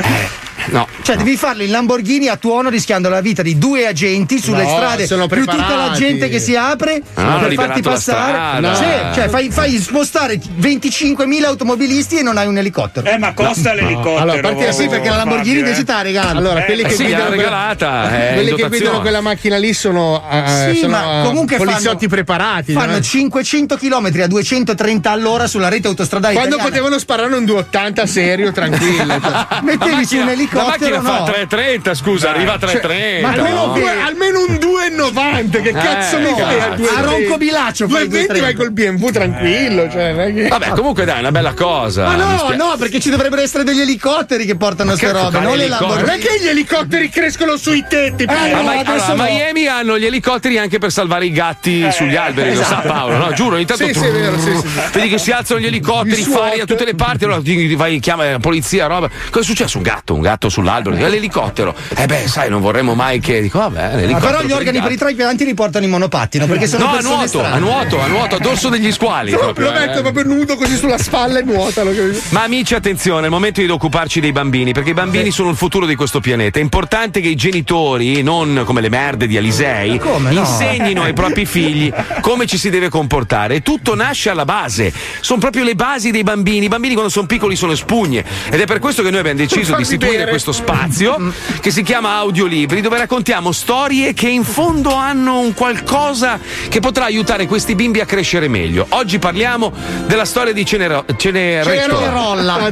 No. 0.67 0.87
Cioè, 1.01 1.15
devi 1.17 1.35
farlo 1.35 1.63
in 1.63 1.71
Lamborghini 1.71 2.27
a 2.27 2.37
tuono 2.37 2.69
rischiando 2.69 3.09
la 3.09 3.21
vita 3.21 3.41
di 3.41 3.57
due 3.57 3.85
agenti 3.87 4.39
sulle 4.41 4.63
No, 4.63 4.69
strade, 4.69 5.05
sono 5.07 5.27
più 5.27 5.45
tutta 5.45 5.75
la 5.75 5.91
gente 5.91 6.29
che 6.29 6.39
si 6.39 6.55
apre 6.55 7.01
Ah, 7.15 7.39
per 7.39 7.53
farti 7.53 7.81
passare. 7.81 8.59
No. 8.59 8.73
cioè, 9.13 9.27
fai, 9.29 9.49
fai 9.51 9.77
spostare 9.79 10.35
25.000 10.37 11.43
automobilisti 11.45 12.17
e 12.17 12.21
non 12.21 12.37
hai 12.37 12.47
un 12.47 12.57
elicottero. 12.57 13.07
Eh, 13.09 13.17
ma 13.17 13.33
costa 13.33 13.73
l'elicottero. 13.73 14.17
Allora, 14.17 14.39
parte 14.41 14.71
sì, 14.73 14.87
perché 14.87 15.09
la 15.09 15.17
Lamborghini 15.17 15.55
Fabio, 15.57 15.59
invece 15.65 15.83
te 15.83 15.91
la 15.91 16.01
regala. 16.01 16.29
Allora, 16.39 16.61
Eh, 16.61 16.65
quelli 16.65 16.83
che 16.83 16.89
sì, 16.91 17.03
guidano 17.03 17.25
quella- 17.27 17.35
regalata, 17.43 18.11
è 18.11 18.27
in 18.29 18.33
quelli 18.35 18.53
che 18.55 18.67
guidano 18.67 19.01
quella 19.01 19.21
macchina 19.21 19.57
lì 19.57 19.73
sono 19.73 20.23
eh, 20.31 20.71
Sì, 20.73 20.79
sono, 20.79 20.91
ma 20.91 21.21
eh, 21.21 21.23
comunque 21.25 21.57
poliziotti 21.57 22.07
fanno- 22.07 22.23
preparati. 22.23 22.73
Fanno 22.73 22.93
no? 22.93 23.01
500 23.01 23.75
km 23.77 24.11
a 24.21 24.27
230 24.27 25.11
all'ora 25.11 25.47
sulla 25.47 25.67
rete 25.69 25.87
autostradale 25.87 26.33
Quando 26.33 26.55
italiana. 26.55 26.75
potevano 26.75 26.99
sparare 26.99 27.35
un 27.35 27.45
280 27.45 28.05
serio, 28.05 28.51
tranquillo. 28.51 29.19
Mettevi 29.63 30.05
su 30.05 30.17
un 30.17 30.29
La 30.53 30.63
macchina 30.65 31.01
fa 31.01 31.17
no. 31.19 31.23
330, 31.25 31.93
scusa, 31.95 32.29
arriva 32.31 32.53
a 32.53 32.57
330. 32.57 33.27
Ma 33.27 33.33
almeno, 33.33 33.65
no? 33.67 33.73
due- 33.73 33.99
almeno 34.01 34.39
un 34.47 34.57
2,90 34.59 35.61
che 35.61 35.71
cazzo 35.71 36.19
mi 36.19 36.29
Eh, 36.29 36.33
fai 36.35 36.59
a 36.59 36.63
cazzo. 36.69 36.81
2,20? 36.83 36.97
A 36.97 37.01
Ronco 37.01 37.37
Bilaccio 37.37 37.87
fai 37.87 38.07
2,20 38.07 38.39
vai 38.41 38.53
col 38.53 38.71
BMW 38.71 39.09
tranquillo. 39.09 39.89
Cioè, 39.89 40.11
non 40.11 40.21
è 40.21 40.33
che- 40.33 40.47
Vabbè, 40.47 40.69
comunque 40.69 41.05
dai, 41.05 41.17
è 41.17 41.19
una 41.19 41.31
bella 41.31 41.53
cosa. 41.53 42.03
Ma 42.05 42.15
no, 42.15 42.37
spia- 42.39 42.55
no, 42.55 42.75
perché 42.77 42.99
ci 42.99 43.09
dovrebbero 43.09 43.41
essere 43.41 43.63
degli 43.63 43.81
elicotteri 43.81 44.45
che 44.45 44.55
portano 44.55 44.89
queste 44.91 45.11
robe, 45.11 45.39
non 45.39 45.57
le 45.57 45.65
elicotteri? 45.65 45.89
Non 45.89 45.97
è 45.99 46.05
Lamborghini. 46.05 46.19
che 46.37 46.43
gli 46.43 46.47
elicotteri 46.47 47.09
crescono 47.09 47.57
sui 47.57 47.83
tetti. 47.87 48.23
Eh, 48.23 48.25
no, 48.25 48.69
adesso 48.69 48.91
allora, 48.91 49.05
a 49.05 49.13
no. 49.15 49.23
Miami 49.23 49.67
hanno 49.67 49.97
gli 49.99 50.05
elicotteri 50.05 50.57
anche 50.57 50.77
per 50.79 50.91
salvare 50.91 51.25
i 51.25 51.31
gatti 51.31 51.87
sugli 51.91 52.15
alberi, 52.15 52.55
lo 52.55 52.63
sa 52.63 52.77
Paolo, 52.85 53.17
no? 53.17 53.31
Giuro, 53.33 53.55
ogni 53.55 53.65
tanto 53.65 53.85
Sì, 53.85 53.93
sì, 53.93 54.05
è 54.05 54.11
vero, 54.11 54.39
sì, 54.39 54.55
sì, 54.55 54.67
vedi 54.93 55.09
che 55.09 55.17
si 55.17 55.31
alzano 55.31 55.59
gli 55.59 55.65
elicotteri, 55.65 56.21
I 56.21 56.23
fari 56.23 56.49
a 56.51 56.53
SWAT. 56.55 56.67
tutte 56.67 56.85
le 56.85 56.95
parti, 56.95 57.23
allora 57.25 57.41
vai, 57.75 57.99
chiama 57.99 58.29
la 58.31 58.39
polizia, 58.39 58.87
roba. 58.87 59.09
Cosa 59.29 59.39
è 59.39 59.43
successo? 59.43 59.77
Un 59.77 59.83
gatto, 59.83 60.13
un 60.13 60.21
gatto 60.21 60.42
sull'albero, 60.49 60.95
Dico, 60.95 61.07
"È 61.07 61.09
l'elicottero. 61.09 61.75
Eh 61.95 62.05
beh, 62.05 62.27
sai, 62.27 62.49
non 62.49 62.61
vorremmo 62.61 62.93
mai 62.95 63.19
che. 63.19 63.41
Dico, 63.41 63.59
vabbè, 63.59 63.81
Ma 63.91 63.95
l'elicottero. 63.95 64.31
però 64.37 64.43
gli 64.43 64.51
organi 64.51 64.81
per 64.81 64.91
i 64.91 64.97
trapianti 64.97 65.45
li 65.45 65.53
portano 65.53 65.85
in 65.85 65.91
monopattino 65.91 66.45
perché 66.45 66.67
sono 66.67 66.85
No, 66.85 66.91
a 66.97 67.01
nuoto, 67.01 67.27
strane. 67.27 67.55
a 67.55 67.57
nuoto, 67.59 67.99
a 68.01 68.07
nuoto, 68.07 68.35
a 68.35 68.39
dorso 68.39 68.69
degli 68.69 68.91
squali. 68.91 69.31
Lo 69.31 69.37
proprio, 69.39 69.71
metto 69.71 69.99
eh. 69.99 70.01
proprio 70.01 70.23
nudo 70.25 70.55
così 70.55 70.75
sulla 70.75 70.97
spalla 70.97 71.39
e 71.39 71.43
capito? 71.45 72.19
Ma 72.29 72.43
amici, 72.43 72.75
attenzione, 72.75 73.21
è 73.21 73.25
il 73.25 73.31
momento 73.31 73.61
di 73.61 73.69
occuparci 73.69 74.19
dei 74.19 74.31
bambini, 74.31 74.73
perché 74.73 74.89
i 74.91 74.93
bambini 74.93 75.31
sono 75.31 75.49
il 75.49 75.55
futuro 75.55 75.85
di 75.85 75.95
questo 75.95 76.19
pianeta. 76.19 76.59
È 76.59 76.61
importante 76.61 77.21
che 77.21 77.29
i 77.29 77.35
genitori, 77.35 78.21
non 78.21 78.63
come 78.65 78.81
le 78.81 78.89
merde 78.89 79.27
di 79.27 79.37
Alisei, 79.37 79.97
Come 79.99 80.31
no? 80.31 80.39
insegnino 80.41 81.03
ai 81.03 81.13
propri 81.13 81.45
figli 81.45 81.91
come 82.21 82.45
ci 82.45 82.57
si 82.57 82.69
deve 82.69 82.89
comportare. 82.89 83.61
Tutto 83.61 83.95
nasce 83.95 84.29
alla 84.29 84.45
base. 84.45 84.91
Sono 85.21 85.39
proprio 85.39 85.63
le 85.63 85.75
basi 85.75 86.11
dei 86.11 86.23
bambini. 86.23 86.65
I 86.65 86.69
bambini 86.69 86.93
quando 86.93 87.11
sono 87.11 87.25
piccoli 87.27 87.55
sono 87.55 87.75
spugne. 87.75 88.23
Ed 88.49 88.59
è 88.59 88.65
per 88.65 88.79
questo 88.79 89.01
che 89.03 89.09
noi 89.09 89.19
abbiamo 89.19 89.37
deciso 89.39 89.75
di 89.75 89.81
istituire. 89.81 90.25
Questo 90.33 90.51
spazio 90.51 91.31
che 91.61 91.69
si 91.69 91.83
chiama 91.83 92.15
Audiolibri, 92.15 92.81
dove 92.81 92.97
raccontiamo 92.97 93.51
storie 93.51 94.13
che 94.15 94.27
in 94.29 94.43
fondo 94.43 94.91
hanno 94.95 95.37
un 95.37 95.53
qualcosa 95.53 96.39
che 96.69 96.79
potrà 96.79 97.05
aiutare 97.05 97.45
questi 97.45 97.75
bimbi 97.75 97.99
a 97.99 98.05
crescere 98.05 98.47
meglio. 98.47 98.87
Oggi 98.89 99.19
parliamo 99.19 99.71
della 100.07 100.25
storia 100.25 100.51
di 100.51 100.65
Cenero- 100.65 101.05
Cenerettola. 101.15 101.99
Cenerolla. 101.99 102.71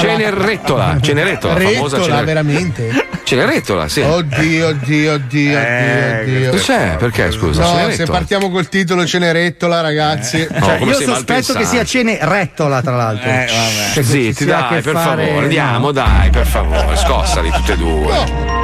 Cenerettola, 0.00 0.98
Cenerettola, 1.00 1.54
la 1.54 1.60
famosa 1.60 1.96
Rettola, 1.98 2.02
Cenerettola. 2.02 2.22
veramente? 2.22 3.06
Cenerettola, 3.22 3.88
sì. 3.88 4.00
Oddio, 4.00 4.66
oddio, 4.68 5.12
oddio, 5.12 5.58
Eh, 5.58 6.20
oddio, 6.22 6.36
oddio. 6.38 6.50
Cos'è? 6.50 6.96
Perché 6.98 7.30
scusa? 7.30 7.60
No, 7.62 7.68
se 7.68 7.74
Cenerettola? 7.76 8.18
partiamo 8.18 8.50
col 8.50 8.68
titolo 8.68 9.06
Cenerettola, 9.06 9.80
ragazzi. 9.82 10.46
No, 10.50 10.64
Cioè, 10.66 10.78
come 10.78 10.90
io 10.92 10.96
sei 10.96 11.06
sospetto 11.06 11.52
che 11.52 11.64
sia 11.64 11.84
cene 11.84 12.18
rettola, 12.22 12.80
tra 12.82 12.96
l'altro. 12.96 13.28
Eh, 13.30 13.46
vabbè. 13.46 13.92
Cioè, 13.92 14.02
Zitti, 14.02 14.44
dai, 14.46 14.80
per 14.80 14.94
fare- 14.94 15.26
favore, 15.26 15.42
andiamo, 15.44 15.92
dai, 15.92 16.30
per 16.30 16.46
favore, 16.46 16.87
scossali 16.96 17.50
tutte 17.50 17.72
e 17.72 17.76
due. 17.76 18.56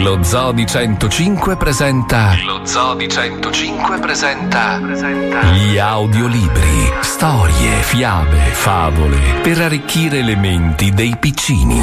Lo 0.00 0.22
Zoo 0.22 0.52
di 0.52 0.66
105 0.66 1.56
presenta. 1.56 2.34
Lo 2.44 2.64
Zoo 2.64 2.94
di 2.94 3.08
105 3.08 3.98
presenta. 3.98 4.78
Gli 4.78 5.76
audiolibri. 5.76 6.92
Storie, 7.00 7.70
fiabe, 7.82 8.38
favole. 8.38 9.18
Per 9.42 9.60
arricchire 9.60 10.22
le 10.22 10.34
menti 10.34 10.90
dei 10.90 11.14
piccini. 11.18 11.80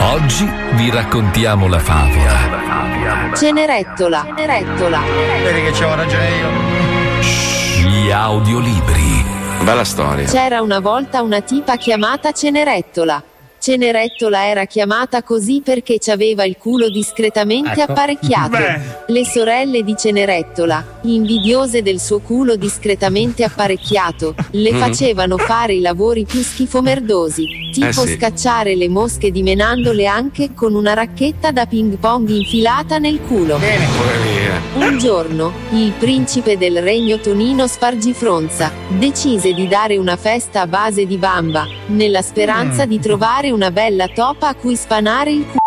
Oggi 0.00 0.50
vi 0.72 0.90
raccontiamo 0.90 1.68
la 1.68 1.78
favola. 1.78 3.32
Cenerettola, 3.36 4.24
Cenerettola. 4.24 5.00
Vedi 5.42 5.62
che 5.62 5.70
c'avevo 5.72 5.94
ragione 5.96 6.28
io. 6.30 7.88
Gli 7.90 8.10
audiolibri. 8.10 9.24
Bella 9.62 9.84
storia. 9.84 10.26
C'era 10.26 10.62
una 10.62 10.80
volta 10.80 11.22
una 11.22 11.42
tipa 11.42 11.76
chiamata 11.76 12.32
Cenerettola. 12.32 13.22
Cenerettola 13.68 14.46
era 14.46 14.66
chiamata 14.66 15.22
così 15.22 15.62
perché 15.64 15.96
c'aveva 15.98 16.44
il 16.44 16.56
culo 16.58 16.90
discretamente 16.90 17.80
Ecco. 17.80 17.92
apparecchiato. 17.92 18.50
Beh. 18.58 18.80
Le 19.06 19.24
sorelle 19.24 19.82
di 19.82 19.94
Cenerettola, 19.96 20.98
invidiose 21.04 21.80
del 21.80 21.98
suo 21.98 22.18
culo 22.18 22.56
discretamente 22.56 23.42
apparecchiato, 23.42 24.34
le 24.50 24.70
Mhm. 24.70 24.78
facevano 24.78 25.38
fare 25.38 25.72
i 25.72 25.80
lavori 25.80 26.26
più 26.26 26.42
schifomerdosi, 26.42 27.70
tipo 27.72 27.86
Eh 28.02 28.06
sì. 28.06 28.16
scacciare 28.16 28.74
le 28.76 28.90
mosche 28.90 29.30
dimenandole 29.30 30.04
anche 30.04 30.52
con 30.52 30.74
una 30.74 30.92
racchetta 30.92 31.50
da 31.50 31.64
ping 31.64 31.96
pong 31.96 32.28
infilata 32.28 32.98
nel 32.98 33.18
culo. 33.26 33.54
Poverina. 33.54 34.43
Un 34.74 34.98
giorno, 34.98 35.52
il 35.70 35.92
principe 35.98 36.56
del 36.56 36.80
regno 36.80 37.18
Tonino 37.18 37.66
Spargifronza 37.66 38.72
decise 38.88 39.52
di 39.52 39.66
dare 39.66 39.96
una 39.96 40.16
festa 40.16 40.62
a 40.62 40.66
base 40.66 41.06
di 41.06 41.16
bamba, 41.16 41.66
nella 41.86 42.22
speranza 42.22 42.86
di 42.86 43.00
trovare 43.00 43.50
una 43.50 43.70
bella 43.70 44.08
topa 44.08 44.48
a 44.48 44.54
cui 44.54 44.76
spanare 44.76 45.32
il 45.32 45.44
culo. 45.46 45.62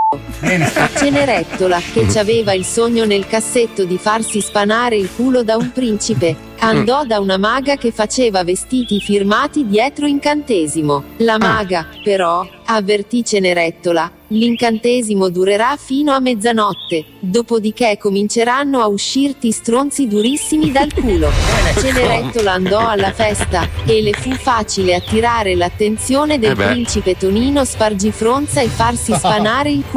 Cenerettola, 0.95 1.81
che 1.93 2.07
aveva 2.17 2.53
il 2.53 2.63
sogno 2.63 3.03
nel 3.03 3.27
cassetto 3.27 3.83
di 3.83 3.97
farsi 3.97 4.39
spanare 4.39 4.95
il 4.95 5.09
culo 5.13 5.43
da 5.43 5.57
un 5.57 5.71
principe, 5.71 6.35
andò 6.59 7.05
da 7.05 7.19
una 7.19 7.37
maga 7.37 7.75
che 7.75 7.91
faceva 7.91 8.43
vestiti 8.43 8.99
firmati 8.99 9.67
dietro 9.67 10.07
incantesimo. 10.07 11.03
La 11.17 11.37
maga, 11.37 11.87
però, 12.03 12.47
avvertì 12.65 13.23
Cenerettola, 13.23 14.11
l'incantesimo 14.27 15.29
durerà 15.29 15.75
fino 15.77 16.11
a 16.11 16.19
mezzanotte, 16.19 17.05
dopodiché 17.19 17.97
cominceranno 17.97 18.81
a 18.81 18.87
uscirti 18.87 19.51
stronzi 19.51 20.07
durissimi 20.07 20.71
dal 20.71 20.93
culo. 20.93 21.29
Cenerettola 21.79 22.53
andò 22.53 22.87
alla 22.87 23.11
festa, 23.11 23.67
e 23.85 24.01
le 24.01 24.13
fu 24.13 24.31
facile 24.31 24.95
attirare 24.95 25.55
l'attenzione 25.55 26.39
del 26.39 26.51
Eh 26.51 26.55
principe 26.55 27.17
Tonino 27.17 27.63
Spargifronza 27.63 28.61
e 28.61 28.67
farsi 28.67 29.13
spanare 29.15 29.71
il 29.71 29.83
culo. 29.83 29.96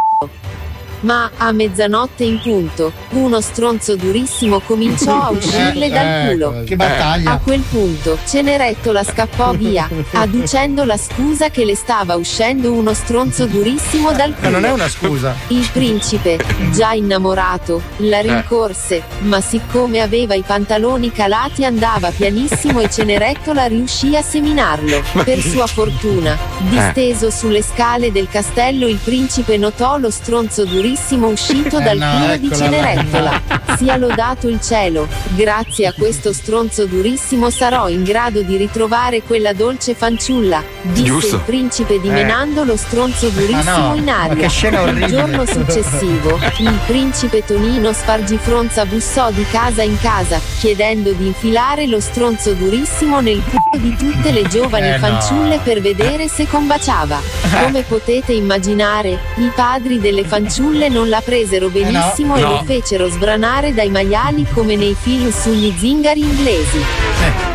Ma 1.00 1.30
a 1.36 1.50
mezzanotte 1.52 2.24
in 2.24 2.40
punto, 2.40 2.92
uno 3.10 3.40
stronzo 3.40 3.96
durissimo 3.96 4.60
cominciò 4.60 5.22
a 5.22 5.30
uscirle 5.32 5.88
dal 5.88 6.28
culo. 6.28 6.62
Che 6.64 6.76
battaglia. 6.76 7.32
A 7.32 7.38
quel 7.38 7.62
punto, 7.62 8.18
Cenerettola 8.26 9.02
scappò 9.02 9.52
via, 9.52 9.88
adducendo 10.12 10.84
la 10.84 10.98
scusa 10.98 11.48
che 11.48 11.64
le 11.64 11.74
stava 11.74 12.16
uscendo 12.16 12.72
uno 12.72 12.92
stronzo 12.92 13.46
durissimo 13.46 14.12
dal 14.12 14.30
Ma 14.30 14.36
culo. 14.36 14.50
non 14.50 14.64
è 14.64 14.72
una 14.72 14.88
scusa. 14.88 15.34
Il 15.48 15.68
principe, 15.72 16.38
già 16.72 16.92
innamorato, 16.92 17.80
la 17.98 18.20
rincorse, 18.20 19.02
ma 19.20 19.40
siccome 19.40 20.00
aveva 20.00 20.34
i 20.34 20.42
pantaloni 20.46 21.10
calati 21.10 21.64
andava 21.64 22.10
pianissimo 22.10 22.80
e 22.80 22.90
Cenerettola 22.90 23.64
riuscì 23.66 24.16
a 24.16 24.22
seminarlo. 24.22 25.02
Per 25.24 25.40
sua 25.40 25.66
fortuna, 25.66 26.36
disteso 26.68 27.30
sulle 27.30 27.62
scale 27.62 28.12
del 28.12 28.28
castello 28.28 28.86
il 28.86 28.98
principe 29.02 29.56
notò 29.56 29.96
lo 29.96 30.10
stronzo 30.10 30.64
durissimo 30.64 30.88
durissimo 30.90 31.28
uscito 31.28 31.78
Eh 31.78 31.82
dal 31.82 31.98
no, 31.98 32.10
culo 32.10 32.36
di 32.36 32.46
eccola 32.46 32.50
là. 32.50 32.56
Cenerentola. 32.56 33.40
Sia 33.78 33.96
lodato 33.96 34.48
il 34.48 34.60
cielo. 34.60 35.06
Grazie 35.34 35.86
a 35.86 35.92
questo 35.92 36.32
stronzo 36.32 36.86
durissimo 36.86 37.48
sarò 37.50 37.88
in 37.88 38.02
grado 38.02 38.42
di 38.42 38.56
ritrovare 38.56 39.22
quella 39.22 39.52
dolce 39.52 39.94
fanciulla, 39.94 40.62
disse 40.82 41.04
Giusto. 41.04 41.36
il 41.36 41.42
principe 41.42 41.94
Eh. 41.94 42.00
dimenando 42.00 42.64
lo 42.64 42.76
stronzo 42.76 43.28
durissimo 43.28 43.62
Ma 43.62 43.88
no, 43.92 43.94
in 43.94 44.08
aria. 44.08 44.46
il 44.46 45.06
giorno 45.06 45.46
successivo, 45.46 46.38
il 46.58 46.78
principe 46.86 47.44
Tonino 47.44 47.92
Spargifronza 47.92 48.84
bussò 48.84 49.30
di 49.30 49.44
casa 49.50 49.82
in 49.82 49.98
casa, 50.00 50.40
chiedendo 50.58 51.12
di 51.12 51.26
infilare 51.26 51.86
lo 51.86 52.00
stronzo 52.00 52.52
durissimo 52.54 53.20
nel 53.20 53.40
culo 53.44 53.82
di 53.82 53.94
tutte 53.96 54.32
le 54.32 54.42
giovani 54.48 54.88
Eh 54.88 54.98
no. 54.98 55.06
fanciulle 55.06 55.58
per 55.62 55.80
vedere 55.80 56.28
se 56.28 56.46
combaciava. 56.48 57.20
Come 57.62 57.82
potete 57.82 58.32
immaginare, 58.32 59.18
i 59.36 59.50
padri 59.54 59.98
delle 60.00 60.24
fanciulle 60.24 60.79
non 60.88 61.08
la 61.08 61.20
presero 61.20 61.68
benissimo 61.68 62.36
e 62.36 62.40
No. 62.40 62.48
lo 62.50 62.62
fecero 62.64 63.08
sbranare 63.08 63.74
dai 63.74 63.90
maiali 63.90 64.46
come 64.52 64.76
nei 64.76 64.96
film 64.98 65.30
sugli 65.32 65.72
zingari 65.76 66.20
inglesi. 66.20 66.80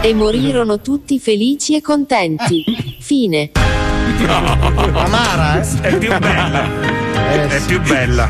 E 0.02 0.14
morirono 0.14 0.80
tutti 0.82 1.20
felici 1.20 1.76
e 1.76 1.82
contenti. 1.82 2.64
Fine. 3.00 3.52
Amara, 4.28 5.62
eh? 5.62 5.82
È 5.82 5.98
più 5.98 6.18
bella. 6.18 6.94
È 7.26 7.62
più 7.66 7.82
bella. 7.82 8.30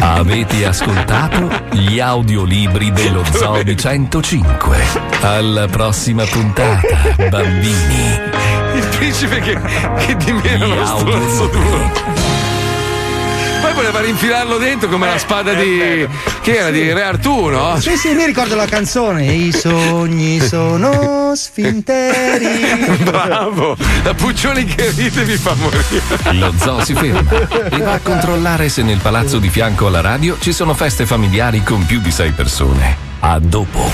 Avete 0.00 0.64
ascoltato 0.66 1.48
gli 1.72 1.98
audiolibri 2.00 2.90
dello 2.92 3.24
Zoo 3.30 3.62
di 3.62 3.76
105. 3.76 4.76
Alla 5.22 5.66
prossima 5.68 6.24
puntata, 6.24 7.14
bambini. 7.28 8.20
Il 8.74 8.86
principe 8.96 9.40
che, 9.40 9.58
che 10.06 10.16
dimena 10.16 10.66
lo 10.66 10.84
stronzo 10.86 11.46
duro. 11.46 12.27
Poi 13.60 13.72
voleva 13.74 14.00
rinfilarlo 14.00 14.58
dentro 14.58 14.88
come 14.88 15.06
la 15.06 15.18
spada 15.18 15.52
di. 15.52 16.06
che 16.40 16.56
era? 16.56 16.70
Di 16.70 16.92
Re 16.92 17.02
Artù, 17.02 17.46
no? 17.46 17.78
Sì, 17.80 17.96
sì, 17.96 18.12
mi 18.14 18.24
ricordo 18.24 18.54
la 18.54 18.66
canzone. 18.66 19.26
I 19.26 19.52
sogni 19.52 20.40
sono 20.40 21.34
sfinteri. 21.34 23.02
Bravo! 23.04 23.76
La 24.02 24.14
Puccioni 24.14 24.64
che 24.64 24.90
ride 24.90 25.24
mi 25.24 25.36
fa 25.36 25.54
morire. 25.54 26.38
Lo 26.38 26.52
zoo 26.58 26.84
si 26.84 26.94
ferma 26.94 27.30
e 27.70 27.78
va 27.78 27.92
a 27.94 28.00
controllare 28.00 28.68
se 28.68 28.82
nel 28.82 28.98
palazzo 28.98 29.38
di 29.38 29.48
fianco 29.48 29.86
alla 29.86 30.00
radio 30.00 30.36
ci 30.38 30.52
sono 30.52 30.74
feste 30.74 31.06
familiari 31.06 31.62
con 31.62 31.84
più 31.86 32.00
di 32.00 32.10
sei 32.10 32.32
persone. 32.32 32.96
A 33.20 33.38
dopo. 33.38 33.90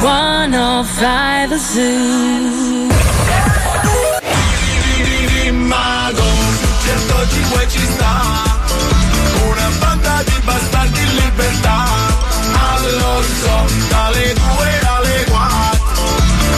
105 0.00 1.58
Zoo. 1.58 2.94
Mago, 5.52 6.22
105 6.84 7.68
ci 7.68 7.78
sta. 7.78 8.45
Una 9.66 9.78
banda 9.78 10.22
di 10.22 10.40
bastardi 10.44 11.00
in 11.00 11.14
libertà. 11.16 11.86
Allo 12.52 13.22
zoo, 13.40 13.66
dalle 13.88 14.32
2 14.32 14.80
alle 14.86 15.24
4. 15.24 16.04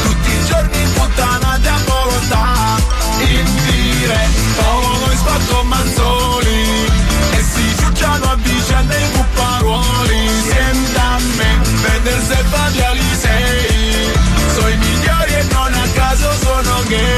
Tutti 0.02 0.30
i 0.30 0.44
giorni 0.44 0.82
puttanate 0.92 1.68
a 1.68 1.78
volontà. 1.86 2.76
In 3.20 3.46
diretto 3.64 4.62
con 5.00 5.10
i 5.10 5.16
spacco 5.16 5.62
manzoni. 5.62 6.86
E 7.30 7.42
si 7.50 7.76
ciucciano 7.78 8.24
a 8.30 8.36
vicenda 8.42 8.94
i 8.94 9.10
cupparuoli. 9.12 10.28
Senta 10.46 11.02
a 11.02 11.18
me, 11.36 11.60
vedersi 11.80 12.32
e 12.32 12.44
fatti 12.50 12.80
Alisei. 12.82 14.12
Sono 14.52 14.68
i 14.68 14.76
migliori 14.76 15.32
e 15.32 15.42
non 15.50 15.72
a 15.72 15.88
caso 15.94 16.30
sono 16.42 16.82
gay. 16.88 17.17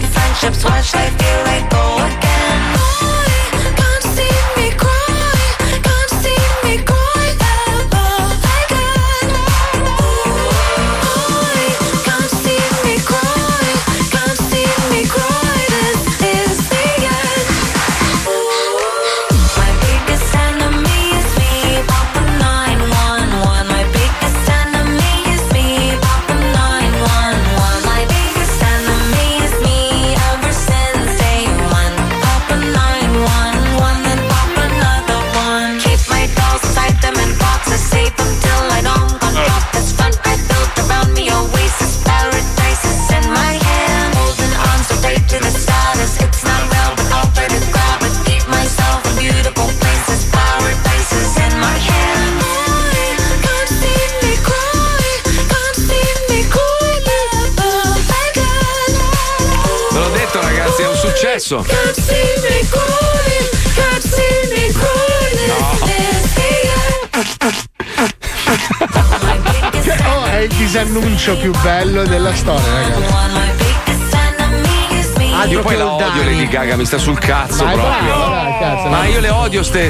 Good 0.00 0.08
friendships. 0.10 0.64
Watch 0.64 0.94
I 0.94 1.10
feel 1.10 1.47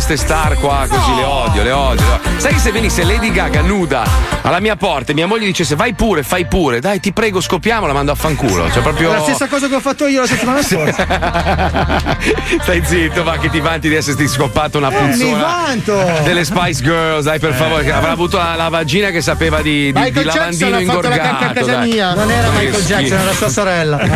odio 0.09 0.17
ste, 0.17 0.17
ste 0.17 0.17
star 0.17 0.55
qua, 0.55 0.87
così 0.89 1.15
le 1.15 1.23
odio, 1.25 1.63
le 1.63 1.71
odio. 1.71 2.21
Sai 2.39 2.53
che 2.55 2.59
se 2.61 2.73
venisse 2.73 3.05
Lady 3.05 3.31
Gaga 3.31 3.61
nuda 3.63 4.05
alla 4.43 4.61
mia 4.61 4.77
porta 4.77 5.13
e 5.13 5.15
mia 5.15 5.27
moglie 5.27 5.45
dicesse 5.47 5.75
vai 5.75 5.93
pure, 5.95 6.23
fai 6.23 6.47
pure, 6.47 6.81
dai 6.81 7.01
ti 7.01 7.13
prego 7.13 7.41
scoppiamo, 7.41 7.87
la 7.87 7.93
mando 7.93 8.13
a 8.13 8.15
fanculo. 8.15 8.71
Cioè 8.71 8.83
proprio. 8.83 9.11
È 9.11 9.17
la 9.17 9.23
stessa 9.23 9.47
cosa 9.49 9.69
che 9.69 9.75
ho 9.75 9.81
fatto 9.81 10.07
io 10.07 10.21
la 10.23 10.27
settimana 10.27 10.63
scorsa. 10.63 11.07
Stai 12.63 12.83
zitto, 12.85 13.23
va 13.25 13.37
che 13.39 13.51
ti 13.51 13.61
vanti 13.61 13.89
di 13.89 13.95
esserti 13.97 14.27
scoppato 14.29 14.79
una 14.79 14.89
Eh, 14.89 15.01
mi 15.03 15.11
puzzona. 15.11 15.43
vanto. 15.43 16.21
Delle 16.23 16.45
Spice 16.45 16.83
Girls, 16.83 17.25
dai 17.25 17.39
per 17.39 17.55
favore, 17.55 17.85
che 17.85 17.93
avrà 17.93 18.11
avuto 18.13 18.39
la, 18.39 18.55
la 18.57 18.69
vagina 18.69 19.11
che 19.11 19.21
sapeva 19.21 19.61
di, 19.61 19.93
di, 19.93 20.11
di 20.13 20.25
lavandino 20.25 20.79
ingorgato. 20.81 21.17
cacca 21.17 21.49
a 21.49 21.53
casa 21.53 21.75
dai. 21.75 21.89
mia. 21.91 22.15
Non 22.15 22.31
era 22.31 22.49
Michael. 22.51 22.85
Jackson, 22.85 23.19
era 23.19 23.33
sua 23.33 23.49
sorella. 23.49 23.97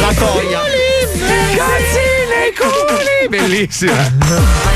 La 0.00 0.12
toia. 0.14 0.71
Culi! 3.28 3.68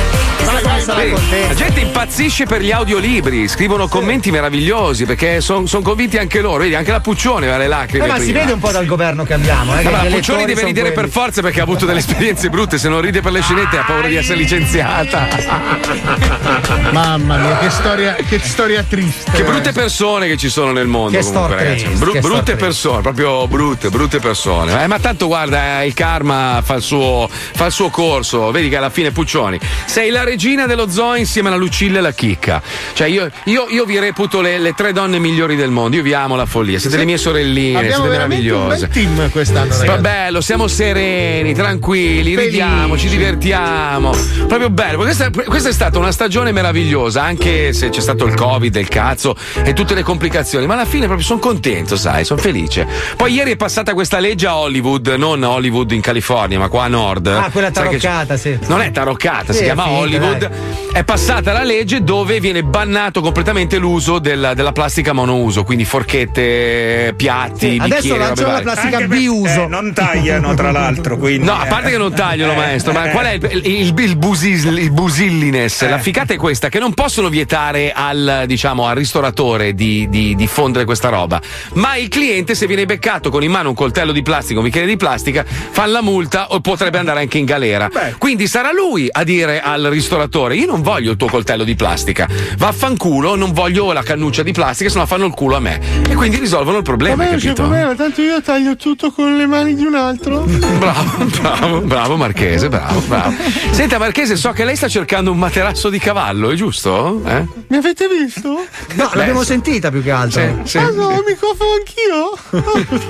Bellissima. 0.95 1.29
Vedi, 1.31 1.49
la 1.49 1.55
gente 1.55 1.81
impazzisce 1.81 2.45
per 2.47 2.61
gli 2.61 2.71
audiolibri, 2.71 3.49
scrivono 3.49 3.89
commenti 3.89 4.31
meravigliosi 4.31 5.05
perché 5.05 5.41
sono 5.41 5.65
convinti 5.83 6.19
anche 6.19 6.41
loro. 6.41 6.59
Vedi, 6.63 6.75
anche 6.75 6.91
la 6.91 7.01
Puccione 7.01 7.47
aveva 7.47 7.59
le 7.59 7.69
lacrime. 7.69 8.05
Eh, 8.05 8.09
ma 8.09 8.17
si 8.19 8.25
prima. 8.25 8.39
vede 8.41 8.53
un 8.53 8.59
po' 8.61 8.71
dal 8.71 8.87
governo 8.87 9.25
che 9.25 9.33
abbiamo. 9.35 9.73
Eh, 9.73 9.83
No, 9.83 9.91
che 9.91 9.97
ma 9.97 10.03
la 10.05 10.11
Puccioni 10.11 10.45
deve 10.45 10.61
son 10.61 10.69
ridere 10.69 10.87
per 10.89 10.95
quelli. 10.95 11.11
forza 11.11 11.43
perché 11.43 11.61
ha 11.61 11.63
avuto 11.65 11.85
delle 11.87 11.99
esperienze 11.99 12.49
brutte, 12.49 12.79
se 12.79 12.89
non 12.89 13.01
ride 13.01 13.21
per 13.21 13.33
le 13.33 13.41
scenette 13.43 13.79
ha 13.79 13.85
paura 13.85 14.09
di 14.09 14.17
essere 14.17 14.39
licenziata. 14.39 15.29
Mamma 16.93 17.37
mia, 17.37 17.59
che 17.59 17.71
storia, 17.71 18.15
che 18.15 18.39
storia 18.41 18.83
triste. 18.89 19.31
Che 19.33 19.43
brutte 19.45 19.73
persone 19.73 20.27
che 20.27 20.37
ci 20.37 20.49
sono 20.49 20.73
nel 20.73 20.87
mondo 20.87 21.19
Che 21.19 21.25
comunque, 21.25 21.57
triste, 21.57 21.89
Bru- 21.91 22.13
che 22.13 22.21
brutte 22.21 22.43
triste. 22.43 22.57
persone, 22.65 23.01
proprio 23.03 23.47
brutte, 23.49 23.89
brutte 23.91 24.19
persone. 24.19 24.83
Eh, 24.83 24.87
ma 24.87 24.99
tanto 24.99 25.27
guarda, 25.27 25.81
eh, 25.83 25.87
il 25.87 25.95
karma 25.95 26.61
fa 26.65 26.75
il, 26.75 26.83
suo, 26.83 27.29
fa 27.31 27.67
il 27.67 27.73
suo 27.73 27.89
corso. 27.91 28.51
Vedi 28.51 28.69
che 28.69 28.77
alla 28.77 28.91
fine 28.91 29.11
Puccioni 29.11 29.59
sei 29.85 30.11
la 30.11 30.25
regina 30.25 30.67
lo 30.77 30.89
zoo 30.89 31.15
insieme 31.17 31.49
alla 31.49 31.57
Lucilla 31.57 31.99
e 31.99 32.01
la 32.03 32.13
Chicca. 32.13 32.63
Cioè, 32.93 33.09
io, 33.09 33.29
io- 33.45 33.67
io 33.69 33.85
vi 33.85 33.99
reputo 33.99 34.41
le, 34.41 34.59
le 34.59 34.73
tre 34.75 34.93
donne 34.93 35.19
migliori 35.19 35.57
del 35.57 35.71
mondo. 35.71 35.97
Io 35.97 36.03
vi 36.03 36.13
amo 36.15 36.37
la 36.37 36.47
follia. 36.47 36.79
Siete 36.79 36.97
le 36.97 37.05
mie 37.05 37.17
sorelline, 37.19 37.79
Abbiamo 37.79 37.95
siete 38.03 38.09
veramente 38.11 38.51
un 38.53 38.59
meravigliose. 38.61 38.87
bel 38.87 38.95
team 38.95 39.31
quest'anno, 39.31 39.69
Va 39.71 39.77
ragazzi. 39.81 40.01
bello, 40.01 40.41
siamo 40.41 40.69
sereni, 40.69 41.55
tranquilli, 41.55 42.37
ridiamo, 42.37 42.97
ci 42.97 43.09
divertiamo. 43.09 44.13
Proprio 44.47 44.71
bello. 44.71 44.99
Questa, 44.99 45.31
questa 45.31 45.69
è 45.69 45.73
stata 45.73 45.99
una 45.99 46.13
stagione 46.13 46.53
meravigliosa, 46.53 47.23
anche 47.23 47.73
se 47.73 47.89
c'è 47.89 48.01
stato 48.01 48.25
il 48.27 48.35
Covid, 48.35 48.75
il 48.77 48.89
cazzo 48.89 49.35
e 49.65 49.73
tutte 49.73 49.95
le 49.95 50.03
complicazioni. 50.03 50.67
Ma 50.67 50.75
alla 50.75 50.85
fine 50.85 51.07
proprio 51.07 51.27
sono 51.27 51.39
contento, 51.41 51.97
sai, 51.97 52.25
sono 52.25 52.41
felice. 52.41 52.87
Poi 53.17 53.33
ieri 53.33 53.53
è 53.53 53.57
passata 53.57 53.95
questa 53.95 54.19
legge 54.19 54.47
a 54.47 54.57
Hollywood, 54.57 55.07
non 55.17 55.43
Hollywood 55.43 55.91
in 55.93 56.01
California, 56.01 56.59
ma 56.59 56.69
qua 56.69 56.85
a 56.85 56.89
nord. 56.89 57.27
Ah, 57.27 57.49
quella 57.51 57.71
taroccata, 57.71 58.37
sì. 58.37 58.59
non 58.67 58.81
è 58.81 58.91
taroccata, 58.91 59.53
Sì, 59.53 59.59
si 59.59 59.65
chiama 59.65 59.85
finta, 59.85 59.99
Hollywood. 60.01 60.39
dai. 60.39 60.51
È 60.93 61.05
passata 61.05 61.53
la 61.53 61.63
legge 61.63 62.03
dove 62.03 62.41
viene 62.41 62.63
bannato 62.63 63.21
completamente 63.21 63.77
l'uso 63.77 64.19
della, 64.19 64.55
della 64.55 64.73
plastica 64.73 65.13
monouso, 65.13 65.63
quindi 65.63 65.85
forchette, 65.85 67.13
piatti, 67.17 67.73
Sì, 67.73 67.79
adesso 67.79 68.01
bicchieri, 68.03 68.19
lanciano 68.19 68.49
robe 68.49 68.53
la 68.65 68.73
plastica 68.73 68.97
Anche 68.97 69.09
biuso. 69.09 69.65
eh, 69.65 69.67
non 69.67 69.93
tagliano, 69.93 70.55
tra 70.55 70.71
l'altro, 70.71 71.17
quindi. 71.19 71.45
No, 71.45 71.53
a 71.53 71.67
parte 71.67 71.91
che 71.91 71.99
non 71.99 72.13
tagliano, 72.15 72.53
Eh, 72.53 72.57
maestro, 72.57 72.93
ma 72.93 73.09
eh. 73.09 73.11
qual 73.11 73.27
è 73.27 73.33
il, 73.35 73.61
il, 73.67 73.95
il, 73.99 74.17
busil- 74.17 74.79
il 74.79 74.91
busillines? 74.91 75.87
La 75.89 75.99
ficata 75.99 76.33
è 76.33 76.37
questa: 76.37 76.69
che 76.69 76.79
non 76.79 76.95
possono 76.95 77.29
vietare 77.29 77.93
al, 77.95 78.45
diciamo, 78.47 78.87
al 78.87 78.97
ristoratore 78.97 79.75
di, 79.75 80.09
di 80.09 80.35
diffondere 80.35 80.85
questa 80.87 81.11
roba. 81.11 81.41
Ma 81.75 81.97
il 81.97 82.09
cliente, 82.09 82.55
se 82.55 82.67
viene 82.67 82.87
beccato 82.87 83.29
con 83.31 83.43
in 83.43 83.51
mano 83.51 83.69
un 83.69 83.75
coltello 83.75 84.13
di 84.13 84.23
plastica, 84.23 84.59
un 84.61 84.65
bicchiere 84.65 84.87
di 84.87 84.97
plastica, 84.97 85.45
fa 85.47 85.85
la 85.87 86.01
multa 86.03 86.53
o 86.53 86.61
potrebbe 86.61 86.97
andare 86.99 87.21
anche 87.21 87.37
in 87.39 87.45
galera. 87.45 87.91
Quindi 88.19 88.47
sarà 88.47 88.73
lui 88.73 89.09
a 89.11 89.23
dire 89.25 89.61
al 89.61 89.83
ristoratore: 89.85 90.56
Io 90.57 90.67
non 90.67 90.83
voglio 90.83 91.11
il 91.13 91.17
tuo 91.17 91.29
coltello 91.29 91.65
di 91.65 91.75
plastica, 91.75 92.29
vaffanculo, 92.57 93.35
non 93.37 93.53
voglio 93.53 93.93
la 93.93 94.03
cannuccia 94.03 94.43
di 94.43 94.53
plastica, 94.53 94.91
se 94.91 94.99
no 94.99 95.07
fanno 95.07 95.27
il 95.27 95.33
culo 95.33 95.57
a 95.57 95.61
me. 95.61 95.81
E 96.09 96.15
quindi 96.15 96.39
risolvono 96.39 96.79
il 96.79 96.83
problema, 96.83 97.17
Vabbè, 97.17 97.25
hai 97.27 97.31
non 97.33 97.41
c'è 97.41 97.47
capito? 97.49 97.63
problema, 97.69 97.95
tanto 97.95 98.23
io 98.23 98.41
taglio 98.43 98.77
tutto 98.77 99.11
con 99.11 99.37
le 99.37 99.47
mani 99.47 99.75
di 99.75 99.85
un 99.85 99.95
altro. 99.95 100.45
Bravo, 100.77 101.25
bravo, 101.41 101.81
bravo 101.81 102.17
Marchese, 102.17 102.69
bravo, 102.69 103.01
bravo. 103.07 103.35
Senta 103.71 103.99
Marchese, 103.99 104.37
so 104.37 104.51
che 104.53 104.65
lei 104.65 104.77
sta 104.77 104.89
cercando 104.89 105.31
un 105.31 105.39
materasso 105.39 105.89
di 105.89 105.99
cavallo, 105.99 106.51
è 106.51 106.55
giusto? 106.55 107.23
Eh? 107.27 107.45
Mi 107.69 107.77
avete 107.77 108.07
visto? 108.09 108.49
No, 108.51 109.09
Beh, 109.11 109.17
l'abbiamo 109.17 109.41
sì. 109.41 109.47
sentita 109.47 109.91
più 109.91 110.03
che 110.03 110.11
altro. 110.11 110.41
Sì, 110.41 110.69
sì. 110.71 110.79
Ah 110.79 110.91
no, 110.91 111.23
mi 111.27 111.35
cofo 111.39 111.65
anch'io. 111.79 113.05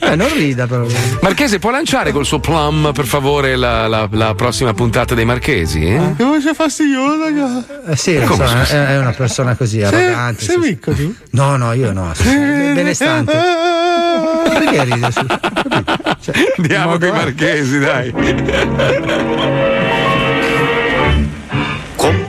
Eh, 0.00 0.16
non 0.16 0.28
rida 0.34 0.66
però. 0.66 0.86
Marchese, 1.22 1.58
può 1.58 1.70
lanciare 1.70 2.12
col 2.12 2.24
suo 2.26 2.38
plum, 2.38 2.92
per 2.92 3.06
favore, 3.06 3.56
la, 3.56 3.86
la- 3.86 4.08
la 4.10 4.34
prossima 4.34 4.72
puntata 4.74 5.14
dei 5.14 5.24
Marchesi? 5.24 5.84
eh? 5.86 6.14
Che 6.28 6.34
voce 6.34 6.52
fastidiosa, 6.54 7.24
raga. 7.24 7.64
Eh, 7.86 7.96
sì, 7.96 8.18
lo 8.18 8.26
Come, 8.26 8.46
so, 8.46 8.76
è, 8.76 8.86
è 8.88 8.98
una 8.98 9.12
persona 9.12 9.54
così 9.56 9.78
Sei, 9.78 9.84
arrogante. 9.84 10.44
sei 10.44 10.60
sì. 10.60 10.68
ricco 10.68 10.92
tu? 10.92 11.14
No, 11.30 11.56
no, 11.56 11.72
io 11.72 11.90
no. 11.92 12.12
benestante. 12.22 13.32
Perché 14.44 14.84
ride? 14.84 15.10
Su? 15.10 15.26
Andiamo 16.58 16.98
con 16.98 17.08
i 17.08 17.12
Marchesi, 17.12 17.78
dai. 17.78 18.12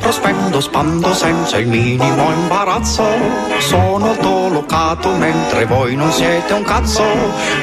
Compro, 0.10 0.12
spendo, 0.12 0.62
spando 0.62 1.14
senza 1.14 1.58
il 1.58 1.68
minimo 1.68 2.32
imbarazzo. 2.32 3.04
Sono 3.60 4.08
autolocato 4.08 5.12
mentre 5.12 5.66
voi 5.66 5.96
non 5.96 6.12
siete 6.12 6.52
un 6.54 6.64
cazzo. 6.64 7.04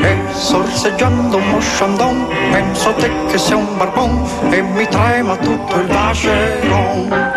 E 0.00 0.16
sorseggiando 0.32 1.38
un 1.38 1.48
mosciandon, 1.50 2.28
penso 2.52 2.90
a 2.90 2.92
te 2.92 3.10
che 3.26 3.38
sei 3.38 3.56
un 3.56 3.76
barbon 3.76 4.28
e 4.50 4.62
mi 4.62 4.86
trema 4.86 5.36
tutto 5.36 5.74
il 5.74 5.86
vacheron. 5.86 7.32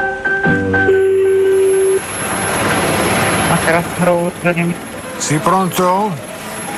Sì, 5.17 5.37
pronto? 5.37 6.11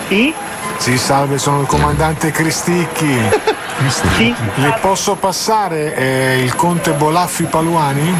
Sì? 0.07 0.33
Sì, 0.77 0.97
salve, 0.97 1.37
sono 1.37 1.61
il 1.61 1.67
comandante 1.67 2.31
Cristicchi. 2.31 3.50
Sì. 3.89 4.33
Le 4.55 4.77
posso 4.79 5.15
passare 5.15 5.95
eh, 5.95 6.43
il 6.43 6.55
conte 6.55 6.91
Bolaffi 6.91 7.45
Paluani? 7.45 8.13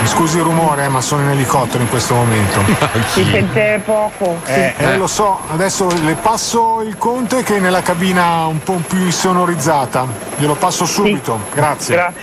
Mi 0.00 0.06
scusi 0.06 0.36
il 0.36 0.42
rumore, 0.42 0.84
eh, 0.84 0.88
ma 0.88 1.00
sono 1.00 1.22
in 1.22 1.30
elicottero 1.30 1.82
in 1.82 1.88
questo 1.88 2.14
momento. 2.14 2.60
Si 3.08 3.24
sente 3.24 3.80
poco. 3.84 4.40
sì. 4.44 4.52
Eh, 4.52 4.74
eh, 4.76 4.96
lo 4.96 5.06
so, 5.06 5.40
adesso 5.48 5.88
le 6.02 6.14
passo 6.14 6.82
il 6.82 6.96
conte 6.98 7.42
che 7.42 7.56
è 7.56 7.60
nella 7.60 7.82
cabina 7.82 8.46
un 8.46 8.60
po' 8.62 8.80
più 8.86 8.98
insonorizzata. 8.98 10.06
Glielo 10.36 10.54
passo 10.54 10.84
subito, 10.84 11.40
grazie. 11.54 11.94
Grazie. 11.94 12.20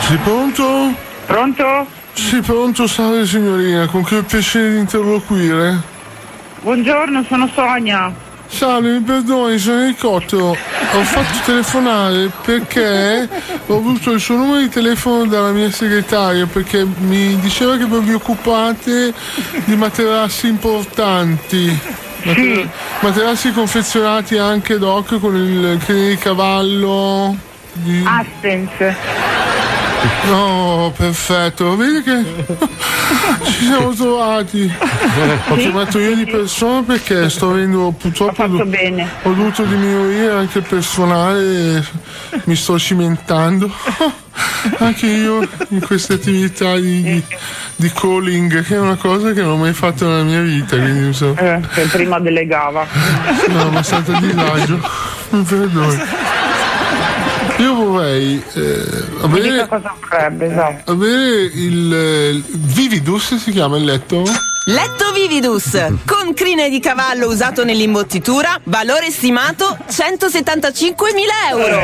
Sei 0.00 0.16
pronto? 0.18 0.92
Pronto? 1.26 1.86
Sì, 2.12 2.40
pronto, 2.40 2.86
salve 2.86 3.26
signorina, 3.26 3.86
con 3.86 4.02
che 4.02 4.22
piacere 4.22 4.72
di 4.72 4.78
interloquire? 4.78 5.80
Buongiorno, 6.60 7.24
sono 7.28 7.48
Sonia. 7.54 8.26
Salve, 8.48 8.90
mi 8.90 9.00
perdoni, 9.00 9.58
sono 9.58 9.78
in 9.78 9.84
elicottero. 9.84 10.50
Ho 10.50 11.02
fatto 11.04 11.38
telefonare 11.44 12.30
perché 12.44 13.28
ho 13.66 13.76
avuto 13.76 14.10
il 14.12 14.20
suo 14.20 14.36
numero 14.36 14.60
di 14.60 14.68
telefono 14.68 15.26
dalla 15.26 15.50
mia 15.50 15.70
segretaria 15.70 16.46
perché 16.46 16.84
mi 16.84 17.38
diceva 17.40 17.76
che 17.76 17.84
voi 17.84 18.00
vi 18.00 18.14
occupate 18.14 19.12
di 19.64 19.76
materassi 19.76 20.48
importanti. 20.48 21.78
Mater- 22.22 22.68
Materassi 23.00 23.52
confezionati 23.52 24.38
anche 24.38 24.78
doc 24.78 25.20
con 25.20 25.36
il 25.36 25.78
crine 25.84 26.08
di 26.08 26.16
cavallo. 26.16 27.36
Di... 27.72 28.02
Astens. 28.04 28.96
No, 30.26 30.92
perfetto, 30.96 31.76
vedi 31.76 32.02
che 32.02 32.22
ci 33.44 33.64
siamo 33.66 33.92
trovati. 33.94 34.72
Ho 35.48 35.54
chiamato 35.56 35.98
io 35.98 36.14
di 36.14 36.24
persona 36.26 36.82
perché 36.82 37.28
sto 37.30 37.50
avendo 37.50 37.94
purtroppo 37.98 38.42
Ho 38.42 38.46
do- 38.48 38.62
ho 39.22 39.32
dovuto 39.32 39.62
diminuire 39.64 40.32
anche 40.32 40.58
il 40.58 40.64
personale, 40.68 41.84
mi 42.44 42.54
sto 42.56 42.78
cimentando. 42.78 43.70
Anche 44.78 45.06
io 45.06 45.46
in 45.70 45.80
queste 45.80 46.14
attività 46.14 46.76
di, 46.76 47.20
di- 47.74 47.90
calling, 47.92 48.62
che 48.64 48.74
è 48.76 48.78
una 48.78 48.94
cosa 48.94 49.32
che 49.32 49.40
non 49.42 49.52
ho 49.52 49.56
mai 49.56 49.72
fatto 49.72 50.06
nella 50.06 50.22
mia 50.22 50.40
vita, 50.40 50.76
quindi 50.76 51.12
so- 51.12 51.34
Eh, 51.36 51.60
prima 51.90 52.20
delegava. 52.20 52.86
No, 53.48 53.70
ma 53.70 53.80
è 53.80 53.82
stato 53.82 54.12
a 54.12 54.20
disagio. 54.20 54.80
Mi 55.30 55.42
perdoni. 55.42 55.98
Vorrei 57.98 58.40
eh, 58.54 58.84
avere, 59.22 59.66
cosa 59.66 59.92
vorrebbe, 60.00 60.46
esatto. 60.46 60.92
avere 60.92 61.50
il, 61.52 61.92
eh, 61.92 62.28
il 62.28 62.44
Vividus 62.46 63.34
si 63.34 63.50
chiama 63.50 63.76
il 63.76 63.86
letto? 63.86 64.22
Letto 64.66 65.10
Vividus, 65.12 65.72
con 66.06 66.32
crine 66.32 66.68
di 66.68 66.78
cavallo 66.78 67.26
usato 67.26 67.64
nell'imbottitura, 67.64 68.60
valore 68.64 69.10
stimato 69.10 69.76
175.000 69.90 70.84
euro. 71.50 71.80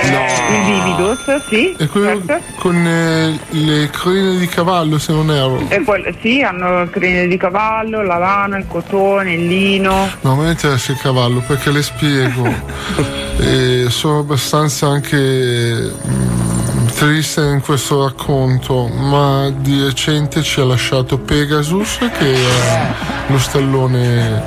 Il 0.50 0.64
Vividus, 0.66 1.46
sì. 1.48 1.74
E 1.76 1.88
quello 1.88 2.22
certo. 2.24 2.60
con 2.60 2.76
eh, 2.76 3.36
le 3.48 3.90
crine 3.90 4.36
di 4.36 4.46
cavallo 4.46 4.98
se 5.00 5.12
non 5.12 5.32
erro. 5.32 5.64
E 5.68 5.82
quel- 5.82 6.14
sì, 6.20 6.42
hanno 6.42 6.88
crine 6.90 7.26
di 7.26 7.36
cavallo, 7.36 8.04
la 8.04 8.18
lana, 8.18 8.56
il 8.56 8.66
cotone, 8.68 9.32
il 9.32 9.46
lino. 9.48 10.08
No, 10.20 10.36
mi 10.36 10.48
interessa 10.48 10.92
il 10.92 10.98
cavallo 10.98 11.42
perché 11.44 11.72
le 11.72 11.82
spiego. 11.82 13.22
E 13.38 13.86
sono 13.88 14.20
abbastanza 14.20 14.88
anche 14.88 15.16
mm, 15.16 16.86
triste 16.94 17.40
in 17.42 17.60
questo 17.60 18.04
racconto, 18.04 18.86
ma 18.88 19.50
di 19.50 19.82
recente 19.82 20.42
ci 20.42 20.60
ha 20.60 20.64
lasciato 20.64 21.18
Pegasus, 21.18 21.98
che 22.18 22.34
è 22.34 22.92
lo 23.28 23.38
stallone 23.38 24.42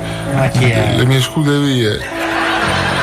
delle 0.58 1.04
mie 1.04 1.20
scuderie. 1.20 2.17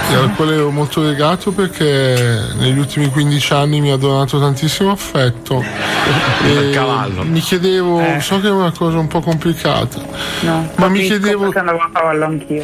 E 0.08 0.14
al 0.14 0.34
quale 0.36 0.54
ero 0.56 0.70
molto 0.70 1.02
legato 1.02 1.52
perché 1.52 2.40
negli 2.58 2.78
ultimi 2.78 3.10
15 3.10 3.54
anni 3.54 3.82
mi 3.82 3.92
ha 3.92 3.98
donato 3.98 4.40
tantissimo 4.40 4.92
affetto. 4.92 5.64
Il 6.46 6.70
E 6.70 6.70
cavallo. 6.72 7.24
Mi 7.24 7.40
chiedevo, 7.40 8.02
so 8.20 8.40
che 8.40 8.48
è 8.48 8.52
una 8.52 8.72
cosa 8.72 9.00
un 9.00 9.08
po' 9.08 9.20
complicata, 9.22 10.00
No, 10.42 10.70
ma 10.76 10.88
mi 10.90 11.02
chiedevo 11.02 11.44
perché 11.46 11.60
andavo 11.60 11.80
a 11.80 11.90
cavallo 11.92 12.26
anch'io. 12.26 12.64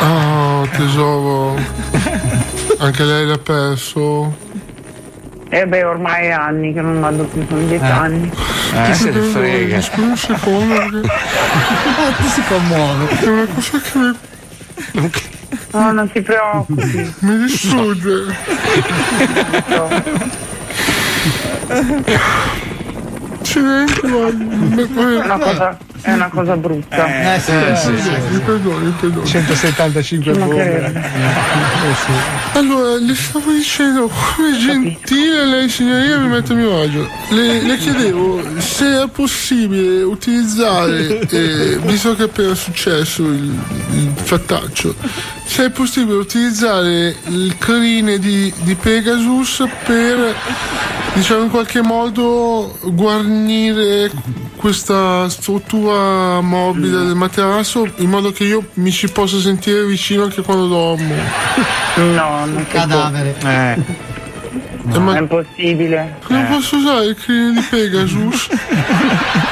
Oh, 0.00 0.68
tesoro. 0.76 1.56
Anche 2.78 3.04
lei 3.04 3.26
l'ha 3.26 3.38
perso. 3.38 4.36
E 5.48 5.66
beh, 5.66 5.84
ormai 5.84 6.26
è 6.26 6.30
anni 6.30 6.72
che 6.72 6.80
non 6.80 7.00
vado 7.00 7.24
più, 7.24 7.44
sono 7.48 7.64
dieci 7.66 7.84
anni. 7.84 8.30
Eh, 8.74 8.94
se 8.94 9.10
ne 9.10 9.20
frega. 9.20 9.80
Scusa 9.80 10.02
un 10.06 10.16
secondo 10.16 10.74
perché 10.74 11.00
Ti 12.20 12.28
si 12.28 12.42
commuove. 12.48 13.08
è 13.20 13.26
una 13.28 13.46
cosa 13.54 13.80
che 13.80 15.12
No, 15.74 15.90
non 15.90 16.08
si 16.12 16.22
preoccupi. 16.22 17.14
mi 17.20 17.36
distrugge. 17.38 18.36
Accidenti, 23.40 24.00
guarda. 24.08 25.24
una 25.24 25.38
cosa, 25.38 25.78
è 26.04 26.12
una 26.12 26.28
cosa 26.28 26.54
brutta. 26.56 27.34
Eh, 27.34 27.40
sì, 27.40 27.52
sì, 27.76 27.98
sì. 28.02 28.10
Mi 28.30 28.38
perdoni, 28.40 28.84
mi 28.84 28.94
perdoni. 29.00 29.26
175 29.26 30.32
Ci 30.32 30.38
bombe. 30.38 30.54
mancherebbe. 30.54 30.98
Eh, 31.00 31.94
sì. 31.94 32.58
Allora, 32.58 32.98
le 32.98 33.14
stavo 33.14 33.50
dicendo, 33.50 34.08
come 34.08 34.58
gentile 34.58 35.46
lei 35.46 35.68
signorina 35.68 36.18
mi 36.18 36.28
mette 36.28 36.52
a 36.52 36.56
mio 36.56 36.78
agio. 36.78 37.08
Le, 37.30 37.62
le 37.62 37.76
chiedevo 37.78 38.42
se 38.60 39.02
è 39.02 39.08
possibile 39.08 40.02
utilizzare, 40.02 41.20
eh, 41.20 41.78
visto 41.82 42.14
che 42.14 42.24
è 42.24 42.26
appena 42.26 42.54
successo 42.54 43.22
il, 43.22 43.58
il 43.92 44.12
fattaccio, 44.14 44.94
se 45.46 45.66
è 45.66 45.70
possibile 45.70 46.18
utilizzare 46.18 47.16
il 47.28 47.56
crine 47.58 48.18
di, 48.18 48.52
di 48.62 48.74
Pegasus 48.74 49.64
per, 49.84 50.34
diciamo 51.14 51.44
in 51.44 51.50
qualche 51.50 51.80
modo, 51.80 52.78
guarnire 52.82 54.10
questa 54.56 55.28
struttura 55.28 55.93
morbida 56.40 56.98
del 57.04 57.14
materasso 57.14 57.86
in 57.96 58.08
modo 58.10 58.32
che 58.32 58.44
io 58.44 58.64
mi 58.74 58.90
ci 58.90 59.08
possa 59.10 59.38
sentire 59.38 59.84
vicino 59.84 60.24
anche 60.24 60.42
quando 60.42 60.66
dormo. 60.66 61.14
No, 61.96 62.44
non 62.46 62.64
si 62.66 62.72
Cadavere. 62.72 63.34
può. 63.38 63.48
È 64.86 65.18
impossibile. 65.18 66.16
Non 66.28 66.46
posso 66.48 66.76
usare 66.76 67.06
il 67.06 67.14
crine 67.16 67.52
di 67.52 67.60
Pegasus? 67.70 68.48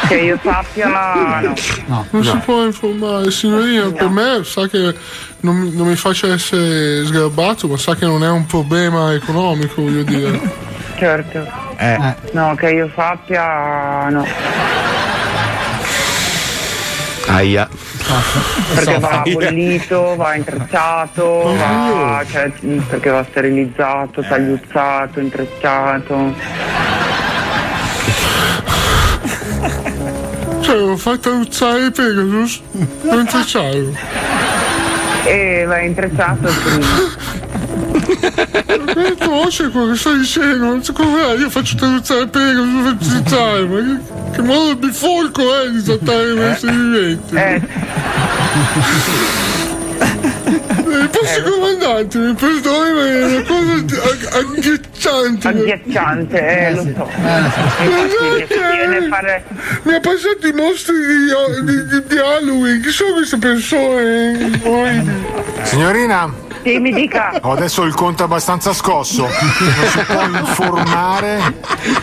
Che 0.08 0.14
io 0.16 0.38
sappia, 0.42 1.40
no. 1.86 2.06
Non 2.10 2.22
si 2.24 2.36
può 2.44 2.64
informare, 2.64 3.30
signorina, 3.30 3.90
per 3.92 4.08
me 4.10 4.40
sa 4.44 4.68
che 4.68 4.94
non, 5.40 5.56
mi- 5.56 5.74
non 5.74 5.86
mi 5.86 5.96
faccia 5.96 6.26
essere 6.26 7.04
sgarbato, 7.06 7.66
ma 7.66 7.78
sa 7.78 7.94
che 7.94 8.04
non 8.04 8.22
è 8.22 8.28
un 8.28 8.44
problema 8.44 9.14
economico, 9.14 9.80
voglio 9.82 10.02
dire. 10.02 10.38
Certo. 10.98 11.46
No, 12.32 12.54
che 12.54 12.70
io 12.70 12.90
sappia, 12.94 14.08
no. 14.10 14.26
Aia. 17.32 17.68
Perché 18.74 18.98
va 18.98 19.22
bollito, 19.26 20.16
va 20.16 20.34
intrecciato, 20.34 21.54
va, 21.56 22.24
cioè, 22.30 22.50
perché 22.88 23.10
va 23.10 23.24
sterilizzato, 23.28 24.22
tagliuzzato, 24.22 25.20
intrecciato. 25.20 26.34
Cioè, 30.60 30.80
ho 30.82 30.96
fatto 30.96 31.34
uzzare 31.34 31.78
il 31.86 31.92
Pegasus, 31.92 32.62
non 33.02 33.20
intrecciarlo. 33.20 33.94
E 35.24 35.64
va 35.66 35.78
intrecciato 35.80 36.50
prima. 36.64 37.31
Non 38.94 39.16
conosce 39.18 39.70
quello 39.70 39.92
che 39.92 39.98
sto 39.98 40.14
dicendo, 40.14 40.64
non 40.66 40.82
so 40.82 40.92
come 40.92 41.20
io 41.38 41.48
faccio 41.50 41.76
Pegasus, 41.76 42.06
faccio 42.06 43.22
traduzzare, 43.22 43.64
ma 43.66 43.78
che, 43.78 44.32
che 44.32 44.42
modo 44.42 44.76
bifolco 44.76 45.60
è 45.62 45.70
di 45.70 45.82
trattare 45.82 46.34
questi 46.34 46.66
viventi? 46.70 47.34
Eh, 50.92 51.08
posso 51.08 51.42
comandante, 51.42 52.18
mi 52.18 52.34
perdoni, 52.34 52.92
ma 52.92 53.06
è 53.06 53.24
una 53.24 53.42
cosa 53.42 53.72
ag- 54.10 54.28
agghiacciante. 54.34 55.48
Agghiacciante, 55.48 56.66
eh, 56.66 56.74
lo 56.74 56.82
so. 56.82 57.08
Infatti, 57.82 58.54
viene 58.76 59.08
fare... 59.08 59.44
Mi 59.82 59.94
ha 59.94 60.00
passato 60.00 60.46
i 60.46 60.52
mostri 60.52 60.94
di, 60.94 61.64
di, 61.64 61.86
di- 61.86 62.06
di 62.06 62.18
Halloween, 62.18 62.82
chi 62.82 62.90
sono 62.90 63.14
queste 63.14 63.38
persone? 63.38 64.60
Signorina, 65.62 66.30
Sì, 66.62 66.78
mi 66.78 66.92
dica. 66.92 67.32
ho 67.42 67.52
adesso 67.52 67.82
il 67.82 67.94
conto 67.94 68.22
abbastanza 68.24 68.72
scosso. 68.72 69.22
Non 69.22 69.86
si 69.88 69.98
può 70.04 70.22
informare 70.22 71.40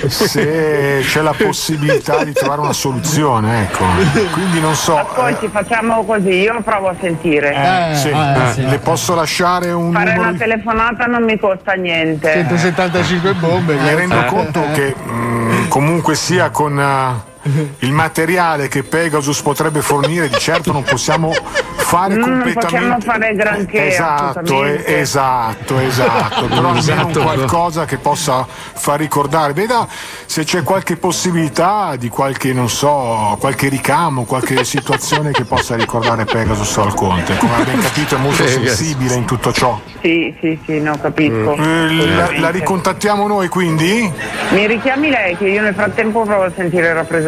se 0.08 1.00
c'è 1.04 1.22
la 1.22 1.34
possibilità 1.38 2.24
di 2.24 2.34
trovare 2.34 2.62
una 2.62 2.74
soluzione, 2.74 3.64
ecco. 3.64 3.86
Quindi 4.34 4.60
non 4.60 4.76
so. 4.76 4.98
Ascolti, 4.98 5.48
facciamo 5.48 6.04
così, 6.04 6.30
io 6.42 6.62
provo 6.64 6.90
a 6.90 6.96
sentire. 7.00 7.54
eh, 7.92 7.96
sì, 7.96 8.10
eh, 8.10 8.66
Le 8.68 8.80
posso 8.80 9.16
lasciare 9.16 9.72
un 9.72 9.92
Fare 9.94 10.12
numero 10.14 10.30
una 10.30 10.38
telefonata 10.38 11.06
non 11.06 11.24
mi 11.24 11.40
costa 11.40 11.74
niente. 11.74 12.32
175 12.34 13.34
bombe. 13.34 13.76
Mi 13.76 13.94
rendo 13.96 14.20
Eh. 14.20 14.26
conto 14.26 14.62
che 14.74 14.94
mm, 15.08 15.68
comunque 15.70 16.16
sia 16.16 16.50
con 16.50 16.80
eh, 16.80 17.29
il 17.80 17.92
materiale 17.92 18.68
che 18.68 18.84
Pegasus 18.84 19.42
potrebbe 19.42 19.82
fornire, 19.82 20.28
di 20.30 20.38
certo 20.38 20.72
non 20.72 20.84
possiamo 20.84 21.32
fare 21.76 22.16
Non 22.16 22.30
completamente. 22.42 22.60
possiamo 22.60 23.00
fare 23.00 23.34
granché, 23.36 23.88
Esatto, 23.88 24.64
eh, 24.66 24.84
esatto, 24.86 25.80
esatto. 25.80 26.46
Però 26.46 26.58
almeno 26.70 26.78
Esatto. 26.80 27.22
qualcosa 27.22 27.86
che 27.86 27.98
possa 27.98 28.46
far 28.48 29.00
ricordare. 29.00 29.54
Veda 29.54 29.88
se 30.26 30.44
c'è 30.44 30.64
qualche 30.64 30.98
possibilità 30.98 31.96
di 31.98 32.10
qualche, 32.10 32.54
non 32.54 32.70
so, 32.70 33.36
qualche 33.40 33.70
ricamo, 33.70 34.26
qualche 34.26 34.64
situazione 34.66 35.32
che 35.32 35.46
possa 35.46 35.76
ricordare 35.76 36.26
Pegasus 36.26 36.78
al 36.78 36.94
Conte. 36.94 37.38
Come 37.38 37.56
abbiamo 37.56 37.82
capito 37.84 38.16
è 38.16 38.20
molto 38.20 38.44
Pegasus. 38.44 38.66
sensibile 38.76 39.16
in 39.16 39.26
tutto 39.26 39.52
ciò. 39.52 39.80
Sì, 40.02 40.36
sì, 40.40 40.60
sì, 40.66 40.80
no, 40.80 40.98
capisco. 41.02 41.56
Eh, 41.56 42.06
La, 42.16 42.30
la 42.40 42.50
ricontattiamo 42.50 43.28
noi 43.28 43.48
quindi? 43.48 44.12
Mi 44.52 44.68
richiami 44.68 45.10
lei 45.10 45.36
che 45.38 45.48
io 45.48 45.62
nel 45.62 45.74
frattempo 45.74 46.22
provo 46.24 46.44
a 46.44 46.52
sentire 46.56 46.88
il 46.90 46.94
rappresentante. 46.94 47.28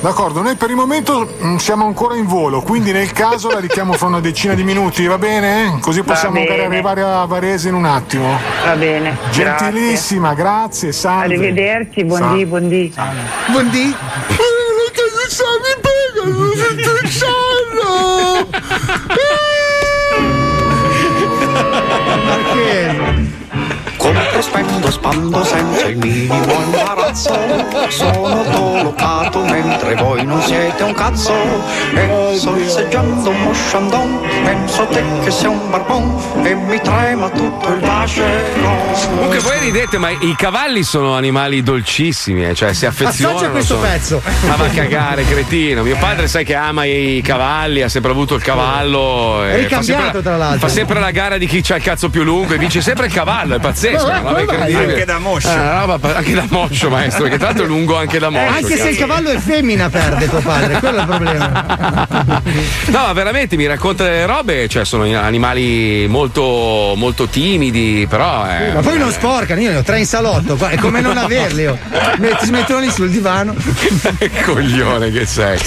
D'accordo, 0.00 0.42
noi 0.42 0.54
per 0.56 0.70
il 0.70 0.76
momento 0.76 1.28
mm, 1.42 1.56
siamo 1.56 1.86
ancora 1.86 2.16
in 2.16 2.26
volo, 2.26 2.62
quindi 2.62 2.92
nel 2.92 3.12
caso 3.12 3.50
la 3.50 3.58
richiamo 3.58 3.92
fra 3.94 4.06
una 4.06 4.20
decina 4.20 4.54
di 4.54 4.62
minuti, 4.64 5.06
va 5.06 5.18
bene? 5.18 5.78
Così 5.80 6.02
possiamo 6.02 6.38
magari 6.38 6.60
bene. 6.60 6.74
arrivare 6.74 7.02
a 7.02 7.24
Varese 7.24 7.68
in 7.68 7.74
un 7.74 7.84
attimo. 7.84 8.38
Va 8.64 8.74
bene. 8.76 9.16
Gentilissima, 9.30 10.34
grazie, 10.34 10.92
salve. 10.92 11.34
Arrivederci, 11.34 12.04
buondì, 12.04 12.24
Salve. 12.24 12.44
buondì. 12.46 12.94
Buondì. 13.50 13.96
Compro, 14.26 14.53
spendo, 24.54 24.90
spando 24.90 25.44
senza 25.44 25.86
il 25.86 25.96
minimo 25.96 26.34
imbarazzo. 26.64 27.36
Sono 27.88 28.44
dolocato 28.44 29.40
mentre 29.40 29.94
voi 29.96 30.24
non 30.24 30.40
siete 30.42 30.82
un 30.84 30.94
cazzo. 30.94 31.32
E 31.94 32.36
sorseggiando 32.38 33.30
un 33.30 33.42
mosciandon, 33.42 34.20
penso 34.44 34.82
a 34.82 34.86
te 34.86 35.02
che 35.24 35.30
sei 35.30 35.48
un 35.48 35.70
barbon 35.70 36.22
e 36.44 36.54
mi 36.54 36.80
trema 36.80 37.28
tutto 37.30 37.68
il 37.72 37.80
vascello. 37.80 38.70
Comunque 39.08 39.38
voi 39.40 39.58
ridete, 39.58 39.98
ma 39.98 40.10
i 40.10 40.34
cavalli 40.36 40.82
sono 40.84 41.14
animali 41.14 41.62
dolcissimi, 41.62 42.46
eh, 42.46 42.54
cioè 42.54 42.72
si 42.72 42.86
affezionano. 42.86 43.36
Assaggia 43.38 43.50
questo 43.50 43.74
sono- 43.76 43.88
pezzo. 43.88 44.22
Ma 44.46 44.54
va 44.56 44.64
a 44.66 44.68
cagare, 44.68 45.24
cretino. 45.26 45.82
Mio 45.82 45.96
padre 45.98 46.28
sai 46.28 46.44
che 46.44 46.54
ama 46.54 46.84
i 46.84 47.20
cavalli, 47.24 47.82
ha 47.82 47.88
sempre 47.88 48.12
avuto 48.12 48.34
il 48.36 48.42
cavallo. 48.42 49.44
e 49.44 49.50
È 49.52 49.56
ricambiato, 49.58 50.22
tra 50.22 50.36
l'altro. 50.36 50.68
Fa 50.68 50.68
sempre 50.68 51.00
la 51.00 51.10
gara 51.10 51.38
di 51.38 51.46
chi 51.46 51.60
c'ha 51.60 51.76
il 51.76 51.82
cazzo 51.82 52.08
più 52.08 52.22
lungo 52.22 52.54
e 52.54 52.58
vince 52.58 52.80
sempre 52.80 53.06
il 53.06 53.12
cavallo, 53.12 53.56
è 53.56 53.58
pazzesco. 53.58 54.06
Ma 54.22 54.36
è 54.36 54.43
incredibile. 54.52 54.92
Anche 54.92 55.04
da 55.04 55.18
moscio. 55.18 55.48
Eh, 55.50 55.54
una 55.54 55.84
roba 55.84 56.16
anche 56.16 56.34
da 56.34 56.44
moscio, 56.48 56.88
maestro, 56.90 57.22
perché 57.22 57.36
tra 57.38 57.46
l'altro 57.48 57.64
è 57.64 57.68
lungo 57.68 57.96
anche 57.96 58.18
da 58.18 58.30
moscio. 58.30 58.52
Anche 58.54 58.68
se 58.68 58.76
cazzo. 58.76 58.88
il 58.90 58.96
cavallo 58.96 59.30
è 59.30 59.38
femmina 59.38 59.88
perde 59.90 60.28
tuo 60.28 60.40
padre, 60.40 60.78
quello 60.78 60.96
è 60.98 61.00
il 61.00 61.06
problema. 61.06 62.06
No, 62.86 63.02
ma 63.06 63.12
veramente 63.12 63.56
mi 63.56 63.66
racconta 63.66 64.04
delle 64.04 64.26
robe, 64.26 64.68
cioè 64.68 64.84
sono 64.84 65.04
animali 65.18 66.06
molto, 66.08 66.94
molto 66.96 67.26
timidi, 67.26 68.06
però. 68.08 68.46
eh, 68.48 68.72
Ma 68.72 68.80
poi 68.80 68.98
non 68.98 69.10
sporcano, 69.10 69.60
io 69.60 69.70
ne 69.70 69.76
ho 69.78 69.82
tre 69.82 69.98
in 69.98 70.06
salotto, 70.06 70.56
è 70.68 70.76
come 70.76 71.00
non 71.00 71.16
averli. 71.16 71.66
oh. 71.66 71.78
Metti- 72.18 72.44
Si 72.46 72.50
mettono 72.50 72.80
lì 72.80 72.90
sul 72.90 73.10
divano. 73.10 73.54
Coglione 74.44 75.10
che 75.10 75.26
sei. 75.26 75.58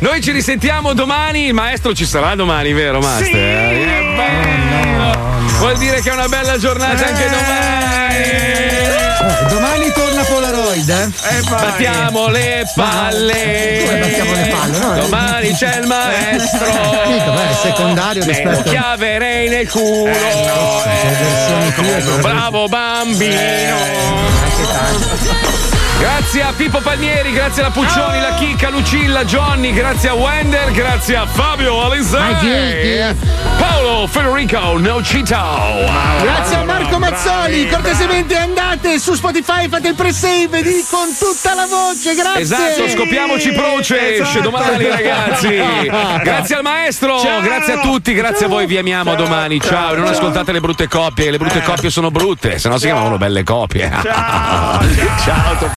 Noi 0.00 0.20
ci 0.20 0.30
risentiamo 0.32 0.92
domani. 0.92 1.46
Il 1.46 1.54
maestro 1.54 1.94
ci 1.94 2.04
sarà 2.04 2.34
domani, 2.34 2.72
vero, 2.72 3.00
Master? 3.00 3.34
Eh, 3.34 4.14
bello. 4.16 5.34
Vuol 5.58 5.76
dire 5.78 6.00
che 6.00 6.10
è 6.10 6.12
una 6.12 6.28
bella 6.28 6.58
giornata 6.58 7.06
anche 7.06 7.24
domani. 7.28 7.85
Eh, 8.16 9.46
domani 9.48 9.92
torna 9.92 10.22
Polaroid, 10.24 10.88
eh? 10.88 11.10
Battiamo 11.48 12.28
le 12.28 12.64
palle. 12.74 13.82
Come 13.84 13.98
battiamo 13.98 14.32
le 14.32 14.46
palle? 14.46 14.78
No, 14.78 14.94
Domani 15.00 15.52
c'è 15.54 15.78
il 15.80 15.86
maestro. 15.86 16.64
Capito, 16.70 17.32
beh, 17.32 17.48
è 17.50 17.54
secondario 17.62 18.24
Me 18.24 18.42
lo 18.42 18.48
rispetto- 18.50 18.70
chiaverei 18.70 19.48
nel 19.48 19.68
culo. 19.68 20.10
Eh, 20.12 21.74
Bravo 22.20 22.68
bambino. 22.68 23.34
Grazie 25.98 26.42
a 26.42 26.52
Pippo 26.54 26.80
Palmieri, 26.80 27.32
grazie 27.32 27.62
alla 27.62 27.70
Puccioni, 27.70 28.20
la 28.20 28.34
Chicca, 28.34 28.68
Lucilla, 28.68 29.24
Johnny, 29.24 29.72
grazie 29.72 30.10
a 30.10 30.14
Wender, 30.14 30.70
grazie 30.72 31.16
a 31.16 31.26
Fabio 31.26 31.82
Alisei, 31.82 33.14
Paolo 33.58 34.06
Federico 34.06 34.78
Nocito. 34.78 35.36
Grazie 36.20 36.56
a 36.56 36.64
Marco 36.64 36.98
Mazzoli, 36.98 37.66
cortesemente 37.68 38.36
andate 38.36 38.98
su 38.98 39.14
Spotify, 39.14 39.68
fate 39.68 39.88
il 39.88 39.94
pre-save 39.94 40.62
di 40.62 40.84
con 40.90 41.08
tutta 41.18 41.54
la 41.54 41.66
voce, 41.66 42.14
grazie. 42.14 42.40
Esatto, 42.42 42.88
scopiamoci 42.88 43.52
proce, 43.52 44.18
esce 44.18 44.40
domani 44.42 44.88
ragazzi. 44.88 45.48
Grazie 46.26 46.56
al 46.56 46.62
maestro, 46.62 47.18
Ciao. 47.18 47.40
grazie 47.40 47.74
a 47.74 47.80
tutti, 47.80 48.12
grazie 48.12 48.46
a 48.46 48.48
voi, 48.48 48.66
vi 48.66 48.76
amiamo 48.76 49.12
a 49.12 49.14
domani. 49.14 49.60
Ciao, 49.60 49.94
e 49.94 49.96
non 49.96 50.06
ascoltate 50.08 50.52
le 50.52 50.60
brutte 50.60 50.88
coppie, 50.88 51.30
le 51.30 51.38
brutte 51.38 51.62
coppie 51.62 51.88
sono 51.90 52.10
brutte, 52.10 52.58
se 52.58 52.68
no 52.68 52.78
si 52.78 52.86
chiamavano 52.86 53.16
belle 53.16 53.42
coppie. 53.42 53.90
Ciao. 54.02 55.64